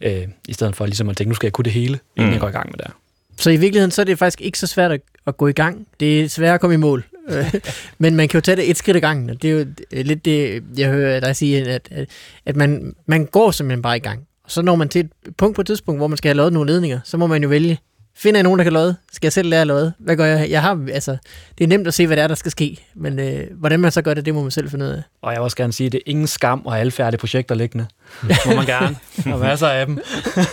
Øh, 0.00 0.22
I 0.48 0.52
stedet 0.52 0.76
for 0.76 0.86
ligesom 0.86 1.08
at 1.08 1.16
tænke, 1.16 1.28
nu 1.28 1.34
skal 1.34 1.46
jeg 1.46 1.52
kunne 1.52 1.64
det 1.64 1.72
hele, 1.72 1.98
inden 2.16 2.28
mm. 2.28 2.32
jeg 2.32 2.40
går 2.40 2.48
i 2.48 2.52
gang 2.52 2.70
med 2.70 2.78
det. 2.78 2.90
Så 3.38 3.50
i 3.50 3.56
virkeligheden, 3.56 3.90
så 3.90 4.02
er 4.02 4.04
det 4.04 4.18
faktisk 4.18 4.40
ikke 4.40 4.58
så 4.58 4.66
svært 4.66 4.92
at, 4.92 5.00
at 5.26 5.36
gå 5.36 5.46
i 5.46 5.52
gang. 5.52 5.86
Det 6.00 6.20
er 6.20 6.28
svært 6.28 6.54
at 6.54 6.60
komme 6.60 6.74
i 6.74 6.78
mål. 6.78 7.04
Øh, 7.28 7.54
men 7.98 8.16
man 8.16 8.28
kan 8.28 8.38
jo 8.38 8.42
tage 8.42 8.56
det 8.56 8.70
et 8.70 8.76
skridt 8.76 8.96
ad 8.96 9.00
gangen, 9.00 9.30
og 9.30 9.42
det 9.42 9.50
er 9.50 9.58
jo 9.58 9.66
lidt 10.02 10.24
det, 10.24 10.62
jeg 10.78 10.90
hører 10.90 11.20
dig 11.20 11.36
sige, 11.36 11.70
at, 11.70 12.08
at, 12.46 12.56
man, 12.56 12.94
man 13.06 13.26
går 13.26 13.50
simpelthen 13.50 13.82
bare 13.82 13.96
i 13.96 14.00
gang. 14.00 14.26
Og 14.44 14.50
så 14.50 14.62
når 14.62 14.76
man 14.76 14.88
til 14.88 15.00
et 15.00 15.10
punkt 15.36 15.54
på 15.54 15.60
et 15.60 15.66
tidspunkt, 15.66 15.98
hvor 15.98 16.06
man 16.06 16.16
skal 16.16 16.28
have 16.28 16.36
lavet 16.36 16.52
nogle 16.52 16.72
ledninger, 16.72 17.00
så 17.04 17.16
må 17.16 17.26
man 17.26 17.42
jo 17.42 17.48
vælge, 17.48 17.78
finder 18.16 18.38
jeg 18.38 18.42
nogen, 18.42 18.58
der 18.58 18.64
kan 18.64 18.72
lodde? 18.72 18.96
Skal 19.12 19.26
jeg 19.26 19.32
selv 19.32 19.48
lære 19.48 19.60
at 19.60 19.66
lodde? 19.66 19.92
Hvad 19.98 20.16
gør 20.16 20.24
jeg? 20.24 20.50
jeg 20.50 20.62
har, 20.62 20.80
altså, 20.92 21.16
det 21.58 21.64
er 21.64 21.68
nemt 21.68 21.86
at 21.86 21.94
se, 21.94 22.06
hvad 22.06 22.16
det 22.16 22.22
er, 22.22 22.28
der 22.28 22.34
skal 22.34 22.50
ske, 22.50 22.78
men 22.94 23.18
øh, 23.18 23.46
hvordan 23.58 23.80
man 23.80 23.92
så 23.92 24.02
gør 24.02 24.14
det, 24.14 24.26
det 24.26 24.34
må 24.34 24.42
man 24.42 24.50
selv 24.50 24.70
finde 24.70 24.84
ud 24.84 24.90
af. 24.90 25.02
Og 25.22 25.32
jeg 25.32 25.40
vil 25.40 25.44
også 25.44 25.56
gerne 25.56 25.72
sige, 25.72 25.86
at 25.86 25.92
det 25.92 25.98
er 25.98 26.10
ingen 26.10 26.26
skam 26.26 26.62
at 26.66 26.72
have 26.72 26.80
alle 26.80 26.90
færdige 26.90 27.18
projekter 27.18 27.54
liggende. 27.54 27.86
Det 28.28 28.38
må 28.46 28.54
man 28.54 28.66
gerne. 28.66 28.96
Og 29.34 29.40
masser 29.40 29.68
af 29.68 29.86
dem 29.86 29.98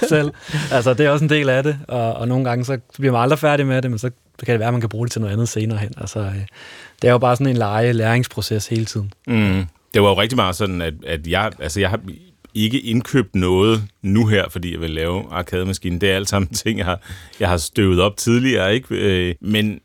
selv. 0.09 0.31
Altså, 0.71 0.93
det 0.93 1.05
er 1.05 1.09
også 1.09 1.25
en 1.25 1.29
del 1.29 1.49
af 1.49 1.63
det, 1.63 1.79
og, 1.87 2.13
og 2.13 2.27
nogle 2.27 2.45
gange 2.45 2.65
så 2.65 2.77
bliver 2.99 3.11
man 3.11 3.21
aldrig 3.21 3.39
færdig 3.39 3.67
med 3.67 3.81
det, 3.81 3.91
men 3.91 3.99
så 3.99 4.09
kan 4.45 4.51
det 4.51 4.59
være, 4.59 4.67
at 4.67 4.73
man 4.73 4.81
kan 4.81 4.89
bruge 4.89 5.05
det 5.05 5.11
til 5.11 5.21
noget 5.21 5.33
andet 5.33 5.49
senere 5.49 5.77
hen. 5.77 5.93
Altså, 5.97 6.19
øh, 6.19 6.45
det 7.01 7.07
er 7.07 7.11
jo 7.11 7.17
bare 7.17 7.35
sådan 7.35 7.47
en 7.47 7.57
lege 7.57 7.93
læringsproces 7.93 8.67
hele 8.67 8.85
tiden. 8.85 9.13
Mm. 9.27 9.65
Det 9.93 10.01
var 10.01 10.09
jo 10.09 10.21
rigtig 10.21 10.35
meget 10.35 10.55
sådan, 10.55 10.81
at, 10.81 10.93
at 11.07 11.27
jeg, 11.27 11.51
altså 11.59 11.79
jeg 11.79 11.89
har 11.89 11.99
ikke 12.53 12.79
indkøbt 12.79 13.35
noget 13.35 13.83
nu 14.01 14.27
her, 14.27 14.49
fordi 14.49 14.73
jeg 14.73 14.81
vil 14.81 14.89
lave 14.89 15.23
arkademaskinen. 15.31 16.01
Det 16.01 16.11
er 16.11 16.15
alt 16.15 16.29
sammen 16.29 16.49
ting, 16.63 16.77
jeg 16.77 16.85
har, 16.85 17.01
jeg 17.39 17.49
har 17.49 17.57
støvet 17.57 18.01
op 18.01 18.17
tidligere, 18.17 18.73
ikke? 18.73 18.87
Øh, 18.95 19.35
men 19.41 19.79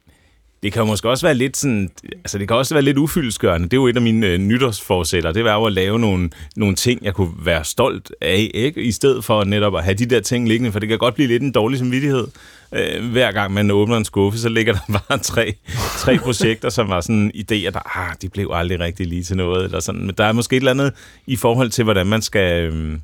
det 0.62 0.72
kan 0.72 0.80
jo 0.80 0.86
måske 0.86 1.08
også 1.08 1.26
være 1.26 1.34
lidt 1.34 1.56
sådan, 1.56 1.90
altså 2.14 2.38
det 2.38 2.48
kan 2.48 2.56
også 2.56 2.74
være 2.74 2.82
lidt 2.82 2.98
ufyldesgørende. 2.98 3.64
Det 3.64 3.72
er 3.72 3.80
jo 3.80 3.86
et 3.86 3.96
af 3.96 4.02
mine 4.02 4.26
øh, 4.26 4.38
nytårsforsætter. 4.38 5.32
Det 5.32 5.44
var 5.44 5.54
jo 5.54 5.64
at 5.64 5.72
lave 5.72 5.98
nogle, 5.98 6.30
nogle 6.56 6.74
ting, 6.74 7.04
jeg 7.04 7.14
kunne 7.14 7.32
være 7.44 7.64
stolt 7.64 8.12
af, 8.20 8.50
ikke? 8.54 8.82
I 8.82 8.92
stedet 8.92 9.24
for 9.24 9.44
netop 9.44 9.76
at 9.76 9.84
have 9.84 9.94
de 9.94 10.06
der 10.06 10.20
ting 10.20 10.48
liggende, 10.48 10.72
for 10.72 10.78
det 10.78 10.88
kan 10.88 10.98
godt 10.98 11.14
blive 11.14 11.28
lidt 11.28 11.42
en 11.42 11.52
dårlig 11.52 11.78
samvittighed. 11.78 12.26
Øh, 12.74 13.10
hver 13.10 13.32
gang 13.32 13.52
man 13.52 13.70
åbner 13.70 13.96
en 13.96 14.04
skuffe, 14.04 14.38
så 14.38 14.48
ligger 14.48 14.72
der 14.72 14.80
bare 15.08 15.18
tre 15.18 15.54
tre 15.98 16.18
projekter, 16.18 16.68
som 16.68 16.88
var 16.88 17.00
sådan 17.00 17.32
idéer, 17.34 17.70
der 17.70 17.98
ah, 17.98 18.14
de 18.22 18.28
blev 18.28 18.50
aldrig 18.54 18.80
rigtig 18.80 19.06
lige 19.06 19.22
til 19.22 19.36
noget. 19.36 19.64
Eller 19.64 19.80
sådan. 19.80 20.06
Men 20.06 20.14
der 20.18 20.24
er 20.24 20.32
måske 20.32 20.56
et 20.56 20.60
eller 20.60 20.70
andet 20.70 20.92
i 21.26 21.36
forhold 21.36 21.70
til, 21.70 21.84
hvordan 21.84 22.06
man 22.06 22.22
skal... 22.22 22.72
Øh, 22.72 22.98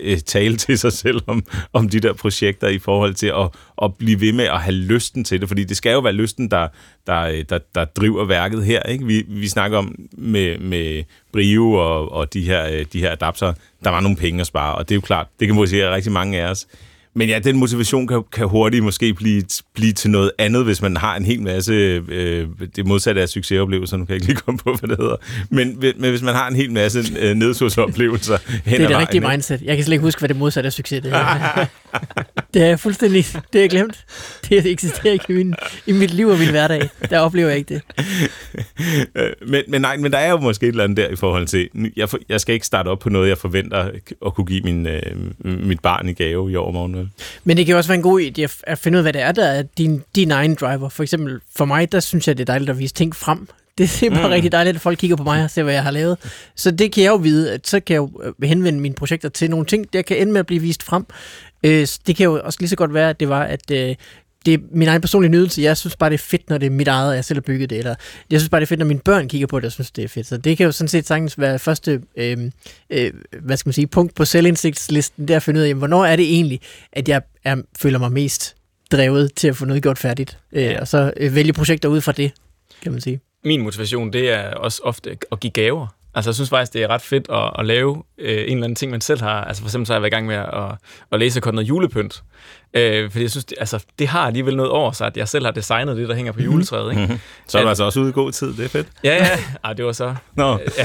Øh, 0.00 0.18
tale 0.18 0.56
til 0.56 0.78
sig 0.78 0.92
selv 0.92 1.20
om, 1.26 1.44
om 1.72 1.88
de 1.88 2.00
der 2.00 2.12
projekter 2.12 2.68
i 2.68 2.78
forhold 2.78 3.14
til 3.14 3.26
at, 3.26 3.48
at 3.82 3.94
blive 3.94 4.20
ved 4.20 4.32
med 4.32 4.44
at 4.44 4.60
have 4.60 4.74
lysten 4.74 5.24
til 5.24 5.40
det, 5.40 5.48
fordi 5.48 5.64
det 5.64 5.76
skal 5.76 5.92
jo 5.92 6.00
være 6.00 6.12
lysten, 6.12 6.50
der, 6.50 6.68
der, 7.06 7.20
øh, 7.20 7.44
der, 7.48 7.58
der 7.74 7.84
driver 7.84 8.24
værket 8.24 8.64
her. 8.64 8.82
Ikke? 8.82 9.06
Vi, 9.06 9.24
vi 9.28 9.48
snakker 9.48 9.78
om 9.78 9.94
med, 10.12 10.58
med 10.58 11.04
Brio 11.32 11.72
og, 11.72 12.12
og 12.12 12.34
de 12.34 12.42
her, 12.42 12.66
øh, 12.66 12.84
de 12.92 13.00
her 13.00 13.12
adapter, 13.12 13.52
der 13.84 13.90
var 13.90 14.00
nogle 14.00 14.16
penge 14.16 14.40
at 14.40 14.46
spare, 14.46 14.74
og 14.74 14.88
det 14.88 14.94
er 14.94 14.96
jo 14.96 15.00
klart, 15.00 15.26
det 15.40 15.48
kan 15.48 15.54
motivere 15.54 15.94
rigtig 15.94 16.12
mange 16.12 16.40
af 16.40 16.50
os. 16.50 16.66
Men 17.14 17.28
ja, 17.28 17.38
den 17.38 17.56
motivation 17.56 18.06
kan, 18.06 18.22
kan 18.32 18.48
hurtigt 18.48 18.84
måske 18.84 19.14
blive, 19.14 19.42
blive 19.74 19.92
til 19.92 20.10
noget 20.10 20.30
andet, 20.38 20.64
hvis 20.64 20.82
man 20.82 20.96
har 20.96 21.16
en 21.16 21.24
hel 21.24 21.42
masse, 21.42 21.72
øh, 22.08 22.48
det 22.76 22.86
modsatte 22.86 23.22
af 23.22 23.28
succesoplevelser, 23.28 23.96
nu 23.96 24.04
kan 24.04 24.12
jeg 24.12 24.16
ikke 24.16 24.26
lige 24.26 24.36
komme 24.36 24.58
på, 24.58 24.74
hvad 24.74 24.88
det 24.88 24.96
hedder, 24.98 25.16
men, 25.50 25.78
men 25.98 26.10
hvis 26.10 26.22
man 26.22 26.34
har 26.34 26.48
en 26.48 26.56
hel 26.56 26.72
masse 26.72 27.04
øh, 27.18 27.36
nedtursoplevelser 27.36 28.38
hen 28.46 28.60
Det 28.64 28.72
er 28.72 28.78
det 28.78 28.80
vejen, 28.80 29.00
rigtige 29.00 29.18
ikke? 29.18 29.28
mindset. 29.28 29.62
Jeg 29.62 29.76
kan 29.76 29.84
slet 29.84 29.92
ikke 29.92 30.04
huske, 30.04 30.18
hvad 30.18 30.28
det 30.28 30.36
modsatte 30.36 30.66
af 30.66 30.72
succes 30.72 31.02
det 31.02 31.12
er. 31.12 31.66
det 32.54 32.62
er 32.62 32.76
fuldstændig, 32.76 33.26
det 33.52 33.58
er 33.58 33.62
jeg 33.62 33.70
glemt. 33.70 34.04
Det 34.48 34.66
eksisterer 34.66 35.12
ikke 35.12 35.24
i, 35.28 35.32
min, 35.32 35.54
i 35.86 35.92
mit 35.92 36.14
liv 36.14 36.28
og 36.28 36.38
min 36.38 36.50
hverdag. 36.50 36.88
Der 37.10 37.18
oplever 37.18 37.48
jeg 37.48 37.58
ikke 37.58 37.74
det. 37.74 37.82
Øh, 39.14 39.30
men, 39.46 39.62
men 39.68 39.80
nej, 39.80 39.96
men 39.96 40.12
der 40.12 40.18
er 40.18 40.30
jo 40.30 40.36
måske 40.36 40.66
et 40.66 40.68
eller 40.68 40.84
andet 40.84 40.96
der 40.96 41.08
i 41.08 41.16
forhold 41.16 41.46
til, 41.46 41.68
jeg, 41.96 42.08
jeg 42.28 42.40
skal 42.40 42.54
ikke 42.54 42.66
starte 42.66 42.88
op 42.88 42.98
på 42.98 43.08
noget, 43.08 43.28
jeg 43.28 43.38
forventer 43.38 43.90
at 44.26 44.34
kunne 44.34 44.46
give 44.46 44.60
min, 44.62 44.86
øh, 44.86 45.02
mit 45.44 45.80
barn 45.80 46.08
i 46.08 46.12
gave 46.12 46.52
i 46.52 46.56
overmorgen. 46.56 46.99
Vel? 47.00 47.10
Men 47.44 47.56
det 47.56 47.66
kan 47.66 47.72
jo 47.72 47.76
også 47.76 47.88
være 47.88 47.96
en 47.96 48.02
god 48.02 48.20
idé 48.20 48.46
at- 48.66 48.78
finde 48.78 48.96
ud 48.96 48.98
af, 48.98 49.04
hvad 49.04 49.12
det 49.12 49.22
er, 49.22 49.32
der 49.32 49.46
er 49.46 49.62
din, 49.62 50.02
din 50.16 50.30
egen 50.30 50.54
driver. 50.54 50.88
For 50.88 51.02
eksempel 51.02 51.40
for 51.56 51.64
mig, 51.64 51.92
der 51.92 52.00
synes 52.00 52.28
jeg, 52.28 52.38
det 52.38 52.42
er 52.42 52.52
dejligt 52.52 52.70
at 52.70 52.78
vise 52.78 52.94
ting 52.94 53.16
frem. 53.16 53.48
Det 53.78 54.02
er 54.02 54.10
bare 54.10 54.26
mm. 54.26 54.32
rigtig 54.32 54.52
dejligt, 54.52 54.74
at 54.74 54.80
folk 54.80 54.98
kigger 54.98 55.16
på 55.16 55.22
mig 55.22 55.44
og 55.44 55.50
ser, 55.50 55.62
hvad 55.62 55.74
jeg 55.74 55.82
har 55.82 55.90
lavet. 55.90 56.18
Så 56.54 56.70
det 56.70 56.92
kan 56.92 57.02
jeg 57.04 57.10
jo 57.10 57.16
vide, 57.16 57.52
at 57.52 57.68
så 57.68 57.80
kan 57.80 57.94
jeg 57.94 57.98
jo 57.98 58.22
øh, 58.22 58.48
henvende 58.48 58.80
mine 58.80 58.94
projekter 58.94 59.28
til 59.28 59.50
nogle 59.50 59.66
ting, 59.66 59.92
der 59.92 60.02
kan 60.02 60.16
ende 60.16 60.32
med 60.32 60.40
at 60.40 60.46
blive 60.46 60.62
vist 60.62 60.82
frem. 60.82 61.06
Øh, 61.62 61.86
så 61.86 62.00
det 62.06 62.16
kan 62.16 62.24
jo 62.24 62.40
også 62.44 62.56
lige 62.60 62.68
så 62.68 62.76
godt 62.76 62.94
være, 62.94 63.10
at 63.10 63.20
det 63.20 63.28
var, 63.28 63.42
at 63.42 63.70
øh, 63.70 63.94
det 64.46 64.54
er 64.54 64.58
min 64.72 64.88
egen 64.88 65.00
personlige 65.00 65.30
nydelse. 65.30 65.62
Jeg 65.62 65.76
synes 65.76 65.96
bare, 65.96 66.10
det 66.10 66.14
er 66.14 66.24
fedt, 66.24 66.50
når 66.50 66.58
det 66.58 66.66
er 66.66 66.70
mit 66.70 66.88
eget, 66.88 67.08
og 67.08 67.14
jeg 67.14 67.24
selv 67.24 67.36
har 67.36 67.40
bygget 67.42 67.70
det. 67.70 67.78
Eller 67.78 67.94
jeg 68.30 68.40
synes 68.40 68.48
bare, 68.50 68.60
det 68.60 68.66
er 68.66 68.68
fedt, 68.68 68.78
når 68.78 68.86
mine 68.86 69.00
børn 69.00 69.28
kigger 69.28 69.46
på 69.46 69.60
det, 69.60 69.66
og 69.66 69.72
synes, 69.72 69.90
det 69.90 70.04
er 70.04 70.08
fedt. 70.08 70.26
Så 70.26 70.36
det 70.36 70.56
kan 70.56 70.66
jo 70.66 70.72
sådan 70.72 70.88
set 70.88 71.06
sagtens 71.06 71.38
være 71.38 71.58
første 71.58 72.02
øh, 72.16 72.38
øh, 72.90 73.12
hvad 73.40 73.56
skal 73.56 73.68
man 73.68 73.72
sige, 73.72 73.86
punkt 73.86 74.14
på 74.14 74.24
selvindsigtslisten, 74.24 75.28
det 75.28 75.34
er 75.34 75.36
at 75.36 75.42
finde 75.42 75.58
ud 75.60 75.64
af, 75.64 75.68
jamen, 75.68 75.78
hvornår 75.78 76.04
er 76.04 76.16
det 76.16 76.34
egentlig, 76.34 76.60
at 76.92 77.08
jeg 77.08 77.22
er, 77.44 77.56
føler 77.78 77.98
mig 77.98 78.12
mest 78.12 78.56
drevet 78.92 79.34
til 79.34 79.48
at 79.48 79.56
få 79.56 79.64
noget 79.64 79.82
gjort 79.82 79.98
færdigt. 79.98 80.38
Øh, 80.52 80.76
og 80.80 80.88
så 80.88 81.12
øh, 81.16 81.34
vælge 81.34 81.52
projekter 81.52 81.88
ud 81.88 82.00
fra 82.00 82.12
det, 82.12 82.32
kan 82.82 82.92
man 82.92 83.00
sige. 83.00 83.20
Min 83.44 83.62
motivation, 83.62 84.12
det 84.12 84.30
er 84.30 84.54
også 84.54 84.80
ofte 84.84 85.16
at 85.32 85.40
give 85.40 85.50
gaver. 85.50 85.86
Altså, 86.14 86.30
jeg 86.30 86.34
synes 86.34 86.50
faktisk, 86.50 86.72
det 86.72 86.82
er 86.82 86.88
ret 86.88 87.02
fedt 87.02 87.26
at, 87.30 87.50
at 87.58 87.66
lave 87.66 88.02
øh, 88.18 88.32
en 88.32 88.38
eller 88.38 88.64
anden 88.64 88.74
ting, 88.74 88.90
man 88.90 89.00
selv 89.00 89.20
har. 89.20 89.44
Altså, 89.44 89.62
for 89.62 89.68
eksempel 89.68 89.86
så 89.86 89.92
har 89.92 89.98
jeg 89.98 90.02
været 90.02 90.10
i 90.10 90.14
gang 90.14 90.26
med 90.26 90.34
at, 90.36 90.78
at 91.12 91.18
læse 91.18 91.40
og 91.44 91.54
noget 91.54 91.68
julepynt. 91.68 92.22
Øh, 92.74 93.10
fordi 93.10 93.22
jeg 93.22 93.30
synes, 93.30 93.44
det, 93.44 93.58
altså, 93.60 93.84
det 93.98 94.08
har 94.08 94.26
alligevel 94.26 94.56
noget 94.56 94.72
over 94.72 94.92
sig, 94.92 95.06
at 95.06 95.16
jeg 95.16 95.28
selv 95.28 95.44
har 95.44 95.52
designet 95.52 95.96
det, 95.96 96.08
der 96.08 96.14
hænger 96.14 96.32
på 96.32 96.40
juletræet. 96.42 96.90
Ikke? 96.90 97.20
Så 97.46 97.58
er 97.58 97.62
du 97.62 97.68
altså 97.68 97.84
også 97.84 98.00
ude 98.00 98.08
i 98.08 98.12
god 98.12 98.32
tid, 98.32 98.52
det 98.56 98.64
er 98.64 98.68
fedt. 98.68 98.86
Ja, 99.04 99.14
ja. 99.14 99.38
Ej, 99.64 99.72
det 99.72 99.84
var 99.84 99.92
så... 99.92 100.14
Nå, 100.34 100.58
Ja, 100.78 100.84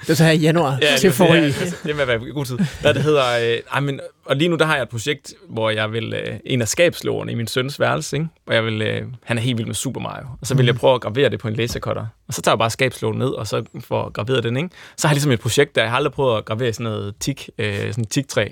Det 0.00 0.08
var 0.08 0.14
så 0.14 0.24
her 0.24 0.30
i 0.32 0.36
januar 0.36 0.78
ja, 0.82 0.96
til 0.98 1.08
det, 1.08 1.16
forrige. 1.16 1.46
det, 1.46 1.62
er, 1.62 1.70
det 1.82 1.90
er 1.90 1.94
med 1.94 2.02
at 2.02 2.08
være 2.08 2.28
i 2.28 2.30
god 2.32 2.44
tid. 2.44 2.58
Hvad 2.80 2.94
det 2.94 3.02
hedder... 3.02 3.52
Øh, 3.52 3.58
ej, 3.72 3.80
men, 3.80 4.00
og 4.24 4.36
lige 4.36 4.48
nu, 4.48 4.56
der 4.56 4.64
har 4.64 4.74
jeg 4.74 4.82
et 4.82 4.88
projekt, 4.88 5.34
hvor 5.48 5.70
jeg 5.70 5.92
vil... 5.92 6.14
Øh, 6.14 6.36
en 6.44 6.62
af 6.62 6.68
skabslårene 6.68 7.32
i 7.32 7.34
min 7.34 7.46
søns 7.46 7.80
værelse, 7.80 8.16
ikke? 8.16 8.28
hvor 8.44 8.54
jeg 8.54 8.64
vil... 8.64 8.82
Øh, 8.82 9.02
han 9.24 9.38
er 9.38 9.42
helt 9.42 9.58
vild 9.58 9.66
med 9.66 9.74
Super 9.74 10.00
Mario. 10.00 10.26
Og 10.40 10.46
så 10.46 10.54
vil 10.54 10.66
jeg 10.66 10.74
prøve 10.74 10.94
at 10.94 11.00
gravere 11.00 11.28
det 11.28 11.40
på 11.40 11.48
en 11.48 11.54
lasercutter. 11.54 12.06
Og 12.28 12.34
så 12.34 12.42
tager 12.42 12.52
jeg 12.54 12.58
bare 12.58 12.70
skabslågen 12.70 13.18
ned, 13.18 13.28
og 13.28 13.46
så 13.46 13.64
får 13.80 14.10
graveret 14.10 14.44
den, 14.44 14.56
ikke? 14.56 14.68
Så 14.96 15.08
har 15.08 15.12
jeg 15.12 15.16
ligesom 15.16 15.32
et 15.32 15.40
projekt, 15.40 15.74
der 15.74 15.82
jeg 15.82 15.90
har 15.90 15.96
aldrig 15.96 16.12
prøvet 16.12 16.38
at 16.38 16.44
gravere 16.44 16.72
sådan 16.72 16.84
noget 16.84 17.14
tik, 17.20 17.50
øh, 17.58 17.74
sådan 17.74 18.02
et 18.02 18.08
tiktræ. 18.08 18.48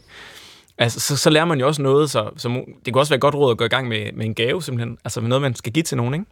Altså, 0.78 1.00
så, 1.00 1.16
så 1.16 1.30
lærer 1.30 1.44
man 1.44 1.60
jo 1.60 1.66
også 1.66 1.82
noget, 1.82 2.10
så, 2.10 2.30
så 2.36 2.64
det 2.84 2.92
kunne 2.92 3.02
også 3.02 3.10
være 3.10 3.16
et 3.16 3.20
godt 3.20 3.34
råd 3.34 3.50
at 3.50 3.58
gå 3.58 3.64
i 3.64 3.68
gang 3.68 3.88
med, 3.88 4.12
med 4.12 4.26
en 4.26 4.34
gave, 4.34 4.62
simpelthen. 4.62 4.98
Altså 5.04 5.20
med 5.20 5.28
noget, 5.28 5.42
man 5.42 5.54
skal 5.54 5.72
give 5.72 5.82
til 5.82 5.96
nogen, 5.96 6.14
ikke? 6.14 6.26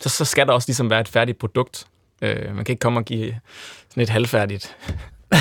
Så, 0.00 0.08
så 0.08 0.24
skal 0.24 0.46
der 0.46 0.52
også 0.52 0.68
ligesom 0.68 0.90
være 0.90 1.00
et 1.00 1.08
færdigt 1.08 1.38
produkt. 1.38 1.86
Øh, 2.22 2.54
man 2.54 2.64
kan 2.64 2.72
ikke 2.72 2.80
komme 2.80 3.00
og 3.00 3.04
give 3.04 3.34
sådan 3.88 4.02
et 4.02 4.08
halvfærdigt... 4.08 4.76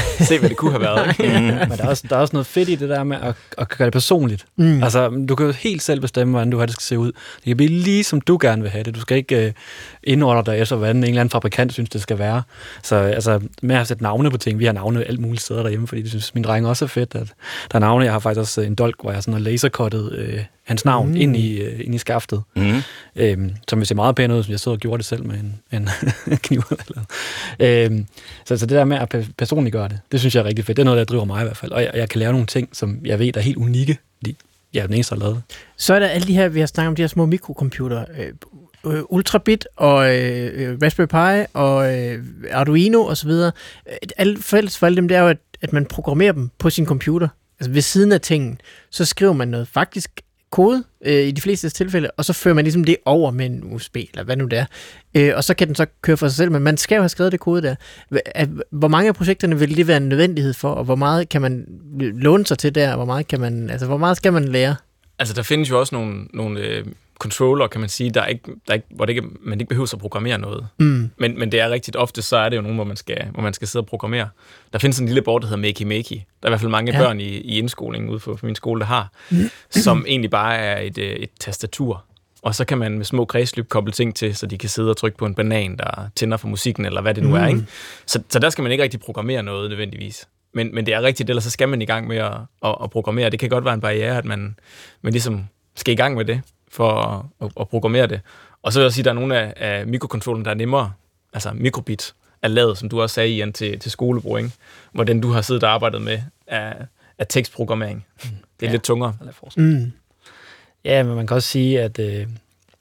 Se, 0.28 0.39
hvad 0.39 0.50
det 0.50 0.58
kunne 0.58 0.72
have 0.72 0.82
været, 0.82 1.08
ikke? 1.10 1.39
Men 1.39 1.78
der 1.78 1.84
er, 1.84 1.88
også, 1.88 2.04
der 2.10 2.16
er 2.16 2.20
også 2.20 2.36
noget 2.36 2.48
fedt 2.48 2.70
i 2.70 2.76
det 2.76 2.89
der 2.89 3.04
med 3.04 3.18
at, 3.22 3.36
at 3.58 3.70
gøre 3.70 3.86
det 3.86 3.93
personligt. 3.93 4.46
Mm. 4.56 4.84
Altså, 4.84 5.26
du 5.30 5.36
kan 5.36 5.46
jo 5.46 5.52
helt 5.52 5.84
selv 5.84 6.02
bestemme, 6.02 6.32
hvordan 6.32 6.50
du 6.50 6.58
har 6.58 6.66
det 6.66 6.74
skal 6.74 6.84
se 6.84 7.00
ud. 7.00 7.12
Det 7.12 7.43
kan 7.46 7.58
blive 7.58 7.70
lige, 7.70 8.04
som 8.04 8.22
du 8.22 8.38
gerne 8.41 8.62
vil 8.62 8.72
have 8.72 8.84
det. 8.84 8.96
Du 8.96 9.02
skal 9.02 9.18
ikke 9.18 9.46
øh, 9.46 9.52
indordne 10.04 10.52
dig 10.52 10.62
efter, 10.62 10.76
hvordan 10.76 10.98
en 10.98 11.04
eller 11.04 11.22
anden 11.22 11.32
fabrikant 11.32 11.74
synes, 11.74 11.89
det 11.89 12.02
skal 12.02 12.20
være. 12.20 12.41
Så 12.84 12.96
altså, 12.96 13.39
med 13.62 13.76
at 13.76 13.88
sætte 13.88 14.04
navne 14.04 14.32
på 14.32 14.38
ting. 14.38 14.60
Vi 14.60 14.66
har 14.66 14.74
navne 14.74 15.04
alt 15.04 15.20
muligt 15.20 15.43
steder 15.43 15.62
derhjemme, 15.62 15.88
fordi 15.88 16.02
det 16.02 16.10
synes 16.10 16.36
min 16.36 16.43
dreng 16.43 16.68
også 16.68 16.86
er 16.86 16.89
fedt. 16.89 17.16
At 17.16 17.34
der 17.72 17.76
er 17.76 17.80
navne. 17.80 18.06
Jeg 18.06 18.14
har 18.14 18.20
faktisk 18.20 18.39
også 18.39 18.62
en 18.62 18.76
dolk, 18.76 18.96
hvor 19.02 19.12
jeg 19.12 19.24
sådan 19.24 19.34
har 19.34 19.41
lasercuttet 19.41 20.12
øh, 20.12 20.39
hans 20.66 20.86
navn 20.86 21.09
mm. 21.09 21.16
ind, 21.16 21.38
i, 21.38 21.61
øh, 21.61 21.80
ind 21.86 21.95
i 21.95 21.97
skaftet. 21.97 22.43
mm. 22.55 22.82
Øhm, 23.16 23.51
som 23.70 23.80
vil 23.80 23.88
se 23.88 23.95
meget 23.95 24.16
pænt 24.16 24.34
ud, 24.34 24.43
som 24.43 24.51
jeg 24.51 24.59
sidder 24.59 24.76
og 24.76 24.80
gjorde 24.82 24.97
det 24.97 25.05
selv 25.05 25.26
med 25.26 25.36
en, 25.36 25.61
en 25.72 25.89
kniv. 26.45 26.61
Eller. 26.72 27.03
Øhm, 27.59 28.07
så, 28.45 28.57
så 28.57 28.66
det 28.66 28.76
der 28.76 28.86
med 28.86 28.97
at 28.97 29.16
pe- 29.16 29.32
personligt 29.38 29.72
gøre 29.74 29.88
det, 29.89 29.99
det 30.11 30.20
synes 30.20 30.36
jeg 30.36 30.41
er 30.41 30.45
rigtig 30.45 30.66
fedt. 30.66 30.78
Det 30.78 30.84
er 30.84 30.86
noget, 30.86 30.97
der 30.97 31.03
driver 31.05 31.26
mig 31.26 31.41
i 31.41 31.43
hvert 31.45 31.57
fald. 31.57 31.72
Og 31.72 31.82
jeg, 31.84 31.91
jeg 31.95 32.09
kan 32.09 32.20
lave 32.20 32.32
nogle 32.32 32.47
ting, 32.47 32.70
som 32.74 32.99
jeg 33.05 33.20
ved 33.20 33.38
er 33.38 33.41
helt 33.41 33.57
unikke, 33.57 33.97
fordi 34.18 34.38
jeg 34.74 34.82
er 34.82 34.86
den 34.86 34.93
eneste, 34.95 35.16
der 35.16 35.22
har 35.22 35.28
lavet. 35.28 35.41
Så 35.78 35.93
er 35.93 35.99
der 35.99 36.07
alle 36.07 36.28
de 36.28 36.34
her, 36.34 36.47
vi 36.47 36.59
har 36.59 36.68
snakket 36.68 36.88
om, 36.88 36.95
de 36.95 37.01
her 37.01 37.07
små 37.07 37.26
mikrocomputere. 37.26 38.05
Øh, 38.18 38.34
øh, 38.93 39.01
Ultrabit 39.09 39.68
og 39.76 40.16
øh, 40.16 40.51
øh, 40.72 40.78
Raspberry 40.84 41.07
Pi 41.43 41.45
og 41.53 41.97
øh, 41.97 42.24
Arduino 42.51 43.05
osv. 43.05 43.30
Øh, 43.30 43.51
Alle 44.18 44.38
fælles 44.41 44.78
for 44.78 44.86
alle 44.86 44.95
dem, 44.95 45.07
det 45.07 45.18
er 45.18 45.22
jo, 45.22 45.28
at, 45.28 45.38
at 45.61 45.74
man 45.74 45.86
programmerer 45.86 46.32
dem 46.32 46.49
på 46.59 46.70
sin 46.70 46.86
computer. 46.86 47.28
Altså 47.59 47.72
ved 47.72 47.82
siden 47.82 48.11
af 48.11 48.22
tingen, 48.22 48.61
så 48.89 49.05
skriver 49.05 49.34
man 49.34 49.47
noget 49.47 49.68
faktisk 49.68 50.09
kode 50.56 50.84
øh, 51.06 51.28
i 51.28 51.32
de 51.32 51.41
fleste 51.41 51.70
tilfælde, 51.70 52.12
og 52.18 52.26
så 52.26 52.34
fører 52.34 52.56
man 52.56 52.64
ligesom 52.64 52.84
det 52.84 52.97
over 53.06 53.32
med 53.32 53.45
en 53.45 53.74
USB, 53.74 53.95
eller 53.95 54.24
hvad 54.24 54.38
nu 54.38 54.45
det 54.45 54.60
er. 54.60 54.66
Øh, 55.18 55.32
og 55.36 55.43
så 55.43 55.53
kan 55.53 55.68
den 55.68 55.76
så 55.76 55.86
køre 56.01 56.18
for 56.18 56.28
sig 56.28 56.36
selv, 56.36 56.51
men 56.51 56.62
man 56.62 56.78
skal 56.78 56.95
jo 56.95 57.01
have 57.01 57.10
skrevet 57.10 57.32
det 57.32 57.39
kode 57.39 57.62
der. 57.62 57.76
Hvor 58.72 58.88
mange 58.88 59.08
af 59.08 59.16
projekterne 59.16 59.60
vil 59.60 59.78
det 59.78 59.88
være 59.88 59.97
en 59.97 60.10
nødvendighed 60.10 60.53
for, 60.53 60.70
og 60.70 60.84
hvor 60.84 60.95
meget 60.95 61.30
kan 61.30 61.41
man 61.41 61.66
låne 61.99 62.45
sig 62.45 62.58
til 62.58 62.76
der, 62.76 62.89
og 62.89 62.95
hvor 62.95 63.06
meget, 63.06 63.28
kan 63.28 63.39
man, 63.39 63.70
altså, 63.70 63.88
hvor 63.88 63.97
meget 63.97 64.18
skal 64.18 64.34
man 64.34 64.45
lære? 64.45 64.76
Altså, 65.20 65.34
der 65.34 65.43
findes 65.43 65.70
jo 65.70 65.80
også 65.80 65.95
nogle, 65.95 66.28
nogle 66.34 66.60
øh, 66.60 66.86
controller, 67.20 67.68
kan 67.68 67.82
man 67.82 67.89
sige, 67.89 68.09
der 68.09 68.26
ikke, 68.26 68.51
der 68.68 68.74
ikke, 68.74 68.88
hvor 68.89 69.05
det 69.05 69.13
ikke, 69.16 69.28
man 69.41 69.59
ikke 69.59 69.70
behøver 69.70 69.93
at 69.93 69.99
programmere 69.99 70.38
noget. 70.38 70.68
Mm. 70.80 71.09
Men, 71.18 71.39
men 71.39 71.51
det 71.51 71.59
er 71.59 71.70
rigtigt 71.70 71.97
ofte, 71.97 72.22
så 72.22 72.38
er 72.38 72.49
det 72.49 72.57
jo 72.57 72.61
nogen, 72.61 72.78
hvor 72.78 72.84
man 72.84 72.97
skal, 72.97 73.28
hvor 73.34 73.41
man 73.41 73.53
skal 73.53 73.68
sidde 73.68 73.84
og 73.84 73.88
programmere. 73.88 74.30
Der 74.74 74.80
findes 74.80 74.99
en 74.99 75.05
lille 75.05 75.22
board, 75.22 75.41
der 75.41 75.47
hedder 75.47 75.61
Makey 75.61 75.86
Makey. 75.86 76.16
Der 76.16 76.22
er 76.43 76.47
i 76.47 76.49
hvert 76.49 76.59
fald 76.59 76.72
mange 76.72 76.91
Ja. 76.91 76.99
børn 76.99 77.20
i, 77.20 77.24
i 77.24 77.57
indskolingen 77.57 78.09
ude 78.09 78.20
på, 78.20 78.36
på 78.36 78.45
min 78.45 78.55
skole, 78.55 78.80
der 78.80 78.86
har, 78.86 79.11
som 79.70 80.05
egentlig 80.07 80.32
bare 80.32 80.55
er 80.55 80.80
et, 80.82 80.97
øh, 80.97 81.09
et 81.09 81.30
tastatur. 81.39 82.03
Og 82.41 82.55
så 82.55 82.66
kan 82.66 82.78
man 82.78 82.97
med 82.97 83.05
små 83.05 83.26
kredsløb 83.26 83.70
koble 83.70 83.91
ting 83.91 84.16
til, 84.16 84.36
så 84.36 84.45
de 84.45 84.57
kan 84.57 84.70
sidde 84.70 84.89
og 84.89 84.97
trykke 84.97 85.18
på 85.18 85.26
en 85.26 85.36
banan, 85.36 85.78
der 85.78 86.09
tænder 86.16 86.38
for 86.38 86.47
musikken, 86.47 86.86
eller 86.86 87.01
hvad 87.01 87.13
det 87.13 87.24
nu 87.24 87.30
mm. 87.30 87.36
er. 87.36 87.47
Ikke? 87.47 87.66
Så, 88.05 88.22
så 88.30 88.39
der 88.39 88.49
skal 88.49 88.61
man 88.61 88.72
ikke 88.72 88.84
rigtig 88.84 88.99
programmere 88.99 89.43
noget 89.43 89.70
nødvendigvis. 89.70 90.28
Men, 90.53 90.76
men 90.76 90.86
det 90.86 90.93
er 90.93 91.01
rigtigt, 91.01 91.30
ellers 91.30 91.43
så 91.43 91.49
skal 91.49 91.70
man 91.70 91.82
i 91.82 91.86
gang 91.86 92.07
med 92.07 92.18
at, 92.18 92.34
at, 92.66 92.76
at 92.84 92.89
programmere. 92.89 93.30
Det 93.30 93.39
kan 93.39 93.49
godt 93.49 93.66
være 93.66 93.74
en 93.74 93.82
barriere, 93.82 94.18
at 94.18 94.26
man, 94.26 94.55
man 95.01 95.13
ligesom 95.13 95.47
skal 95.76 95.93
i 95.93 95.97
gang 95.97 96.16
med 96.16 96.26
det, 96.26 96.41
for 96.76 96.91
at, 96.91 97.26
at, 97.41 97.51
at 97.59 97.69
programmere 97.69 98.07
det. 98.07 98.21
Og 98.63 98.73
så 98.73 98.80
vil 98.80 98.84
jeg 98.84 98.93
sige, 98.93 99.01
at 99.01 99.05
der 99.05 99.11
er 99.11 99.15
nogle 99.15 99.38
af, 99.39 99.53
af 99.57 99.88
mikrokontrollerne, 99.88 100.45
der 100.45 100.51
er 100.51 100.55
nemmere. 100.55 100.91
Altså 101.34 101.51
mikrobit 101.53 102.13
er 102.41 102.47
lavet, 102.47 102.78
som 102.78 102.89
du 102.89 103.01
også 103.01 103.13
sagde, 103.13 103.30
Ian, 103.30 103.53
til, 103.53 103.80
til 103.80 103.91
skolebrug, 103.91 104.38
ikke? 104.38 104.51
Hvor 104.91 105.03
den, 105.03 105.21
du 105.21 105.32
har 105.32 105.41
siddet 105.41 105.63
og 105.63 105.69
arbejdet 105.73 106.01
med, 106.01 106.19
er, 106.47 106.73
er 107.17 107.23
tekstprogrammering. 107.23 108.05
Det 108.23 108.30
er 108.32 108.65
Ja. 108.65 108.71
lidt 108.71 108.84
tungere. 108.84 109.13
Mm. 109.57 109.91
Ja, 110.86 111.03
men 111.03 111.15
man 111.15 111.28
kan 111.28 111.36
også 111.36 111.49
sige, 111.49 111.82
at 111.82 111.99
øh, 111.99 112.28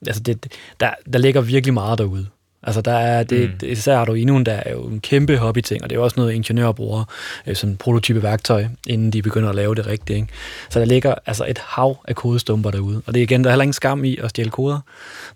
altså 0.06 0.22
det, 0.22 0.52
der, 0.80 0.90
der 1.12 1.18
ligger 1.18 1.40
virkelig 1.40 1.74
meget 1.74 1.98
derude. 1.98 2.26
Altså 2.66 2.80
der 2.80 2.92
er, 2.92 3.22
det, 3.22 3.50
Mm. 3.62 3.68
især 3.68 3.96
Arduinoen, 3.98 4.46
der 4.46 4.52
er 4.52 4.72
jo 4.72 4.82
en 4.82 5.00
kæmpe 5.00 5.36
hobbyting, 5.36 5.82
og 5.82 5.90
det 5.90 5.96
er 5.96 5.98
jo 6.00 6.04
også 6.04 6.20
noget, 6.20 6.32
ingeniører 6.32 6.72
bruger 6.72 7.04
øh, 7.46 7.56
som 7.56 7.76
prototype 7.76 8.22
værktøj, 8.22 8.64
inden 8.86 9.10
de 9.10 9.22
begynder 9.22 9.48
at 9.48 9.54
lave 9.54 9.74
det 9.74 9.86
rigtigt. 9.86 10.16
Ikke? 10.16 10.28
Så 10.70 10.78
der 10.78 10.84
ligger 10.84 11.14
altså 11.26 11.44
et 11.48 11.58
hav 11.58 11.96
af 12.08 12.14
kodestumper 12.14 12.70
derude. 12.70 13.02
Og 13.06 13.14
det 13.14 13.20
er 13.20 13.24
igen, 13.24 13.44
der 13.44 13.50
er 13.50 13.52
heller 13.52 13.62
ingen 13.62 13.72
skam 13.72 14.04
i 14.04 14.16
at 14.16 14.30
stjæle 14.30 14.50
koder. 14.50 14.80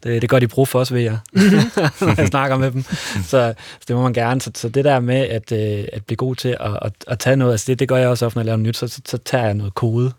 Det, 0.02 0.22
det 0.22 0.30
gør 0.30 0.38
de 0.38 0.48
brug 0.48 0.68
for 0.68 0.80
os 0.80 0.92
ved 0.92 1.00
jer, 1.00 1.18
når 2.00 2.14
jeg 2.20 2.26
snakker 2.28 2.56
med 2.56 2.70
dem. 2.70 2.82
Så, 2.82 3.22
så 3.22 3.54
det 3.88 3.96
må 3.96 4.02
man 4.02 4.12
gerne. 4.12 4.40
Så, 4.40 4.50
så 4.54 4.68
det 4.68 4.84
der 4.84 5.00
med 5.00 5.16
at, 5.16 5.52
øh, 5.52 5.84
at 5.92 6.04
blive 6.06 6.16
god 6.16 6.34
til 6.36 6.56
at, 6.60 6.78
at, 6.82 6.92
at 7.06 7.18
tage 7.18 7.36
noget, 7.36 7.52
altså 7.52 7.64
det, 7.68 7.78
det 7.78 7.88
gør 7.88 7.96
jeg 7.96 8.08
også 8.08 8.26
ofte, 8.26 8.36
når 8.36 8.40
jeg 8.40 8.46
laver 8.46 8.56
noget 8.56 8.66
nyt, 8.68 8.76
så, 8.76 8.88
så, 8.88 9.00
så 9.06 9.18
tager 9.18 9.44
jeg 9.44 9.54
noget 9.54 9.74
kode, 9.74 10.12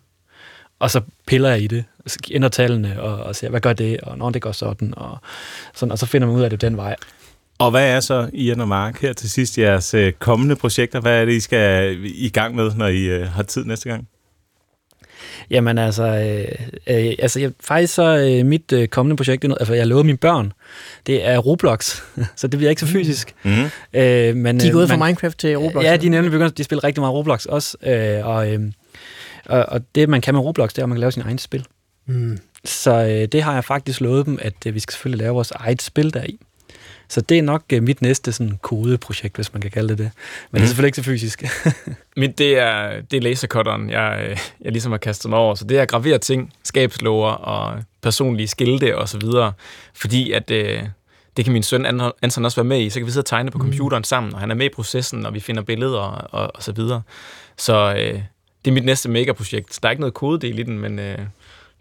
og 0.80 0.91
så 0.91 1.01
piller 1.27 1.49
jeg 1.49 1.61
i 1.61 1.67
det, 1.67 1.84
og 2.05 2.09
så 2.09 2.19
ændrer 2.32 2.49
tallene, 2.49 3.01
og, 3.01 3.23
og 3.23 3.36
ser, 3.36 3.49
hvad 3.49 3.61
gør 3.61 3.73
det, 3.73 3.99
og 3.99 4.17
når 4.17 4.30
det 4.30 4.41
går 4.41 4.51
sådan, 4.51 4.93
og, 4.97 5.17
sådan, 5.75 5.91
og 5.91 5.99
så 5.99 6.05
finder 6.05 6.27
man 6.27 6.36
ud 6.36 6.41
af 6.41 6.49
det 6.49 6.61
den 6.61 6.77
vej. 6.77 6.95
Og 7.59 7.71
hvad 7.71 7.89
er 7.89 7.99
så, 7.99 8.30
Ian 8.34 8.61
og 8.61 8.67
Mark, 8.67 9.01
her 9.01 9.13
til 9.13 9.30
sidst 9.30 9.57
jeres 9.57 9.93
øh, 9.93 10.11
kommende 10.13 10.55
projekter? 10.55 10.99
Hvad 10.99 11.21
er 11.21 11.25
det, 11.25 11.34
I 11.34 11.39
skal 11.39 11.97
i 12.03 12.30
gang 12.30 12.55
med, 12.55 12.71
når 12.75 12.88
I 12.88 13.03
øh, 13.03 13.27
har 13.27 13.43
tid 13.43 13.65
næste 13.65 13.89
gang? 13.89 14.07
Jamen 15.49 15.77
altså, 15.77 16.03
øh, 16.03 16.65
øh, 16.88 17.13
altså 17.19 17.39
jeg, 17.39 17.51
faktisk 17.59 17.93
så 17.93 18.17
øh, 18.17 18.45
mit 18.45 18.71
øh, 18.73 18.88
kommende 18.88 19.15
projekt, 19.15 19.41
det 19.41 19.47
er 19.47 19.49
noget, 19.49 19.61
altså 19.61 19.73
jeg 19.73 19.88
lovede 19.88 20.05
mine 20.05 20.17
børn, 20.17 20.53
det 21.07 21.27
er 21.27 21.38
Roblox, 21.38 22.01
så 22.36 22.47
det 22.47 22.57
bliver 22.57 22.69
ikke 22.69 22.80
så 22.80 22.88
fysisk. 22.88 23.36
Mm. 23.43 23.51
Øh, 23.93 24.36
men, 24.36 24.59
De 24.59 24.65
er 24.65 24.69
øh, 24.69 24.73
gået 24.73 24.89
fra 24.89 24.97
man- 24.97 25.07
Minecraft 25.07 25.38
til 25.39 25.57
Roblox. 25.57 25.84
Ja, 25.84 25.97
de 25.97 26.05
er 26.07 26.11
nemlig 26.11 26.32
begyndt, 26.32 26.57
de 26.57 26.63
spiller 26.63 26.84
rigtig 26.84 27.01
meget 27.01 27.13
Roblox 27.13 27.45
også, 27.45 27.77
øh, 27.84 28.27
og, 28.27 28.51
øh, 28.53 28.59
og, 29.49 29.65
og 29.67 29.81
det 29.95 30.09
man 30.09 30.21
kan 30.21 30.33
med 30.33 30.41
Roblox, 30.41 30.69
det 30.69 30.77
er, 30.77 30.83
at 30.83 30.89
man 30.89 30.95
kan 30.95 30.99
lave 30.99 31.11
sin 31.11 31.23
egen 31.23 31.37
spil. 31.37 31.65
Mm. 32.05 32.37
Så 32.65 32.91
øh, 32.91 33.27
det 33.27 33.43
har 33.43 33.53
jeg 33.53 33.63
faktisk 33.63 34.01
lovet 34.01 34.25
dem, 34.25 34.39
at 34.41 34.53
øh, 34.65 34.75
vi 34.75 34.79
skal 34.79 34.91
selvfølgelig 34.91 35.23
lave 35.23 35.33
vores 35.33 35.51
eget 35.51 35.81
spil 35.81 36.13
deri. 36.13 36.39
Så 37.09 37.21
det 37.21 37.37
er 37.37 37.41
nok 37.41 37.63
øh, 37.73 37.83
mit 37.83 38.01
næste 38.01 38.31
sådan, 38.31 38.59
kodeprojekt, 38.61 39.35
hvis 39.35 39.53
man 39.53 39.61
kan 39.61 39.71
kalde 39.71 39.89
det 39.89 39.97
det. 39.97 40.11
Men 40.51 40.59
det 40.59 40.63
er 40.63 40.67
selvfølgelig 40.67 40.87
ikke 40.87 40.95
så 40.95 41.03
fysisk. 41.03 41.43
Mit, 42.17 42.37
det 42.37 42.57
er, 42.57 43.01
det 43.01 43.17
er 43.17 43.21
lasercutteren, 43.21 43.89
jeg, 43.89 44.27
øh, 44.29 44.37
jeg 44.61 44.71
ligesom 44.71 44.91
har 44.91 44.97
kastet 44.97 45.29
mig 45.29 45.39
over. 45.39 45.55
Så 45.55 45.65
det 45.65 45.77
er 45.77 45.81
at 45.81 45.87
gravere 45.87 46.17
ting, 46.17 46.53
skabslåger 46.63 47.31
og 47.31 47.83
personlige 48.01 48.47
skilte 48.47 48.97
og 48.97 49.09
så 49.09 49.17
videre. 49.17 49.53
Fordi 49.93 50.31
at 50.31 50.51
øh, 50.51 50.83
det 51.37 51.45
kan 51.45 51.53
min 51.53 51.63
søn 51.63 51.85
An- 51.85 52.11
Anton 52.21 52.45
også 52.45 52.57
være 52.57 52.67
med 52.67 52.81
i. 52.81 52.89
Så 52.89 52.99
kan 52.99 53.05
vi 53.05 53.11
sidde 53.11 53.21
og 53.21 53.25
tegne 53.25 53.51
på 53.51 53.57
computeren 53.57 54.03
sammen, 54.03 54.33
og 54.33 54.39
han 54.39 54.51
er 54.51 54.55
med 54.55 54.65
i 54.65 54.73
processen, 54.75 55.25
og 55.25 55.33
vi 55.33 55.39
finder 55.39 55.61
billeder 55.61 55.99
og, 55.99 56.41
og, 56.41 56.51
og 56.55 56.63
så 56.63 56.71
videre. 56.71 57.01
Så 57.57 57.95
øh, 57.97 58.21
det 58.66 58.72
er 58.72 58.74
mit 58.74 58.86
næste 58.86 59.10
megaprojekt. 59.10 59.80
Der 59.82 59.88
er 59.88 59.91
ikke 59.91 60.01
noget 60.01 60.14
kodedel 60.14 60.60
i 60.60 60.64
den, 60.64 60.80
men 60.80 60.99
øh, 60.99 61.18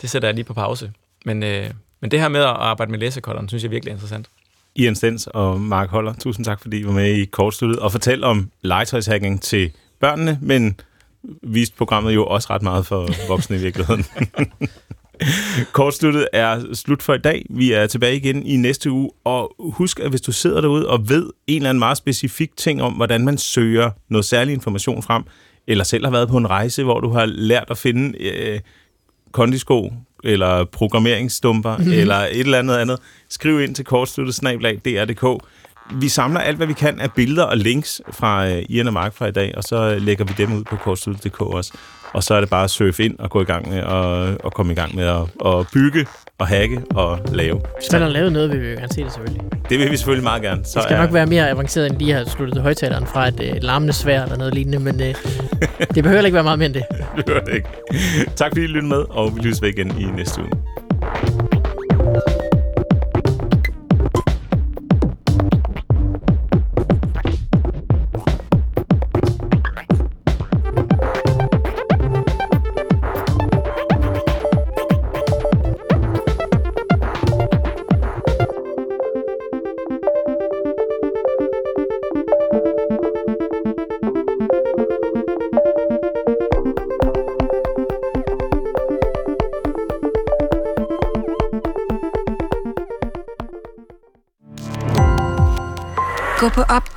det 0.02 0.10
sætter 0.10 0.28
jeg 0.28 0.34
lige 0.34 0.44
på 0.44 0.54
pause. 0.54 0.92
Men, 1.24 1.42
øh, 1.42 1.70
men 2.00 2.10
det 2.10 2.20
her 2.20 2.28
med 2.28 2.40
at 2.40 2.46
arbejde 2.46 2.90
med 2.90 2.98
læsekolderen, 2.98 3.48
synes 3.48 3.62
jeg 3.62 3.70
virkelig 3.70 3.90
er 3.90 3.94
interessant. 3.94 4.26
Ian 4.76 4.94
Stens 4.94 5.26
og 5.26 5.60
Mark 5.60 5.88
Holler, 5.88 6.14
tusind 6.14 6.44
tak, 6.44 6.60
fordi 6.60 6.78
I 6.78 6.86
var 6.86 6.92
med 6.92 7.14
i 7.14 7.24
kortsluttet 7.24 7.78
og 7.78 7.92
fortalte 7.92 8.24
om 8.24 8.50
legetøjshacking 8.62 9.42
til 9.42 9.72
børnene, 10.00 10.38
men 10.42 10.80
viste 11.42 11.76
programmet 11.76 12.14
jo 12.14 12.26
også 12.26 12.46
ret 12.50 12.62
meget 12.62 12.86
for 12.86 13.28
voksne 13.28 13.56
i 13.56 13.60
virkeligheden. 13.60 14.04
Kortsluttet 15.72 16.28
er 16.32 16.74
slut 16.74 17.02
for 17.02 17.14
i 17.14 17.18
dag. 17.18 17.46
Vi 17.50 17.72
er 17.72 17.86
tilbage 17.86 18.16
igen 18.16 18.46
i 18.46 18.56
næste 18.56 18.90
uge, 18.90 19.10
og 19.24 19.54
husk, 19.58 20.00
at 20.00 20.10
hvis 20.10 20.20
du 20.20 20.32
sidder 20.32 20.60
derude 20.60 20.88
og 20.88 21.08
ved 21.08 21.30
en 21.46 21.56
eller 21.56 21.68
anden 21.68 21.78
meget 21.78 21.96
specifik 21.96 22.56
ting 22.56 22.82
om, 22.82 22.92
hvordan 22.92 23.24
man 23.24 23.38
søger 23.38 23.90
noget 24.08 24.24
særlig 24.24 24.54
information 24.54 25.02
frem, 25.02 25.22
eller 25.68 25.84
selv 25.84 26.04
har 26.04 26.12
været 26.12 26.28
på 26.28 26.36
en 26.36 26.50
rejse, 26.50 26.84
hvor 26.84 27.00
du 27.00 27.10
har 27.10 27.26
lært 27.26 27.66
at 27.70 27.78
finde 27.78 28.24
øh, 28.24 28.60
kondisko, 29.32 29.92
eller 30.24 30.64
programmeringsstumper, 30.64 31.76
mm-hmm. 31.76 31.92
eller 31.92 32.14
et 32.14 32.40
eller 32.40 32.58
andet 32.58 32.76
andet, 32.76 32.98
skriv 33.28 33.60
ind 33.60 33.74
til 33.74 33.84
kortsluttet-dr.dk. 33.84 35.44
Vi 35.94 36.08
samler 36.08 36.40
alt, 36.40 36.56
hvad 36.56 36.66
vi 36.66 36.72
kan 36.72 37.00
af 37.00 37.12
billeder 37.12 37.42
og 37.44 37.56
links 37.56 38.00
fra 38.10 38.48
øh, 38.48 38.62
Ian 38.68 38.86
og 38.86 38.92
Mark 38.92 39.14
fra 39.14 39.26
i 39.26 39.30
dag, 39.30 39.54
og 39.56 39.62
så 39.62 39.98
lægger 39.98 40.24
vi 40.24 40.34
dem 40.38 40.52
ud 40.52 40.64
på 40.64 40.76
kortsluttet.dk 40.76 41.40
også. 41.40 41.72
Og 42.12 42.22
så 42.22 42.34
er 42.34 42.40
det 42.40 42.50
bare 42.50 42.64
at 42.64 42.70
surfe 42.70 43.04
ind 43.04 43.18
og 43.18 43.30
gå 43.30 43.40
i 43.40 43.44
gang 43.44 43.68
med 43.68 43.78
at, 43.78 44.36
og 44.44 44.52
komme 44.54 44.72
i 44.72 44.74
gang 44.74 44.96
med 44.96 45.04
at, 45.04 45.46
at 45.46 45.66
bygge 45.72 46.06
og 46.38 46.46
hacke 46.46 46.82
og 46.90 47.20
lave. 47.32 47.60
Hvis 47.78 47.92
man 47.92 48.02
har 48.02 48.08
lavet 48.08 48.32
noget, 48.32 48.50
vil 48.50 48.62
vi 48.62 48.68
jo 48.68 48.76
gerne 48.76 48.92
se 48.92 49.04
det 49.04 49.12
selvfølgelig. 49.12 49.42
Det 49.70 49.78
vil 49.78 49.90
vi 49.90 49.96
selvfølgelig 49.96 50.24
meget 50.24 50.42
gerne. 50.42 50.64
Så 50.64 50.72
Det 50.74 50.82
skal 50.82 50.96
nok 50.96 51.12
være 51.12 51.26
mere 51.26 51.50
avanceret, 51.50 51.86
end 51.86 51.98
lige 51.98 52.12
har 52.12 52.24
sluttet 52.24 52.62
højtaleren 52.62 53.06
fra 53.06 53.28
et 53.28 53.40
øh, 53.40 53.62
larmende 53.62 53.92
svær 53.92 54.22
eller 54.22 54.36
noget 54.36 54.54
lignende, 54.54 54.78
men 54.78 55.00
øh, 55.00 55.14
det 55.94 56.02
behøver 56.04 56.22
ikke 56.22 56.34
være 56.34 56.44
meget 56.44 56.58
mere 56.58 56.66
end 56.66 56.74
det. 56.74 56.84
det 57.16 57.24
hører 57.28 57.44
det 57.44 57.54
ikke. 57.54 57.68
Tak 58.36 58.50
fordi 58.50 58.60
I 58.60 58.66
lyttede 58.66 58.88
med, 58.88 59.04
og 59.10 59.36
vi 59.36 59.40
lyttes 59.40 59.62
ved 59.62 59.68
igen 59.68 59.98
i 60.00 60.04
næste 60.04 60.40
uge. 60.40 61.47